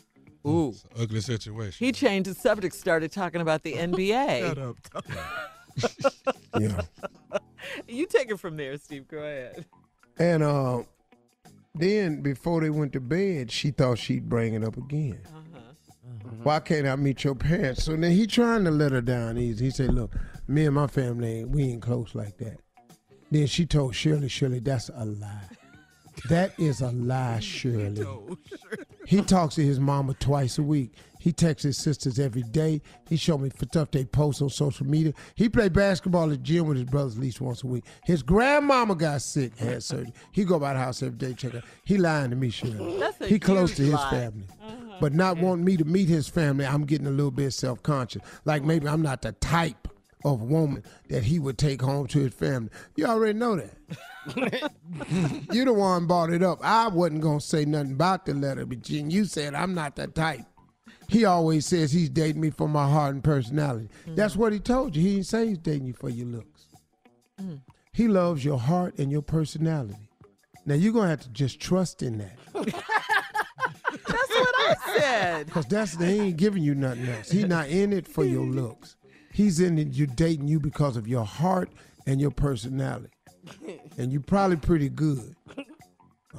Ooh. 0.46 0.74
Ugly 0.98 1.22
situation. 1.22 1.86
He 1.86 1.92
changed 1.92 2.30
the 2.30 2.34
subject, 2.34 2.76
started 2.76 3.12
talking 3.12 3.42
about 3.42 3.64
the 3.64 3.74
NBA. 3.78 4.48
Shut 4.48 4.58
up. 4.58 6.14
yeah. 6.60 6.82
You 7.88 8.08
take 8.08 8.32
it 8.32 8.40
from 8.40 8.58
there, 8.58 8.76
Steve. 8.78 9.08
Go 9.08 9.20
ahead. 9.20 9.66
And 10.18 10.42
uh, 10.42 10.82
then 11.76 12.22
before 12.22 12.60
they 12.60 12.72
went 12.72 12.92
to 12.94 13.00
bed, 13.00 13.52
she 13.52 13.70
thought 13.70 14.00
she'd 14.00 14.28
bring 14.28 14.56
it 14.56 14.64
up 14.64 14.78
again. 14.78 15.22
Why 16.42 16.60
can't 16.60 16.88
I 16.88 16.96
meet 16.96 17.24
your 17.24 17.36
parents? 17.36 17.84
So 17.84 17.96
then 17.96 18.12
he 18.12 18.26
trying 18.26 18.66
to 18.66 18.72
let 18.72 18.92
her 18.92 19.02
down 19.02 19.38
easy. 19.38 19.66
He 19.66 19.72
said, 19.72 19.94
"Look, 19.94 20.12
me 20.48 20.66
and 20.66 20.74
my 20.74 20.88
family, 20.88 21.46
we 21.46 21.64
ain't 21.66 21.84
close 21.84 22.16
like 22.16 22.38
that." 22.38 22.60
Then 23.30 23.46
she 23.46 23.68
told 23.68 23.96
Shirley, 23.96 24.28
"Shirley, 24.28 24.60
that's 24.60 24.90
a 24.90 25.06
lie. 25.06 25.48
That 26.30 26.60
is 26.60 26.82
a 26.82 26.92
lie, 26.92 27.40
Shirley." 27.40 28.06
He 29.06 29.22
talks 29.22 29.56
to 29.56 29.64
his 29.66 29.80
mama 29.80 30.14
twice 30.16 30.58
a 30.58 30.64
week. 30.64 30.94
He 31.20 31.32
texts 31.32 31.64
his 31.64 31.78
sisters 31.78 32.18
every 32.18 32.42
day. 32.42 32.82
He 33.08 33.16
showed 33.16 33.42
me 33.42 33.50
for 33.50 33.66
tough 33.68 33.92
day 33.92 34.06
posts 34.06 34.42
on 34.42 34.50
social 34.50 34.88
media. 34.88 35.14
He 35.36 35.50
played 35.50 35.72
basketball 35.72 36.24
at 36.24 36.30
the 36.30 36.38
gym 36.38 36.66
with 36.66 36.78
his 36.78 36.86
brothers 36.88 37.16
at 37.16 37.22
least 37.22 37.40
once 37.42 37.64
a 37.64 37.68
week. 37.68 37.86
His 38.06 38.24
grandmama 38.24 38.96
got 38.96 39.22
sick, 39.22 39.56
had 39.58 39.84
surgery. 39.84 40.14
He 40.32 40.46
go 40.46 40.58
by 40.58 40.74
the 40.74 40.80
house 40.80 41.04
every 41.04 41.18
day, 41.18 41.34
check 41.34 41.52
her. 41.52 41.62
He 41.84 41.98
lying 41.98 42.32
to 42.32 42.36
me, 42.36 42.50
Shirley. 42.50 42.98
That's 42.98 43.22
a 43.22 43.28
he 43.28 43.38
close 43.38 43.76
to 43.76 43.84
his 43.84 43.94
lie. 43.94 44.10
family. 44.10 44.46
Uh-huh. 44.64 44.98
But 45.00 45.14
not 45.14 45.38
wanting 45.38 45.64
me 45.64 45.78
to 45.78 45.86
meet 45.86 46.10
his 46.10 46.28
family, 46.28 46.66
I'm 46.66 46.86
getting 46.86 47.08
a 47.08 47.12
little 47.12 47.32
bit 47.32 47.52
self 47.52 47.84
conscious. 47.84 48.24
Like 48.46 48.64
maybe 48.64 48.88
I'm 48.88 49.04
not 49.04 49.22
the 49.22 49.34
type 49.34 49.81
of 50.24 50.42
woman 50.42 50.84
that 51.10 51.24
he 51.24 51.40
would 51.40 51.58
take 51.58 51.82
home 51.82 52.08
to 52.08 52.20
his 52.20 52.34
family. 52.34 52.70
You 52.96 53.06
already 53.06 53.38
know 53.38 53.56
that. 53.56 53.72
you 55.52 55.66
the 55.66 55.74
one 55.74 56.06
brought 56.06 56.32
it 56.32 56.44
up. 56.44 56.60
I 56.64 56.88
wasn't 56.88 57.22
gonna 57.22 57.42
say 57.42 57.66
nothing 57.66 57.94
about 57.94 58.26
the 58.26 58.34
letter, 58.34 58.66
but 58.66 58.90
you 58.90 59.26
said 59.26 59.56
I'm 59.56 59.74
not 59.74 59.96
that 59.96 60.16
type. 60.16 60.46
He 61.08 61.26
always 61.26 61.66
says 61.66 61.92
he's 61.92 62.10
dating 62.10 62.40
me 62.40 62.52
for 62.52 62.70
my 62.70 62.90
heart 62.90 63.14
and 63.14 63.24
personality. 63.24 63.90
Mm. 64.08 64.16
That's 64.16 64.36
what 64.36 64.54
he 64.54 64.60
told 64.60 64.96
you. 64.96 65.02
He 65.02 65.16
didn't 65.16 65.26
say 65.26 65.48
he's 65.48 65.58
dating 65.58 65.88
you 65.88 65.94
for 65.94 66.10
your 66.10 66.28
looks. 66.28 66.68
Mm. 67.42 67.62
He 67.92 68.08
loves 68.08 68.46
your 68.46 68.58
heart 68.58 68.98
and 68.98 69.12
your 69.12 69.22
personality. 69.22 70.10
Now 70.66 70.76
you're 70.76 70.94
gonna 70.94 71.10
have 71.10 71.22
to 71.22 71.30
just 71.30 71.60
trust 71.60 72.02
in 72.02 72.20
that. 72.20 72.38
That's 72.54 74.30
what 74.30 74.56
I 74.58 74.76
said. 74.98 75.50
Cause 75.50 75.66
that's 75.66 75.98
he 75.98 76.20
ain't 76.20 76.38
giving 76.38 76.64
you 76.64 76.76
nothing 76.76 77.08
else. 77.10 77.30
He's 77.30 77.46
not 77.46 77.68
in 77.68 77.92
it 77.92 78.08
for 78.08 78.24
your 78.24 78.46
looks. 78.46 78.96
He's 79.42 79.60
in 79.60 79.80
it. 79.80 79.94
you're 79.94 80.06
dating 80.08 80.48
you 80.48 80.60
because 80.60 80.96
of 80.98 81.08
your 81.08 81.26
heart 81.26 81.70
and 82.06 82.22
your 82.22 82.30
personality, 82.32 83.10
and 83.98 84.12
you're 84.12 84.22
probably 84.22 84.58
pretty 84.58 84.88
good. 84.90 85.36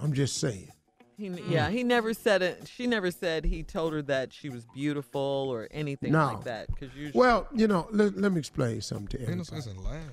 I'm 0.01 0.13
just 0.13 0.37
saying. 0.39 0.69
He, 1.17 1.29
yeah, 1.49 1.69
he 1.69 1.83
never 1.85 2.15
said 2.15 2.43
it. 2.43 2.69
She 2.73 2.87
never 2.87 3.11
said 3.11 3.45
he 3.45 3.63
told 3.65 3.93
her 3.93 4.03
that 4.03 4.33
she 4.33 4.49
was 4.49 4.67
beautiful 4.75 5.21
or 5.51 5.69
anything 5.71 6.13
No. 6.13 6.27
like 6.27 6.45
that. 6.45 6.69
Because 6.69 6.95
usually, 6.97 7.19
Well, 7.19 7.49
you 7.55 7.67
know, 7.69 7.87
let, 7.91 8.17
let 8.17 8.33
me 8.33 8.39
explain 8.39 8.81
something 8.81 9.09
to 9.09 9.21
everybody. 9.23 9.45
sense 9.45 9.67
in 9.67 9.83
lying. 9.83 10.09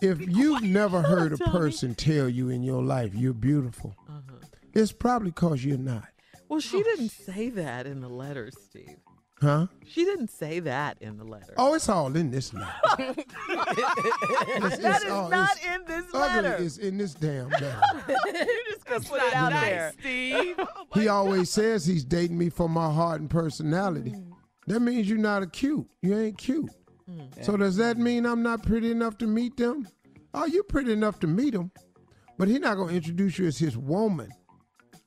If 0.00 0.20
you've 0.20 0.62
never 0.62 1.02
heard 1.02 1.32
a 1.32 1.38
person 1.38 1.94
tell 1.94 2.28
you 2.28 2.48
in 2.48 2.62
your 2.62 2.82
life 2.82 3.14
you're 3.14 3.32
beautiful, 3.32 3.94
uh-huh. 4.08 4.46
it's 4.72 4.92
probably 4.92 5.30
because 5.30 5.64
you're 5.64 5.78
not. 5.78 6.08
well, 6.48 6.60
she 6.60 6.82
didn't 6.82 7.10
say 7.10 7.48
that 7.50 7.86
in 7.86 8.00
the 8.00 8.08
letter, 8.08 8.50
Steve. 8.50 8.98
Huh? 9.40 9.66
She 9.86 10.04
didn't 10.04 10.30
say 10.30 10.60
that 10.60 10.96
in 11.00 11.18
the 11.18 11.24
letter. 11.24 11.54
Oh, 11.58 11.74
it's 11.74 11.88
all 11.88 12.14
in 12.16 12.30
this 12.30 12.54
letter. 12.54 12.72
It's- 13.48 14.78
it's 14.78 15.04
is 15.04 15.10
all- 15.10 15.28
not 15.28 15.50
in 15.64 15.84
this 15.86 16.04
Ugly 16.14 16.20
letter. 16.42 16.56
is 16.56 16.78
in 16.78 16.96
this 16.98 17.14
damn 17.14 17.48
letter. 17.50 17.76
you 18.08 18.62
just 18.70 18.84
gonna 18.86 19.00
put 19.00 19.20
it 19.22 19.34
out 19.34 19.50
there, 19.52 19.92
Steve. 20.00 20.56
Oh, 20.96 21.00
he 21.00 21.08
always 21.08 21.50
says 21.50 21.84
he's 21.84 22.04
dating 22.04 22.38
me 22.38 22.48
for 22.48 22.68
my 22.68 22.90
heart 22.92 23.20
and 23.20 23.28
personality. 23.28 24.12
Mm. 24.12 24.30
That 24.68 24.80
means 24.80 25.08
you're 25.08 25.18
not 25.18 25.42
a 25.42 25.46
cute. 25.46 25.86
You 26.02 26.16
ain't 26.16 26.38
cute. 26.38 26.70
Mm. 27.10 27.44
So 27.44 27.56
does 27.56 27.76
that 27.76 27.98
mean 27.98 28.24
I'm 28.26 28.42
not 28.42 28.62
pretty 28.62 28.90
enough 28.92 29.18
to 29.18 29.26
meet 29.26 29.56
them? 29.56 29.88
Oh, 30.32 30.46
you're 30.46 30.62
pretty 30.64 30.92
enough 30.92 31.18
to 31.20 31.26
meet 31.26 31.52
them, 31.52 31.72
but 32.38 32.46
he's 32.48 32.60
not 32.60 32.76
gonna 32.76 32.92
introduce 32.92 33.38
you 33.38 33.46
as 33.48 33.58
his 33.58 33.76
woman. 33.76 34.30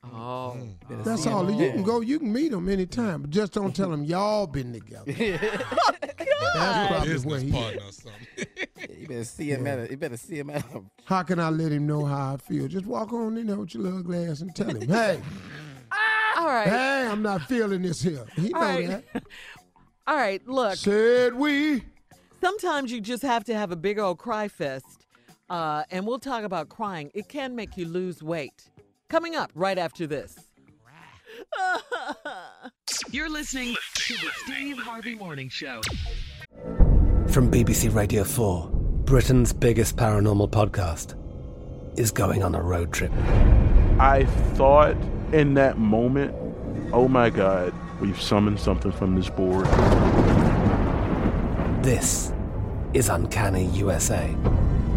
Oh, 0.03 0.55
That's 1.03 1.25
all. 1.27 1.49
You 1.51 1.71
can 1.71 1.83
go. 1.83 2.01
You 2.01 2.19
can 2.19 2.31
meet 2.31 2.53
him 2.53 2.69
anytime, 2.69 3.21
but 3.21 3.29
just 3.29 3.51
don't 3.53 3.75
tell 3.75 3.91
him 3.91 4.03
y'all 4.03 4.47
been 4.47 4.71
together. 4.73 5.11
That's 5.11 6.87
probably 6.87 7.09
Business 7.13 7.25
where 7.25 7.39
he. 7.39 7.51
partner 7.51 7.81
or 7.87 7.91
something. 7.91 8.97
You 8.99 9.07
better 9.07 9.23
see 9.25 9.49
him 9.51 9.65
Yeah. 9.65 9.73
at 9.73 9.79
a, 9.79 9.91
you 9.91 9.97
better 9.97 10.17
see 10.17 10.39
him 10.39 10.49
at 10.49 10.63
a 10.73 10.81
How 11.05 11.23
can 11.23 11.39
I 11.39 11.49
let 11.49 11.71
him 11.71 11.87
know 11.87 12.05
how 12.05 12.35
I 12.35 12.37
feel? 12.37 12.67
Just 12.67 12.85
walk 12.85 13.11
on 13.11 13.37
in 13.37 13.47
there 13.47 13.57
with 13.57 13.73
your 13.73 13.83
little 13.83 14.03
glass 14.03 14.41
and 14.41 14.55
tell 14.55 14.69
him, 14.69 14.87
"Hey, 14.87 15.19
All 16.37 16.45
right. 16.47 16.67
hey, 16.67 17.07
I'm 17.07 17.21
not 17.21 17.41
feeling 17.43 17.81
this 17.81 18.01
here." 18.01 18.25
He 18.35 18.49
know 18.49 18.59
All 18.59 18.65
right. 18.65 19.03
that. 19.13 19.23
All 20.07 20.15
right, 20.15 20.47
look. 20.47 20.75
Said 20.77 21.33
we. 21.33 21.83
Sometimes 22.39 22.91
you 22.91 23.01
just 23.01 23.23
have 23.23 23.43
to 23.45 23.55
have 23.55 23.71
a 23.71 23.75
big 23.75 23.99
old 23.99 24.19
cry 24.19 24.47
fest, 24.47 25.05
uh, 25.49 25.83
and 25.91 26.05
we'll 26.07 26.19
talk 26.19 26.43
about 26.43 26.69
crying. 26.69 27.11
It 27.13 27.27
can 27.27 27.55
make 27.55 27.75
you 27.77 27.87
lose 27.87 28.21
weight. 28.23 28.69
Coming 29.09 29.35
up 29.35 29.51
right 29.55 29.77
after 29.77 30.05
this. 30.05 30.35
You're 33.11 33.29
listening 33.29 33.75
to 33.95 34.13
the 34.15 34.29
Steve 34.43 34.77
Harvey 34.79 35.15
Morning 35.15 35.47
Show. 35.47 35.81
From 37.29 37.49
BBC 37.49 37.93
Radio 37.95 38.25
4, 38.25 38.69
Britain's 39.05 39.53
biggest 39.53 39.95
paranormal 39.95 40.49
podcast 40.49 41.15
is 41.97 42.11
going 42.11 42.43
on 42.43 42.53
a 42.53 42.61
road 42.61 42.91
trip. 42.91 43.13
I 43.97 44.25
thought 44.55 44.97
in 45.31 45.53
that 45.53 45.77
moment, 45.77 46.35
oh 46.91 47.07
my 47.07 47.29
God, 47.29 47.73
we've 48.01 48.21
summoned 48.21 48.59
something 48.59 48.91
from 48.91 49.15
this 49.15 49.29
board. 49.29 49.67
This 51.81 52.33
is 52.93 53.07
Uncanny 53.07 53.67
USA. 53.67 54.35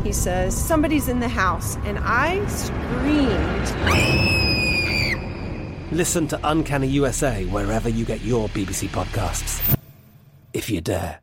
He 0.02 0.12
says, 0.12 0.56
Somebody's 0.56 1.08
in 1.08 1.20
the 1.20 1.28
house. 1.28 1.76
And 1.84 1.98
I 2.00 2.44
screamed. 2.46 3.66
Listen 5.92 6.28
to 6.28 6.40
Uncanny 6.44 6.86
USA 6.88 7.44
wherever 7.46 7.88
you 7.88 8.04
get 8.04 8.20
your 8.22 8.48
BBC 8.50 8.88
podcasts, 8.88 9.76
if 10.52 10.70
you 10.70 10.80
dare. 10.80 11.20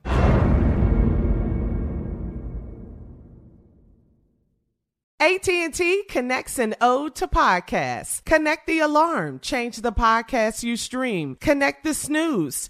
AT&T 5.19 6.03
connects 6.09 6.59
an 6.59 6.75
ode 6.79 7.15
to 7.15 7.27
podcasts. 7.27 8.23
Connect 8.23 8.67
the 8.67 8.79
alarm, 8.79 9.39
change 9.39 9.77
the 9.77 9.91
podcast 9.91 10.63
you 10.63 10.77
stream. 10.77 11.35
Connect 11.41 11.83
the 11.83 11.93
snooze, 11.93 12.69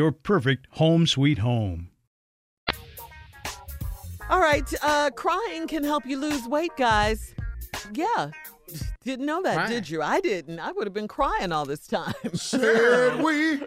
your 0.00 0.10
perfect 0.12 0.66
home 0.70 1.06
sweet 1.06 1.36
home. 1.36 1.90
All 4.30 4.40
right, 4.40 4.64
uh, 4.82 5.10
crying 5.10 5.66
can 5.68 5.84
help 5.84 6.06
you 6.06 6.16
lose 6.16 6.48
weight, 6.48 6.70
guys. 6.78 7.34
Yeah. 7.92 8.30
Didn't 9.04 9.26
know 9.26 9.42
that, 9.42 9.56
Crying. 9.56 9.70
did 9.70 9.90
you? 9.90 10.00
I 10.00 10.20
didn't. 10.20 10.58
I 10.58 10.72
would 10.72 10.86
have 10.86 10.94
been 10.94 11.08
crying 11.08 11.52
all 11.52 11.66
this 11.66 11.86
time. 11.86 12.14
Said 12.32 13.22
we. 13.24 13.58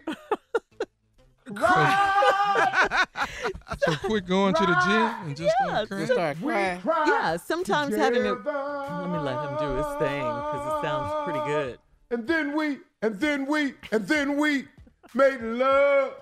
So 3.80 3.96
quit 4.06 4.26
going 4.26 4.56
to 4.56 4.66
the 4.66 4.78
gym 4.86 5.28
and 5.28 5.36
just 5.38 5.54
Yeah, 5.66 5.84
start 5.86 5.90
crying. 5.90 6.02
Just 6.08 6.14
start 6.14 6.38
crying. 6.42 6.82
Yeah, 7.08 7.38
sometimes 7.38 7.96
having 7.96 8.26
a. 8.26 8.32
Let 8.34 9.10
me 9.12 9.20
let 9.20 9.36
him 9.50 9.58
do 9.60 9.76
his 9.76 9.86
thing 10.00 10.22
because 10.22 10.68
it 10.68 10.88
sounds 10.88 11.26
pretty 11.26 11.46
good. 11.46 11.80
And 12.10 12.26
then 12.28 12.56
we, 12.56 12.78
and 13.02 13.20
then 13.20 13.46
we, 13.46 13.74
and 13.92 14.08
then 14.08 14.38
we 14.38 14.66
made 15.14 15.42
love. 15.42 16.14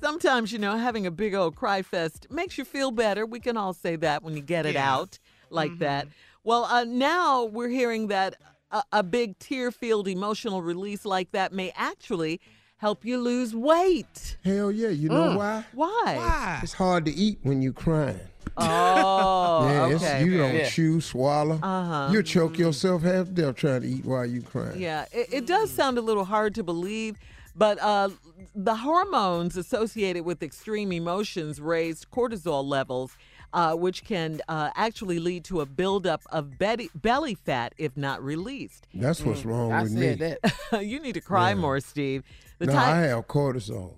Sometimes, 0.00 0.52
you 0.52 0.58
know, 0.58 0.76
having 0.76 1.06
a 1.06 1.10
big 1.10 1.34
old 1.34 1.56
cry 1.56 1.82
fest 1.82 2.26
makes 2.30 2.56
you 2.58 2.64
feel 2.64 2.90
better. 2.90 3.26
We 3.26 3.40
can 3.40 3.56
all 3.56 3.72
say 3.74 3.96
that 3.96 4.22
when 4.22 4.34
you 4.36 4.42
get 4.42 4.66
it 4.66 4.74
Yeah. 4.74 4.94
out 4.94 5.18
like 5.50 5.78
that. 5.78 6.06
Well, 6.44 6.64
uh, 6.64 6.84
now 6.84 7.44
we're 7.44 7.68
hearing 7.68 8.08
that 8.08 8.36
a, 8.70 8.82
a 8.92 9.02
big 9.02 9.38
tear 9.38 9.70
filled 9.70 10.08
emotional 10.08 10.62
release 10.62 11.04
like 11.04 11.32
that 11.32 11.52
may 11.52 11.72
actually 11.74 12.40
help 12.76 13.04
you 13.04 13.18
lose 13.18 13.54
weight. 13.56 14.36
Hell 14.44 14.70
yeah, 14.70 14.88
you 14.90 15.08
know 15.08 15.36
why? 15.36 15.64
Why? 15.72 16.60
It's 16.62 16.74
hard 16.74 17.04
to 17.06 17.12
eat 17.12 17.38
when 17.42 17.60
you're 17.60 17.72
crying. 17.72 18.20
Oh, 18.56 19.68
yeah, 19.90 19.96
okay. 19.96 20.24
you 20.24 20.36
don't 20.38 20.54
Yeah. 20.54 20.68
chew, 20.68 21.00
swallow. 21.00 21.58
Uh-huh. 21.62 22.10
You 22.12 22.22
choke 22.22 22.56
yourself 22.58 23.02
half 23.02 23.26
to 23.26 23.32
death 23.32 23.56
trying 23.56 23.82
to 23.82 23.88
eat 23.88 24.04
while 24.04 24.24
you're 24.26 24.42
crying. 24.42 24.80
Yeah, 24.80 25.06
it, 25.12 25.28
it 25.32 25.46
does 25.46 25.70
sound 25.70 25.98
a 25.98 26.00
little 26.02 26.24
hard 26.24 26.54
to 26.56 26.62
believe, 26.62 27.16
but 27.58 27.78
uh, 27.80 28.08
the 28.54 28.76
hormones 28.76 29.56
associated 29.56 30.24
with 30.24 30.42
extreme 30.42 30.92
emotions 30.92 31.60
raise 31.60 32.04
cortisol 32.04 32.64
levels, 32.64 33.16
uh, 33.52 33.74
which 33.74 34.04
can 34.04 34.40
uh, 34.48 34.70
actually 34.76 35.18
lead 35.18 35.44
to 35.44 35.60
a 35.60 35.66
buildup 35.66 36.22
of 36.30 36.56
belly, 36.58 36.88
belly 36.94 37.34
fat 37.34 37.74
if 37.76 37.96
not 37.96 38.22
released. 38.22 38.86
That's 38.94 39.20
what's 39.22 39.44
wrong 39.44 39.72
I 39.72 39.82
with 39.82 39.92
said 39.92 40.20
me. 40.20 40.36
that. 40.70 40.84
you 40.86 41.00
need 41.00 41.14
to 41.14 41.20
cry 41.20 41.50
Yeah. 41.50 41.54
more, 41.56 41.80
Steve. 41.80 42.22
The 42.58 42.66
no, 42.66 42.72
type- 42.72 42.88
I 42.88 42.98
have 43.00 43.26
cortisol. 43.26 43.94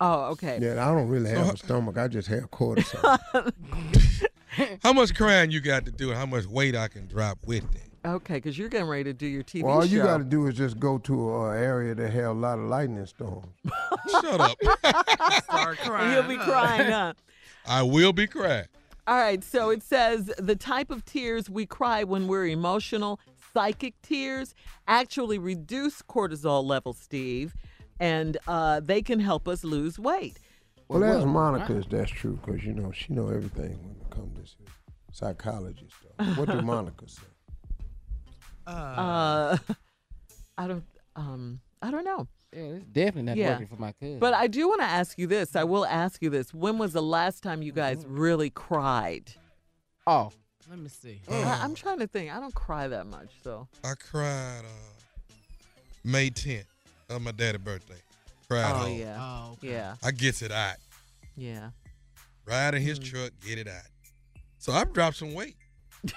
oh, 0.00 0.24
okay. 0.32 0.58
Yeah, 0.60 0.72
I 0.86 0.92
don't 0.94 1.08
really 1.08 1.30
have 1.30 1.54
a 1.54 1.56
stomach. 1.56 1.96
I 1.98 2.08
just 2.08 2.28
have 2.28 2.50
cortisol. 2.50 3.18
How 4.82 4.92
much 4.92 5.14
crying 5.14 5.50
you 5.50 5.60
got 5.62 5.86
to 5.86 5.90
do 5.90 6.10
and 6.10 6.18
how 6.18 6.26
much 6.26 6.44
weight 6.44 6.76
I 6.76 6.88
can 6.88 7.06
drop 7.06 7.38
with 7.46 7.64
it? 7.74 7.91
Okay, 8.04 8.34
because 8.34 8.58
you're 8.58 8.68
getting 8.68 8.88
ready 8.88 9.04
to 9.04 9.12
do 9.12 9.26
your 9.26 9.44
TV 9.44 9.62
well, 9.62 9.76
all 9.76 9.80
show. 9.82 9.86
you 9.86 10.02
got 10.02 10.18
to 10.18 10.24
do 10.24 10.46
is 10.48 10.56
just 10.56 10.80
go 10.80 10.98
to 10.98 11.44
an 11.44 11.56
area 11.62 11.94
that 11.94 12.10
have 12.10 12.24
a 12.24 12.32
lot 12.32 12.58
of 12.58 12.64
lightning 12.64 13.06
storms. 13.06 13.46
Shut 14.10 14.40
up. 14.40 14.58
Start 15.44 15.78
crying. 15.78 16.12
You'll 16.12 16.22
be 16.24 16.36
crying, 16.36 16.90
huh? 16.90 17.12
I 17.66 17.82
will 17.82 18.12
be 18.12 18.26
crying. 18.26 18.66
All 19.06 19.16
right, 19.16 19.42
so 19.44 19.70
it 19.70 19.82
says 19.82 20.32
the 20.38 20.56
type 20.56 20.90
of 20.90 21.04
tears 21.04 21.48
we 21.48 21.64
cry 21.66 22.02
when 22.04 22.26
we're 22.26 22.46
emotional, 22.46 23.20
psychic 23.52 24.00
tears, 24.02 24.54
actually 24.88 25.38
reduce 25.38 26.02
cortisol 26.02 26.64
levels, 26.64 26.98
Steve, 26.98 27.54
and 28.00 28.36
uh, 28.48 28.80
they 28.80 29.02
can 29.02 29.20
help 29.20 29.46
us 29.46 29.62
lose 29.64 29.98
weight. 29.98 30.38
Well, 30.88 31.00
Well, 31.00 31.12
that's 31.12 31.24
Monica's. 31.26 31.68
Monica. 31.68 31.96
That's 31.96 32.10
true, 32.10 32.38
because 32.44 32.64
you 32.64 32.74
know 32.74 32.90
she 32.92 33.12
know 33.12 33.28
everything 33.28 33.78
when 33.82 33.96
it 34.00 34.10
comes 34.10 34.34
to 34.34 34.40
this 34.40 34.56
psychology 35.12 35.88
stuff. 36.00 36.36
What 36.38 36.48
do 36.48 36.60
Monica 36.62 37.08
say? 37.08 37.22
Uh, 38.66 39.56
I 40.58 40.66
don't, 40.68 40.84
um, 41.16 41.60
I 41.80 41.90
don't 41.90 42.04
know. 42.04 42.28
Yeah, 42.52 42.60
it's 42.60 42.84
definitely 42.86 43.22
not 43.22 43.36
Yeah. 43.36 43.50
working 43.52 43.66
for 43.66 43.76
my 43.76 43.92
cousin. 43.92 44.18
But 44.18 44.34
I 44.34 44.46
do 44.46 44.68
want 44.68 44.80
to 44.82 44.86
ask 44.86 45.18
you 45.18 45.26
this. 45.26 45.56
I 45.56 45.64
will 45.64 45.86
ask 45.86 46.20
you 46.22 46.28
this. 46.30 46.52
When 46.52 46.76
was 46.78 46.92
the 46.92 47.02
last 47.02 47.42
time 47.42 47.62
you 47.62 47.72
guys 47.72 48.04
really 48.06 48.50
cried? 48.50 49.32
oh, 50.06 50.30
Let 50.68 50.78
me 50.78 50.88
see. 50.88 51.20
I, 51.30 51.60
I'm 51.62 51.74
trying 51.74 51.98
to 52.00 52.06
think. 52.06 52.30
I 52.32 52.38
don't 52.40 52.54
cry 52.54 52.88
that 52.88 53.06
much, 53.06 53.30
so. 53.42 53.68
I 53.82 53.94
cried 53.94 54.60
uh, 54.64 55.32
May 56.04 56.28
10th 56.30 56.64
of 57.08 57.22
my 57.22 57.30
daddy's 57.32 57.62
birthday. 57.62 58.00
Cried 58.48 58.70
Oh 58.70 58.78
hard. 58.80 58.90
yeah, 58.92 59.16
Oh, 59.18 59.52
okay. 59.52 59.68
yeah, 59.72 59.94
I 60.04 60.10
gets 60.10 60.42
it 60.42 60.52
out. 60.52 60.76
yeah. 61.36 61.70
Ride 62.44 62.74
in 62.74 62.82
his 62.82 62.98
Mm. 62.98 63.04
truck, 63.04 63.30
get 63.46 63.56
it 63.58 63.68
out. 63.68 63.86
So 64.58 64.72
I've 64.72 64.92
dropped 64.92 65.16
some 65.16 65.32
weight. 65.34 65.56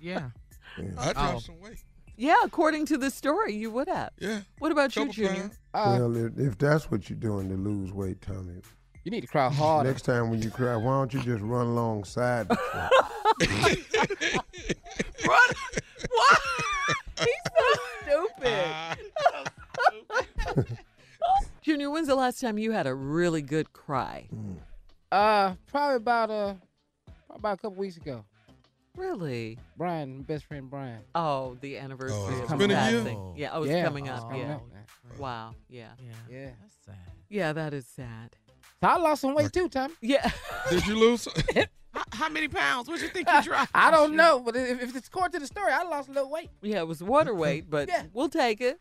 Yeah. 0.00 0.30
I 0.78 1.12
dropped 1.12 1.18
Oh. 1.36 1.38
some 1.40 1.60
weight. 1.60 1.82
Yeah, 2.16 2.36
according 2.44 2.86
to 2.86 2.96
the 2.98 3.10
story, 3.10 3.54
you 3.56 3.70
would 3.72 3.88
have. 3.88 4.10
Yeah. 4.20 4.42
What 4.58 4.70
about 4.72 4.94
you, 4.94 5.08
Junior? 5.08 5.50
uh, 5.74 5.96
well, 5.98 6.16
if, 6.16 6.38
if 6.38 6.58
that's 6.58 6.88
what 6.90 7.10
you're 7.10 7.18
doing 7.18 7.48
to 7.48 7.56
lose 7.56 7.92
weight, 7.92 8.20
Tommy, 8.20 8.60
you 9.02 9.10
need 9.10 9.22
to 9.22 9.26
cry 9.26 9.48
harder. 9.50 9.90
next 9.90 10.02
time 10.02 10.30
when 10.30 10.40
you 10.40 10.50
cry, 10.50 10.76
why 10.76 10.92
don't 10.92 11.12
you 11.12 11.20
just 11.22 11.42
run 11.42 11.66
alongside 11.66 12.48
the 12.48 12.56
truck? 12.56 12.92
What? 15.24 15.56
What? 16.10 16.38
He's 17.18 17.28
so 17.58 18.26
stupid. 20.52 20.78
Junior, 21.62 21.90
when's 21.90 22.08
the 22.08 22.14
last 22.14 22.40
time 22.40 22.58
you 22.58 22.72
had 22.72 22.86
a 22.86 22.94
really 22.94 23.40
good 23.42 23.72
cry? 23.72 24.28
Uh, 25.10 25.54
probably 25.66 25.96
about 25.96 26.30
uh, 26.30 26.54
probably 27.26 27.38
about 27.38 27.54
a 27.54 27.56
couple 27.62 27.76
weeks 27.78 27.96
ago. 27.96 28.24
Really? 28.96 29.58
Brian, 29.76 30.22
best 30.22 30.44
friend 30.46 30.70
Brian. 30.70 31.00
Oh, 31.14 31.56
the 31.60 31.78
anniversary 31.78 32.16
Oh, 32.16 32.26
of 32.26 32.32
it's 32.40 32.50
his 32.50 32.58
been 32.58 32.70
a 32.70 32.90
year? 32.90 33.02
passing. 33.02 33.34
Yeah, 33.36 33.50
oh, 33.52 33.62
it's 33.62 33.72
Yeah. 33.72 33.84
coming 33.84 34.08
up. 34.08 34.28
Oh, 34.30 34.36
yeah. 34.36 34.58
yeah. 34.72 35.18
Wow. 35.18 35.54
Yeah. 35.68 35.88
Yeah. 36.30 36.50
That's 36.60 36.76
sad. 36.84 36.96
Yeah, 37.28 37.52
that 37.52 37.74
is 37.74 37.86
sad. 37.86 38.36
I 38.82 38.98
lost 38.98 39.22
some 39.22 39.34
weight 39.34 39.52
too, 39.52 39.68
Tommy. 39.68 39.94
Yeah. 40.00 40.30
Did 40.70 40.86
you 40.86 40.96
lose? 40.96 41.26
How, 41.92 42.02
how 42.10 42.28
many 42.28 42.48
pounds? 42.48 42.88
What 42.88 43.00
you 43.00 43.08
think 43.08 43.28
you 43.30 43.42
dropped? 43.42 43.70
I 43.74 43.92
don't 43.92 44.16
know, 44.16 44.40
but 44.40 44.56
if, 44.56 44.82
if 44.82 44.96
it's 44.96 45.06
according 45.06 45.32
to 45.34 45.38
the 45.38 45.46
story, 45.46 45.72
I 45.72 45.84
lost 45.84 46.08
a 46.08 46.12
little 46.12 46.28
weight. 46.28 46.50
Yeah, 46.60 46.80
it 46.80 46.88
was 46.88 47.00
water 47.00 47.30
mm-hmm. 47.30 47.40
weight, 47.40 47.70
but 47.70 47.88
yeah. 47.88 48.02
we'll 48.12 48.28
take 48.28 48.60
it. 48.60 48.80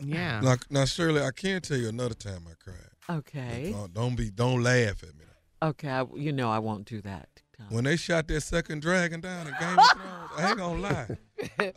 Yeah. 0.00 0.40
Now, 0.40 0.56
now, 0.68 0.84
Shirley, 0.84 1.22
I 1.22 1.30
can 1.30 1.60
tell 1.60 1.76
you 1.76 1.88
another 1.88 2.14
time 2.14 2.48
I 2.50 2.54
cried. 2.62 3.18
Okay. 3.18 3.70
Don't, 3.72 3.94
don't 3.94 4.16
be, 4.16 4.30
don't 4.30 4.62
laugh 4.62 5.04
at 5.04 5.14
me. 5.16 5.24
Okay. 5.62 5.88
I, 5.88 6.04
you 6.16 6.32
know 6.32 6.50
I 6.50 6.58
won't 6.58 6.84
do 6.84 7.00
that. 7.02 7.28
When 7.70 7.84
they 7.84 7.96
shot 7.96 8.28
that 8.28 8.40
second 8.42 8.82
dragon 8.82 9.20
down 9.20 9.46
in 9.48 9.54
Game 9.58 9.78
of 9.78 9.84
Thrones, 9.90 10.30
I 10.36 10.48
ain't 10.48 10.58
gonna 10.58 10.80
lie. 10.80 11.06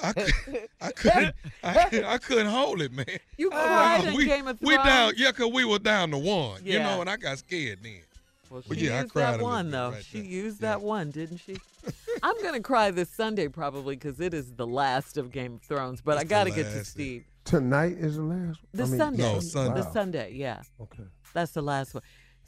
I, 0.03 0.13
cou- 0.13 0.67
I 0.79 0.91
couldn't, 0.91 1.35
I, 1.63 2.03
I 2.05 2.17
couldn't 2.19 2.47
hold 2.47 2.81
it, 2.81 2.91
man. 2.91 3.05
You 3.37 3.49
uh, 3.49 3.53
cried 3.65 4.05
in 4.07 4.13
we, 4.13 4.25
Game 4.25 4.47
of 4.47 4.59
Thrones. 4.59 4.69
We 4.69 4.75
down, 4.77 4.85
Thrones? 5.09 5.19
yeah, 5.19 5.31
cause 5.31 5.51
we 5.51 5.65
were 5.65 5.79
down 5.79 6.11
to 6.11 6.17
one, 6.17 6.61
you 6.63 6.79
know, 6.79 7.01
and 7.01 7.09
I 7.09 7.17
got 7.17 7.39
scared 7.39 7.79
then. 7.81 8.01
Well, 8.49 8.63
But 8.67 8.77
she 8.77 8.85
yeah, 8.87 8.97
I 8.97 9.01
used 9.01 9.13
cried 9.13 9.39
that 9.39 9.41
one 9.41 9.71
though. 9.71 9.91
right 9.91 10.03
she 10.03 10.19
used 10.19 10.61
that 10.61 10.81
one, 10.81 11.09
didn't 11.09 11.37
she? 11.37 11.57
I'm 12.23 12.35
gonna 12.43 12.59
cry 12.59 12.91
this 12.91 13.09
Sunday 13.09 13.47
probably 13.47 13.95
because 13.95 14.19
it 14.19 14.33
is 14.33 14.51
the 14.53 14.67
last 14.67 15.17
of 15.17 15.31
Game 15.31 15.55
of 15.55 15.61
Thrones. 15.61 16.01
But 16.01 16.17
I 16.17 16.21
It's 16.21 16.29
the 16.29 16.29
got 16.29 16.43
to 16.45 16.51
get 16.51 16.63
to. 16.71 16.85
Steve. 16.85 17.23
Tonight 17.43 17.93
is 17.97 18.17
the 18.17 18.23
last. 18.23 18.59
The 18.73 18.83
I 18.83 18.85
mean, 18.85 18.97
Sunday. 18.97 19.23
No, 19.33 19.39
Sunday. 19.39 19.81
The 19.81 19.91
Sunday. 19.91 20.31
Yeah. 20.35 20.61
Okay. 20.79 21.03
That's 21.33 21.53
the 21.53 21.61
last 21.63 21.93
one. 21.95 22.03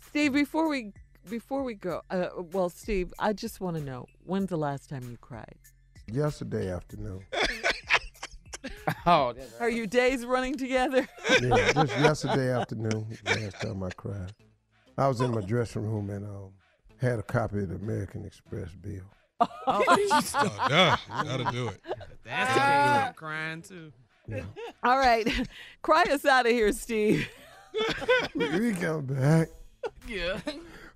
Steve, 0.07 0.33
before 0.33 0.67
we 0.69 0.91
before 1.29 1.63
we 1.63 1.73
go, 1.75 2.01
uh, 2.09 2.27
well, 2.51 2.69
Steve, 2.69 3.13
I 3.19 3.33
just 3.33 3.61
want 3.61 3.77
to 3.77 3.83
know 3.83 4.05
when's 4.25 4.49
the 4.49 4.57
last 4.57 4.89
time 4.89 5.03
you 5.09 5.17
cried? 5.17 5.55
Yesterday 6.11 6.71
afternoon. 6.71 7.23
Oh, 9.05 9.33
Are 9.59 9.69
your 9.69 9.85
days 9.85 10.25
running 10.25 10.55
together? 10.57 11.05
Yeah, 11.41 11.71
just 11.73 11.97
yesterday 11.99 12.51
afternoon. 12.53 13.05
Last 13.25 13.59
time 13.61 13.83
I 13.83 13.89
cried. 13.89 14.33
I 14.97 15.07
was 15.07 15.19
in 15.19 15.31
my 15.31 15.41
dressing 15.41 15.83
room 15.83 16.09
and 16.09 16.25
um, 16.25 16.51
had 16.97 17.19
a 17.19 17.23
copy 17.23 17.59
of 17.59 17.69
the 17.69 17.75
American 17.75 18.25
Express 18.25 18.69
bill. 18.73 19.03
Oh, 19.41 19.47
Oh, 19.67 20.67
yeah, 20.69 20.97
that'll 21.23 21.51
do 21.51 21.67
it. 21.69 21.81
That's 22.23 22.53
the 22.53 22.59
day 22.59 22.65
I'm 22.65 23.13
crying 23.13 23.61
too. 23.61 23.91
All 24.83 24.97
right, 24.97 25.27
cry 25.81 26.03
us 26.03 26.25
out 26.25 26.45
of 26.45 26.51
here, 26.53 26.71
Steve. 26.71 27.27
we, 28.35 28.59
we 28.59 28.71
come 28.73 29.05
back. 29.05 29.49
Yeah. 30.07 30.39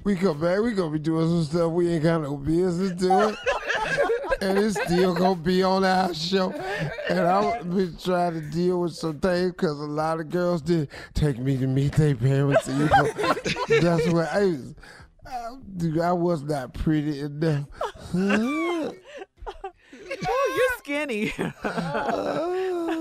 We 0.08 0.16
come 0.16 0.40
back. 0.40 0.62
We 0.62 0.72
gonna 0.72 0.90
be 0.90 1.00
doing 1.00 1.28
some 1.28 1.44
stuff 1.44 1.70
we 1.74 1.90
ain't 1.90 2.04
got 2.04 2.22
no 2.22 2.38
business 2.38 2.92
doing, 2.92 3.36
and 4.40 4.58
it's 4.58 4.82
still 4.82 5.14
gonna 5.14 5.36
be 5.36 5.62
on 5.64 5.84
our 5.84 6.14
show. 6.14 6.54
And 7.10 7.20
I've 7.20 7.70
been 7.70 7.94
trying 8.02 8.36
to 8.36 8.40
deal 8.40 8.80
with 8.80 8.94
some 8.94 9.20
things 9.20 9.52
because 9.52 9.78
a 9.78 9.84
lot 9.84 10.22
of 10.22 10.30
girls 10.30 10.62
did 10.62 10.88
take 11.14 11.38
me 11.40 11.58
to 11.58 11.68
meet 11.68 11.92
their 11.92 12.16
parents. 12.16 12.70
You 12.70 12.86
know, 12.86 13.34
that's 13.82 14.08
what 14.08 14.30
I 14.32 14.46
was. 14.46 14.76
I, 15.26 15.58
dude, 15.76 16.00
I 16.00 16.14
was 16.14 16.42
not 16.42 16.74
pretty 16.74 17.20
enough. 17.20 17.66
oh, 18.16 18.94
you're 20.56 20.78
skinny. 20.78 21.34
Uh, 21.66 22.97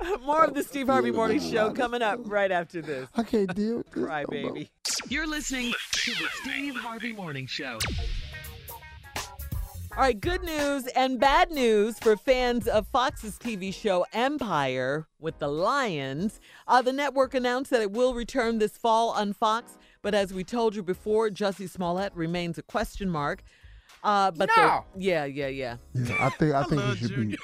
More 0.24 0.44
of 0.44 0.54
the 0.54 0.62
Steve 0.62 0.86
Harvey 0.88 1.10
Morning 1.10 1.40
Show 1.40 1.72
coming 1.72 2.02
up 2.02 2.20
right 2.24 2.50
after 2.50 2.82
this. 2.82 3.08
I 3.14 3.22
can't 3.22 3.54
deal 3.54 3.78
with 3.78 3.90
this. 3.90 4.04
Cry, 4.04 4.24
baby. 4.28 4.70
You're 5.08 5.26
listening 5.26 5.72
to 5.92 6.10
the 6.12 6.28
Steve 6.42 6.74
Harvey 6.76 7.12
Morning 7.12 7.46
Show. 7.46 7.78
All 9.96 10.00
right, 10.02 10.20
good 10.20 10.42
news 10.42 10.88
and 10.88 11.20
bad 11.20 11.52
news 11.52 12.00
for 12.00 12.16
fans 12.16 12.66
of 12.66 12.88
Fox's 12.88 13.38
TV 13.38 13.72
show 13.72 14.04
Empire 14.12 15.06
with 15.20 15.38
the 15.38 15.46
Lyons. 15.46 16.40
Uh, 16.66 16.82
the 16.82 16.92
network 16.92 17.32
announced 17.32 17.70
that 17.70 17.80
it 17.80 17.92
will 17.92 18.12
return 18.12 18.58
this 18.58 18.76
fall 18.76 19.10
on 19.10 19.32
Fox, 19.32 19.78
but 20.02 20.12
as 20.12 20.34
we 20.34 20.42
told 20.42 20.74
you 20.74 20.82
before, 20.82 21.30
Jussie 21.30 21.70
Smollett 21.70 22.12
remains 22.16 22.58
a 22.58 22.62
question 22.62 23.08
mark. 23.08 23.44
Uh, 24.02 24.32
but 24.32 24.50
they're- 24.56 24.66
No. 24.66 24.84
yeah, 24.96 25.24
yeah, 25.26 25.46
yeah. 25.46 25.76
Yeah, 25.94 26.16
I 26.18 26.28
think 26.30 26.54
I 26.54 26.64
think 26.64 26.82
he 26.82 26.96
should 26.96 27.10
Junior. 27.10 27.36
be. 27.36 27.42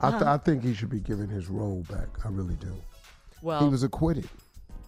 I, 0.00 0.10
th- 0.10 0.22
I 0.22 0.36
think 0.38 0.62
he 0.62 0.74
should 0.74 0.90
be 0.90 1.00
given 1.00 1.28
his 1.28 1.48
role 1.48 1.84
back. 1.90 2.08
I 2.24 2.28
really 2.28 2.54
do. 2.56 2.72
Well, 3.42 3.62
he 3.62 3.68
was 3.68 3.82
acquitted. 3.82 4.28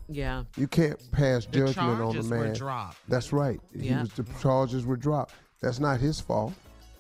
yeah. 0.08 0.44
You 0.56 0.66
can't 0.68 0.98
pass 1.12 1.46
The 1.46 1.58
judgment 1.66 1.78
on 1.78 1.98
the 1.98 2.04
charges 2.22 2.30
were 2.30 2.44
man. 2.44 2.54
dropped. 2.54 2.96
That's 3.08 3.32
right. 3.32 3.60
He 3.78 3.88
Yeah. 3.88 4.00
was 4.00 4.12
the 4.12 4.24
charges 4.40 4.84
were 4.84 4.96
dropped. 4.96 5.34
That's 5.62 5.78
not 5.80 6.00
his 6.00 6.20
fault. 6.20 6.52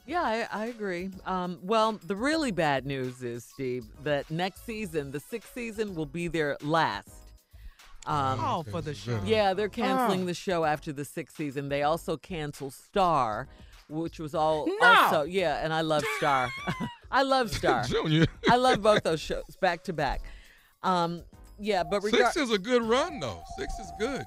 Yeah, 0.06 0.22
I, 0.22 0.48
I 0.50 0.66
agree. 0.66 1.10
Um, 1.26 1.58
well, 1.62 2.00
the 2.06 2.16
really 2.16 2.50
bad 2.50 2.86
news 2.86 3.22
is, 3.22 3.44
Steve, 3.44 3.84
that 4.04 4.30
next 4.30 4.64
season, 4.64 5.10
the 5.10 5.20
sixth 5.20 5.52
season, 5.54 5.94
will 5.94 6.06
be 6.06 6.28
their 6.28 6.56
last. 6.62 7.10
Um, 8.06 8.40
Oh, 8.42 8.64
for 8.70 8.80
the 8.80 8.94
show. 8.94 9.20
Yeah, 9.26 9.52
they're 9.52 9.68
canceling 9.68 10.22
Oh. 10.22 10.26
the 10.26 10.34
show 10.34 10.64
after 10.64 10.92
the 10.94 11.04
sixth 11.04 11.36
season. 11.36 11.68
They 11.68 11.82
also 11.82 12.16
cancel 12.16 12.70
Star, 12.70 13.48
which 13.90 14.18
was 14.18 14.34
all 14.34 14.66
No. 14.66 14.76
also 14.86 15.22
yeah, 15.24 15.62
and 15.62 15.74
I 15.74 15.82
love 15.82 16.02
Star. 16.16 16.48
I 17.10 17.22
love 17.22 17.50
Star. 17.54 17.84
Junior. 17.84 18.26
I 18.48 18.56
love 18.56 18.82
both 18.82 19.02
those 19.02 19.20
shows 19.20 19.56
back 19.60 19.84
to 19.84 19.92
back. 19.92 20.20
Um, 20.82 21.22
yeah, 21.58 21.82
but 21.82 22.02
regard- 22.02 22.32
Six 22.32 22.36
is 22.36 22.50
a 22.52 22.58
good 22.58 22.82
run, 22.82 23.20
though. 23.20 23.42
Six 23.58 23.72
is 23.78 23.90
good. 23.98 24.24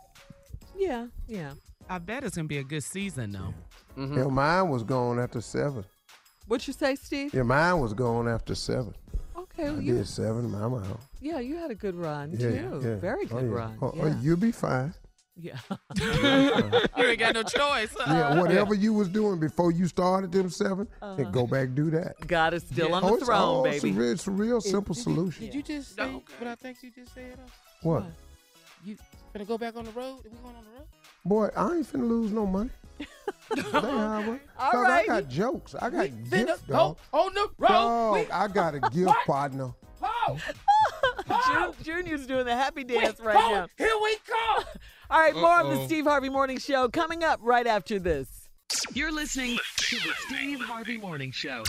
yeah, 0.78 1.08
yeah. 1.28 1.54
I 1.90 1.98
bet 2.00 2.24
it's 2.24 2.36
gonna 2.36 2.48
be 2.48 2.60
a 2.60 2.64
good 2.64 2.84
season 2.84 3.32
though. 3.34 3.54
Mm-hmm. 3.98 4.18
Yeah, 4.18 4.24
mine 4.26 4.70
was 4.70 4.84
gone 4.84 5.20
after 5.20 5.42
seven. 5.42 5.84
What 6.48 6.66
you 6.68 6.74
say, 6.74 6.96
Steve? 6.96 7.34
Your 7.34 7.44
mine 7.44 7.80
was 7.80 7.94
gone 7.94 8.28
after 8.30 8.56
seven. 8.56 8.94
Okay, 9.38 9.68
I 9.68 9.78
you, 9.80 9.96
did 9.98 10.08
seven. 10.08 10.50
Mine 10.52 10.72
was 10.72 10.88
out. 10.88 11.00
yeah, 11.20 11.40
you 11.40 11.58
had 11.58 11.72
a 11.72 11.76
good 11.76 11.96
run 11.96 12.32
Yeah, 12.32 12.38
too. 12.38 12.80
yeah. 12.84 12.96
Very 12.96 13.26
Oh, 13.32 13.40
good 13.42 13.50
yeah. 13.52 13.58
run. 13.58 13.78
Oh, 13.82 13.94
oh, 14.00 14.16
you'll 14.22 14.38
be 14.38 14.52
fine. 14.54 14.94
Yeah. 15.36 15.58
you 16.98 17.06
ain't 17.06 17.20
got 17.20 17.34
no 17.34 17.44
choice. 17.44 17.94
huh? 17.98 18.06
Yeah, 18.08 18.40
whatever 18.40 18.74
you 18.74 18.94
was 18.94 19.08
doing 19.08 19.40
before 19.40 19.72
you 19.72 19.88
started 19.88 20.32
them 20.32 20.50
7 20.50 20.88
Uh-huh. 21.02 21.16
then 21.16 21.32
go 21.32 21.48
back 21.48 21.74
do 21.74 21.90
that. 21.92 22.16
God 22.28 22.54
is 22.54 22.64
still 22.64 22.94
on 22.94 23.04
oh, 23.04 23.08
the 23.10 23.14
it's, 23.16 23.26
throne, 23.26 23.40
oh, 23.68 23.70
It's 23.70 23.84
a 23.84 23.88
baby. 23.88 23.98
real, 23.98 24.12
it's 24.12 24.28
a 24.28 24.32
real 24.32 24.62
simple 24.62 24.94
Did 24.96 25.04
solution. 25.04 25.46
Did 25.46 25.56
you 25.56 25.64
just 25.64 25.96
say 25.96 26.12
what 26.38 26.48
I 26.48 26.56
think 26.56 26.84
you 26.84 26.92
just 26.92 27.14
said? 27.14 27.38
though? 27.38 27.90
What? 27.90 28.06
You 28.86 28.98
gonna 29.34 29.46
go 29.46 29.58
back 29.58 29.76
on 29.76 29.86
the 29.86 29.92
road? 29.92 30.20
We 30.24 30.30
going 30.32 30.56
on 30.56 30.64
the 30.64 30.72
road? 30.80 30.88
Boy, 31.24 31.50
I 31.56 31.76
ain't 31.76 31.92
finna 31.92 32.08
lose 32.08 32.32
no 32.32 32.46
money. 32.46 32.70
They 33.56 33.62
how 33.64 33.80
I 33.80 34.28
work. 34.30 34.42
All 34.58 34.72
Dog, 34.72 34.84
right. 34.84 35.04
I 35.04 35.08
got 35.22 35.28
jokes. 35.30 35.76
I 35.76 35.90
got 35.90 36.06
finna 36.08 36.48
gifts, 36.48 36.62
dog. 36.64 36.98
on 37.12 37.34
the 37.34 37.50
road. 37.58 37.68
Dog, 37.68 38.14
We- 38.16 38.32
I 38.32 38.48
got 38.48 38.76
a 38.76 38.80
gift 38.94 39.14
partner. 39.28 39.72
Jun- 41.54 41.74
Junior's 41.84 42.28
doing 42.28 42.46
the 42.46 42.56
happy 42.56 42.84
dance 42.84 43.20
right 43.20 43.36
oh, 43.38 43.52
now. 43.52 43.68
Here 43.78 43.96
we 44.02 44.18
go. 44.28 44.64
All 45.10 45.20
right, 45.20 45.36
more 45.36 45.60
of 45.60 45.70
the 45.70 45.86
Steve 45.86 46.06
Harvey 46.06 46.30
Morning 46.30 46.58
Show 46.58 46.90
coming 46.90 47.24
up 47.24 47.40
right 47.44 47.68
after 47.68 48.00
this. 48.00 48.50
You're 48.94 49.12
listening 49.12 49.58
to 49.78 49.96
the 49.98 50.14
Steve 50.28 50.62
Harvey 50.62 50.98
Morning 50.98 51.32
Show. 51.32 51.64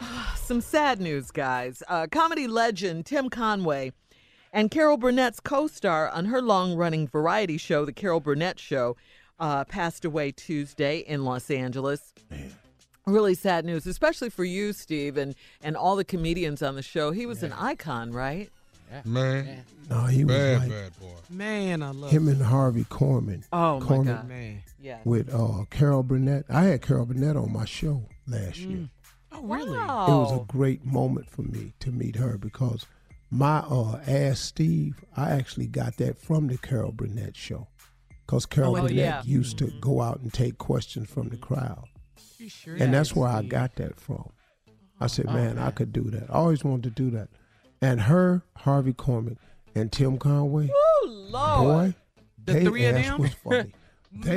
Some 0.36 0.60
sad 0.60 1.00
news, 1.00 1.30
guys. 1.30 1.82
Uh, 1.88 2.06
comedy 2.10 2.46
legend 2.46 3.06
Tim 3.06 3.30
Conway 3.30 3.92
and 4.52 4.70
Carol 4.70 4.96
Burnett's 4.96 5.40
co 5.40 5.66
star 5.66 6.08
on 6.08 6.26
her 6.26 6.40
long 6.40 6.74
running 6.74 7.08
variety 7.08 7.58
show, 7.58 7.84
The 7.84 7.92
Carol 7.92 8.20
Burnett 8.20 8.58
Show, 8.58 8.96
uh, 9.38 9.64
passed 9.64 10.04
away 10.04 10.32
Tuesday 10.32 10.98
in 10.98 11.24
Los 11.24 11.50
Angeles. 11.50 12.14
Man. 12.30 12.54
Really 13.06 13.34
sad 13.34 13.64
news, 13.64 13.86
especially 13.86 14.30
for 14.30 14.44
you, 14.44 14.72
Steve, 14.72 15.16
and, 15.16 15.34
and 15.62 15.76
all 15.76 15.94
the 15.94 16.04
comedians 16.04 16.60
on 16.62 16.74
the 16.74 16.82
show. 16.82 17.12
He 17.12 17.24
was 17.24 17.42
an 17.44 17.52
icon, 17.52 18.10
right? 18.12 18.50
Man. 19.04 19.64
No, 19.88 20.04
he 20.06 20.24
was 20.24 20.34
bad, 20.34 20.58
like 20.60 20.68
bad 20.70 21.00
boy. 21.00 21.12
Man, 21.30 21.82
I 21.82 21.90
love 21.90 22.10
him 22.10 22.28
and 22.28 22.42
Harvey 22.42 22.84
Korman. 22.84 23.44
Oh, 23.52 23.80
my 23.80 24.04
God. 24.04 24.28
Man. 24.28 24.62
Yes. 24.80 25.00
With 25.04 25.32
uh, 25.32 25.64
Carol 25.70 26.02
Burnett. 26.02 26.44
I 26.48 26.64
had 26.64 26.82
Carol 26.82 27.06
Burnett 27.06 27.36
on 27.36 27.52
my 27.52 27.64
show 27.64 28.04
last 28.26 28.58
year. 28.58 28.88
Oh, 29.32 29.42
really? 29.42 29.72
It 29.78 29.86
was 29.86 30.32
a 30.40 30.44
great 30.46 30.84
moment 30.84 31.30
for 31.30 31.42
me 31.42 31.72
to 31.80 31.90
meet 31.90 32.16
her 32.16 32.36
because 32.38 32.86
my 33.30 33.58
uh, 33.58 34.00
Ask 34.06 34.44
Steve, 34.44 35.04
I 35.16 35.30
actually 35.30 35.66
got 35.66 35.96
that 35.98 36.18
from 36.18 36.48
the 36.48 36.58
Carol 36.58 36.92
Burnett 36.92 37.36
show. 37.36 37.68
Because 38.26 38.46
Carol 38.46 38.72
Oh, 38.76 38.82
Burnett 38.82 38.92
yeah. 38.92 39.22
used 39.24 39.58
to 39.58 39.66
go 39.80 40.00
out 40.02 40.20
and 40.20 40.32
take 40.32 40.58
questions 40.58 41.08
from 41.08 41.28
the 41.28 41.36
crowd. 41.36 41.84
You 42.38 42.48
sure 42.48 42.76
and 42.76 42.92
that's 42.92 43.10
did, 43.10 43.18
where 43.18 43.28
I 43.28 43.42
got 43.42 43.76
that 43.76 44.00
from. 44.00 44.30
I 45.00 45.06
said, 45.06 45.26
Oh, 45.28 45.32
man, 45.32 45.58
I 45.58 45.70
could 45.70 45.92
do 45.92 46.02
that. 46.10 46.28
I 46.30 46.34
always 46.34 46.64
wanted 46.64 46.84
to 46.84 47.02
do 47.02 47.10
that. 47.16 47.28
And 47.82 48.00
her, 48.02 48.42
Harvey 48.56 48.92
Korman, 48.92 49.36
and 49.74 49.92
Tim 49.92 50.18
Conway, 50.18 50.70
Oh, 50.72 51.26
Lord. 51.30 51.94
boy, 51.94 51.94
The 52.44 52.52
they 52.54 52.64
three 52.64 52.84
of 52.86 52.94
them? 52.94 53.18
was 53.20 53.34
funny. 53.34 53.72
They 54.18 54.36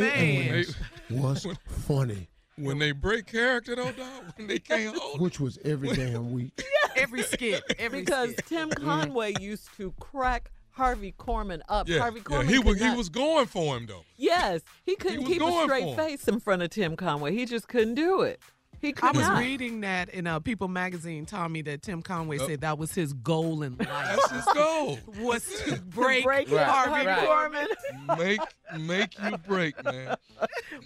Man. 0.49 0.59
ass 0.59 0.75
was 1.09 1.47
funny, 1.87 2.27
When 2.57 2.79
they 2.79 2.91
break 2.91 3.27
character, 3.27 3.75
though, 3.77 3.91
dog, 3.93 4.23
when 4.35 4.47
they 4.47 4.59
can't 4.59 4.97
hold 4.99 5.21
which 5.21 5.39
was 5.39 5.57
every 5.63 5.93
damn 5.95 6.31
week. 6.33 6.61
Every 6.97 7.21
skit, 7.23 7.63
every 7.77 8.01
because 8.01 8.31
skit. 8.31 8.45
Tim 8.47 8.69
Conway 8.71 9.33
used 9.39 9.69
to 9.77 9.93
crack 10.01 10.51
Harvey 10.71 11.13
Korman 11.17 11.61
up. 11.69 11.87
Yeah, 11.87 11.99
Harvey 11.99 12.21
yeah, 12.29 12.41
he 12.43 12.55
could 12.57 12.65
was 12.65 12.81
he 12.81 12.89
was 12.91 13.07
going 13.07 13.45
for 13.45 13.77
him 13.77 13.85
though. 13.85 14.03
Yes, 14.17 14.61
he 14.85 14.95
couldn't 14.97 15.21
was 15.21 15.29
keep 15.29 15.41
a 15.41 15.61
straight 15.63 15.95
face 15.95 16.27
in 16.27 16.41
front 16.41 16.61
of 16.61 16.71
Tim 16.71 16.97
Conway. 16.97 17.33
He 17.33 17.45
just 17.45 17.69
couldn't 17.69 17.95
do 17.95 18.21
it. 18.21 18.41
He 18.81 18.93
I 19.01 19.11
was 19.11 19.27
not. 19.27 19.39
reading 19.39 19.81
that 19.81 20.09
in 20.09 20.25
uh, 20.27 20.39
People 20.39 20.67
magazine, 20.67 21.25
Tommy, 21.25 21.61
that 21.63 21.81
Tim 21.81 22.01
Conway 22.01 22.39
Oh. 22.39 22.47
said 22.47 22.61
that 22.61 22.77
was 22.77 22.93
his 22.93 23.13
goal 23.13 23.61
in 23.63 23.75
life. 23.77 23.87
That's 23.89 24.31
his 24.31 24.45
goal. 24.53 24.99
was 25.19 25.43
to 25.65 25.81
break, 25.81 26.23
break 26.23 26.47
Harvey 26.49 27.05
Harvey 27.05 27.27
Korman. 27.27 27.67
Korman. 28.07 28.17
Make 28.17 28.41
make 28.79 29.19
you 29.21 29.37
break, 29.39 29.83
man. 29.83 30.15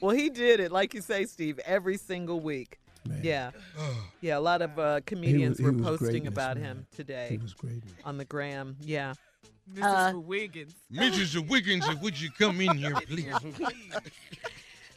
well, 0.02 0.16
he 0.16 0.30
did 0.30 0.60
it, 0.60 0.72
like 0.72 0.94
you 0.94 1.02
say, 1.02 1.26
Steve, 1.26 1.60
every 1.66 1.98
single 1.98 2.40
week. 2.40 2.80
Yeah. 3.22 3.52
Yeah, 4.22 4.38
a 4.38 4.40
lot 4.40 4.62
of 4.62 4.80
uh, 4.80 5.02
comedians 5.06 5.58
he 5.58 5.66
were 5.66 5.74
posting 5.74 6.28
about 6.28 6.56
man. 6.56 6.66
him 6.66 6.88
today 6.96 7.28
He 7.32 7.38
was 7.38 7.54
great. 7.54 7.84
on 8.06 8.18
the 8.18 8.24
gram. 8.24 8.78
Yeah. 8.80 9.16
Mrs. 9.74 10.14
Uh, 10.16 10.20
Wiggins. 10.20 10.74
Mrs. 10.94 11.50
Wiggins, 11.50 11.86
would 12.02 12.20
you 12.20 12.30
come 12.40 12.62
in 12.62 12.78
here, 12.78 12.96
please? 13.08 13.34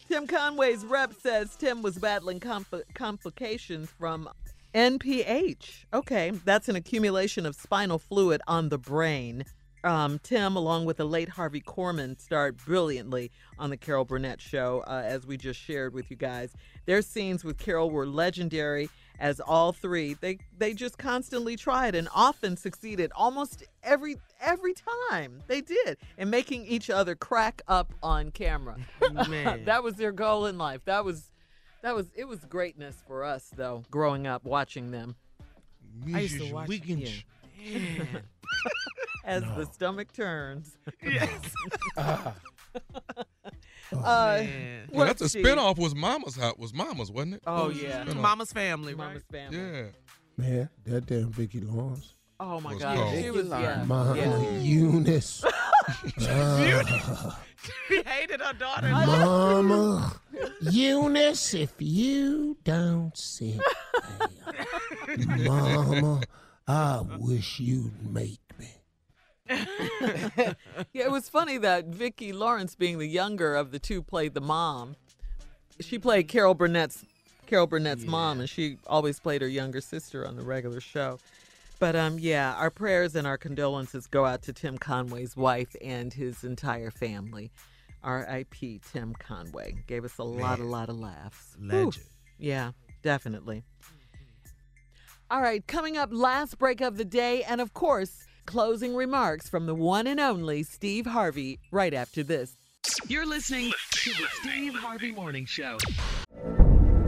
Tim 0.09 0.27
Conway's 0.27 0.85
rep 0.85 1.15
says 1.15 1.57
Tim 1.57 1.83
was 1.83 1.99
battling 1.99 2.39
compl- 2.39 2.83
complications 2.95 3.91
from 3.91 4.29
NPH. 4.73 5.87
Okay, 5.93 6.31
that's 6.45 6.69
an 6.69 6.77
accumulation 6.77 7.45
of 7.45 7.57
spinal 7.57 7.99
fluid 7.99 8.41
on 8.47 8.69
the 8.69 8.79
brain. 8.79 9.45
Um, 9.83 10.19
Tim, 10.23 10.57
along 10.57 10.85
with 10.85 10.97
the 10.97 11.05
late 11.05 11.29
Harvey 11.29 11.61
Korman, 11.61 12.21
starred 12.21 12.57
brilliantly 12.57 13.31
on 13.59 13.71
the 13.71 13.77
Carol 13.77 14.05
Burnett 14.05 14.41
show, 14.41 14.85
uh, 14.87 15.03
as 15.05 15.27
we 15.27 15.37
just 15.37 15.61
shared 15.61 15.95
with 15.95 16.11
you 16.11 16.17
guys. 16.17 16.53
Their 16.87 17.03
scenes 17.03 17.45
with 17.45 17.59
Carol 17.59 17.91
were 17.91 18.07
legendary, 18.07 18.89
as 19.19 19.41
all 19.41 19.73
three 19.73 20.15
they 20.15 20.39
they 20.57 20.75
just 20.75 20.99
constantly 20.99 21.57
tried 21.57 21.95
and 21.95 22.09
often 22.15 22.57
succeeded 22.57 23.11
almost 23.15 23.65
every 23.83 24.17
every 24.41 24.75
time 24.75 25.41
they 25.47 25.61
did 25.61 25.97
in 26.19 26.31
making 26.31 26.67
each 26.67 26.91
other 26.91 27.15
crack 27.15 27.63
up 27.69 27.93
on 28.03 28.31
camera. 28.31 28.77
Man. 29.29 29.65
that 29.65 29.83
was 29.83 29.95
their 29.95 30.13
goal 30.13 30.47
in 30.47 30.59
life. 30.59 30.81
That 30.85 31.05
was 31.05 31.33
that 31.83 31.95
was 31.95 32.11
it 32.15 32.27
was 32.27 32.41
greatness 32.45 32.97
for 33.07 33.25
us 33.25 33.51
though, 33.57 33.85
growing 33.91 34.27
up 34.27 34.45
watching 34.45 34.91
them. 34.91 35.15
I 36.13 36.21
used 36.21 36.39
to 36.39 36.45
Mrs. 36.45 36.53
watch 36.53 36.69
Wiggins. 36.69 37.25
Man. 37.73 38.23
As 39.25 39.43
the 39.43 39.67
stomach 39.73 40.13
turns. 40.13 40.77
Yes. 41.03 41.31
uh, 41.97 42.33
Oh, 43.93 43.99
uh, 43.99 44.39
man. 44.43 44.89
Oh, 44.93 44.97
well, 44.97 45.07
that's 45.07 45.21
a 45.21 45.25
what's 45.25 45.33
she- 45.35 45.43
spinoff. 45.43 45.79
Was 45.79 45.95
Mama's 45.95 46.37
Hot? 46.37 46.59
Was 46.59 46.73
Mama's, 46.75 47.11
wasn't 47.11 47.35
it? 47.35 47.43
Oh, 47.47 47.69
was 47.69 47.83
yeah. 47.83 48.05
Mama's 48.05 48.53
family, 48.53 48.95
right? 48.95 49.09
Mama's 49.09 49.23
family. 49.31 49.59
Yeah. 49.59 49.85
Man, 50.37 50.69
that 50.85 51.07
damn 51.07 51.31
Vicki 51.33 51.61
Lawrence. 51.61 52.15
Oh 52.39 52.61
my 52.61 52.75
Was 52.75 52.83
God, 52.83 52.97
called- 52.99 53.15
she 53.19 53.31
was 53.31 53.49
yeah. 53.49 53.85
Mama 53.87 54.17
yeah. 54.17 54.51
Eunice. 54.61 55.45
She 57.89 58.03
hated 58.03 58.41
her 58.41 58.53
daughter. 58.53 58.89
Mama 58.89 60.21
Eunice, 60.61 61.55
if 61.55 61.73
you 61.79 62.57
don't 62.65 63.17
sit 63.17 63.61
there, 65.17 65.27
Mama, 65.39 66.21
I 66.69 67.01
wish 67.19 67.59
you'd 67.61 68.03
make 68.13 68.41
me. 68.41 68.46
yeah, 69.51 70.55
it 70.93 71.11
was 71.11 71.29
funny 71.29 71.59
that 71.59 71.87
Vicki 71.87 72.33
Lawrence, 72.33 72.75
being 72.75 72.99
the 72.99 73.07
younger 73.07 73.55
of 73.55 73.71
the 73.71 73.79
two, 73.79 74.03
played 74.03 74.35
the 74.35 74.41
mom. 74.41 74.97
She 75.81 75.99
played 75.99 76.29
Carol 76.29 76.55
Burnett's 76.55 77.05
Carol 77.47 77.67
Burnett's 77.67 78.05
mom, 78.05 78.41
and 78.41 78.49
she 78.49 78.77
always 78.87 79.21
played 79.21 79.41
her 79.43 79.49
younger 79.49 79.81
sister 79.81 80.27
on 80.27 80.37
the 80.37 80.43
regular 80.43 80.81
show. 80.81 81.19
But 81.79 81.95
um, 81.95 82.19
yeah, 82.19 82.55
our 82.55 82.71
prayers 82.71 83.15
and 83.15 83.27
our 83.27 83.39
condolences 83.39 84.07
go 84.07 84.25
out 84.25 84.43
to 84.43 84.53
Tim 84.53 84.79
Conway's 84.79 85.37
wife 85.37 85.77
and 85.83 86.13
his 86.13 86.43
entire 86.43 86.91
family. 86.91 87.51
R.I.P. 88.03 88.81
Tim 88.93 89.15
Conway 89.19 89.75
gave 89.87 90.05
us 90.05 90.19
a 90.19 90.23
lot, 90.25 90.59
a 90.61 90.65
lot 90.65 90.89
of 90.89 90.99
laughs. 90.99 91.57
Legend. 91.61 91.99
Yeah, 92.39 92.73
definitely. 93.03 93.65
All 95.29 95.41
right, 95.41 95.67
coming 95.67 95.97
up, 95.97 96.11
last 96.13 96.57
break 96.57 96.81
of 96.81 96.99
the 96.99 97.05
day, 97.05 97.43
and 97.43 97.61
of 97.61 97.75
course, 97.75 98.26
closing 98.47 98.95
remarks 98.95 99.49
from 99.49 99.67
the 99.67 99.75
one 99.75 100.07
and 100.07 100.21
only 100.21 100.63
Steve 100.63 101.07
Harvey 101.07 101.59
right 101.71 101.93
after 101.93 102.23
this. 102.23 102.57
You're 103.09 103.27
listening 103.27 103.73
to 103.91 104.11
the 104.11 104.27
Steve 104.41 104.75
Harvey 104.75 105.13
Morning 105.13 105.45
Show. 105.45 105.79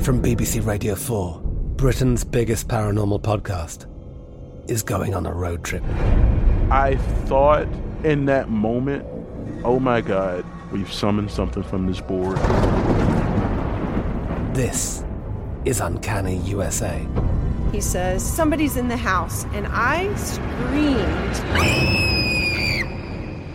From 0.01 0.21
BBC 0.23 0.67
Radio 0.67 0.95
4, 0.95 1.41
Britain's 1.77 2.25
biggest 2.25 2.69
paranormal 2.69 3.23
podcast 3.23 3.87
is 4.69 4.83
going 4.83 5.15
on 5.15 5.27
a 5.27 5.33
road 5.33 5.65
trip. 5.65 5.85
I 6.71 6.97
thought 7.27 7.67
in 8.05 8.27
that 8.27 8.49
moment, 8.51 9.07
oh 9.65 9.79
my 9.79 10.01
God, 10.01 10.45
we've 10.73 10.93
summoned 10.93 11.31
something 11.31 11.63
from 11.63 11.87
this 11.87 12.01
board. 12.01 12.37
This 14.55 15.05
is 15.65 15.81
Uncanny 15.81 16.39
USA. 16.39 17.07
He 17.73 17.81
says, 17.81 18.23
Somebody's 18.25 18.77
in 18.77 18.89
the 18.89 18.97
house, 18.97 19.45
and 19.53 19.67
I 19.71 20.15
screamed. 20.17 21.35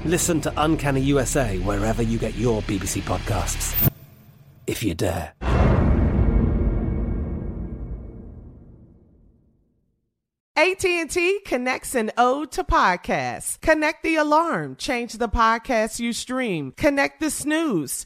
Listen 0.05 0.41
to 0.41 0.53
Uncanny 0.57 1.01
USA 1.01 1.57
wherever 1.59 2.03
you 2.03 2.19
get 2.19 2.35
your 2.35 2.61
BBC 2.63 3.01
podcasts, 3.01 3.91
if 4.67 4.83
you 4.83 4.93
dare. 4.93 5.33
AT&T 10.55 11.39
connects 11.45 11.95
an 11.95 12.11
ode 12.17 12.51
to 12.51 12.63
podcasts. 12.63 13.59
Connect 13.59 14.03
the 14.03 14.15
alarm, 14.15 14.75
change 14.75 15.13
the 15.13 15.27
podcast 15.27 15.99
you 15.99 16.13
stream. 16.13 16.71
Connect 16.77 17.19
the 17.19 17.29
snooze, 17.29 18.05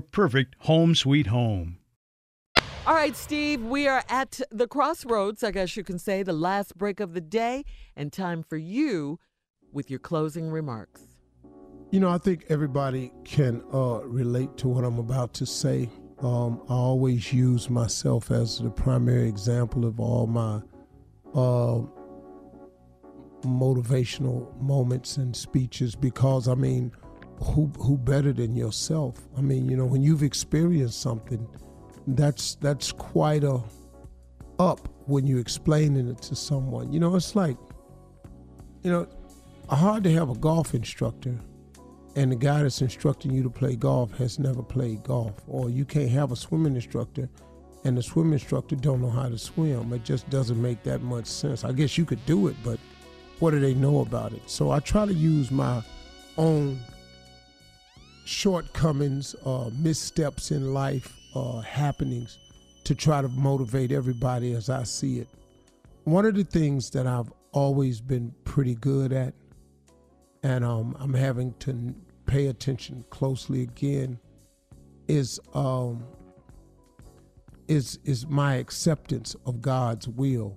perfect 0.00 0.56
home 0.60 0.94
sweet 0.94 1.28
home. 1.28 1.78
All 2.86 2.94
right, 2.94 3.14
Steve, 3.14 3.62
we 3.62 3.86
are 3.86 4.02
at 4.08 4.40
the 4.50 4.66
crossroads, 4.66 5.44
I 5.44 5.50
guess 5.50 5.76
you 5.76 5.84
can 5.84 5.98
say, 5.98 6.22
the 6.22 6.32
last 6.32 6.78
break 6.78 7.00
of 7.00 7.12
the 7.12 7.20
day, 7.20 7.66
and 7.94 8.10
time 8.10 8.42
for 8.42 8.56
you 8.56 9.18
with 9.72 9.90
your 9.90 9.98
closing 9.98 10.50
remarks. 10.50 11.02
You 11.90 12.00
know, 12.00 12.08
I 12.08 12.18
think 12.18 12.46
everybody 12.48 13.12
can 13.24 13.62
uh, 13.74 14.00
relate 14.04 14.56
to 14.58 14.68
what 14.68 14.84
I'm 14.84 14.98
about 14.98 15.34
to 15.34 15.46
say. 15.46 15.90
Um, 16.20 16.62
I 16.68 16.72
always 16.72 17.32
use 17.32 17.68
myself 17.68 18.30
as 18.30 18.58
the 18.58 18.70
primary 18.70 19.28
example 19.28 19.84
of 19.84 20.00
all 20.00 20.26
my 20.26 20.62
uh, 21.34 21.82
motivational 23.42 24.58
moments 24.60 25.18
and 25.18 25.36
speeches 25.36 25.94
because, 25.94 26.48
I 26.48 26.54
mean, 26.54 26.92
who 27.40 27.66
who 27.78 27.96
better 27.96 28.32
than 28.32 28.54
yourself? 28.54 29.28
I 29.36 29.40
mean, 29.40 29.68
you 29.68 29.76
know, 29.76 29.86
when 29.86 30.02
you've 30.02 30.22
experienced 30.22 31.00
something, 31.00 31.46
that's 32.06 32.56
that's 32.56 32.92
quite 32.92 33.44
a 33.44 33.60
up 34.58 34.88
when 35.06 35.26
you're 35.26 35.40
explaining 35.40 36.08
it 36.08 36.22
to 36.22 36.36
someone. 36.36 36.92
You 36.92 37.00
know, 37.00 37.14
it's 37.16 37.36
like, 37.36 37.56
you 38.82 38.90
know, 38.90 39.06
hard 39.68 40.04
to 40.04 40.12
have 40.12 40.30
a 40.30 40.34
golf 40.34 40.74
instructor 40.74 41.38
and 42.16 42.32
the 42.32 42.36
guy 42.36 42.62
that's 42.62 42.80
instructing 42.80 43.32
you 43.32 43.42
to 43.42 43.50
play 43.50 43.76
golf 43.76 44.10
has 44.18 44.38
never 44.38 44.62
played 44.62 45.02
golf 45.04 45.34
or 45.46 45.70
you 45.70 45.84
can't 45.84 46.10
have 46.10 46.32
a 46.32 46.36
swimming 46.36 46.74
instructor 46.74 47.28
and 47.84 47.96
the 47.96 48.02
swim 48.02 48.32
instructor 48.32 48.74
don't 48.74 49.00
know 49.00 49.10
how 49.10 49.28
to 49.28 49.38
swim 49.38 49.92
it 49.92 50.02
just 50.04 50.28
doesn't 50.30 50.60
make 50.60 50.82
that 50.82 51.02
much 51.02 51.26
sense 51.26 51.64
i 51.64 51.70
guess 51.70 51.96
you 51.96 52.04
could 52.04 52.24
do 52.26 52.48
it 52.48 52.56
but 52.64 52.78
what 53.38 53.52
do 53.52 53.60
they 53.60 53.74
know 53.74 54.00
about 54.00 54.32
it 54.32 54.42
so 54.46 54.70
i 54.70 54.80
try 54.80 55.06
to 55.06 55.14
use 55.14 55.50
my 55.50 55.82
own 56.38 56.78
shortcomings 58.28 59.34
uh, 59.44 59.70
missteps 59.78 60.50
in 60.50 60.74
life 60.74 61.16
uh, 61.34 61.60
happenings 61.60 62.38
to 62.84 62.94
try 62.94 63.20
to 63.20 63.28
motivate 63.28 63.92
everybody 63.92 64.52
as 64.52 64.68
i 64.68 64.82
see 64.82 65.18
it 65.18 65.28
one 66.04 66.24
of 66.24 66.34
the 66.34 66.44
things 66.44 66.90
that 66.90 67.06
i've 67.06 67.32
always 67.52 68.00
been 68.00 68.34
pretty 68.44 68.74
good 68.74 69.12
at 69.12 69.34
and 70.42 70.64
um, 70.64 70.96
I'm 71.00 71.14
having 71.14 71.54
to 71.60 71.94
pay 72.26 72.46
attention 72.46 73.04
closely 73.10 73.62
again 73.62 74.18
is 75.08 75.40
um, 75.54 76.04
is 77.66 77.98
is 78.04 78.26
my 78.26 78.54
acceptance 78.56 79.34
of 79.46 79.60
God's 79.60 80.08
will. 80.08 80.56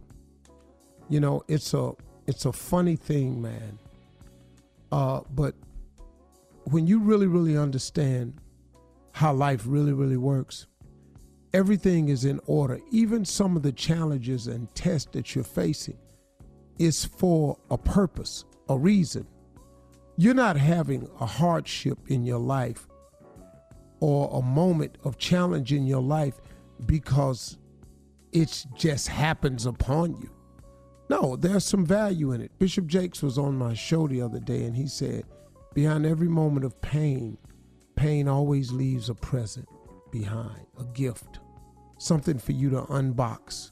You 1.10 1.20
know, 1.20 1.44
it's 1.48 1.74
a 1.74 1.94
it's 2.28 2.46
a 2.46 2.52
funny 2.52 2.96
thing, 2.96 3.42
man. 3.42 3.80
Uh, 4.92 5.22
but 5.34 5.56
when 6.66 6.88
you 6.88 7.00
really 7.00 7.28
really 7.28 7.58
understand 7.58 8.40
how 9.14 9.34
life 9.34 9.64
really 9.66 9.94
really 9.94 10.18
works, 10.18 10.68
everything 11.54 12.10
is 12.10 12.26
in 12.26 12.40
order. 12.46 12.80
Even 12.92 13.26
some 13.26 13.56
of 13.56 13.64
the 13.64 13.72
challenges 13.72 14.48
and 14.48 14.74
tests 14.76 15.10
that 15.14 15.36
you're 15.36 15.44
facing 15.44 15.98
is 16.80 17.06
for 17.06 17.58
a 17.70 17.78
purpose, 17.78 18.46
a 18.70 18.78
reason 18.78 19.28
you're 20.18 20.34
not 20.36 20.56
having 20.56 21.10
a 21.20 21.26
hardship 21.26 21.98
in 22.08 22.24
your 22.24 22.40
life 22.40 22.88
or 24.02 24.30
a 24.38 24.42
moment 24.42 24.98
of 25.04 25.18
challenge 25.18 25.74
in 25.74 25.88
your 25.88 26.02
life 26.02 26.40
because 26.86 27.58
it 28.32 28.66
just 28.76 29.08
happens 29.08 29.66
upon 29.66 30.16
you. 30.22 30.30
No, 31.10 31.36
there's 31.36 31.66
some 31.66 31.86
value 31.86 32.32
in 32.34 32.42
it. 32.42 32.52
Bishop 32.60 32.88
Jakes 32.88 33.22
was 33.22 33.38
on 33.38 33.58
my 33.58 33.74
show 33.74 34.08
the 34.08 34.22
other 34.22 34.40
day 34.40 34.64
and 34.64 34.76
he 34.76 34.88
said, 34.88 35.26
Behind 35.74 36.06
every 36.06 36.28
moment 36.28 36.66
of 36.66 36.82
pain, 36.82 37.38
pain 37.96 38.28
always 38.28 38.72
leaves 38.72 39.10
a 39.10 39.16
present 39.16 39.70
behind, 40.12 40.66
a 40.78 40.84
gift, 40.84 41.40
something 41.98 42.38
for 42.38 42.52
you 42.52 42.70
to 42.72 42.82
unbox, 42.84 43.72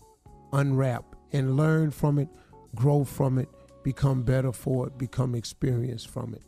unwrap, 0.53 1.03
and 1.34 1.57
learn 1.57 1.91
from 1.91 2.17
it, 2.17 2.30
grow 2.73 3.03
from 3.03 3.38
it, 3.38 3.49
become 3.84 4.23
better 4.23 4.53
for 4.53 4.88
it, 4.88 4.97
become 4.97 5.35
experienced 5.35 6.09
from 6.09 6.34
it. 6.34 6.43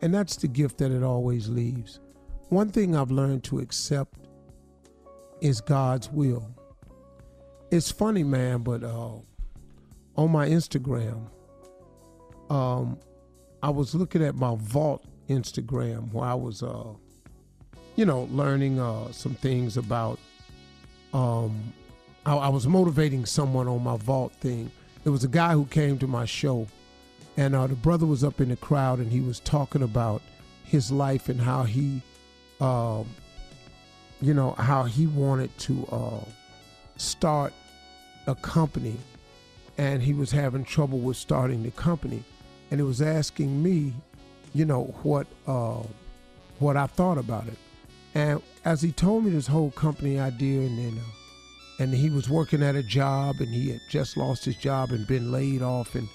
And 0.00 0.14
that's 0.14 0.36
the 0.36 0.48
gift 0.48 0.78
that 0.78 0.90
it 0.90 1.02
always 1.02 1.48
leaves. 1.48 2.00
One 2.48 2.70
thing 2.70 2.96
I've 2.96 3.10
learned 3.10 3.44
to 3.44 3.58
accept 3.58 4.18
is 5.40 5.60
God's 5.60 6.10
will. 6.10 6.54
It's 7.70 7.90
funny, 7.90 8.24
man, 8.24 8.62
but 8.62 8.82
uh, 8.82 9.16
on 10.16 10.30
my 10.30 10.48
Instagram, 10.48 11.28
um, 12.48 12.98
I 13.62 13.70
was 13.70 13.94
looking 13.94 14.22
at 14.22 14.34
my 14.34 14.54
vault 14.56 15.04
Instagram 15.28 16.12
where 16.12 16.28
I 16.28 16.34
was, 16.34 16.62
uh, 16.62 16.92
you 17.96 18.04
know, 18.04 18.28
learning 18.30 18.78
uh, 18.78 19.10
some 19.12 19.34
things 19.34 19.76
about. 19.76 20.18
Um, 21.12 21.72
I, 22.24 22.36
I 22.36 22.48
was 22.48 22.66
motivating 22.66 23.24
someone 23.24 23.68
on 23.68 23.82
my 23.82 23.96
vault 23.96 24.32
thing. 24.34 24.70
There 25.04 25.12
was 25.12 25.24
a 25.24 25.28
guy 25.28 25.52
who 25.52 25.64
came 25.66 25.98
to 25.98 26.06
my 26.06 26.24
show, 26.24 26.66
and 27.36 27.54
uh, 27.54 27.66
the 27.66 27.74
brother 27.74 28.06
was 28.06 28.24
up 28.24 28.40
in 28.40 28.48
the 28.50 28.56
crowd, 28.56 28.98
and 28.98 29.10
he 29.10 29.20
was 29.20 29.40
talking 29.40 29.82
about 29.82 30.22
his 30.64 30.90
life 30.90 31.28
and 31.28 31.40
how 31.40 31.62
he, 31.62 32.02
uh, 32.60 33.04
you 34.20 34.34
know, 34.34 34.52
how 34.52 34.84
he 34.84 35.06
wanted 35.06 35.56
to 35.58 35.86
uh, 35.90 36.24
start 36.96 37.52
a 38.26 38.34
company, 38.34 38.96
and 39.78 40.02
he 40.02 40.12
was 40.12 40.32
having 40.32 40.64
trouble 40.64 40.98
with 40.98 41.16
starting 41.16 41.62
the 41.62 41.70
company, 41.70 42.24
and 42.70 42.80
he 42.80 42.84
was 42.84 43.02
asking 43.02 43.62
me, 43.62 43.92
you 44.54 44.64
know, 44.64 44.94
what 45.02 45.26
uh, 45.46 45.82
what 46.58 46.76
I 46.76 46.86
thought 46.86 47.18
about 47.18 47.46
it, 47.46 47.58
and 48.14 48.42
as 48.64 48.82
he 48.82 48.92
told 48.92 49.24
me 49.24 49.30
this 49.30 49.46
whole 49.46 49.70
company 49.70 50.18
idea, 50.18 50.60
and 50.60 50.78
then. 50.78 50.98
Uh, 50.98 51.06
and 51.78 51.92
he 51.92 52.10
was 52.10 52.28
working 52.28 52.62
at 52.62 52.74
a 52.74 52.82
job 52.82 53.36
and 53.40 53.48
he 53.48 53.70
had 53.70 53.80
just 53.90 54.16
lost 54.16 54.44
his 54.44 54.56
job 54.56 54.90
and 54.90 55.06
been 55.06 55.30
laid 55.30 55.62
off 55.62 55.94
and 55.94 56.08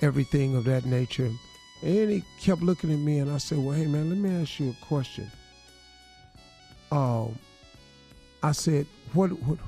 everything 0.00 0.54
of 0.54 0.64
that 0.64 0.84
nature. 0.84 1.30
And 1.82 2.10
he 2.10 2.24
kept 2.40 2.62
looking 2.62 2.92
at 2.92 2.98
me 2.98 3.18
and 3.18 3.30
I 3.30 3.38
said, 3.38 3.58
Well, 3.58 3.74
hey 3.74 3.86
man, 3.86 4.08
let 4.10 4.18
me 4.18 4.42
ask 4.42 4.58
you 4.60 4.70
a 4.70 4.86
question. 4.86 5.30
Um, 6.90 7.38
I 8.42 8.52
said, 8.52 8.86
What 9.12 9.30
what 9.42 9.58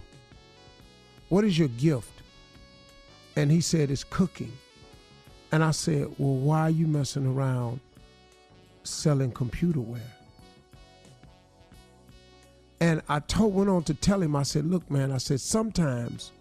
what 1.28 1.44
is 1.44 1.58
your 1.58 1.68
gift? 1.68 2.10
And 3.36 3.50
he 3.50 3.60
said, 3.60 3.90
It's 3.90 4.04
cooking. 4.04 4.52
And 5.52 5.64
I 5.64 5.72
said, 5.72 6.06
Well, 6.18 6.34
why 6.36 6.60
are 6.62 6.70
you 6.70 6.86
messing 6.86 7.26
around 7.26 7.80
selling 8.84 9.32
computer 9.32 9.80
ware? 9.80 10.00
And 12.80 13.02
I 13.08 13.20
told 13.20 13.54
went 13.54 13.68
on 13.68 13.82
to 13.84 13.94
tell 13.94 14.22
him, 14.22 14.34
I 14.34 14.42
said, 14.42 14.64
look, 14.64 14.90
man, 14.90 15.12
I 15.12 15.18
said, 15.18 15.40
sometimes 15.40 16.32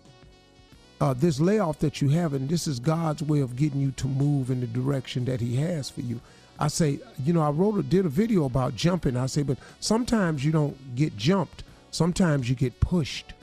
uh, 1.02 1.14
this 1.14 1.40
layoff 1.40 1.80
that 1.80 2.02
you 2.02 2.10
have, 2.10 2.34
and 2.34 2.48
this 2.48 2.66
is 2.66 2.80
God's 2.80 3.22
way 3.22 3.42
of 3.42 3.58
getting 3.58 3.82
you 3.82 3.92
to 3.92 4.08
move 4.08 4.50
in 4.50 4.62
the 4.62 4.68
direction 4.68 5.26
that 5.26 5.42
He 5.42 5.58
has 5.58 5.90
for 5.90 6.02
you. 6.02 6.22
I 6.58 6.68
say, 6.68 7.00
you 7.24 7.34
know, 7.34 7.42
I 7.42 7.50
wrote 7.50 7.78
a 7.78 7.84
did 7.84 8.06
a 8.06 8.10
video 8.10 8.46
about 8.46 8.76
jumping. 8.76 9.16
I 9.16 9.28
say, 9.28 9.44
but 9.44 9.58
sometimes 9.80 10.44
you 10.44 10.52
don't 10.52 10.96
get 10.96 11.16
jumped. 11.16 11.64
Sometimes 11.92 12.50
you 12.50 12.56
get 12.56 12.80
pushed. 12.80 13.34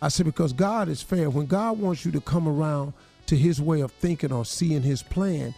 I 0.00 0.08
said, 0.08 0.26
because 0.26 0.52
God 0.52 0.88
is 0.88 1.02
fair. 1.02 1.30
When 1.30 1.46
God 1.46 1.78
wants 1.78 2.04
you 2.04 2.12
to 2.12 2.20
come 2.20 2.46
around 2.46 2.92
to 3.26 3.36
his 3.36 3.60
way 3.60 3.80
of 3.80 3.92
thinking 3.92 4.32
or 4.32 4.44
seeing 4.44 4.82
his 4.82 5.02
plan, 5.02 5.54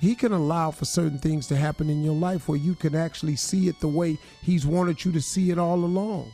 he 0.00 0.14
can 0.14 0.32
allow 0.32 0.70
for 0.70 0.86
certain 0.86 1.18
things 1.18 1.46
to 1.48 1.56
happen 1.56 1.90
in 1.90 2.02
your 2.02 2.14
life 2.14 2.48
where 2.48 2.58
you 2.58 2.74
can 2.74 2.94
actually 2.94 3.36
see 3.36 3.68
it 3.68 3.78
the 3.80 3.88
way 3.88 4.18
he's 4.42 4.66
wanted 4.66 5.04
you 5.04 5.12
to 5.12 5.20
see 5.20 5.50
it 5.50 5.58
all 5.58 5.84
along. 5.84 6.32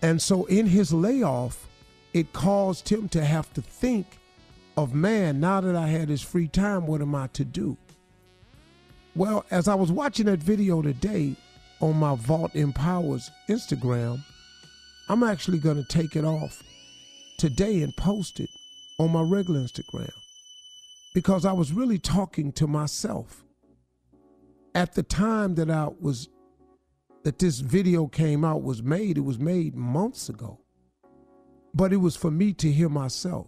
And 0.00 0.20
so 0.20 0.46
in 0.46 0.66
his 0.66 0.92
layoff, 0.92 1.68
it 2.14 2.32
caused 2.32 2.88
him 2.88 3.08
to 3.10 3.24
have 3.24 3.52
to 3.54 3.62
think 3.62 4.18
of 4.76 4.94
man, 4.94 5.40
now 5.40 5.60
that 5.60 5.76
I 5.76 5.88
had 5.88 6.08
this 6.08 6.22
free 6.22 6.48
time, 6.48 6.86
what 6.86 7.02
am 7.02 7.14
I 7.14 7.26
to 7.28 7.44
do? 7.44 7.76
Well, 9.14 9.44
as 9.50 9.68
I 9.68 9.74
was 9.74 9.92
watching 9.92 10.26
that 10.26 10.38
video 10.38 10.80
today 10.80 11.36
on 11.80 11.96
my 11.96 12.14
Vault 12.14 12.54
Empowers 12.54 13.30
Instagram, 13.50 14.24
I'm 15.10 15.22
actually 15.22 15.58
going 15.58 15.76
to 15.76 15.84
take 15.84 16.16
it 16.16 16.24
off 16.24 16.62
today 17.36 17.82
and 17.82 17.94
post 17.94 18.40
it 18.40 18.48
on 19.02 19.12
my 19.12 19.22
regular 19.22 19.60
Instagram 19.60 20.12
because 21.14 21.44
I 21.44 21.52
was 21.52 21.72
really 21.72 21.98
talking 21.98 22.52
to 22.52 22.66
myself 22.66 23.44
at 24.74 24.94
the 24.94 25.02
time 25.02 25.54
that 25.56 25.70
I 25.70 25.88
was 26.00 26.28
that 27.24 27.38
this 27.38 27.60
video 27.60 28.06
came 28.06 28.44
out 28.44 28.62
was 28.62 28.82
made, 28.82 29.16
it 29.16 29.22
was 29.22 29.38
made 29.38 29.76
months 29.76 30.28
ago. 30.28 30.58
But 31.74 31.92
it 31.92 31.98
was 31.98 32.16
for 32.16 32.30
me 32.30 32.52
to 32.54 32.70
hear 32.70 32.88
myself. 32.88 33.46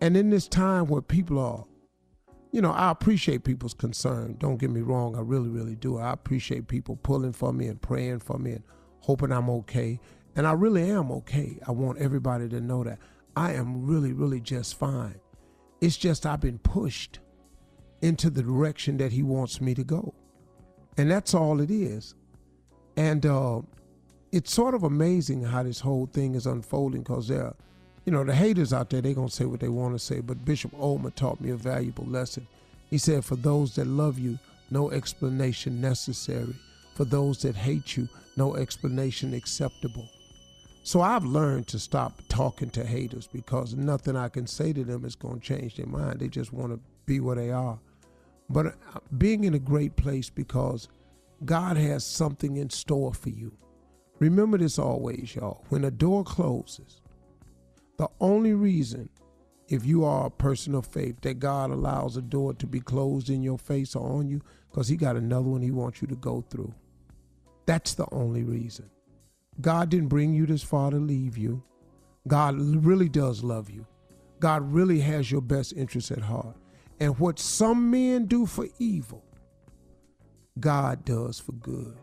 And 0.00 0.16
in 0.16 0.30
this 0.30 0.46
time 0.46 0.86
where 0.86 1.02
people 1.02 1.38
are, 1.38 1.64
you 2.52 2.60
know, 2.60 2.70
I 2.70 2.90
appreciate 2.90 3.44
people's 3.44 3.74
concern. 3.74 4.36
Don't 4.38 4.58
get 4.58 4.70
me 4.70 4.80
wrong, 4.80 5.16
I 5.16 5.20
really, 5.20 5.48
really 5.48 5.74
do. 5.74 5.98
I 5.98 6.12
appreciate 6.12 6.68
people 6.68 6.96
pulling 6.96 7.32
for 7.32 7.52
me 7.52 7.66
and 7.66 7.80
praying 7.80 8.20
for 8.20 8.38
me 8.38 8.52
and 8.52 8.64
hoping 9.00 9.32
I'm 9.32 9.50
okay. 9.50 9.98
And 10.36 10.46
I 10.46 10.52
really 10.52 10.88
am 10.90 11.10
okay. 11.10 11.58
I 11.66 11.72
want 11.72 11.98
everybody 11.98 12.48
to 12.50 12.60
know 12.60 12.84
that 12.84 12.98
I 13.38 13.52
am 13.52 13.86
really, 13.86 14.12
really 14.12 14.40
just 14.40 14.76
fine. 14.76 15.20
It's 15.80 15.96
just 15.96 16.26
I've 16.26 16.40
been 16.40 16.58
pushed 16.58 17.20
into 18.02 18.30
the 18.30 18.42
direction 18.42 18.96
that 18.96 19.12
he 19.12 19.22
wants 19.22 19.60
me 19.60 19.74
to 19.74 19.84
go. 19.84 20.12
And 20.96 21.08
that's 21.08 21.34
all 21.34 21.60
it 21.60 21.70
is. 21.70 22.16
And 22.96 23.24
uh, 23.24 23.60
it's 24.32 24.52
sort 24.52 24.74
of 24.74 24.82
amazing 24.82 25.44
how 25.44 25.62
this 25.62 25.78
whole 25.78 26.06
thing 26.06 26.34
is 26.34 26.46
unfolding 26.46 27.02
because 27.02 27.28
there 27.28 27.44
are, 27.44 27.56
you 28.04 28.12
know, 28.12 28.24
the 28.24 28.34
haters 28.34 28.72
out 28.72 28.90
there, 28.90 29.00
they're 29.00 29.14
going 29.14 29.28
to 29.28 29.34
say 29.34 29.44
what 29.44 29.60
they 29.60 29.68
want 29.68 29.94
to 29.94 30.00
say. 30.00 30.18
But 30.18 30.44
Bishop 30.44 30.72
Olmer 30.72 31.14
taught 31.14 31.40
me 31.40 31.50
a 31.50 31.56
valuable 31.56 32.06
lesson. 32.06 32.44
He 32.90 32.98
said, 32.98 33.24
For 33.24 33.36
those 33.36 33.76
that 33.76 33.86
love 33.86 34.18
you, 34.18 34.36
no 34.72 34.90
explanation 34.90 35.80
necessary. 35.80 36.56
For 36.96 37.04
those 37.04 37.42
that 37.42 37.54
hate 37.54 37.96
you, 37.96 38.08
no 38.36 38.56
explanation 38.56 39.32
acceptable. 39.32 40.08
So 40.88 41.02
I've 41.02 41.26
learned 41.26 41.66
to 41.66 41.78
stop 41.78 42.14
talking 42.30 42.70
to 42.70 42.82
haters 42.82 43.26
because 43.26 43.74
nothing 43.74 44.16
I 44.16 44.30
can 44.30 44.46
say 44.46 44.72
to 44.72 44.84
them 44.84 45.04
is 45.04 45.16
going 45.16 45.38
to 45.38 45.46
change 45.46 45.76
their 45.76 45.84
mind. 45.84 46.18
They 46.18 46.28
just 46.28 46.50
want 46.50 46.72
to 46.72 46.80
be 47.04 47.20
where 47.20 47.36
they 47.36 47.50
are. 47.50 47.78
But 48.48 48.68
uh, 48.68 49.00
being 49.18 49.44
in 49.44 49.52
a 49.52 49.58
great 49.58 49.96
place 49.96 50.30
because 50.30 50.88
God 51.44 51.76
has 51.76 52.06
something 52.06 52.56
in 52.56 52.70
store 52.70 53.12
for 53.12 53.28
you. 53.28 53.52
Remember 54.18 54.56
this 54.56 54.78
always, 54.78 55.36
y'all. 55.36 55.62
When 55.68 55.84
a 55.84 55.90
door 55.90 56.24
closes, 56.24 57.02
the 57.98 58.08
only 58.18 58.54
reason, 58.54 59.10
if 59.68 59.84
you 59.84 60.06
are 60.06 60.28
a 60.28 60.30
person 60.30 60.74
of 60.74 60.86
faith, 60.86 61.20
that 61.20 61.38
God 61.38 61.70
allows 61.70 62.16
a 62.16 62.22
door 62.22 62.54
to 62.54 62.66
be 62.66 62.80
closed 62.80 63.28
in 63.28 63.42
your 63.42 63.58
face 63.58 63.94
or 63.94 64.10
on 64.10 64.26
you, 64.26 64.40
because 64.70 64.88
He 64.88 64.96
got 64.96 65.16
another 65.16 65.50
one 65.50 65.60
He 65.60 65.70
wants 65.70 66.00
you 66.00 66.08
to 66.08 66.16
go 66.16 66.40
through. 66.48 66.72
That's 67.66 67.92
the 67.92 68.06
only 68.10 68.42
reason. 68.42 68.88
God 69.60 69.88
didn't 69.88 70.08
bring 70.08 70.32
you 70.32 70.46
this 70.46 70.62
far 70.62 70.90
to 70.90 70.98
leave 70.98 71.36
you. 71.36 71.62
God 72.26 72.56
really 72.58 73.08
does 73.08 73.42
love 73.42 73.70
you. 73.70 73.86
God 74.40 74.72
really 74.72 75.00
has 75.00 75.30
your 75.30 75.40
best 75.40 75.72
interests 75.72 76.10
at 76.10 76.20
heart. 76.20 76.56
And 77.00 77.18
what 77.18 77.38
some 77.38 77.90
men 77.90 78.26
do 78.26 78.46
for 78.46 78.66
evil, 78.78 79.24
God 80.58 81.04
does 81.04 81.38
for 81.38 81.52
good. 81.52 81.96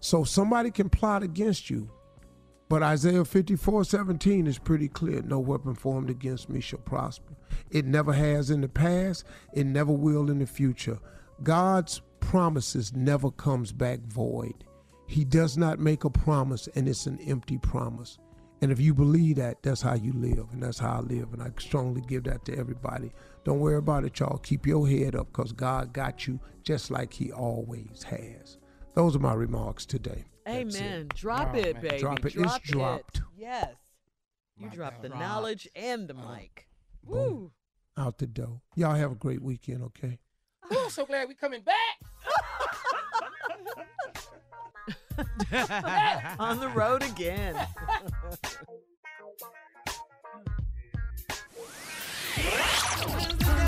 So 0.00 0.24
somebody 0.24 0.70
can 0.70 0.88
plot 0.88 1.22
against 1.22 1.70
you, 1.70 1.90
but 2.68 2.82
Isaiah 2.82 3.24
54 3.24 3.84
17 3.84 4.46
is 4.46 4.58
pretty 4.58 4.88
clear. 4.88 5.22
No 5.22 5.40
weapon 5.40 5.74
formed 5.74 6.10
against 6.10 6.48
me 6.48 6.60
shall 6.60 6.78
prosper. 6.80 7.34
It 7.70 7.84
never 7.84 8.12
has 8.12 8.50
in 8.50 8.60
the 8.60 8.68
past, 8.68 9.24
it 9.52 9.66
never 9.66 9.92
will 9.92 10.30
in 10.30 10.38
the 10.38 10.46
future. 10.46 10.98
God's 11.42 12.00
promises 12.20 12.92
never 12.94 13.30
comes 13.30 13.72
back 13.72 14.00
void. 14.00 14.64
He 15.08 15.24
does 15.24 15.56
not 15.56 15.78
make 15.78 16.04
a 16.04 16.10
promise 16.10 16.68
and 16.74 16.86
it's 16.86 17.06
an 17.06 17.18
empty 17.26 17.56
promise. 17.58 18.18
And 18.60 18.70
if 18.70 18.78
you 18.78 18.92
believe 18.92 19.36
that, 19.36 19.62
that's 19.62 19.80
how 19.80 19.94
you 19.94 20.12
live, 20.12 20.48
and 20.52 20.60
that's 20.62 20.80
how 20.80 20.96
I 20.96 21.00
live. 21.00 21.32
And 21.32 21.40
I 21.40 21.50
strongly 21.60 22.02
give 22.08 22.24
that 22.24 22.44
to 22.46 22.58
everybody. 22.58 23.12
Don't 23.44 23.60
worry 23.60 23.76
about 23.76 24.04
it, 24.04 24.18
y'all. 24.18 24.38
Keep 24.38 24.66
your 24.66 24.86
head 24.88 25.14
up 25.14 25.28
because 25.28 25.52
God 25.52 25.92
got 25.92 26.26
you 26.26 26.40
just 26.64 26.90
like 26.90 27.12
He 27.12 27.30
always 27.32 28.02
has. 28.02 28.58
Those 28.94 29.14
are 29.14 29.20
my 29.20 29.32
remarks 29.34 29.86
today. 29.86 30.24
Amen. 30.48 31.08
Drop 31.14 31.52
Oh, 31.54 31.58
it, 31.58 31.74
man. 31.74 31.82
baby. 31.82 31.98
Drop 31.98 32.26
it. 32.26 32.32
Drop 32.34 32.56
It's 32.60 32.70
dropped. 32.70 33.20
Yes. 33.36 33.76
You 34.56 34.68
dropped 34.70 35.02
the 35.02 35.08
knowledge 35.10 35.68
and 35.76 36.08
the 36.08 36.16
uh, 36.16 36.34
mic. 36.34 36.66
Woo. 37.04 37.52
Out 37.96 38.18
the 38.18 38.26
door. 38.26 38.60
Y'all 38.74 38.94
have 38.96 39.12
a 39.12 39.16
great 39.16 39.40
weekend, 39.40 39.84
okay? 39.84 40.18
I'm 40.70 40.90
so 40.90 41.06
glad 41.06 41.28
we're 41.28 41.34
coming 41.34 41.62
back. 41.62 41.76
On 46.38 46.60
the 46.60 46.68
road 46.68 47.02
again. 47.02 47.56